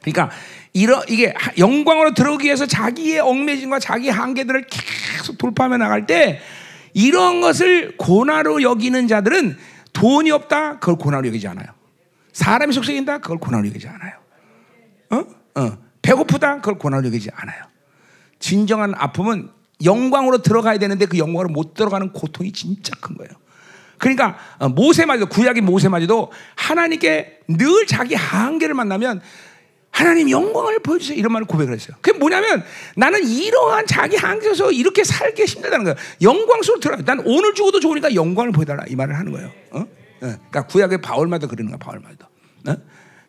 그러니까 0.02 0.30
이러, 0.72 1.02
이게 1.08 1.32
영광으로 1.56 2.14
들어오기 2.14 2.46
위해서 2.46 2.66
자기의 2.66 3.20
얽매짐과 3.20 3.78
자기 3.78 4.08
한계들을 4.08 4.66
계속 4.66 5.38
돌파하며 5.38 5.76
나갈 5.76 6.06
때 6.06 6.40
이런 6.92 7.40
것을 7.40 7.96
고난으로 7.96 8.62
여기는 8.62 9.06
자들은 9.06 9.56
돈이 9.92 10.32
없다 10.32 10.80
그걸 10.80 10.96
고난으로 10.96 11.28
여기지 11.28 11.46
않아요. 11.46 11.66
사람이 12.32 12.72
속삭인다 12.72 13.18
그걸 13.18 13.38
고난으로 13.38 13.68
여기지 13.68 13.86
않아요. 13.86 14.12
어? 15.10 15.60
어. 15.60 15.78
배고프다 16.02 16.56
그걸 16.56 16.78
고난으로 16.78 17.06
여기지 17.08 17.30
않아요. 17.32 17.64
진정한 18.40 18.94
아픔은 18.96 19.50
영광으로 19.84 20.42
들어가야 20.42 20.78
되는데 20.78 21.06
그 21.06 21.18
영광으로 21.18 21.48
못 21.50 21.74
들어가는 21.74 22.12
고통이 22.12 22.52
진짜 22.52 22.92
큰 23.00 23.16
거예요. 23.16 23.32
그러니까 24.04 24.36
어, 24.58 24.68
모세마저도 24.68 25.30
구약의 25.30 25.62
모세마저도 25.62 26.30
하나님께 26.56 27.38
늘 27.48 27.86
자기 27.86 28.14
한계를 28.14 28.74
만나면 28.74 29.22
하나님 29.90 30.28
영광을 30.28 30.80
보여주세요 30.80 31.16
이런 31.16 31.32
말을 31.32 31.46
고백을 31.46 31.72
했어요. 31.72 31.96
그게 32.02 32.18
뭐냐면 32.18 32.62
나는 32.96 33.26
이러한 33.26 33.86
자기 33.86 34.16
한계에서 34.16 34.72
이렇게 34.72 35.04
살기 35.04 35.44
힘들다는 35.44 35.84
거예요. 35.84 35.96
영광스러워 36.20 36.80
들어. 36.80 36.96
난 36.98 37.22
오늘 37.24 37.54
죽어도 37.54 37.80
좋으니까 37.80 38.14
영광을 38.14 38.52
보여달라 38.52 38.84
이 38.88 38.94
말을 38.94 39.16
하는 39.18 39.32
거예요. 39.32 39.50
어? 39.70 39.86
그러니까 40.20 40.66
구약의 40.66 41.00
바울마다 41.00 41.46
그러는 41.46 41.70
거야 41.70 41.78
바울마다. 41.78 42.28
어? 42.68 42.76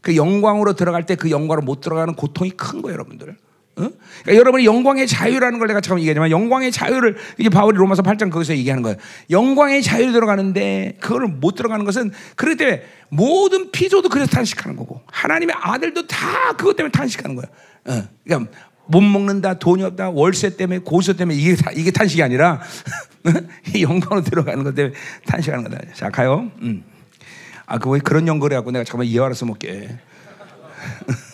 그 0.02 0.18
영광으로 0.18 0.74
들어갈 0.74 1.06
때 1.06 1.16
그 1.16 1.32
영광으로 1.32 1.62
못 1.62 1.80
들어가는 1.80 2.16
고통이 2.16 2.52
큰 2.52 2.82
거예요, 2.82 2.96
여러분들. 2.96 3.38
어? 3.78 3.90
그러니까 4.22 4.36
여러분이 4.36 4.66
영광의 4.66 5.06
자유라는 5.08 5.60
걸 5.60 5.68
내가 5.68 5.82
처음 5.82 6.00
얘기하지만 6.00 6.32
영광의 6.32 6.72
자유를 6.72 7.18
이게 7.38 7.50
바울이 7.50 7.78
로마서 7.78 8.04
8장 8.04 8.32
거기서 8.32 8.56
얘기하는 8.56 8.84
거예요. 8.84 8.98
영광의 9.30 9.82
자유 9.84 10.14
들어가는데 10.14 10.98
그거를 11.02 11.28
못 11.28 11.56
들어가는 11.56 11.84
것은 11.86 12.12
그렇기 12.36 12.58
때문에 12.58 12.84
모든 13.10 13.72
피조도 13.72 14.10
그래서 14.10 14.30
탄식하는 14.30 14.78
거고 14.78 15.02
하나님의 15.08 15.56
아들도 15.60 16.08
다 16.08 16.54
그것 16.58 16.76
때문에 16.76 16.92
탄식하는 16.92 17.36
거예요. 17.36 17.48
어. 17.88 18.08
그러니까 18.24 18.52
못 18.88 19.02
먹는다, 19.02 19.56
돈이 19.56 19.84
없다, 19.84 20.12
월세 20.12 20.56
때문에 20.56 20.80
고소 20.80 21.14
때문에 21.14 21.38
이게 21.38 21.56
이게 21.76 21.92
탄식이 21.92 22.22
아니라 22.22 22.62
이 23.76 23.84
영광으로 23.84 24.24
들어가는 24.24 24.64
것 24.64 24.76
때문에 24.76 24.96
탄식하는 25.26 25.70
거다. 25.70 25.94
자 25.94 26.10
가요. 26.10 26.52
음. 26.62 26.84
아, 27.66 27.80
그왜 27.80 28.00
그런 28.00 28.28
연거래 28.28 28.56
하고 28.56 28.72
내가 28.72 28.84
잠깐만 28.84 29.08
이해하라 29.08 29.34
써먹게. 29.34 29.90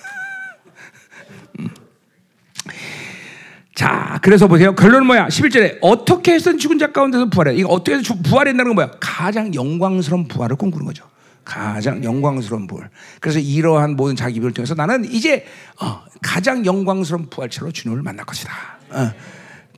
자, 3.81 4.19
그래서 4.21 4.47
보세요. 4.47 4.75
결론은 4.75 5.07
뭐야? 5.07 5.27
11절에 5.29 5.79
어떻게 5.81 6.33
해서 6.33 6.55
죽은 6.55 6.77
자 6.77 6.91
가운데서 6.91 7.31
부활해? 7.31 7.55
이거 7.55 7.69
어떻게 7.69 7.97
해서 7.97 8.13
부활했다는 8.13 8.65
건 8.65 8.75
뭐야? 8.75 8.91
가장 8.99 9.51
영광스러운 9.55 10.27
부활을 10.27 10.55
꿈꾸는 10.55 10.85
거죠. 10.85 11.03
가장 11.43 12.03
영광스러운 12.03 12.67
부활. 12.67 12.91
그래서 13.19 13.39
이러한 13.39 13.95
모든 13.95 14.15
자기 14.15 14.35
비를 14.35 14.53
통해서 14.53 14.75
나는 14.75 15.03
이제 15.05 15.47
어, 15.81 16.03
가장 16.21 16.63
영광스러운 16.63 17.31
부활체로 17.31 17.71
주님을 17.71 18.03
만날 18.03 18.23
것이다. 18.23 18.53
어, 18.91 19.11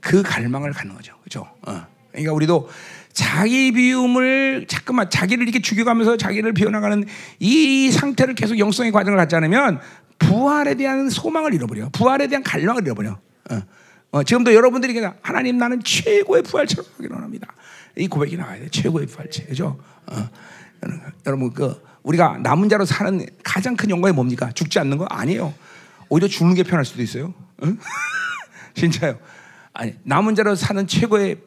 그 0.02 0.22
갈망을 0.22 0.74
갖는 0.74 0.94
거죠. 0.94 1.14
그죠? 1.24 1.48
어. 1.66 1.86
그러니까 2.12 2.34
우리도 2.34 2.68
자기 3.14 3.72
비움을 3.72 4.66
자꾸만 4.68 5.08
자기를 5.08 5.44
이렇게 5.44 5.62
죽여가면서 5.62 6.18
자기를 6.18 6.52
비워나가는 6.52 7.06
이 7.38 7.90
상태를 7.90 8.34
계속 8.34 8.58
영성의 8.58 8.92
과정을 8.92 9.16
갖지 9.16 9.34
않으면 9.34 9.80
부활에 10.18 10.74
대한 10.74 11.08
소망을 11.08 11.54
잃어버려. 11.54 11.88
부활에 11.88 12.26
대한 12.26 12.42
갈망을 12.42 12.82
잃어버려. 12.84 13.18
어. 13.50 13.62
어, 14.14 14.22
지금도 14.22 14.54
여러분들이 14.54 14.94
그냥 14.94 15.16
하나님 15.22 15.58
나는 15.58 15.82
최고의 15.82 16.44
부활체로 16.44 16.84
가기 16.84 17.08
원합니다. 17.10 17.48
이 17.96 18.06
고백이 18.06 18.36
나와야 18.36 18.60
돼. 18.60 18.68
최고의 18.68 19.08
부활체. 19.08 19.42
그죠? 19.42 19.76
어. 20.06 20.30
여러분 21.26 21.52
그 21.52 21.82
우리가 22.04 22.38
남은 22.38 22.68
자로 22.68 22.84
사는 22.84 23.26
가장 23.42 23.74
큰 23.74 23.90
영광이 23.90 24.14
뭡니까? 24.14 24.52
죽지 24.52 24.78
않는 24.78 24.98
거 24.98 25.04
아니에요. 25.06 25.52
오히려 26.08 26.28
죽는 26.28 26.54
게 26.54 26.62
편할 26.62 26.84
수도 26.84 27.02
있어요. 27.02 27.34
응? 27.64 27.76
진짜요. 28.76 29.18
아니 29.72 29.94
남은 30.04 30.36
자로 30.36 30.54
사는 30.54 30.86
최고의 30.86 31.40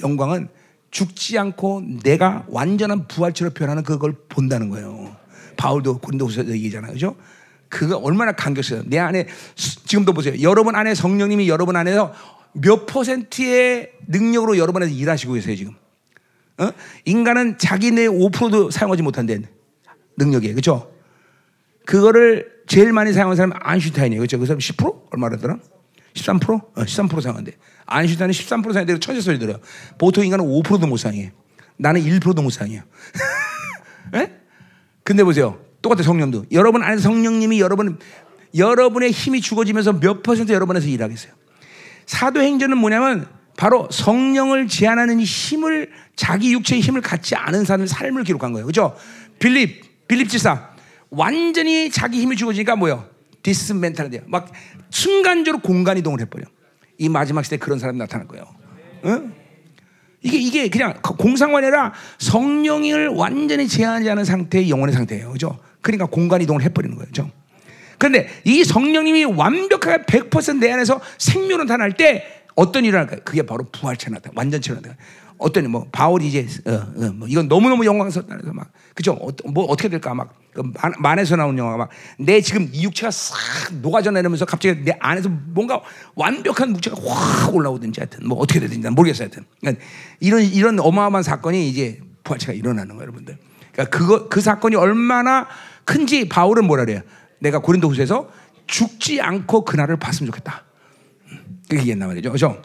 영광은 0.00 0.48
죽지 0.92 1.36
않고 1.40 1.82
내가 2.04 2.44
완전한 2.46 3.08
부활체로 3.08 3.50
변하는 3.50 3.82
그걸 3.82 4.14
본다는 4.28 4.68
거예요. 4.68 5.16
바울도 5.56 5.98
고린도후서 5.98 6.46
얘기잖아요. 6.50 6.92
그죠? 6.92 7.16
그거 7.72 7.96
얼마나 7.96 8.32
감격스러워요. 8.32 8.86
내 8.86 8.98
안에 8.98 9.26
지금도 9.56 10.12
보세요. 10.12 10.34
여러분 10.42 10.76
안에 10.76 10.94
성령님이 10.94 11.48
여러분 11.48 11.74
안에서 11.74 12.12
몇 12.52 12.84
퍼센트의 12.84 13.92
능력으로 14.08 14.58
여러분 14.58 14.82
안에서 14.82 14.94
일하시고 14.94 15.32
계세요, 15.32 15.56
지금. 15.56 15.72
어? 16.58 16.70
인간은 17.06 17.56
자기 17.56 17.90
내 17.90 18.06
5%도 18.06 18.70
사용하지 18.70 19.02
못한데 19.02 19.40
능력이 20.18 20.50
그렇죠? 20.50 20.92
그거를 21.86 22.52
제일 22.66 22.92
많이 22.92 23.14
사용한 23.14 23.36
사람은 23.36 23.56
안슈타인이에요. 23.58 24.20
그렇죠? 24.20 24.38
그 24.38 24.44
사람 24.44 24.58
10% 24.58 25.10
얼마라더라? 25.10 25.56
13%? 26.12 26.50
어, 26.52 26.74
13% 26.74 27.22
사용한대. 27.22 27.52
안슈타인은 27.86 28.34
13% 28.34 28.64
사용한대. 28.64 29.00
천재 29.00 29.22
소리 29.22 29.38
들어요. 29.38 29.56
보통 29.96 30.26
인간은 30.26 30.44
5%도 30.44 30.86
못 30.86 30.98
사용해. 30.98 31.32
나는 31.78 32.02
1%도 32.02 32.42
못 32.42 32.50
사용해요. 32.50 32.82
예? 34.16 34.30
근데 35.04 35.24
보세요. 35.24 35.58
똑같아 35.82 36.02
성령도. 36.02 36.46
여러분 36.52 36.82
안에 36.82 36.98
성령님이 36.98 37.60
여러분 37.60 37.98
여러분의 38.56 39.10
힘이 39.10 39.40
죽어지면서 39.40 40.00
몇 40.00 40.22
퍼센트 40.22 40.52
여러분에서 40.52 40.86
일하겠어요. 40.88 41.32
사도행전은 42.06 42.78
뭐냐면 42.78 43.26
바로 43.56 43.88
성령을 43.90 44.68
제한하는 44.68 45.20
힘을 45.20 45.90
자기 46.16 46.52
육체의 46.52 46.80
힘을 46.80 47.00
갖지 47.00 47.34
않은 47.34 47.64
사람의 47.64 47.88
삶을 47.88 48.24
기록한 48.24 48.52
거예요. 48.52 48.66
그죠? 48.66 48.96
빌립 49.38 50.06
빌립 50.08 50.28
집사 50.28 50.70
완전히 51.10 51.90
자기 51.90 52.20
힘이 52.20 52.36
죽어지니까 52.36 52.76
뭐요? 52.76 53.08
dismantle 53.42 54.10
돼요. 54.10 54.22
막 54.26 54.50
순간적으로 54.90 55.60
공간 55.60 55.98
이동을 55.98 56.20
해버려. 56.20 56.44
이 56.98 57.08
마지막 57.08 57.44
시대 57.44 57.56
그런 57.56 57.78
사람이 57.78 57.98
나타날 57.98 58.28
거예요. 58.28 58.44
응? 59.04 59.32
이게 60.22 60.38
이게 60.38 60.68
그냥 60.68 60.94
공상관이 61.02 61.66
아니라 61.66 61.92
성령을 62.18 63.08
완전히 63.08 63.66
제한하지 63.66 64.08
않은 64.10 64.24
상태의 64.24 64.70
영혼의 64.70 64.94
상태예요. 64.94 65.32
그죠? 65.32 65.58
그러니까 65.82 66.06
공간 66.06 66.40
이동을 66.40 66.62
해버리는 66.62 66.96
거죠. 66.96 67.30
그런데 67.98 68.28
이 68.44 68.64
성령님이 68.64 69.24
완벽하게 69.24 70.04
100%내 70.04 70.72
안에서 70.72 71.00
생명을 71.18 71.66
나타날 71.66 71.92
때 71.92 72.24
어떤 72.54 72.84
일을 72.84 72.98
할까요? 72.98 73.20
그게 73.24 73.42
바로 73.42 73.64
부활체 73.70 74.10
나타, 74.10 74.30
완전체 74.34 74.72
나타. 74.74 74.96
어떤 75.38 75.68
뭐 75.70 75.86
바울이 75.90 76.28
이제 76.28 76.46
어, 76.66 76.72
어, 76.72 77.12
뭐 77.14 77.26
이건 77.26 77.48
너무 77.48 77.68
너무 77.68 77.84
영광스럽다 77.84 78.36
해서 78.36 78.52
막 78.52 78.70
그죠? 78.94 79.12
어, 79.14 79.28
뭐 79.50 79.64
어떻게 79.64 79.88
될까 79.88 80.14
막 80.14 80.34
그 80.54 80.62
만 81.00 81.18
에서 81.18 81.34
나온 81.34 81.56
영화가 81.58 81.76
막 81.78 81.88
내 82.18 82.40
지금 82.40 82.68
이 82.72 82.84
육체가 82.84 83.10
싹 83.10 83.36
녹아져 83.80 84.10
내리면서 84.10 84.44
갑자기 84.44 84.84
내 84.84 84.96
안에서 85.00 85.30
뭔가 85.30 85.80
완벽한 86.14 86.76
육체가 86.76 86.96
확 87.04 87.54
올라오든지 87.54 88.00
하여튼 88.00 88.28
뭐 88.28 88.38
어떻게 88.38 88.60
되든지 88.60 88.80
난 88.82 88.92
모르겠어요 88.94 89.24
하여튼 89.24 89.44
그러니까 89.60 89.84
이런 90.20 90.42
이런 90.44 90.78
어마어마한 90.78 91.22
사건이 91.22 91.68
이제 91.68 92.00
부활체가 92.22 92.52
일어나는 92.52 92.88
거예요 92.96 93.02
여러분들 93.02 93.38
그러니까 93.72 93.98
그거 93.98 94.28
그 94.28 94.40
사건이 94.40 94.76
얼마나 94.76 95.48
큰지 95.84 96.28
바울은 96.28 96.66
뭐라 96.66 96.84
그래요? 96.84 97.02
내가 97.40 97.58
고린도후서에서 97.60 98.28
죽지 98.66 99.20
않고 99.20 99.64
그날을 99.64 99.96
봤으면 99.98 100.30
좋겠다. 100.30 100.64
음, 101.30 101.60
그게 101.68 101.86
옛날 101.86 102.08
말이죠. 102.08 102.30
그죠? 102.30 102.62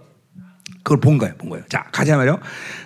그걸 0.88 1.02
본 1.02 1.18
거예요, 1.18 1.34
본 1.38 1.50
거예요. 1.50 1.66
자, 1.68 1.84
가자 1.92 2.16
말이요. 2.16 2.40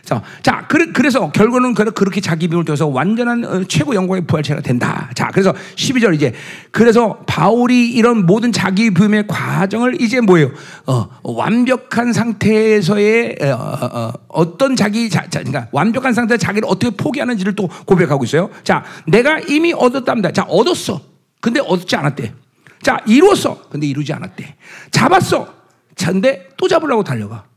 자, 0.03 0.23
자, 0.41 0.65
그래, 0.67 1.09
서 1.11 1.31
결국은 1.31 1.75
그렇게 1.75 2.19
자기 2.19 2.47
비움을 2.47 2.65
통해서 2.65 2.87
완전한 2.87 3.45
어, 3.45 3.63
최고 3.65 3.93
영광의 3.93 4.25
부활체가 4.25 4.61
된다. 4.61 5.11
자, 5.13 5.27
그래서 5.31 5.53
12절 5.75 6.15
이제 6.15 6.33
그래서 6.71 7.19
바울이 7.27 7.91
이런 7.91 8.25
모든 8.25 8.51
자기 8.51 8.91
비움의 8.91 9.27
과정을 9.27 10.01
이제 10.01 10.19
뭐예요? 10.19 10.49
어, 10.87 11.09
완벽한 11.21 12.11
상태에서의 12.11 13.37
어, 13.43 14.13
어, 14.29 14.57
떤 14.57 14.75
자기 14.75 15.07
자, 15.07 15.27
자, 15.29 15.43
그러니까 15.43 15.67
완벽한 15.71 16.13
상태에 16.13 16.37
자기를 16.37 16.67
어떻게 16.67 16.95
포기하는지를 16.97 17.53
또 17.53 17.67
고백하고 17.85 18.23
있어요. 18.23 18.49
자, 18.63 18.83
내가 19.05 19.37
이미 19.41 19.73
얻었답니다. 19.73 20.31
자, 20.31 20.41
얻었어. 20.49 21.01
근데 21.39 21.59
얻지 21.59 21.95
않았대. 21.95 22.33
자, 22.81 22.97
이루었어. 23.05 23.69
근데 23.69 23.85
이루지 23.85 24.11
않았대. 24.11 24.55
잡았어. 24.89 25.53
자, 25.95 26.11
근데 26.11 26.49
또 26.57 26.67
잡으려고 26.67 27.03
달려가. 27.03 27.50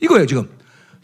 이거예요, 0.00 0.26
지금. 0.26 0.50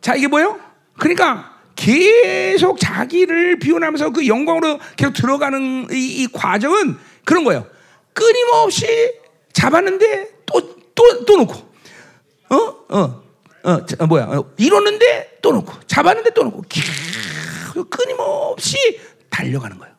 자, 0.01 0.15
이게 0.15 0.27
뭐예요? 0.27 0.59
그러니까 0.99 1.57
계속 1.75 2.79
자기를 2.81 3.59
비워나면서 3.59 4.11
그 4.11 4.27
영광으로 4.27 4.79
계속 4.97 5.13
들어가는 5.13 5.89
이, 5.93 6.23
이 6.23 6.29
과정은 6.33 6.97
그런 7.25 7.45
거예요. 7.45 7.67
끊임없이 8.13 8.87
잡았는데 9.53 10.31
또, 10.47 10.77
또, 10.95 11.25
또 11.25 11.37
놓고. 11.37 11.55
어? 12.51 12.57
어. 12.89 13.23
어, 13.65 13.85
자, 13.85 14.07
뭐야. 14.07 14.25
어, 14.25 14.53
이뤘는데 14.57 15.39
또 15.43 15.53
놓고. 15.53 15.73
잡았는데 15.87 16.31
또 16.31 16.45
놓고. 16.45 16.63
끊임없이 17.91 18.77
달려가는 19.29 19.77
거예요. 19.79 19.96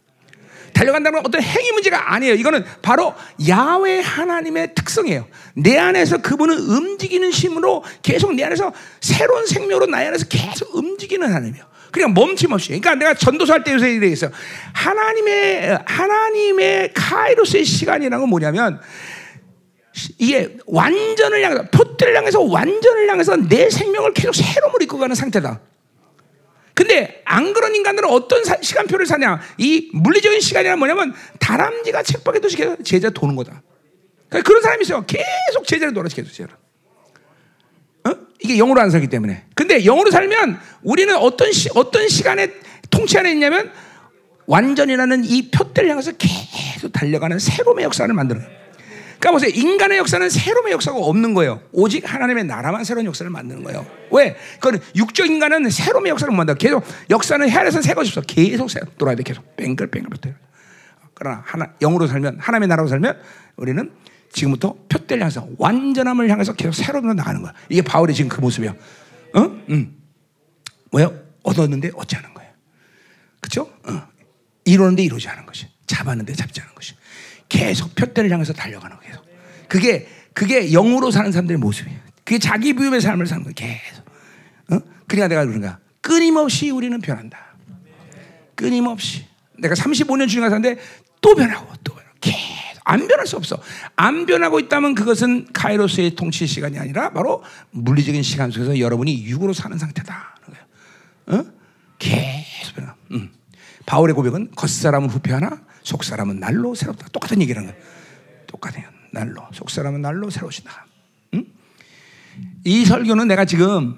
달려간다는 0.78 1.18
건 1.18 1.26
어떤 1.26 1.42
행위 1.42 1.72
문제가 1.72 2.14
아니에요. 2.14 2.36
이거는 2.36 2.64
바로 2.84 3.16
야외 3.48 4.00
하나님의 4.00 4.76
특성이에요. 4.76 5.28
내 5.56 5.78
안에서 5.78 6.18
그분은 6.18 6.56
움직이는 6.56 7.32
힘으로 7.32 7.84
계속 8.04 8.36
내 8.36 8.44
안에서 8.44 8.72
새로운 9.02 9.48
생명으로 9.48 9.88
나의 9.88 10.10
안에서 10.10 10.26
계속 10.30 10.76
움직이는 10.76 11.28
하나님이에요. 11.28 11.66
그냥 11.92 12.14
멈춤없이. 12.14 12.68
그러니까 12.68 12.94
내가 12.94 13.16
전도서 13.16 13.54
할때 13.54 13.74
요새 13.74 13.90
얘기했어요. 13.96 14.30
하나님의 14.74 15.80
하나님의 15.86 16.94
카이로스의 16.94 17.66
시간이라는 17.66 18.20
건 18.20 18.30
뭐냐면 18.30 18.80
이게 20.20 20.58
완전을 20.68 21.44
향해서 21.44 21.64
표들을 21.72 22.16
향해서 22.16 22.42
완전을 22.42 23.10
향해서 23.10 23.36
내 23.50 23.70
생명을 23.72 24.14
계속 24.14 24.36
새로움을 24.36 24.84
이끌어가는 24.84 25.16
상태다. 25.16 25.60
근데 26.78 27.24
안 27.26 27.54
그런 27.54 27.74
인간들은 27.74 28.08
어떤 28.08 28.46
사, 28.46 28.56
시간표를 28.62 29.08
사냐? 29.08 29.42
이 29.58 29.90
물리적인 29.94 30.40
시간이란 30.40 30.78
뭐냐면 30.78 31.12
다람쥐가 31.40 32.04
책밖에 32.04 32.40
도시 32.40 32.56
제자 32.84 33.10
도는 33.10 33.36
거다. 33.36 33.64
그러니까 34.30 34.48
그런 34.48 34.62
사람이 34.62 34.84
있어요. 34.84 35.04
계속 35.08 35.66
제자를 35.66 35.96
돌아 35.96 36.08
계속 36.08 36.32
제자. 36.32 36.56
어? 38.08 38.12
이게 38.44 38.58
영으로 38.58 38.80
안 38.80 38.92
살기 38.92 39.08
때문에. 39.08 39.46
근데 39.56 39.80
영으로 39.84 40.12
살면 40.12 40.60
우리는 40.84 41.16
어떤 41.18 41.52
시, 41.52 41.68
어떤 41.74 42.08
시간에 42.10 42.54
통치 42.92 43.18
안에 43.18 43.32
있냐면 43.32 43.72
완전이라는 44.46 45.26
이 45.26 45.50
표대를 45.50 45.90
향해서 45.90 46.12
계속 46.12 46.94
달려가는 46.94 47.40
새로움의 47.40 47.86
역사를 47.86 48.14
거예요. 48.14 48.67
그러니까 49.20 49.32
보세요. 49.32 49.52
인간의 49.54 49.98
역사는 49.98 50.30
새로운 50.30 50.72
역사가 50.72 50.98
없는 50.98 51.34
거예요. 51.34 51.62
오직 51.72 52.12
하나님의 52.12 52.46
나라만 52.46 52.84
새로운 52.84 53.06
역사를 53.06 53.30
만드는 53.30 53.64
거예요. 53.64 53.86
왜? 54.12 54.36
그건 54.60 54.80
육적 54.96 55.28
인간은 55.28 55.70
새로운 55.70 56.08
역사를 56.08 56.30
못 56.32 56.38
만들어. 56.38 56.58
계속 56.58 56.84
역사는 57.10 57.50
해안에서 57.50 57.82
새 57.82 57.94
것이 57.94 58.10
없어. 58.10 58.22
계속 58.22 58.70
새 58.70 58.80
돌아야 58.98 59.16
돼. 59.16 59.24
계속 59.24 59.56
뱅글뱅글 59.58 60.10
붙어요. 60.10 60.34
그러나 61.14 61.42
하나 61.46 61.74
영으로 61.82 62.06
살면 62.06 62.38
하나님의 62.40 62.68
나라로 62.68 62.88
살면 62.88 63.20
우리는 63.56 63.92
지금부터 64.32 64.76
표대를 64.88 65.24
향해서 65.24 65.48
완전함을 65.58 66.30
향해서 66.30 66.54
계속 66.54 66.74
새로운 66.74 67.16
나가는 67.16 67.42
거야. 67.42 67.54
이게 67.70 67.82
바울의 67.82 68.16
지금 68.16 68.30
그 68.30 68.40
모습이야. 68.40 68.72
어? 69.36 69.40
음. 69.70 69.98
뭐요? 70.92 71.20
얻었는데 71.44 71.92
얻지 71.96 72.16
않은 72.18 72.34
거예요. 72.34 72.52
그렇죠? 73.42 73.72
어. 73.88 74.08
이루는데 74.66 75.02
이루지 75.04 75.28
않은 75.30 75.46
것이. 75.46 75.68
잡았는데 75.88 76.34
잡지 76.34 76.62
않은 76.62 76.76
것이. 76.76 76.94
계속 77.50 77.96
표대를 77.96 78.32
향해서 78.32 78.54
달려가는 78.54 78.98
거예요. 78.98 79.16
그게 79.68 80.08
그게 80.34 80.70
영으로 80.72 81.12
사는 81.12 81.32
사람들의 81.32 81.58
모습이에요. 81.60 82.00
그게 82.24 82.40
자기 82.40 82.74
부임의 82.74 83.02
삶을 83.02 83.26
사는 83.26 83.44
거예요. 83.44 83.56
계속. 83.56 84.06
어? 84.72 84.80
그러니까 85.08 85.28
내가 85.28 85.46
그런가. 85.46 85.80
끊임없이 86.02 86.70
우리는 86.70 87.00
변한다. 87.02 87.40
끊임없이. 88.56 89.26
내가 89.58 89.74
35년 89.74 90.28
주님과 90.28 90.50
사는데 90.50 90.80
또 91.22 91.36
변하고 91.36 91.74
또 91.84 91.94
변하고 91.94 92.16
계속 92.22 92.82
안 92.84 93.08
변할 93.08 93.26
수 93.26 93.36
없어. 93.36 93.62
안 93.96 94.26
변하고 94.26 94.60
있다면 94.60 94.94
그것은 94.96 95.48
카이로스의 95.54 96.16
통치 96.16 96.46
시간이 96.46 96.78
아니라 96.78 97.12
바로 97.12 97.44
물리적인 97.72 98.24
시간 98.24 98.52
속에서 98.52 98.80
여러분이 98.80 99.26
육으로 99.26 99.54
사는 99.54 99.78
상태다. 99.78 100.36
어? 101.28 101.44
계속 102.00 102.76
변화. 102.76 102.96
음. 103.12 103.32
바울의 103.86 104.14
고백은 104.14 104.52
겉사람은 104.56 105.10
후패하나 105.10 105.62
속 105.88 106.04
사람은 106.04 106.42
날로 106.42 106.76
새롭다. 106.76 107.08
똑같은 107.14 107.42
얘기라는 107.42 107.70
거예요. 107.70 107.84
똑같아요. 108.46 108.90
날로 109.12 109.42
속 109.54 109.70
사람은 109.70 110.02
날로 110.02 110.30
새로우시다. 110.30 110.86
응? 111.36 111.46
이 112.66 112.84
설교는 112.84 113.30
내가 113.30 113.46
지금 113.46 113.96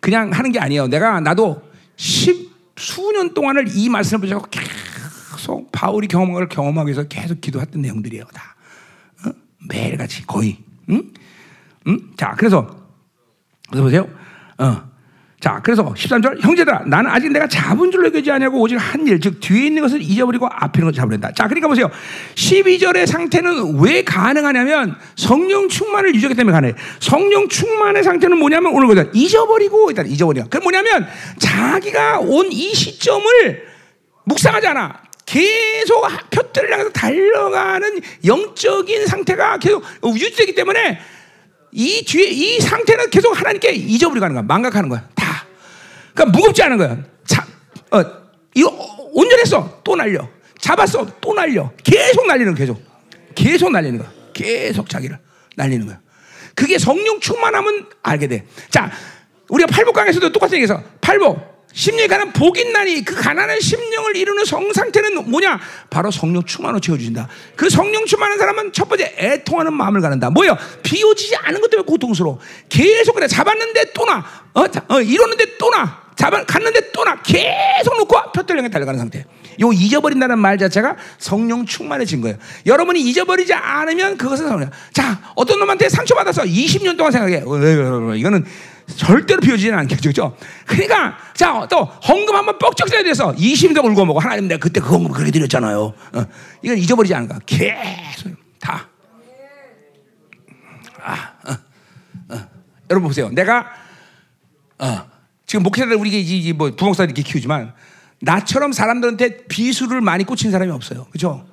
그냥 0.00 0.32
하는 0.32 0.50
게 0.50 0.58
아니에요. 0.58 0.88
내가 0.88 1.20
나도 1.20 1.62
십 1.94 2.50
수년 2.76 3.34
동안을 3.34 3.68
이 3.68 3.88
말씀을 3.88 4.22
붙잡고 4.22 4.48
계속 4.50 5.70
바울이 5.70 6.08
경험한 6.08 6.34
걸 6.34 6.48
경험하기 6.48 6.88
위해서 6.88 7.06
계속 7.06 7.40
기도했던 7.40 7.82
내용들이에요. 7.82 8.24
다 8.34 8.56
어? 9.24 9.30
매일같이 9.68 10.26
거의. 10.26 10.58
응? 10.90 11.12
응? 11.86 12.10
자, 12.16 12.34
그래서 12.36 12.66
그래서 13.68 13.84
보세요. 13.84 14.08
어. 14.58 14.87
자, 15.40 15.60
그래서 15.62 15.94
13절 15.96 16.42
형제들아 16.42 16.82
나는 16.86 17.08
아직 17.10 17.30
내가 17.30 17.46
잡은 17.46 17.92
줄로 17.92 18.06
여기지 18.06 18.28
아니하고 18.28 18.58
오직 18.60 18.74
한 18.76 19.06
일 19.06 19.20
즉 19.20 19.38
뒤에 19.38 19.66
있는 19.66 19.82
것을 19.82 20.02
잊어버리고 20.02 20.46
앞에 20.50 20.80
있는 20.80 20.90
것을 20.90 21.00
잡으려다. 21.00 21.30
자, 21.32 21.44
그러니까 21.46 21.68
보세요. 21.68 21.88
12절의 22.34 23.06
상태는 23.06 23.78
왜 23.80 24.02
가능하냐면 24.02 24.96
성령 25.14 25.68
충만을 25.68 26.12
유지하기 26.16 26.34
때문에 26.34 26.52
가능해. 26.52 26.74
성령 26.98 27.48
충만의 27.48 28.02
상태는 28.02 28.36
뭐냐면 28.36 28.72
오늘 28.74 28.88
보자. 28.88 29.06
잊어버리고 29.14 29.90
일단 29.90 30.08
잊어버려. 30.08 30.44
그 30.50 30.58
뭐냐면 30.58 31.06
자기가 31.38 32.18
온 32.20 32.48
이 32.50 32.74
시점을 32.74 33.62
묵상하지 34.24 34.66
않아. 34.66 35.02
계속 35.24 36.02
표들을 36.30 36.72
향해서 36.72 36.90
달려가는 36.90 38.00
영적인 38.24 39.06
상태가 39.06 39.58
계속 39.58 39.84
유지되기 40.04 40.54
때문에 40.56 40.98
이 41.70 42.02
뒤에 42.04 42.24
이 42.30 42.60
상태는 42.60 43.10
계속 43.10 43.38
하나님께 43.38 43.72
잊어버리고 43.72 44.22
가는 44.22 44.34
거야. 44.34 44.42
망각하는 44.42 44.88
거야. 44.88 45.06
다. 46.18 46.24
그러니까 46.24 46.38
무겁지 46.38 46.62
않은 46.64 46.76
거야. 46.76 46.98
자, 47.24 47.46
어, 47.90 48.02
이거 48.54 48.70
온전했어. 49.12 49.80
또 49.84 49.94
날려. 49.94 50.28
잡았어. 50.60 51.06
또 51.20 51.32
날려. 51.32 51.70
계속 51.84 52.26
날리는 52.26 52.54
거야. 52.54 52.58
계속. 52.58 52.82
계속 53.34 53.70
날리는 53.70 53.98
거야. 53.98 54.10
계속 54.34 54.88
자기를 54.88 55.18
날리는 55.56 55.86
거야. 55.86 56.00
그게 56.54 56.78
성령 56.78 57.20
충만하면 57.20 57.86
알게 58.02 58.26
돼. 58.26 58.46
자, 58.68 58.90
우리가 59.48 59.70
팔복강에서도 59.72 60.32
똑같은 60.32 60.56
얘기해서 60.56 60.82
팔복 61.00 61.58
심령에 61.72 62.08
관한 62.08 62.32
복인 62.32 62.72
나니 62.72 63.04
그 63.04 63.14
가난한 63.14 63.60
심령을 63.60 64.16
이루는 64.16 64.44
성 64.44 64.72
상태는 64.72 65.30
뭐냐? 65.30 65.60
바로 65.90 66.10
성령 66.10 66.42
충만으로 66.42 66.80
채워주신다. 66.80 67.28
그 67.56 67.68
성령 67.68 68.04
충만한 68.06 68.38
사람은 68.38 68.72
첫 68.72 68.88
번째 68.88 69.14
애통하는 69.16 69.72
마음을 69.74 70.00
갖는다. 70.00 70.30
뭐요? 70.30 70.56
비워지지 70.82 71.36
않은 71.36 71.60
것 71.60 71.70
때문에 71.70 71.86
고통스러워. 71.86 72.38
계속 72.68 73.14
그래 73.14 73.28
잡았는데 73.28 73.92
또 73.92 74.04
나, 74.06 74.24
어, 74.54 74.64
어 74.88 75.00
이뤘는데 75.00 75.56
또 75.58 75.70
나, 75.70 76.07
잡아 76.18 76.44
갔는데 76.44 76.90
또 76.90 77.04
나, 77.04 77.14
계속 77.22 77.96
놓고 77.96 78.32
표들 78.32 78.58
향해 78.58 78.68
달려가는 78.68 78.98
상태. 78.98 79.24
요 79.60 79.72
잊어버린다는 79.72 80.36
말 80.40 80.58
자체가 80.58 80.96
성령 81.16 81.64
충만해진 81.64 82.20
거예요. 82.20 82.36
여러분이 82.66 83.00
잊어버리지 83.00 83.54
않으면 83.54 84.18
그것은 84.18 84.48
성령. 84.48 84.68
자, 84.92 85.20
어떤 85.36 85.60
놈한테 85.60 85.88
상처받아서 85.88 86.42
20년 86.42 86.96
동안 86.96 87.12
생각해. 87.12 87.44
이거는 88.18 88.44
절대로 88.96 89.40
비워지지는 89.40 89.78
않겠죠. 89.78 90.36
그러니까, 90.66 91.16
자, 91.34 91.64
또, 91.70 91.84
헌금 91.84 92.34
한번 92.34 92.58
뻑쩍 92.58 92.88
써야 92.88 93.04
돼서 93.04 93.32
20년 93.36 93.84
울고 93.84 94.04
먹고, 94.04 94.18
하나님 94.18 94.48
내가 94.48 94.58
그때 94.58 94.80
그 94.80 94.88
헌금 94.88 95.12
그렇게 95.12 95.30
드렸잖아요. 95.30 95.80
어, 96.14 96.26
이건 96.62 96.78
잊어버리지 96.78 97.14
거야. 97.14 97.38
계속, 97.46 98.32
다. 98.58 98.88
아, 101.00 101.32
어, 101.46 101.52
어. 102.34 102.48
여러분 102.90 103.08
보세요. 103.08 103.28
내가, 103.28 103.66
어, 104.80 105.17
지금 105.48 105.62
목회자들 105.62 105.96
우리 105.96 106.20
이제 106.20 106.52
뭐 106.52 106.70
부목사 106.70 107.04
이렇게 107.04 107.22
키우지만, 107.22 107.72
나처럼 108.20 108.72
사람들한테 108.72 109.46
비수를 109.48 110.02
많이 110.02 110.24
꽂힌 110.24 110.50
사람이 110.50 110.70
없어요. 110.70 111.06
그죠? 111.10 111.46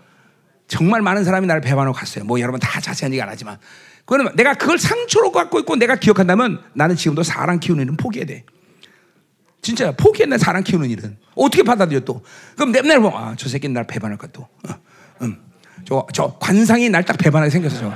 정말 0.68 1.02
많은 1.02 1.24
사람이 1.24 1.48
나를 1.48 1.62
배반하고 1.62 1.96
갔어요. 1.96 2.26
뭐 2.26 2.40
여러분 2.42 2.60
다 2.60 2.82
자세한 2.82 3.14
얘기 3.14 3.22
안 3.22 3.30
하지만. 3.30 3.58
그러면 4.04 4.36
내가 4.36 4.54
그걸 4.56 4.78
상처로 4.78 5.32
갖고 5.32 5.60
있고 5.60 5.78
내가 5.78 5.96
기억한다면 5.96 6.62
나는 6.74 6.96
지금도 6.96 7.24
사람 7.24 7.60
키우는 7.60 7.84
일은 7.86 7.98
포기해야 7.98 8.26
돼. 8.26 8.44
진짜 9.62 9.92
포기했네 9.94 10.38
사람 10.38 10.64
키우는 10.64 10.90
일은 10.90 11.18
어떻게 11.36 11.64
받아들여 11.64 12.02
또 12.02 12.24
그럼 12.56 12.72
맨날 12.72 13.00
보면 13.00 13.18
아, 13.18 13.36
저 13.38 13.48
새끼는 13.48 13.74
날 13.74 13.88
배반할 13.88 14.18
것 14.18 14.32
또. 14.34 14.42
어, 14.42 14.74
음. 15.22 15.40
저, 15.86 16.06
저 16.14 16.38
관상이 16.40 16.90
날 16.90 17.04
딱 17.04 17.18
배반하게 17.18 17.50
생겨서 17.50 17.80
저 17.80 17.94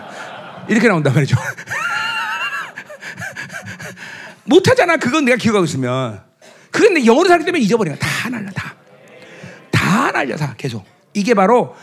이렇게 0.69 0.87
나온단 0.87 1.13
말이죠. 1.13 1.35
못하잖아. 4.49 4.97
그건 4.97 5.25
내가 5.25 5.37
기억하고 5.37 5.65
있으면. 5.65 6.23
내 6.93 7.05
영어로 7.05 7.27
살기 7.27 7.45
때문에 7.45 7.63
잊어버려. 7.63 7.95
다 7.95 8.29
날려, 8.29 8.49
다. 8.51 8.75
다 9.71 10.11
날려, 10.11 10.35
다. 10.35 10.55
계속. 10.57 10.85
이게 11.13 11.33
바로 11.33 11.75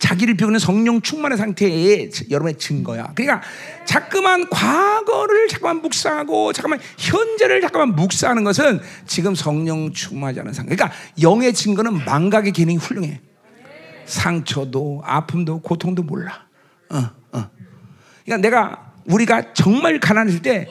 자기를 0.00 0.36
비우는 0.36 0.58
성령 0.58 1.00
충만의 1.00 1.38
상태의 1.38 2.10
여러분의 2.30 2.58
증거야. 2.58 3.12
그러니까 3.14 3.42
자꾸만 3.84 4.48
과거를 4.50 5.48
자꾸만 5.48 5.80
묵상하고 5.80 6.52
자꾸만 6.52 6.80
현재를 6.98 7.60
자꾸만 7.60 7.94
묵상하는 7.94 8.44
것은 8.44 8.80
지금 9.06 9.34
성령 9.34 9.92
충만하지 9.92 10.40
않은 10.40 10.52
상태. 10.52 10.74
그러니까 10.74 10.96
영의 11.22 11.54
증거는 11.54 12.04
망각의 12.04 12.52
기능이 12.52 12.76
훌륭해. 12.76 13.20
상처도 14.06 15.02
아픔도 15.04 15.60
고통도 15.62 16.02
몰라. 16.02 16.46
어, 16.90 17.10
어. 17.32 17.50
그러니까 18.24 18.36
내가 18.48 18.92
우리가 19.06 19.54
정말 19.54 19.98
가난했을 20.00 20.42
때 20.42 20.68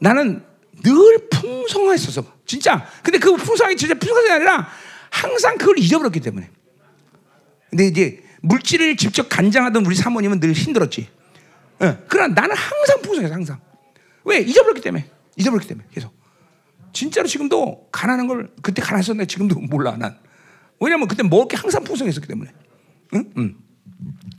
나는 0.00 0.44
늘 0.82 1.28
풍성했었어. 1.30 2.24
진짜. 2.44 2.86
근데 3.02 3.18
그 3.18 3.34
풍성이 3.36 3.76
진짜 3.76 3.94
풍성이 3.94 4.30
아니라 4.30 4.68
항상 5.10 5.56
그걸 5.58 5.78
잊어버렸기 5.78 6.20
때문에. 6.20 6.50
근데 7.70 7.86
이제 7.86 8.22
물질을 8.42 8.96
직접 8.96 9.28
간장하던 9.28 9.84
우리 9.84 9.94
사모님은 9.94 10.40
늘 10.40 10.52
힘들었지. 10.52 11.08
예. 11.82 11.98
그러나 12.08 12.34
나는 12.40 12.56
항상 12.56 13.02
풍성해서 13.02 13.34
항상. 13.34 13.60
왜? 14.24 14.38
잊어버렸기 14.40 14.80
때문에. 14.80 15.10
잊어버렸기 15.36 15.68
때문에 15.68 15.86
계속. 15.92 16.14
진짜로 16.92 17.28
지금도 17.28 17.88
가난한 17.92 18.26
걸 18.26 18.50
그때 18.62 18.80
가난했었는데 18.80 19.26
지금도 19.26 19.60
몰라 19.60 19.96
난. 19.96 20.18
왜냐면 20.80 21.08
그때 21.08 21.22
먹을 21.22 21.48
게 21.48 21.56
항상 21.56 21.84
풍성했었기 21.84 22.26
때문에. 22.26 22.50
응? 23.14 23.24
응. 23.36 23.56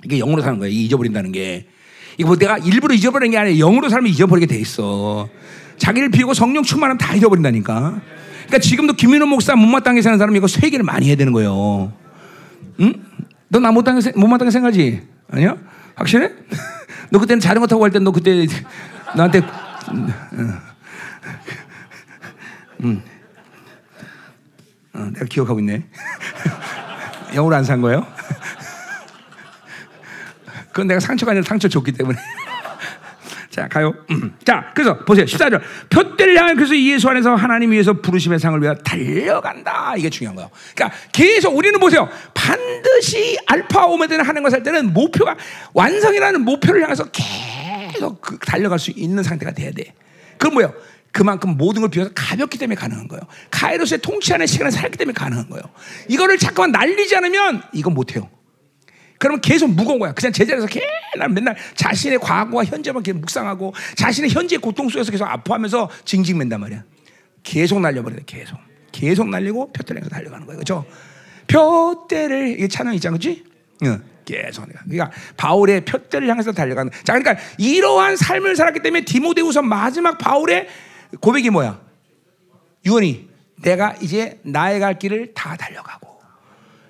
이게 0.03 0.17
영으로 0.19 0.41
사는 0.41 0.57
거야. 0.57 0.69
잊어버린다는 0.69 1.31
게. 1.31 1.67
이거 2.17 2.29
뭐 2.29 2.35
내가 2.37 2.57
일부러 2.57 2.95
잊어버리는 2.95 3.31
게 3.31 3.37
아니라 3.37 3.57
영으로 3.57 3.89
살면 3.89 4.11
잊어버리게 4.11 4.47
돼 4.47 4.59
있어. 4.59 5.29
자기를 5.77 6.09
비우고 6.09 6.33
성령 6.33 6.63
충만하면 6.63 6.97
다 6.97 7.13
잊어버린다니까. 7.15 8.01
그러니까 8.47 8.59
지금도 8.59 8.93
김민호 8.93 9.25
목사 9.27 9.55
못마땅하게 9.55 10.01
사는 10.01 10.17
사람 10.17 10.35
이거 10.35 10.47
회개를 10.61 10.83
많이 10.85 11.07
해야 11.07 11.15
되는 11.15 11.33
거예요. 11.33 11.91
응? 12.79 12.93
너 13.49 13.59
나 13.59 13.71
못마땅하게, 13.71 14.13
못마땅하게 14.15 14.51
생각하지? 14.51 15.01
아니야? 15.31 15.55
확실해? 15.95 16.31
너 17.11 17.19
그때는 17.19 17.39
자전거 17.39 17.67
타고 17.67 17.81
갈 17.81 17.91
때 17.91 17.99
너 17.99 18.11
그때 18.11 18.45
나한테 19.15 19.41
응. 19.93 20.13
응. 22.83 23.01
어, 24.93 24.99
내가 25.13 25.25
기억하고 25.25 25.59
있네. 25.59 25.85
영어로 27.35 27.55
안 27.55 27.63
산 27.63 27.81
거예요? 27.81 28.05
그건 30.71 30.87
내가 30.87 30.99
상처가 30.99 31.31
아니라 31.31 31.43
상처 31.45 31.67
줬기 31.67 31.91
때문에. 31.91 32.17
자, 33.57 33.67
가요. 33.67 33.91
자, 34.45 34.71
그래서 34.75 34.99
보세요. 34.99 35.25
14절. 35.25 35.59
표대를 35.89 36.37
향해 36.37 36.53
그래서 36.53 36.77
예수 36.77 37.09
안에서 37.09 37.33
하나님 37.33 37.71
위해서 37.71 37.91
부르심의 37.91 38.37
상을 38.37 38.61
위하여 38.61 38.75
달려간다. 38.75 39.95
이게 39.97 40.11
중요한 40.11 40.35
거예요. 40.35 40.51
그러니까 40.75 40.95
계속 41.11 41.57
우리는 41.57 41.79
보세요. 41.79 42.07
반드시 42.35 43.35
알파 43.47 43.87
오메가를 43.87 44.27
하는 44.27 44.43
것을 44.43 44.57
할 44.57 44.63
때는 44.63 44.93
목표가 44.93 45.35
완성이라는 45.73 46.41
목표를 46.41 46.83
향해서 46.83 47.05
계속 47.91 48.21
그 48.21 48.37
달려갈 48.37 48.77
수 48.77 48.91
있는 48.91 49.23
상태가 49.23 49.51
돼야 49.53 49.71
돼. 49.71 49.95
그건 50.37 50.53
뭐예요? 50.53 50.73
그만큼 51.11 51.57
모든 51.57 51.81
걸 51.81 51.89
비워서 51.89 52.11
가볍기 52.13 52.59
때문에 52.59 52.75
가능한 52.75 53.07
거예요. 53.07 53.23
카이로스의 53.49 54.01
통치하는 54.01 54.45
시간을 54.45 54.71
살기 54.71 54.99
때문에 54.99 55.15
가능한 55.15 55.49
거예요. 55.49 55.63
이거를 56.09 56.37
자꾸만 56.37 56.71
날리지 56.71 57.15
않으면 57.15 57.63
이건 57.73 57.95
못해요. 57.95 58.29
그러면 59.19 59.41
계속 59.41 59.69
무거운 59.69 59.99
거야. 59.99 60.13
그냥 60.13 60.31
제자리에서 60.31 60.67
계속 60.67 60.87
맨날 61.33 61.55
자신의 61.75 62.19
과거와 62.19 62.65
현재만 62.65 63.03
계속 63.03 63.19
묵상하고 63.19 63.73
자신의 63.95 64.29
현재 64.29 64.57
고통 64.57 64.89
속에서 64.89 65.11
계속 65.11 65.25
아파하면서 65.25 65.89
징징맨단 66.05 66.59
말이야. 66.59 66.83
계속 67.43 67.79
날려버려. 67.79 68.17
계속. 68.25 68.57
계속 68.91 69.29
날리고 69.29 69.71
향해서 69.71 70.09
달려가는 70.09 70.45
거예요. 70.45 70.59
그죠? 70.59 70.85
표대를, 71.47 72.49
이게 72.49 72.67
찬양 72.67 72.93
있잖아. 72.95 73.15
그지? 73.15 73.43
응. 73.83 74.03
계속. 74.25 74.67
그러니까 74.67 75.11
바울의 75.37 75.85
표대를 75.85 76.27
향해서 76.27 76.51
달려가는. 76.51 76.91
자, 77.03 77.17
그러니까 77.17 77.37
이러한 77.57 78.17
삶을 78.17 78.55
살았기 78.55 78.81
때문에 78.81 79.05
디모데후서 79.05 79.61
마지막 79.61 80.17
바울의 80.17 80.67
고백이 81.21 81.49
뭐야? 81.49 81.79
유언이 82.85 83.29
내가 83.63 83.95
이제 84.01 84.39
나의 84.43 84.79
갈 84.79 84.99
길을 84.99 85.33
다 85.33 85.55
달려가고 85.55 86.06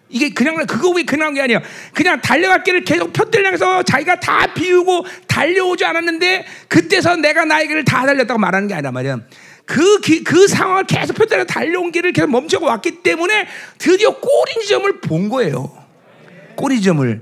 이게 0.10 0.30
그냥 0.30 0.66
그거 0.66 0.90
왜 0.92 1.04
그냥 1.04 1.34
게 1.34 1.42
아니야. 1.42 1.62
그냥 1.94 2.22
달려갈 2.22 2.64
길을 2.64 2.84
계속 2.84 3.12
향해서 3.18 3.84
자기가 3.84 4.20
다 4.20 4.54
비우고 4.54 5.06
달려오지 5.28 5.84
않았는데 5.86 6.46
그때서 6.68 7.16
내가 7.18 7.46
나의 7.46 7.68
길을 7.68 7.86
다 7.86 8.06
달렸다고 8.06 8.40
말하는 8.40 8.68
게 8.68 8.74
아니라 8.74 8.92
말이야. 8.92 9.20
그, 9.66 10.00
기, 10.00 10.24
그 10.24 10.48
상황을 10.48 10.86
계속 10.86 11.14
펴들 11.14 11.46
달려온 11.46 11.92
길을 11.92 12.14
계속 12.14 12.32
멈추고 12.32 12.66
왔기 12.66 13.04
때문에 13.04 13.48
드디어 13.78 14.12
꼬리 14.12 14.54
지점을 14.62 15.02
본 15.02 15.28
거예요. 15.28 15.72
꼬리 16.56 16.78
지점을. 16.78 17.22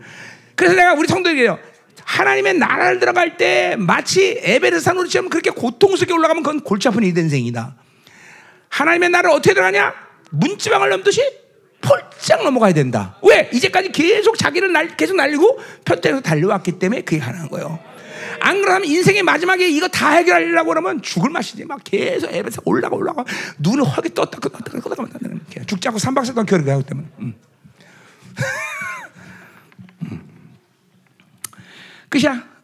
그래서 0.55 0.75
내가 0.75 0.93
우리 0.93 1.07
성도에게요. 1.07 1.57
하나님의 2.03 2.59
나라를 2.59 2.99
들어갈 2.99 3.35
때 3.35 3.75
마치 3.79 4.39
에베레스 4.43 4.83
산으로처럼 4.85 5.29
그렇게 5.29 5.49
고통스럽게 5.49 6.13
올라가면 6.13 6.43
그건 6.43 6.59
골치 6.61 6.87
아픈 6.87 7.03
이인생이다. 7.03 7.75
하나님의 8.69 9.09
나라를 9.09 9.31
어떻게 9.31 9.55
들어가냐? 9.55 9.93
문지방을 10.29 10.89
넘듯이 10.89 11.21
폴짝 11.85 12.43
넘어가야 12.43 12.73
된다. 12.73 13.15
왜? 13.21 13.49
이제까지 13.53 13.91
계속 13.91 14.37
자기를 14.37 14.71
날, 14.71 14.95
계속 14.97 15.15
날리고 15.15 15.59
편태에서 15.85 16.21
달려왔기 16.21 16.79
때문에 16.79 17.01
그게 17.01 17.19
가능한 17.19 17.49
거예요. 17.49 17.79
안 18.41 18.61
그러면 18.61 18.85
인생의 18.85 19.23
마지막에 19.23 19.67
이거 19.67 19.87
다 19.87 20.11
해결하려고 20.11 20.69
그러면 20.69 21.01
죽을 21.01 21.29
맛이지. 21.29 21.65
막 21.65 21.81
계속 21.83 22.33
에베레스 22.33 22.61
올라가 22.65 22.95
올라가 22.95 23.23
눈을 23.59 23.83
허게 23.83 24.13
떴다 24.13 24.39
떴다 24.39 24.59
떴다 24.59 24.95
떴다 24.95 25.65
죽지 25.65 25.87
않고 25.87 25.99
삼박사 25.99 26.33
동안 26.33 26.45
결혼을 26.45 26.73
하기 26.73 26.85
때문에. 26.85 27.07
음. 27.19 27.33
끝이야. 32.09 32.54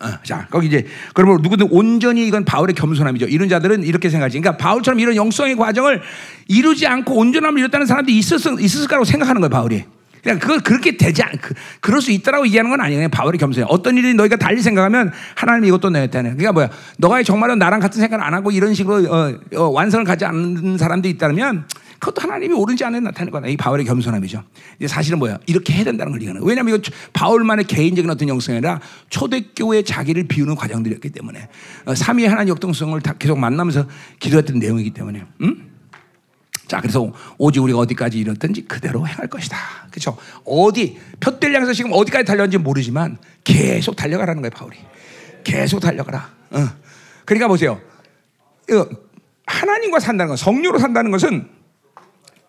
어, 0.00 0.06
어. 0.06 0.18
자, 0.22 0.46
거기 0.50 0.68
이제 0.68 0.86
그러면 1.12 1.40
누구든 1.42 1.68
온전히 1.70 2.26
이건 2.26 2.44
바울의 2.44 2.74
겸손함이죠. 2.74 3.26
이런 3.26 3.48
자들은 3.48 3.82
이렇게 3.82 4.10
생각하지. 4.10 4.40
그러니까 4.40 4.62
바울처럼 4.62 5.00
이런 5.00 5.16
영성의 5.16 5.56
과정을 5.56 6.02
이루지 6.46 6.86
않고 6.86 7.14
온전함을 7.14 7.60
이뤘다는 7.60 7.86
있었, 8.08 8.40
있었을 8.60 8.86
거라고 8.86 9.04
생각하는 9.04 9.40
거예요, 9.40 9.50
바울이. 9.50 9.84
그냥 10.22 10.38
그걸 10.38 10.60
그렇게 10.60 10.96
되지 10.96 11.22
않, 11.22 11.30
그, 11.40 11.54
그럴 11.80 12.00
수 12.00 12.10
있다라고 12.10 12.46
얘기하는 12.46 12.70
건 12.70 12.80
아니에요. 12.80 13.08
바울의 13.08 13.38
겸손이. 13.38 13.66
어떤 13.68 13.96
일이 13.96 14.14
너희가 14.14 14.36
달리 14.36 14.60
생각하면 14.60 15.12
하나님이 15.34 15.68
이것도 15.68 15.90
내었다는. 15.90 16.36
그러니까 16.36 16.52
뭐야. 16.52 16.70
너가 16.98 17.22
정말로 17.22 17.54
나랑 17.54 17.80
같은 17.80 18.00
생각을 18.00 18.24
안 18.24 18.34
하고 18.34 18.50
이런 18.50 18.74
식으로 18.74 19.12
어, 19.12 19.34
어, 19.56 19.62
완성을 19.70 20.04
가지 20.04 20.24
않는 20.24 20.76
사람들이 20.76 21.14
있다면 21.14 21.64
그것도 21.98 22.22
하나님이 22.22 22.54
옳은지 22.54 22.84
않은지 22.84 23.04
나타내는 23.04 23.32
거다. 23.32 23.48
이 23.48 23.56
바울의 23.56 23.84
겸손함이죠. 23.84 24.42
이제 24.78 24.88
사실은 24.88 25.18
뭐야? 25.18 25.38
이렇게 25.46 25.72
해야 25.72 25.84
된다는 25.84 26.12
걸 26.12 26.20
얘기하는 26.20 26.40
거예요. 26.40 26.48
왜냐하면 26.48 26.76
이거 26.76 26.90
바울만의 27.12 27.66
개인적인 27.66 28.10
어떤 28.10 28.28
영성이 28.28 28.58
아니라 28.58 28.80
초대교회 29.10 29.82
자기를 29.82 30.28
비우는 30.28 30.54
과정들이었기 30.54 31.10
때문에 31.10 31.48
어, 31.86 31.94
삼위 31.94 32.26
하나님 32.26 32.50
역동성을 32.50 33.00
다 33.00 33.14
계속 33.18 33.38
만나면서 33.38 33.86
기도했던 34.20 34.58
내용이기 34.58 34.90
때문에. 34.90 35.24
음? 35.42 35.70
자, 36.68 36.80
그래서 36.80 37.12
오직 37.38 37.60
우리가 37.60 37.78
어디까지 37.78 38.18
이뤘든지 38.18 38.66
그대로 38.66 39.06
행할 39.06 39.26
것이다. 39.26 39.56
그렇죠? 39.90 40.16
어디 40.44 40.98
표대를 41.18 41.56
향해서 41.56 41.72
지금 41.72 41.92
어디까지 41.94 42.26
달렸는지 42.26 42.58
모르지만 42.58 43.16
계속 43.42 43.96
달려가라는 43.96 44.42
거예요, 44.42 44.50
바울이. 44.50 44.76
계속 45.44 45.80
달려가라. 45.80 46.30
어. 46.50 46.68
그러니까 47.24 47.48
보세요. 47.48 47.80
하나님과 49.46 49.98
산다는 49.98 50.28
것, 50.28 50.36
성령으로 50.36 50.78
산다는 50.78 51.10
것은 51.10 51.48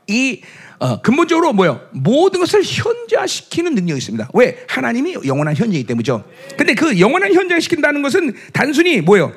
이 0.10 0.41
어, 0.80 1.02
근본적으로 1.02 1.53
뭐요? 1.53 1.81
모든 1.91 2.40
것을 2.40 2.61
현재화시키는 2.64 3.76
능력이 3.76 3.98
있습니다. 3.98 4.30
왜? 4.34 4.64
하나님이 4.68 5.18
영원한 5.26 5.56
현재이기 5.56 5.86
때문이죠. 5.86 6.23
근데 6.57 6.73
그 6.73 6.99
영원한 6.99 7.34
현재화시킨다는 7.34 8.02
것은 8.02 8.34
단순히 8.53 9.02
뭐요? 9.02 9.34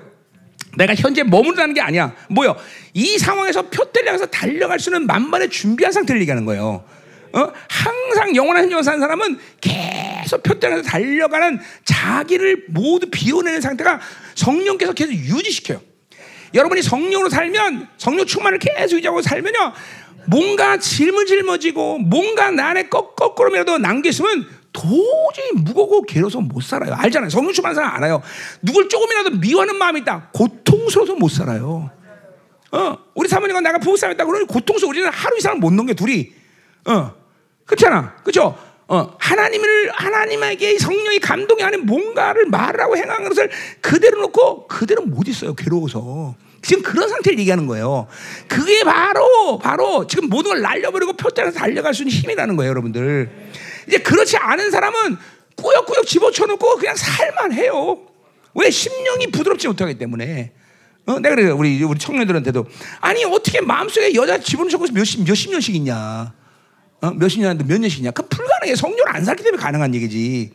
내가 0.77 0.95
현재 0.95 1.23
머무르다는 1.23 1.75
게 1.75 1.81
아니야. 1.81 2.15
뭐요? 2.31 2.57
이 2.95 3.19
상황에서 3.19 3.69
표대를 3.69 4.09
향해서 4.09 4.27
달려갈 4.27 4.79
수 4.79 4.91
있는 4.91 5.07
만반의 5.07 5.51
준비한 5.51 5.93
상태를 5.93 6.21
얘기하는 6.23 6.45
거예요. 6.47 6.85
어? 7.35 7.53
항상 7.69 8.37
영원한 8.37 8.65
현재를 8.65 8.85
사는 8.85 9.01
사람은 9.01 9.39
계속 9.61 10.43
표대를 10.43 10.77
향해서 10.77 10.89
달려가는 10.89 11.61
자기를 11.85 12.67
모두 12.69 13.11
비워내는 13.11 13.61
상태가 13.61 14.01
성령께서 14.35 14.93
계속 14.93 15.13
유지시켜요. 15.13 15.81
여러분이 16.55 16.83
성령으로 16.83 17.31
살면 17.31 17.89
성령 17.97 18.27
충만을 18.27 18.59
계속 18.59 18.97
유지하고 18.97 19.23
살면요. 19.23 19.73
뭔가 20.33 20.79
짊을짊어지고 20.79 21.99
뭔가 21.99 22.51
나안에 22.51 22.89
거꾸로라도 22.89 23.79
남겼으면 23.79 24.47
도저히 24.73 25.53
무겁고 25.55 26.03
괴로워서 26.03 26.41
못 26.41 26.63
살아요. 26.63 26.95
알잖아요. 26.95 27.29
성령 27.29 27.53
충만한 27.53 27.75
사람 27.75 27.95
알아요. 27.95 28.23
누굴 28.63 28.89
조금이라도 28.89 29.39
미워하는 29.39 29.77
마음이 29.77 30.01
있다. 30.01 30.31
고통스러워서 30.33 31.15
못 31.17 31.29
살아요. 31.29 31.91
어, 32.73 32.99
우리 33.15 33.29
사모님과 33.29 33.61
내가 33.61 33.79
부부 33.79 33.99
싸움 33.99 34.13
했다 34.13 34.25
그러니 34.25 34.47
고통스러워 34.47 34.91
우리는 34.91 35.09
하루 35.11 35.37
이상을 35.37 35.59
못 35.59 35.73
넘겨 35.73 35.93
둘이. 35.93 36.33
어, 36.87 37.13
그렇잖아, 37.67 38.15
그렇죠? 38.23 38.57
어, 38.89 39.15
하나님을 39.19 39.91
하나님에게 39.93 40.79
성령이 40.79 41.19
감동이 41.19 41.63
하는 41.63 41.85
뭔가를 41.87 42.47
말하고 42.47 42.97
행하는 42.97 43.29
것을 43.29 43.51
그대로 43.81 44.23
놓고 44.23 44.67
그대로 44.69 45.03
못 45.03 45.29
있어요. 45.29 45.55
괴로워서. 45.55 46.35
지금 46.63 46.83
그런 46.83 47.09
상태를 47.09 47.39
얘기하는 47.41 47.67
거예요. 47.67 48.07
그게 48.49 48.85
바로 48.85 49.59
바로 49.59 50.07
지금 50.07 50.29
모든 50.29 50.53
걸 50.53 50.61
날려버리고 50.63 51.15
표대에서 51.15 51.51
달려갈 51.51 51.93
수 51.93 52.03
있는 52.03 52.15
힘이라는 52.15 52.57
거예요, 52.57 52.71
여러분들. 52.71 53.31
이제 53.89 53.99
그렇지 53.99 54.37
않은 54.37 54.71
사람은 54.71 55.19
꾸역꾸역 55.57 56.07
집어쳐놓고 56.07 56.77
그냥 56.77 56.95
살만 56.97 57.53
해요. 57.53 57.99
왜 58.55 58.71
심령이 58.71 59.27
부드럽지 59.29 59.67
못하기 59.67 59.99
때문에. 59.99 60.53
어, 61.07 61.19
내가 61.19 61.35
그래 61.35 61.51
우리 61.51 61.83
우리 61.83 61.99
청년들한테도 61.99 62.65
아니 63.01 63.25
어떻게 63.25 63.61
마음속에 63.61 64.15
여자 64.15 64.39
집어넣고 64.39 64.87
몇십 64.93 65.25
몇십 65.25 65.51
년씩 65.51 65.75
있냐? 65.75 66.33
어? 67.01 67.11
몇십 67.11 67.41
년인데 67.41 67.65
몇 67.65 67.81
년씩이냐? 67.81 68.13
그 68.13 68.29
불가능해. 68.29 68.77
성령을 68.77 69.17
안 69.17 69.25
살기 69.25 69.43
때문에 69.43 69.61
가능한 69.61 69.97
얘기지. 69.97 70.53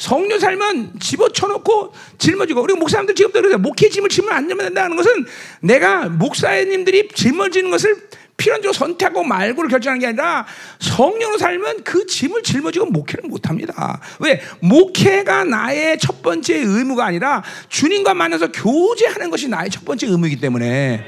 성령 0.00 0.38
살면 0.38 0.98
집어쳐놓고 0.98 1.92
짊어지고 2.16 2.62
그리고 2.62 2.80
목사님들 2.80 3.14
지금도 3.14 3.42
그래요. 3.42 3.58
목회 3.58 3.90
짐을 3.90 4.08
지면 4.08 4.32
안 4.32 4.48
되면 4.48 4.64
된다는 4.64 4.96
것은 4.96 5.26
내가 5.60 6.08
목사님들이 6.08 7.08
짊어지는 7.08 7.70
것을 7.70 8.08
필연적으로 8.38 8.72
선택하고 8.72 9.22
말고를 9.22 9.68
결정하는 9.68 10.00
게 10.00 10.06
아니라 10.06 10.46
성령으로 10.78 11.36
살면 11.36 11.84
그 11.84 12.06
짐을 12.06 12.42
짊어지고 12.42 12.86
목회를 12.86 13.28
못합니다. 13.28 14.00
왜? 14.20 14.40
목회가 14.60 15.44
나의 15.44 15.98
첫 15.98 16.22
번째 16.22 16.56
의무가 16.56 17.04
아니라 17.04 17.44
주님과 17.68 18.14
만나서 18.14 18.52
교제하는 18.52 19.28
것이 19.28 19.48
나의 19.48 19.68
첫 19.68 19.84
번째 19.84 20.06
의무이기 20.06 20.40
때문에 20.40 21.04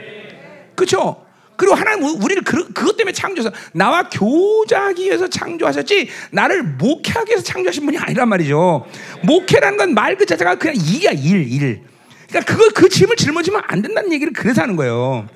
그렇죠? 0.76 1.24
그리고 1.62 1.76
하나님 1.76 2.04
우리를 2.20 2.42
그, 2.42 2.72
그것 2.72 2.96
때문에 2.96 3.12
창조해서 3.12 3.54
나와 3.72 4.08
교제하기 4.08 5.04
위해서 5.04 5.28
창조하셨지 5.28 6.08
나를 6.32 6.64
목회하기 6.64 7.30
위해서 7.30 7.44
창조하신 7.44 7.84
분이 7.86 7.98
아니란 7.98 8.28
말이죠. 8.28 8.84
목회라는 9.22 9.76
건 9.78 9.94
말 9.94 10.16
그 10.16 10.26
자체가 10.26 10.56
그냥 10.56 10.74
일이야 10.74 11.12
일 11.12 11.46
일. 11.52 11.82
그러니까 12.28 12.52
그거 12.52 12.68
그 12.74 12.88
짐을 12.88 13.14
짊어지면 13.14 13.62
안 13.64 13.80
된다는 13.80 14.12
얘기를 14.12 14.32
그래서 14.32 14.62
하는 14.62 14.74
거예요. 14.74 15.28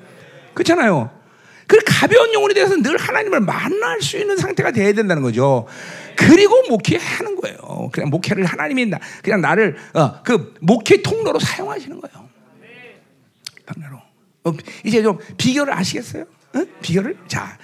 그렇잖아요. 0.53 1.11
그 1.65 1.77
가벼운 1.85 2.33
영혼에 2.33 2.53
대해서 2.53 2.75
늘 2.75 2.97
하나님을 2.97 3.39
만날 3.39 4.01
수 4.01 4.17
있는 4.17 4.35
상태가 4.35 4.71
돼야 4.71 4.91
된다는 4.91 5.23
거죠. 5.23 5.65
그리고 6.17 6.61
목회하는 6.67 7.37
거예요. 7.37 7.89
그냥 7.93 8.09
목회를 8.09 8.43
하나님이 8.43 8.87
나, 8.87 8.99
그냥 9.23 9.39
나를 9.39 9.77
어, 9.93 10.21
그 10.23 10.53
목회 10.59 11.01
통로로 11.01 11.39
사용하시는 11.39 12.01
거예요. 12.01 12.26
어, 14.47 14.53
이제 14.83 15.01
좀 15.01 15.17
비결을 15.37 15.73
아시겠어요? 15.73 16.23
어? 16.55 16.65
비결을? 16.81 17.17
자, 17.27 17.57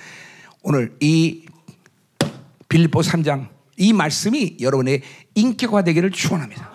오늘 0.62 0.96
이 1.00 1.46
빌립보 2.70 3.02
3장 3.02 3.48
이 3.78 3.94
말씀이 3.94 4.58
여러분의 4.62 5.02
인격화 5.36 5.84
되기를 5.84 6.12
축원합니다. 6.12 6.72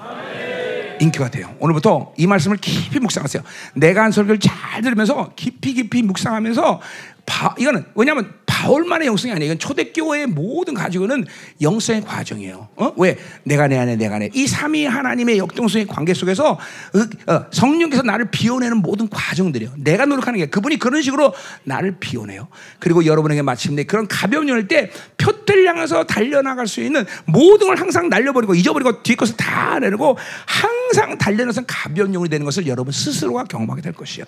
인격화 1.01 1.30
돼요. 1.30 1.55
오늘부터 1.60 2.12
이 2.16 2.26
말씀을 2.26 2.56
깊이 2.56 2.98
묵상하세요. 2.98 3.43
내가 3.74 4.02
한 4.02 4.10
설교를 4.10 4.40
잘 4.40 4.82
들으면서 4.82 5.32
깊이 5.36 5.74
깊이 5.74 6.02
묵상하면서 6.02 6.80
바, 7.24 7.55
이거는 7.59 7.85
왜냐하면 7.94 8.35
바울만의 8.59 9.06
영성이 9.06 9.32
아니에요. 9.32 9.52
이건 9.52 9.59
초대교회의 9.60 10.26
모든 10.26 10.74
가지고는 10.74 11.24
영성의 11.60 12.02
과정이에요. 12.02 12.68
어? 12.74 12.93
왜? 12.97 13.16
내가 13.44 13.68
내 13.68 13.78
안에 13.78 13.94
내가 13.94 14.18
내. 14.18 14.30
이 14.35 14.48
삼위 14.48 14.85
하나님의 14.85 15.39
역동성의 15.39 15.86
관계 15.86 16.12
속에서 16.12 16.52
어, 16.52 17.32
어, 17.32 17.47
성령께서 17.52 18.02
나를 18.02 18.32
비워내는 18.32 18.78
모든 18.78 19.09
과정들이에요. 19.09 19.74
내가 19.76 20.06
노력하는 20.06 20.40
게 20.40 20.47
그분이 20.47 20.80
그런 20.80 21.02
식으로 21.02 21.32
나를 21.62 21.98
비워내요. 22.01 22.48
그리고 22.80 23.06
여러분에게 23.06 23.43
마침내 23.43 23.85
그런 23.85 24.09
가벼운 24.09 24.48
영일 24.48 24.66
때 24.66 24.90
표를 25.18 25.68
향해서 25.68 26.05
달려나갈 26.05 26.66
수 26.66 26.80
있는 26.80 27.06
모든 27.26 27.68
걸 27.68 27.78
항상 27.78 28.09
날려버리고 28.09 28.56
잊어버리고 28.56 29.05
뒤 29.05 29.14
것을 29.14 29.36
다 29.36 29.78
내리고 29.78 30.18
항상 30.47 31.16
달려나서 31.16 31.62
가벼운 31.66 32.10
영이 32.12 32.28
되는 32.28 32.44
것을 32.44 32.66
여러분 32.66 32.93
스스로가 32.93 33.44
경험하게 33.44 33.82
될 33.82 33.93
것이에요. 33.93 34.26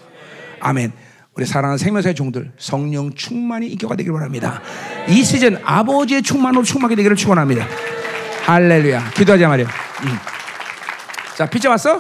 아멘. 0.61 1.10
우리 1.35 1.47
사랑하는 1.47 1.79
생명사의 1.79 2.15
종들 2.15 2.53
성령 2.59 3.15
충만이 3.15 3.69
인격화 3.69 3.97
되기를 3.97 4.13
바랍니다. 4.15 4.61
이 5.09 5.23
시즌 5.23 5.61
아버지의 5.65 6.23
충만으로 6.23 6.65
충만하게 6.65 6.97
되기를 6.97 7.17
축원합니다. 7.17 7.67
할렐루야. 8.45 9.11
기도하자 9.11 9.49
말이야. 9.49 9.67
음. 9.67 10.19
자 11.37 11.47
피자 11.47 11.71
왔어? 11.71 11.99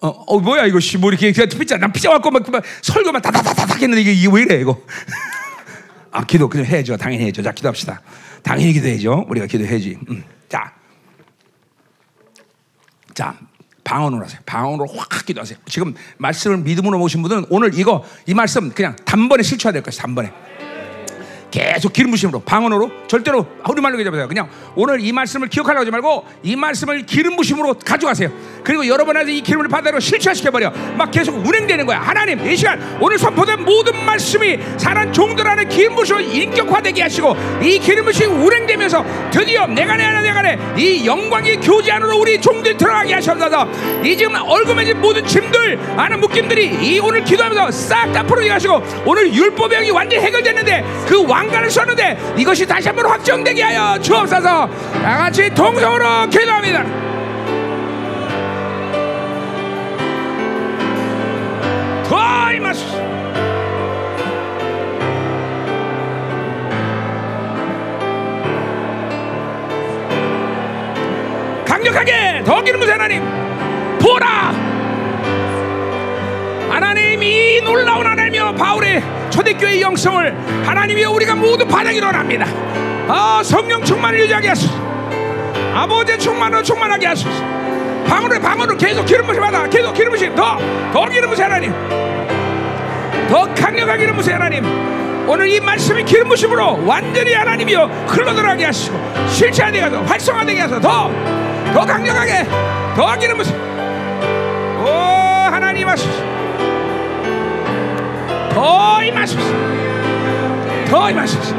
어, 0.00 0.08
어 0.08 0.40
뭐야 0.40 0.66
이거 0.66 0.78
뭐 1.00 1.10
이렇게 1.10 1.32
피자 1.32 1.76
난 1.76 1.92
피자 1.92 2.10
왔고 2.10 2.30
막, 2.30 2.48
막 2.50 2.62
설교만 2.82 3.20
다다다다닥 3.22 3.82
했는데 3.82 4.00
이게, 4.00 4.12
이게 4.12 4.28
왜 4.30 4.42
이래 4.42 4.60
이거? 4.60 4.80
아 6.10 6.24
기도 6.24 6.48
그냥 6.48 6.66
해야죠. 6.66 6.96
당연히 6.96 7.24
해야죠. 7.24 7.42
자 7.42 7.52
기도합시다. 7.52 8.00
당연히 8.42 8.72
기도해야죠. 8.72 9.26
우리가 9.28 9.46
기도해야지. 9.46 9.98
음. 10.10 10.24
자, 10.48 10.72
자 13.14 13.36
방언으로 13.88 14.24
하세요. 14.24 14.38
방언으로 14.44 14.86
확 14.94 15.24
기도하세요. 15.24 15.58
지금 15.66 15.94
말씀을 16.18 16.58
믿음으로 16.58 16.98
모신 16.98 17.22
분들은 17.22 17.46
오늘 17.48 17.78
이거 17.78 18.04
이 18.26 18.34
말씀 18.34 18.70
그냥 18.70 18.94
단번에 19.06 19.42
실천해야 19.42 19.72
될 19.72 19.82
것이 19.82 19.98
단번에. 19.98 20.30
계속 21.50 21.92
기름 21.92 22.10
부심으로 22.10 22.40
방언으로 22.40 22.90
절대로 23.06 23.46
우리말로 23.68 23.98
얘기해보세요. 23.98 24.28
그냥 24.28 24.48
오늘 24.74 25.00
이 25.00 25.12
말씀을 25.12 25.48
기억하려고 25.48 25.82
하지 25.82 25.90
말고 25.90 26.24
이 26.42 26.56
말씀을 26.56 27.06
기름 27.06 27.36
부심으로 27.36 27.74
가져가세요. 27.84 28.30
그리고 28.64 28.86
여러분한테 28.86 29.32
이 29.32 29.40
기름을 29.40 29.68
받아로 29.68 30.00
실천시켜 30.00 30.50
버려. 30.50 30.70
막 30.96 31.10
계속 31.10 31.34
운행되는 31.36 31.86
거야. 31.86 32.00
하나님 32.00 32.44
이 32.46 32.56
시간 32.56 32.98
오늘 33.00 33.18
선포된 33.18 33.64
모든 33.64 34.04
말씀이 34.04 34.58
사람 34.76 35.12
종들 35.12 35.46
안에 35.46 35.64
기름 35.64 35.94
부심을 35.96 36.22
인격화되게 36.34 37.02
하시고 37.02 37.36
이 37.62 37.78
기름 37.78 38.04
부심이 38.06 38.26
운행되면서 38.26 39.04
드디어 39.30 39.66
내가 39.66 39.96
내 39.96 40.04
안에 40.04 40.22
내가 40.22 40.42
내이 40.42 41.06
영광의 41.06 41.60
교제 41.60 41.92
안으로 41.92 42.18
우리 42.18 42.40
종들 42.40 42.76
들어가게 42.76 43.14
하셔서 43.14 43.68
이 44.02 44.16
지금 44.16 44.34
얼굴매진 44.34 45.00
모든 45.00 45.26
짐들 45.26 45.78
아는 45.96 46.20
묶임들이 46.20 46.78
이 46.82 46.98
오늘 47.00 47.24
기도하면서 47.24 47.70
싹 47.70 48.08
다 48.08 48.22
풀어지게 48.22 48.50
하시고 48.52 48.82
오늘 49.04 49.32
율법의 49.34 49.86
이 49.86 49.90
완전히 49.90 50.22
해결됐는데 50.24 50.84
그 51.06 51.16
왕관을 51.38 51.70
썼는데 51.70 52.34
이것이 52.36 52.66
다시 52.66 52.88
한번 52.88 53.06
확정되게 53.06 53.62
하여 53.62 53.96
주옵소서. 54.00 54.68
다 55.02 55.18
같이 55.18 55.48
동성으로 55.50 56.28
기도합니다. 56.28 56.84
더 62.08 62.52
임하소서. 62.52 62.98
강력하게 71.64 72.42
더 72.44 72.62
기름 72.64 72.80
부세 72.80 72.92
하나님 72.92 73.22
보라 74.00 74.67
하나님 76.78 77.20
이 77.24 77.60
놀라운 77.60 78.06
하나님이여 78.06 78.54
바울의 78.54 79.02
초대교회의 79.30 79.82
영성을 79.82 80.32
하나님이여 80.64 81.10
우리가 81.10 81.34
모두 81.34 81.66
반응이 81.66 81.96
일어납니다. 81.96 82.46
아 83.08 83.42
성령 83.44 83.82
충만을 83.82 84.20
유지하게 84.20 84.48
하소서. 84.50 84.72
아버지의 85.74 86.20
충만으로 86.20 86.62
충만하게 86.62 87.06
하소서. 87.08 87.28
방으로 88.06 88.40
방으로 88.40 88.76
계속 88.76 89.04
기름 89.04 89.26
부심 89.26 89.42
받아. 89.42 89.68
계속 89.68 89.92
기름 89.92 90.12
부심. 90.12 90.32
더더 90.36 91.08
기름 91.08 91.30
부심 91.30 91.46
하나님. 91.46 91.74
더 93.28 93.52
강력하게 93.54 93.98
기름 93.98 94.14
부심 94.14 94.34
하나님. 94.34 94.64
오늘 95.28 95.48
이 95.48 95.58
말씀이 95.58 96.04
기름 96.04 96.28
부심으로 96.28 96.86
완전히 96.86 97.34
하나님이여 97.34 97.86
흘러들어가게 98.06 98.64
하시고 98.64 98.96
실체화되게 99.30 99.82
하소서 99.82 100.02
활성화되게 100.04 100.60
하소서. 100.60 100.80
더더 100.80 101.84
강력하게 101.84 102.46
더 102.94 103.18
기름 103.18 103.36
부심. 103.36 103.52
오 104.80 104.88
하나님 105.50 105.88
하소서 105.88 106.37
더 108.58 109.04
임하소서. 109.04 109.40
더 110.90 111.10
임하소서. 111.10 111.54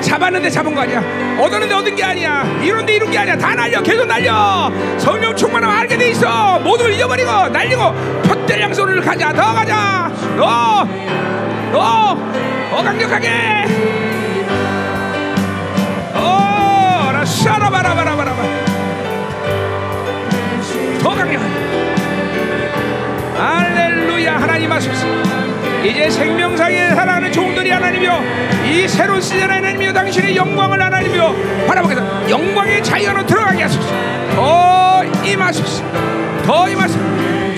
잡았는데 0.00 0.50
잡은 0.50 0.74
거 0.74 0.80
아니야. 0.80 1.00
얻었는데 1.38 1.72
얻은 1.72 1.94
게 1.94 2.02
아니야. 2.02 2.42
이룬데 2.60 2.96
이룬 2.96 3.08
게 3.08 3.18
아니야. 3.18 3.38
다 3.38 3.54
날려. 3.54 3.80
계속 3.80 4.04
날려. 4.04 4.68
성령 4.98 5.36
충만하면 5.36 5.78
알게 5.78 5.96
돼 5.96 6.10
있어. 6.10 6.58
걸 6.64 6.92
잃어버리고 6.92 7.48
날리고 7.50 7.94
푯대 8.24 8.60
양손을 8.62 9.00
가자. 9.00 9.32
더 9.32 9.54
가자. 9.54 10.10
더더더 11.72 12.82
강력하게. 12.82 13.30
어라 16.16 17.24
샤라바라바라바라바 17.24 18.42
더 21.00 21.10
강력하게. 21.10 21.54
할렐루야. 23.38 24.40
하나님 24.40 24.72
하소서 24.72 25.06
이제 25.84 26.10
생명상에 26.10 26.90
살아가는 26.90 27.32
종들이 27.32 27.70
하나님이여 27.70 28.22
이 28.66 28.86
새로운 28.86 29.20
시즌 29.20 29.50
하나님이여 29.50 29.92
당신의 29.92 30.36
영광을 30.36 30.82
하나님이여 30.82 31.34
바라보겠다. 31.66 32.30
영광의 32.30 32.82
자연으로 32.82 33.26
들어가게 33.26 33.62
하소서. 33.62 33.88
더 34.34 35.02
임하소서. 35.24 35.84
더 36.44 36.68
임하소서. 36.68 37.00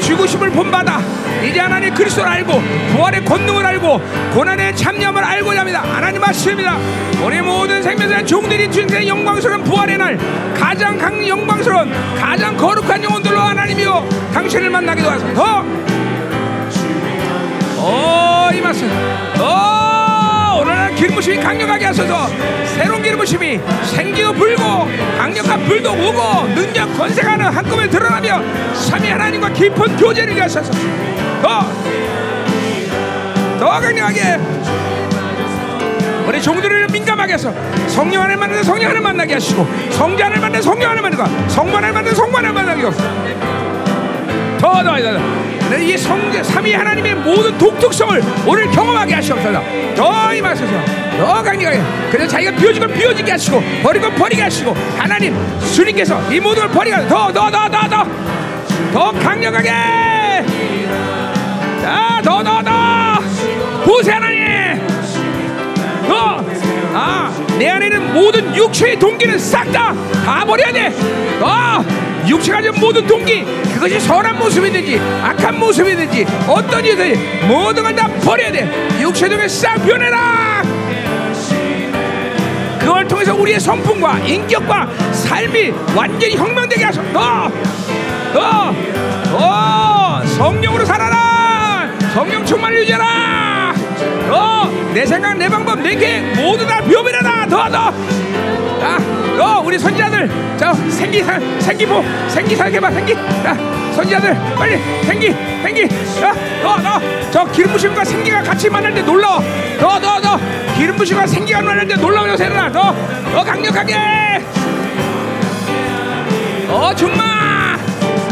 죽으심을 0.03 0.51
본받아 0.51 1.01
이제 1.44 1.61
하나님 1.61 1.94
그리스도를 1.94 2.31
알고 2.31 2.61
부활의 2.93 3.24
권능을 3.24 3.65
알고 3.65 4.01
고난의 4.35 4.77
참념을 4.77 5.24
알고자 5.24 5.61
합니다. 5.61 5.82
하나님 5.85 6.20
말씀입니다. 6.20 6.77
우리 7.24 7.40
모든 7.40 7.82
생명사의 7.82 8.27
종들이 8.27 8.70
주님의 8.70 9.09
영광스러운 9.09 9.65
부활의 9.65 9.99
날 9.99 10.19
가장 10.55 10.99
강 10.99 11.27
영광스러운 11.27 11.93
가장 12.19 12.57
거룩한 12.57 13.03
영혼들로 13.03 13.39
하나님이여 13.39 14.09
당신을 14.35 14.70
만나기도 14.70 15.11
하소서 15.11 15.65
더 17.83 18.49
오, 18.49 18.53
이 18.53 18.61
말씀. 18.61 18.89
오, 19.41 20.61
오늘 20.61 20.95
기름부심이 20.95 21.39
강력하게 21.39 21.87
하소서. 21.87 22.29
새로운 22.67 23.03
기름부심이 23.03 23.59
생기고 23.85 24.33
불고 24.35 24.89
강력한 25.19 25.65
불도 25.65 25.91
오고 25.91 26.47
능력 26.55 26.97
권세가는 26.97 27.45
한꺼번에 27.47 27.89
드러나며 27.89 28.41
삼위 28.75 29.09
하나님과 29.11 29.49
깊은 29.49 29.97
교제를 29.97 30.41
하소서. 30.41 30.73
더, 31.43 31.67
더 33.59 33.69
강력하게 33.81 34.39
우리 36.29 36.41
종들을 36.41 36.87
민감하게 36.87 37.33
해서 37.33 37.53
성령 37.89 38.23
하나님 38.23 38.39
만나는 38.39 38.63
성령 38.63 38.91
하나님 38.91 39.03
만나게 39.03 39.35
하시고 39.35 39.67
성자 39.91 40.27
하나님 40.27 40.41
만나는 40.41 40.63
성령 40.63 40.91
하나님 40.91 41.03
만나고 41.03 41.49
성만 41.49 41.75
하나님 41.77 41.95
만나는 41.95 42.15
성만 42.15 42.45
하나님 42.45 42.55
만나게 42.55 42.83
하시고 42.87 43.03
더, 44.61 44.85
더, 44.85 44.97
더, 45.03 45.13
더. 45.19 45.52
이 45.81 45.97
성제 45.97 46.43
삼위 46.43 46.73
하나님의 46.74 47.15
모든 47.16 47.57
독특성을 47.59 48.23
오늘 48.47 48.70
경험하게 48.70 49.15
하시옵소서. 49.15 49.62
더 49.97 50.35
임하소서. 50.35 50.73
더 51.19 51.43
강력하게. 51.43 51.81
그래서 52.11 52.28
자기가 52.28 52.53
비워진 52.53 52.81
걸 52.86 52.93
비워지게 52.93 53.31
하시고 53.32 53.62
걸 54.03 54.15
버리게 54.15 54.43
하시고 54.43 54.74
하나님 54.99 55.36
주님께서 55.74 56.20
이 56.32 56.40
모든 56.40 56.62
걸 56.62 56.70
버리게 56.70 56.97
더, 57.09 57.32
더, 57.32 57.51
더, 57.51 57.69
더, 57.69 57.89
더, 57.89 58.07
더 58.93 59.12
강력하게. 59.12 59.69
자, 61.81 62.20
더, 62.23 62.43
더, 62.43 62.62
더. 62.62 62.73
보세 63.85 64.12
하나님. 64.12 64.86
더. 66.09 66.44
아, 66.94 67.32
내 67.59 67.69
안에 67.69 67.86
있는 67.86 68.12
모든 68.12 68.55
육체의 68.55 68.99
동기는 68.99 69.39
싹 69.39 69.70
다 69.73 69.94
다 70.24 70.44
버려야 70.44 70.73
돼. 70.73 70.93
더. 71.40 71.82
육체가 72.27 72.59
가진 72.61 72.73
모든 72.81 73.07
동기 73.07 73.44
그것이 73.74 73.99
선한 74.01 74.39
모습이든지 74.39 75.01
악한 75.23 75.59
모습이든지 75.59 76.27
어떤 76.47 76.85
이든지 76.85 77.47
모든 77.47 77.82
걸 77.82 77.93
다 77.94 78.09
버려야 78.24 78.51
돼 78.51 78.89
육체 79.01 79.28
동에 79.28 79.47
싹 79.49 79.77
변해라 79.85 80.62
그걸 82.78 83.07
통해서 83.07 83.35
우리의 83.35 83.61
성품과 83.61 84.19
인격과 84.20 84.89
삶이 85.12 85.73
완전히 85.94 86.36
혁명되게 86.36 86.85
하소 86.85 87.03
너! 87.12 87.51
너! 88.35 88.74
너! 89.31 90.27
성령으로 90.27 90.85
살아라 90.85 91.89
성령 92.12 92.44
충만을 92.44 92.78
유지하라 92.78 93.74
너! 94.28 94.69
내 94.93 95.07
생각 95.07 95.36
내 95.36 95.49
방법 95.49 95.78
내 95.81 95.94
계획 95.94 96.35
모두 96.43 96.66
다 96.66 96.81
비워버려라 96.81 97.47
더 97.47 97.69
더! 97.70 97.93
자, 98.81 98.99
너 99.37 99.61
우리 99.61 99.79
선지자들. 99.79 100.31
자 100.57 100.73
생기 100.91 101.23
살 101.23 101.41
생기 101.61 101.87
보 101.87 102.03
생기 102.29 102.55
살게 102.57 102.81
봐 102.81 102.91
생기. 102.91 103.15
자 103.43 103.57
선지자들 103.95 104.37
빨리 104.57 104.79
생기 105.05 105.33
생기. 105.63 105.89
자 106.21 106.33
너 106.63 106.77
너 106.79 107.01
저 107.33 107.45
기름 107.47 107.73
부심과 107.73 108.05
생기가 108.05 108.43
같이 108.43 108.69
만날 108.69 108.93
때 108.95 109.01
놀라워 109.03 109.41
너 109.81 109.99
너 109.99 110.21
너 110.21 110.39
기름 110.77 110.97
부심과 110.97 111.27
생기가 111.27 111.63
만날 111.63 111.87
때 111.87 111.95
놀라워 111.97 112.37
세라 112.37 112.69
너 112.69 112.95
너 113.33 113.43
강력하게. 113.43 113.97
어 116.69 116.91
정말 116.95 117.27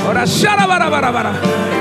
어라 0.06 0.24
샤라바라바라바라. 0.26 1.30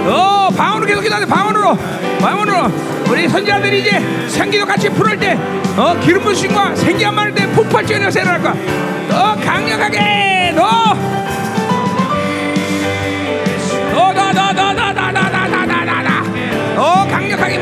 어 0.07 0.49
방언으로 0.55 0.85
계속 0.87 1.01
기도하세 1.01 1.25
방언으로. 1.25 1.77
방언으로. 2.21 2.71
우리 3.09 3.27
선지자들이 3.27 3.79
이제 3.81 3.99
생기도 4.27 4.65
같이 4.65 4.89
풀을 4.89 5.17
때 5.17 5.37
어 5.77 5.95
기름 6.01 6.21
부심과 6.23 6.75
생기가 6.75 7.11
많을 7.11 7.33
때 7.33 7.47
폭발적인 7.51 8.09
세를 8.11 8.27
할까 8.27 8.53
더 9.09 9.35
강력하게 9.35 10.53
더 10.55 11.09
더 16.75 17.05
강력하게 17.07 17.57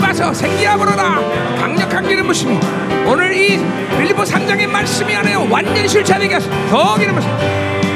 마셔서 0.00 0.34
생기야 0.34 0.76
불어라 0.76 1.20
강력한 1.58 2.08
기름 2.08 2.26
부심이 2.26 2.58
오늘 3.06 3.32
이 3.32 3.58
빌리포 3.96 4.22
3장의 4.22 4.66
말씀이 4.66 5.14
안에 5.14 5.34
완전히 5.34 5.88
실체되게 5.88 6.34
하소 6.34 6.50
더 6.68 6.96
기름 6.96 7.14
부심 7.14 7.30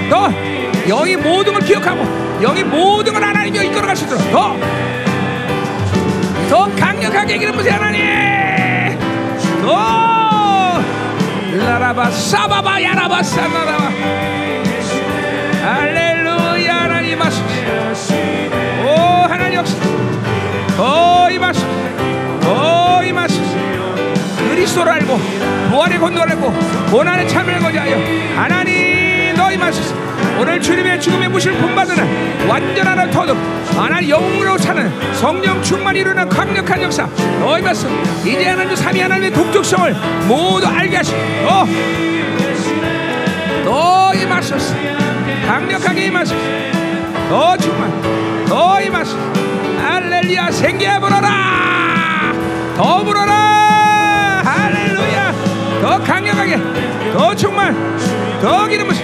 더 0.08 0.30
영이 0.86 1.16
모든 1.16 1.52
걸 1.54 1.62
기억하고 1.62 2.04
영이 2.40 2.62
모든 2.62 3.12
걸 3.12 3.24
하나님이 3.24 3.66
이끌어갈 3.66 3.96
수 3.96 4.04
있도록 4.04 4.30
더 4.30 4.56
더 6.48 6.68
강력하게 6.76 7.38
기름 7.38 7.56
부세요 7.56 7.74
하나님 7.74 8.98
더 9.62 10.13
라라바 11.58 12.10
사바바 12.10 12.82
야라바 12.82 13.22
사나라바. 13.22 13.90
할렐루야 15.62 16.74
하나님 16.74 17.22
하소서 17.22 17.44
오 18.82 18.88
하나님 19.28 19.60
없어 19.60 19.76
더 20.76 21.30
임하소서 21.30 21.66
더 22.40 23.02
임하소서 23.04 23.54
그리스도를 24.50 24.92
알고 24.92 25.16
부활의 25.70 25.98
권능을 25.98 26.30
알고 26.32 26.52
고난의 26.90 27.28
참을 27.28 27.58
거지하여 27.60 27.96
하나님 28.36 29.34
너 29.36 29.50
임하소서 29.52 29.94
오늘 30.38 30.60
주님의 30.60 31.00
죽음의 31.00 31.28
무시를 31.28 31.56
본받는 31.58 32.48
완전한 32.48 33.10
터득 33.10 33.36
하나님 33.76 34.08
영으로 34.10 34.56
사는 34.58 34.90
성령 35.14 35.60
충만히 35.62 36.00
이루는 36.00 36.28
강력한 36.28 36.80
역사. 36.82 37.06
너희 37.40 37.62
말씀 37.62 37.90
이제 38.24 38.48
하나님 38.48 38.74
삼위 38.76 39.00
하나님의 39.00 39.32
독특성을 39.32 39.94
모두 40.26 40.66
알게 40.66 41.00
어. 41.46 41.66
너희 43.64 44.26
말씀 44.26 44.58
강력하게 45.46 46.06
임하소서. 46.06 46.40
더 47.28 47.56
충만 47.56 48.44
더 48.46 48.80
임하소서. 48.80 49.18
할렐루야 49.82 50.50
생기해 50.50 51.00
불어라. 51.00 52.32
더 52.76 53.02
불어라. 53.04 54.42
할렐루야. 54.44 55.34
더 55.82 55.98
강력하게 56.02 56.58
더 57.12 57.34
충만 57.34 57.74
더 58.40 58.66
기름 58.66 58.88
부시 58.88 59.02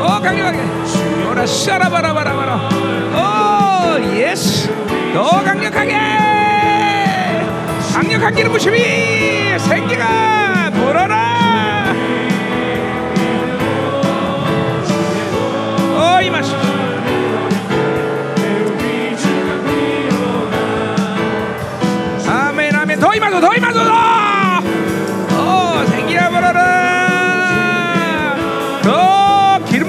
더 0.00 0.20
강력하게 0.20 0.58
오라 1.36 1.44
샤라바라바라바라. 1.44 2.68
오 3.12 4.00
예스 4.16 4.72
더 5.12 5.44
강력하게. 5.44 5.98
강력한 7.92 8.34
기름 8.34 8.52
부심이 8.52 8.78
생기가 9.58 10.70
불어라. 10.70 11.92
어 15.94 16.22
이마시 16.22 16.54
아멘 22.26 22.74
아멘. 22.74 22.98
더 22.98 23.14
임하소 23.14 23.40
더 23.42 23.54
임하소 23.54 23.84
더! 23.84 23.96
생기가 25.86 26.30
불어라. 26.30 26.66
더 28.82 29.25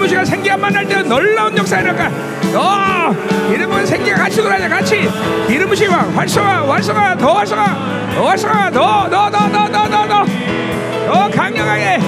부시가 0.08 0.24
생기가 0.24 0.56
만날 0.56 0.88
때 0.88 1.02
놀라운 1.02 1.58
역사니까? 1.58 2.10
더 2.54 3.14
기름 3.50 3.70
부시 3.70 3.88
생기가 3.88 4.16
같이 4.18 4.42
돌아야 4.42 4.68
같이. 4.70 5.10
기름 5.48 5.68
부시와 5.68 5.98
활성화 6.16 6.72
활성화 6.72 7.18
더 7.18 7.34
활성화 7.34 8.10
더 8.16 8.26
활성화 8.28 8.72
더더더 8.72 9.30
더 9.30 9.68
더 9.70 9.90
더 9.90 10.08
더. 10.08 10.26
더 11.08 11.30
강력하게. 11.30 12.00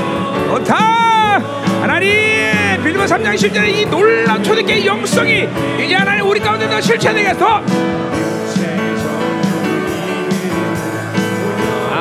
좋다. 0.48 1.42
하나님 1.82 2.82
빌리보 2.84 3.04
3장 3.04 3.36
10절에 3.36 3.68
이 3.68 3.86
놀라운 3.86 4.44
초대교회 4.44 4.86
영성이 4.86 5.48
이제 5.84 5.96
하나님 5.96 6.26
우리 6.28 6.40
가운데 6.40 6.70
더 6.70 6.80
실체되게 6.80 7.34
더 7.38 7.62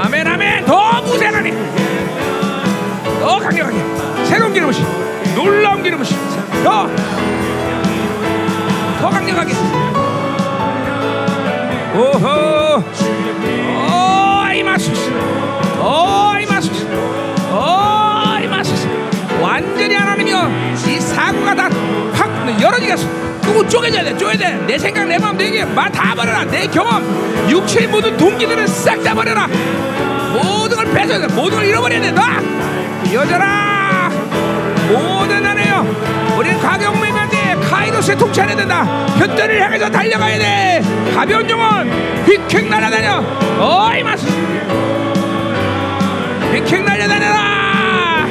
아멘 0.05 0.27
아멘. 0.27 0.65
더 0.65 1.03
무세 1.03 1.27
하나님. 1.27 1.55
더 3.21 3.39
강력하게. 3.39 3.77
새로운 4.27 4.53
기름 4.53 4.69
부시 4.69 4.83
놀라운 5.39 5.81
기름 5.85 5.99
부시 6.01 6.17
더! 6.65 6.89
더 9.01 9.09
강력하게. 9.09 9.55
오호! 11.95 12.83
오 13.79 14.53
이마수스 14.53 15.13
오 15.81 16.37
이마수스 16.43 16.87
오 17.53 18.39
이마수스 18.43 18.89
완전히 19.41 19.95
하나님이여 19.95 20.51
이 20.89 21.01
사고가 21.01 21.55
다확 21.55 22.61
열어지게 22.61 22.97
끄고 23.45 23.69
쪼개져야 23.69 24.03
돼 24.03 24.17
쪼개야 24.19 24.37
돼 24.37 24.67
내 24.67 24.77
생각 24.77 25.07
내 25.07 25.19
마음 25.19 25.37
내 25.39 25.45
얘기 25.47 25.65
말다 25.65 26.15
버려라. 26.17 26.45
내 26.45 26.67
경험. 26.67 27.01
육체의 27.49 27.87
모든 27.87 28.17
동기들은 28.17 28.67
싹다 28.67 29.15
버려라. 29.15 29.47
모든 30.33 30.77
걸 30.77 30.93
뺏어야 30.93 31.21
돼. 31.21 31.33
모든 31.33 31.57
걸 31.59 31.67
잃어버려야 31.67 32.01
돼놔! 32.01 32.43
여자라 33.13 33.78
모든 34.89 35.45
하나여 35.45 35.85
우리는 36.37 36.59
가격맹한데 36.61 37.57
카이로스에 37.69 38.17
통치해야 38.17 38.57
된다. 38.57 38.85
뼈들을 39.19 39.61
향해서 39.61 39.91
달려가야 39.91 40.39
돼. 40.39 40.83
가벼운 41.15 41.49
영혼 41.51 41.91
휙휙 42.27 42.69
날아다녀. 42.69 43.23
어이 43.61 44.03
마스. 44.03 44.27
휙휙 46.53 46.85
날아다녀라. 46.85 48.27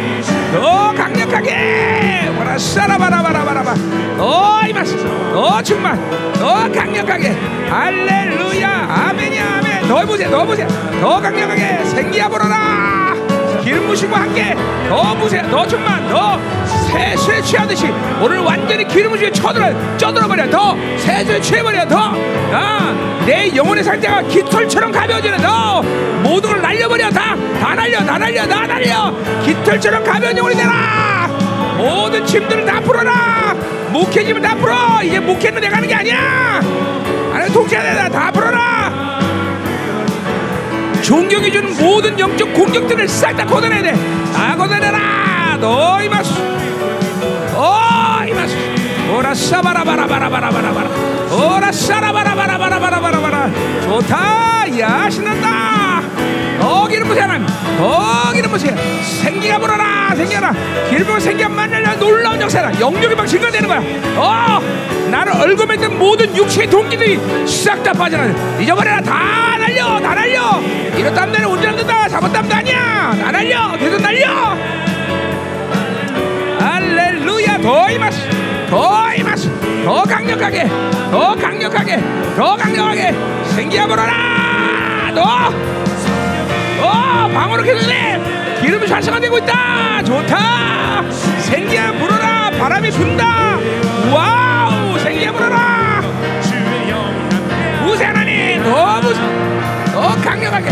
더 0.54 0.94
강력하게. 0.94 2.32
와라 2.38 2.58
싸라바라바라바라바. 2.58 3.74
어이 4.20 4.74
마스. 4.74 4.98
더 5.34 5.62
충만. 5.62 6.34
더 6.34 6.72
강력하게. 6.72 7.36
할렐루야. 7.70 8.70
아멘이야 8.90 9.44
아멘. 9.58 9.88
더 9.88 10.06
보세요 10.06 10.30
더 10.30 10.46
보세요. 10.46 10.68
더 11.02 11.22
강력하게 11.22 11.84
생기야 11.86 12.28
불어라 12.30 12.97
기름 13.68 13.86
부시고 13.86 14.16
함께 14.16 14.56
더 14.88 15.14
부세요 15.16 15.42
더 15.52 15.68
충만 15.68 16.08
더 16.08 16.40
세수에 16.88 17.42
취하듯이 17.42 17.88
오늘 18.22 18.38
완전히 18.40 18.88
기름 18.88 19.12
부시게 19.12 19.30
쳐들어 19.34 19.98
쪄들어버려. 19.98 20.50
더 20.50 20.74
세수에 20.98 21.42
취해버려. 21.42 21.86
더내 21.86 23.54
영혼의 23.54 23.84
상태가 23.84 24.22
깃털처럼 24.22 24.94
가벼워지는 24.94 25.40
더 25.40 25.82
모든 26.24 26.50
걸 26.52 26.62
날려버려. 26.62 27.10
다 27.10 27.36
다 27.60 27.76
날려 27.76 28.06
다 28.06 28.18
날려 28.18 28.48
다 28.48 28.66
날려. 28.66 29.14
깃털처럼 29.44 30.02
가벼운 30.02 30.38
영혼이 30.38 30.56
되라. 30.56 31.28
모든 31.78 32.26
짐들을 32.26 32.66
다 32.66 32.80
풀어라. 32.80 33.54
목회짐을 33.92 34.42
다 34.42 34.56
풀어. 34.56 35.04
이제 35.04 35.20
목회는 35.20 35.60
내가 35.60 35.76
하는 35.76 35.90
게 35.90 35.94
아니야. 35.94 36.62
통치해야 37.54 37.84
된다. 37.84 38.10
다 38.10 38.32
존경해 41.08 41.50
주는 41.50 41.74
모든 41.78 42.20
영적 42.20 42.54
공격들을 42.54 43.08
싹 43.08 43.34
다 43.38 43.46
걷어내야 43.46 43.82
돼. 43.82 43.94
다 44.34 44.58
걷어내라. 44.58 45.58
너 45.62 46.02
이마수. 46.04 46.34
어 47.56 48.26
이마수. 48.28 48.58
오라 49.16 49.34
싸바라바라바라바라바라. 49.34 50.90
오라 51.32 51.72
싸라바라바라바라바라바라. 51.72 53.52
좋다. 53.84 54.80
야 54.80 55.10
신난다. 55.10 55.67
부세 57.08 57.22
하나님. 57.22 57.48
더 57.78 58.32
기름 58.34 58.52
부세. 58.52 58.76
생기가 59.22 59.58
불어라. 59.60 60.14
생겨라. 60.16 60.54
기름 60.90 61.20
생기가 61.20 61.50
만나려 61.50 61.96
놀라운 61.98 62.42
역사다. 62.42 62.80
영역이 62.80 63.16
막 63.16 63.26
증가되는 63.26 63.68
거야. 63.68 63.82
어 64.18 64.62
나를 65.10 65.34
얼굴맨던 65.34 65.98
모든 65.98 66.36
육체의 66.36 66.70
동기들이 66.70 67.48
싹 67.48 67.82
다 67.84 67.94
빠져나. 67.94 68.60
잊어버려라. 68.60 69.02
다 69.02 69.58
날려. 69.58 70.00
다 70.00 70.16
날려. 70.16 70.62
땀내는 71.14 71.48
운전 71.50 71.76
된다. 71.76 72.08
잡은 72.08 72.32
땀도 72.32 72.54
아니야. 72.56 73.16
다 73.24 73.32
날려. 73.32 73.72
계속 73.78 74.02
날려. 74.02 74.28
할렐루야. 76.60 77.58
더 77.60 77.90
이마스. 77.90 78.20
더 78.70 79.14
이마스. 79.14 79.50
더 79.86 80.04
강력하게. 80.04 80.68
더 81.12 81.36
강력하게. 81.36 82.04
더 82.36 82.56
강력하게. 82.56 83.16
생기야 83.56 83.88
불어라. 83.88 85.12
너. 85.16 85.87
계속 87.64 87.88
내 87.88 88.20
기름이 88.62 88.88
활성화되고 88.88 89.38
있다. 89.40 90.04
좋다. 90.04 91.12
생기야 91.40 91.92
불어라. 91.94 92.52
바람이 92.52 92.90
분다. 92.92 93.58
와우 94.14 94.98
생기야 95.00 95.32
불어라. 95.34 96.02
무세 97.84 98.06
하나님 98.06 98.64
더 98.64 99.02
무세 99.02 99.20
더 99.94 100.16
강력하게 100.22 100.70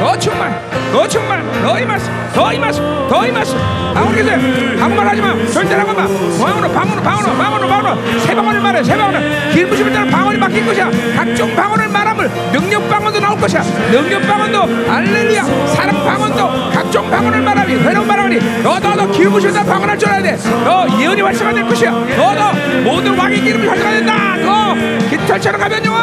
더 0.00 0.16
충만 0.18 0.60
더 0.92 1.08
충만 1.08 1.62
더 1.62 1.78
임하소 1.80 2.10
더 2.34 2.52
임하소 2.52 3.08
더 3.08 3.26
임하소 3.26 3.56
방어로 3.94 4.14
계속 4.14 4.30
한국말 4.78 5.08
하지 5.08 5.22
마. 5.22 5.34
절대 5.52 5.74
한국말 5.74 6.06
방어로 6.38 6.68
방어로 6.70 7.02
방어로 7.02 7.36
방어로 7.36 7.68
방어로. 7.68 8.18
세 8.20 8.34
방언을 8.34 8.60
말해 8.60 8.84
세 8.84 8.94
방언을. 8.96 9.50
기름 9.52 9.70
부심을 9.70 9.92
따라 9.92 10.10
방언이 10.10 10.38
바뀔 10.38 10.66
것이야. 10.66 10.90
각종 11.16 11.54
방언을 11.56 11.88
말함을 11.88 12.30
능력 12.52 12.88
방언도 12.90 13.18
나올 13.20 13.38
것이야. 13.40 13.62
능력 13.90 14.20
방언도 14.26 14.62
알렐루야. 14.92 15.44
사랑 15.74 16.04
방언도 16.04 16.70
각종 16.74 17.10
방언을 17.10 17.40
말하니 17.40 17.74
회복 17.76 18.06
말하니 18.06 18.62
너 18.62 18.78
너너 18.78 19.10
기름 19.10 19.32
부심을 19.32 19.54
따라 19.54 19.66
방언할 19.72 19.98
줄 19.98 20.08
알아야 20.10 20.22
돼 20.22 20.36
너 20.64 20.86
예언이 21.00 21.22
활성화될 21.22 21.66
것이야. 21.68 21.90
너 21.90 22.34
너 22.34 22.52
모든 22.84 23.16
왕의 23.18 23.40
기름이 23.40 23.66
활성화된다. 23.66 24.36
너 24.44 24.74
깃털처럼 25.08 25.58
가면 25.60 25.84
영 25.86 25.94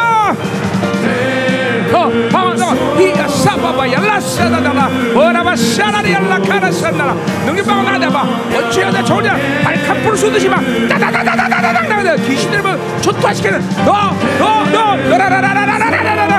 능력 7.46 7.66
방언 7.66 7.84
나다 7.84 8.08
봐 8.10 8.26
어찌해야 8.56 8.90
돼? 8.90 9.04
좋으냐? 9.04 9.36
발칸 9.62 10.02
불 10.02 10.16
쏘듯이 10.16 10.48
막 10.48 10.60
따다다다다다다다 10.88 12.16
귀신들 12.16 12.62
뭐 12.62 13.00
초토화시키는 13.00 13.60
너너너. 13.84 14.96
너라라라라라라라라 15.08 16.38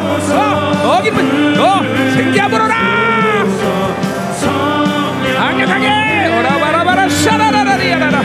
너 0.83 1.01
기름 1.01 1.53
너 1.55 1.81
생기야 2.13 2.47
불어라 2.47 2.75
강력하게. 5.37 6.37
오라바라바라 6.39 7.09
샤라라라리야라라. 7.09 8.21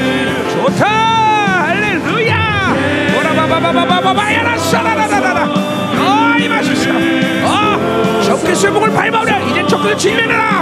좋다. 0.51 0.87
할렐루야. 1.67 2.77
오라바바바바바바 3.19 4.35
야라 4.35 4.59
샤라라라라라 4.59 5.70
마시사 6.49 6.91
어 7.45 8.23
적그리스의 8.25 8.73
목을 8.73 8.91
밟아오랴 8.93 9.39
이제 9.51 9.67
적그리스 9.67 9.97
진면해라. 9.99 10.61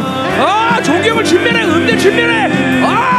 어 0.79 0.83
존경을 0.83 1.25
진면해. 1.25 1.65
음대 1.65 1.97
진면해. 1.97 2.83
어 2.85 3.18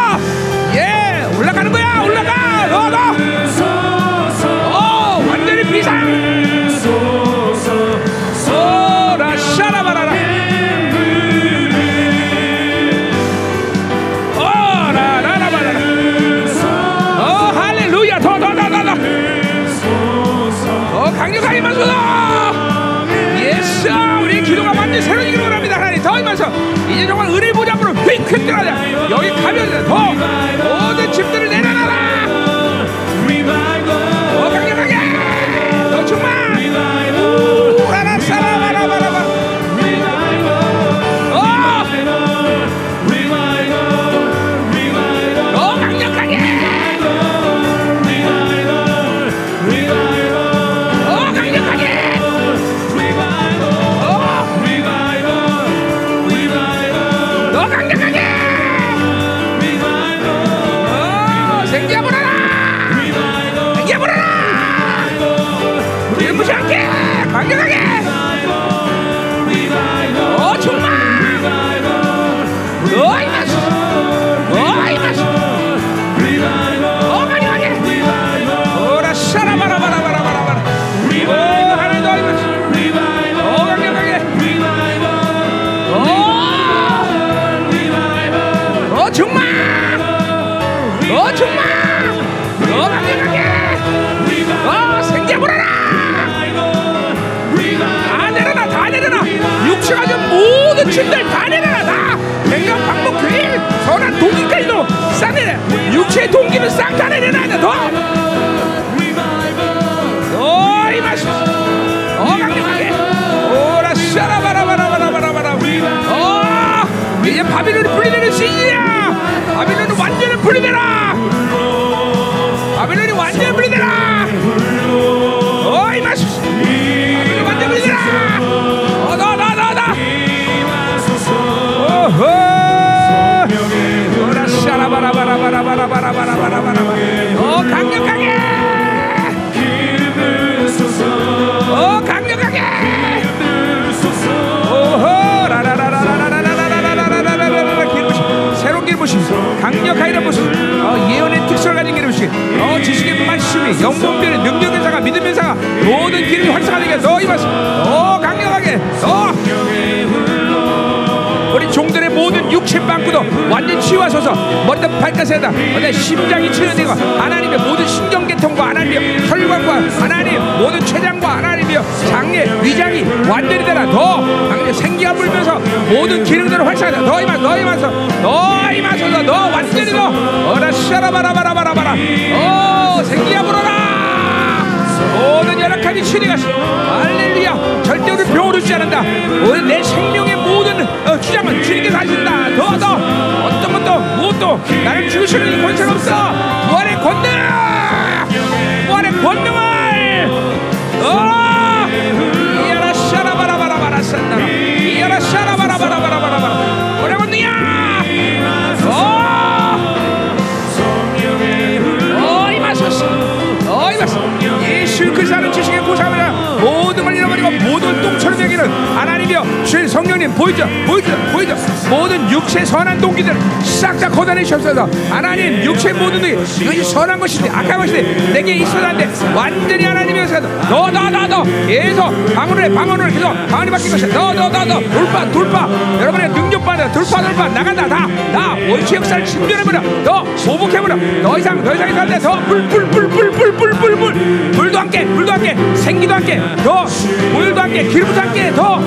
함께 244.90 245.06
불도 245.06 245.32
함께 245.32 245.56
생기도 245.76 246.16
함께 246.16 246.42
더 246.64 246.86
물도 247.34 247.62
함께 247.62 247.84
기름도 247.84 248.20
함께 248.20 248.52
더 248.52 248.80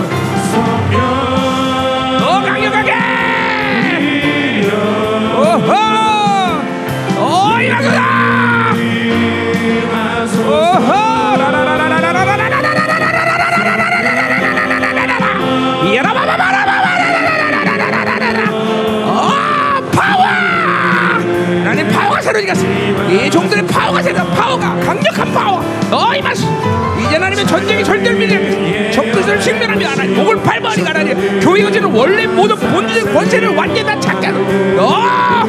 더 2.18 2.40
강력하게! 2.40 2.92
오호! 5.36 5.72
어어 7.18 7.58
나는 21.64 21.88
파워가 21.88 22.20
파워가 23.66 24.02
강력한 24.84 25.32
파워. 25.32 25.60
어 25.90 26.14
이마스 26.14 26.44
이제 26.98 27.14
하나님의 27.16 27.46
전쟁이 27.46 27.82
밀려 28.18 28.90
적그리스도를 28.92 29.40
식멸하며 29.40 29.88
하나님. 29.88 30.16
목을 30.16 30.36
밟아리가 30.42 30.90
하나님. 30.90 31.40
교회 31.40 31.62
의지는 31.62 31.90
원래 31.90 32.26
모든 32.26 32.56
본질의 32.56 33.04
권세를 33.12 33.48
완전히 33.54 33.84
다 33.84 33.98
찾게 34.00 34.28
어! 34.78 35.44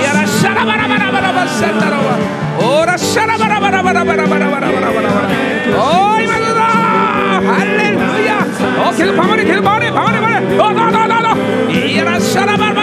이야라 0.00 0.26
샤라바라바라바라바 0.26 1.46
산다라와 1.46 2.18
오라 2.58 2.96
샤라바라바라바라바라바라바라바라바라바라 2.96 5.28
어 5.76 6.18
이마스다. 6.20 6.60
할렐루야. 7.40 8.46
어 8.78 8.92
계속 8.96 9.14
방언해 9.16 9.44
계속 9.44 9.62
방언해 9.62 9.90
방언해 9.92 10.20
방언해. 10.20 10.56
너너너너너. 10.56 11.36
이야라 11.70 12.18
샤라바라바라바라바라 12.18 12.79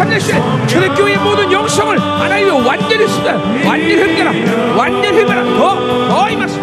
3장시에 0.00 0.68
초대교회의 0.68 1.18
모든 1.18 1.52
영성을 1.52 1.98
하나님이 2.00 2.50
완전히 2.66 3.06
쓰다. 3.06 3.34
완전히 3.66 3.94
흡겨라 3.96 4.32
완전히 4.76 5.18
흡겨라 5.20 5.42
더더 5.44 6.30
이마스 6.30 6.58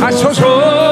아소소 0.00 0.44
너너나라 0.46 0.83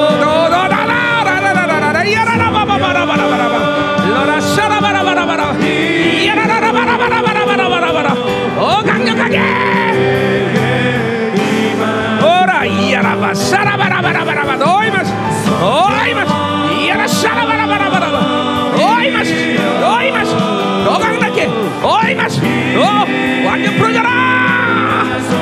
어? 22.41 23.05
완전 23.45 23.75
풀어져라! 23.77 24.09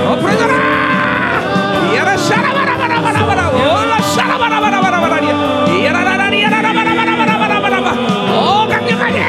어 0.08 0.18
풀어져라! 0.20 0.54
이야라 1.94 2.18
샤라바라바라바라바라! 2.18 3.50
오라 3.50 4.02
샤라바라바라바라바라! 4.02 5.20
이야라라라 5.70 6.30
이야라라바라바라바라바라바라 6.34 7.92
어 8.32 8.68
강력하게! 8.70 9.26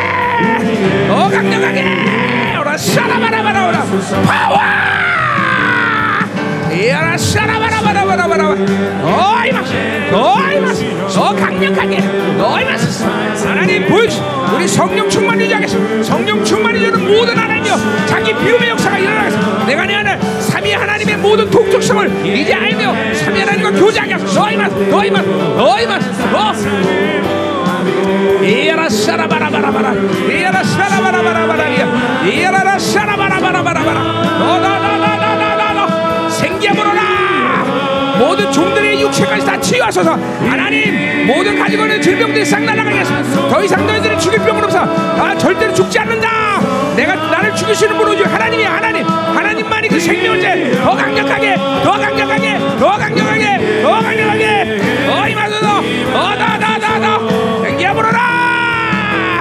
어 1.10 1.28
강력하게! 1.30 2.58
오라 2.60 2.76
샤라바라바라바라! 2.76 3.84
파워! 4.26 4.58
이야라 6.74 7.16
샤라바라바라바라바라 7.16 8.54
더 9.02 9.31
강력하게 11.62 11.98
어이마스 12.40 13.04
하나님 13.46 13.86
보여주 13.86 14.20
우리 14.52 14.66
성령 14.66 15.08
충만 15.08 15.40
유지하겠습니다 15.40 16.02
성령 16.02 16.44
충만 16.44 16.74
유지하는 16.74 17.04
모든 17.06 17.36
하나님이여 17.38 17.76
자기 18.06 18.34
비움의 18.34 18.70
역사가 18.70 18.98
일어나겠습니다 18.98 19.64
내가 19.66 19.86
내 19.86 19.94
안에 19.94 20.18
삼위 20.40 20.72
하나님의 20.72 21.18
모든 21.18 21.48
독특성을 21.48 22.26
이제 22.26 22.52
알며 22.52 22.92
삼위 23.14 23.40
하나님과 23.40 23.70
교제하게 23.72 24.14
하소서 24.14 24.44
어이마스 24.44 24.74
어이마스 24.92 25.28
어이마스 25.56 26.08
어 26.34 26.52
이야라 28.42 28.88
샤라바라바라바라 28.88 29.94
이야라 30.28 30.64
샤라바라바라바라리야 30.64 32.24
이야라라 32.26 32.78
샤라바라바라바라바라 32.78 34.02
너너너너너너너 34.38 36.28
생기야 36.28 36.72
불어라 36.72 37.02
모든 38.18 38.50
종들의 38.50 38.91
육체까지 39.12 39.44
다 39.46 39.60
치유하소서. 39.60 40.12
하나님 40.48 41.26
모든 41.26 41.58
가지고 41.58 41.82
있는 41.82 42.00
질병들이 42.00 42.44
싹 42.44 42.62
날아가게 42.62 42.98
하소서 42.98 43.48
더 43.48 43.62
이상 43.62 43.86
너희들이 43.86 44.18
죽일 44.18 44.38
병은 44.40 44.64
없어. 44.64 44.78
아 44.80 45.36
절대로 45.36 45.72
죽지 45.74 45.98
않는다. 45.98 46.60
내가 46.96 47.14
나를 47.14 47.54
죽이시는 47.54 47.96
분은 47.96 48.12
오직 48.14 48.32
하나님이 48.32 48.64
하나님. 48.64 49.06
하나님만이 49.06 49.88
그 49.88 50.00
생명을 50.00 50.82
더 50.82 50.96
강력하게 50.96 51.56
더 51.56 51.92
강력하게 51.92 52.58
더 52.78 52.90
강력하게 52.96 53.82
더 53.82 53.90
강력하게. 54.00 54.80
어 55.08 55.28
임하소서 55.28 55.78
어더더더더 56.14 57.62
생기야 57.64 57.92
불어라. 57.92 59.40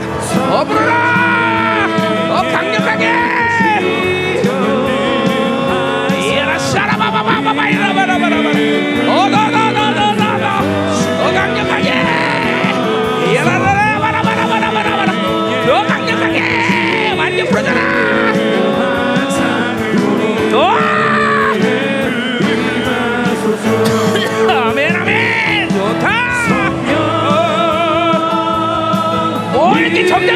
어 0.49 0.63
불어라. 0.65 1.87
어 2.29 2.43
강력하게. 2.51 3.11
이라 6.33 6.59
샤 6.59 6.81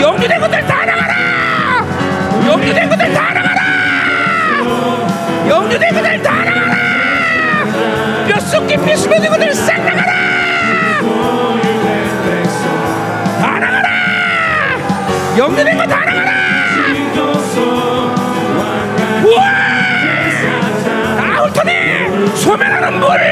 영주된 0.00 0.40
것들 0.40 0.66
다 0.66 0.84
나가라! 0.84 1.14
영주된 2.46 2.88
것들 2.88 3.12
다 3.12 3.32
나가라! 3.34 3.62
영주된 5.48 5.92
것들 5.94 6.22
다 6.22 6.44
나가라! 6.44 6.76
뼛속 8.28 8.66
깊이 8.66 8.96
스며든 8.96 9.28
것들 9.28 9.54
싹 9.54 9.76
나가라! 9.84 9.97
영접인 15.38 15.76
거다 15.76 16.00
알아가라! 16.00 16.32
우와! 19.24 19.44
아 21.16 21.44
훑어내 21.44 22.34
소멸하는 22.34 22.98
물! 22.98 23.27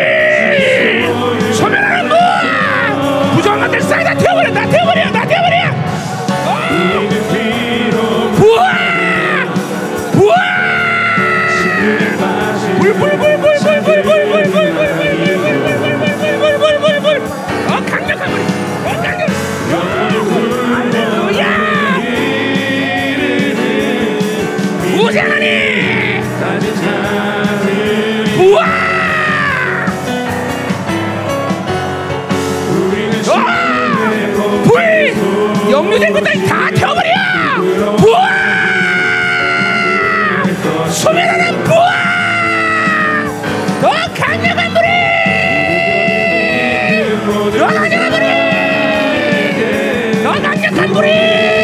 강 50.96 51.55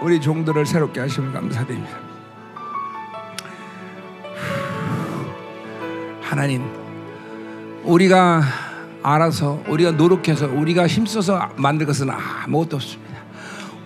우리 0.00 0.20
종들을 0.20 0.66
새롭게 0.66 0.98
하시면 1.00 1.32
감사드립니다. 1.32 1.96
하나님 6.20 6.64
우리가 7.84 8.42
알아서 9.02 9.62
우리가 9.68 9.92
노력해서 9.92 10.46
우리가 10.46 10.88
힘써서 10.88 11.48
만들 11.56 11.86
것은 11.86 12.10
아무것도 12.10 12.76
없습니다. 12.76 13.12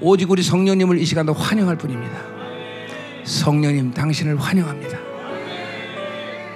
오직 0.01 0.31
우리 0.31 0.43
성령님을 0.43 0.99
이 0.99 1.05
시간도 1.05 1.35
환영할 1.35 1.77
뿐입니다. 1.77 2.17
성령님 3.25 3.93
당신을 3.93 4.39
환영합니다. 4.39 4.99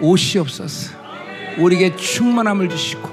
오시옵소서 0.00 0.94
우리에게 1.58 1.96
충만함을 1.96 2.70
주시고 2.70 3.09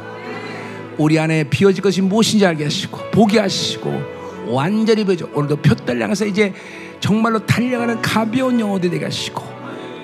우리 0.97 1.19
안에 1.19 1.43
비어질 1.45 1.83
것이 1.83 2.01
무엇인지 2.01 2.45
알게 2.45 2.63
하시고 2.65 3.11
보게 3.11 3.39
하시고 3.39 4.01
완전히 4.47 5.03
보여줘 5.03 5.27
오늘도 5.33 5.57
표달 5.57 6.01
향해서 6.01 6.25
이제 6.25 6.53
정말로 6.99 7.45
달려가는 7.45 8.01
가벼운 8.01 8.59
영혼들이 8.59 8.91
되게 8.91 9.05
하시고 9.05 9.43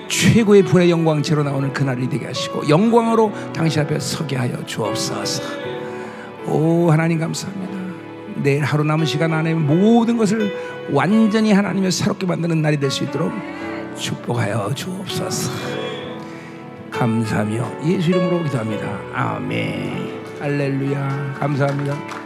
최고의 0.08 0.64
분의 0.64 0.92
영광체로 0.92 1.44
나오는 1.44 1.72
그날이 1.74 2.08
되게 2.10 2.26
하시고 2.26 2.70
영광으로 2.70 3.32
당신 3.54 3.82
앞에 3.82 4.00
서게 4.00 4.36
하여 4.36 4.64
주옵소서 4.66 5.42
오 6.48 6.92
하나님 6.92 7.20
감사합니다 7.20 7.74
내일 8.36 8.64
하루 8.64 8.84
남은 8.84 9.06
시간 9.06 9.34
안에 9.34 9.54
모든 9.54 10.18
것을 10.18 10.54
완전히 10.92 11.54
하나님의 11.54 11.92
새롭게 11.92 12.26
만드는 12.26 12.62
날이 12.62 12.80
될 12.80 12.92
수 12.92 13.04
있도록 13.06 13.32
축복하여 13.98 14.74
주옵소서 14.76 15.52
감사하며 16.92 17.82
예수 17.86 18.12
이름으로 18.12 18.44
기도합니다. 18.44 19.00
아멘. 19.14 20.03
할렐루야. 20.44 21.36
감사합니다. 21.40 22.23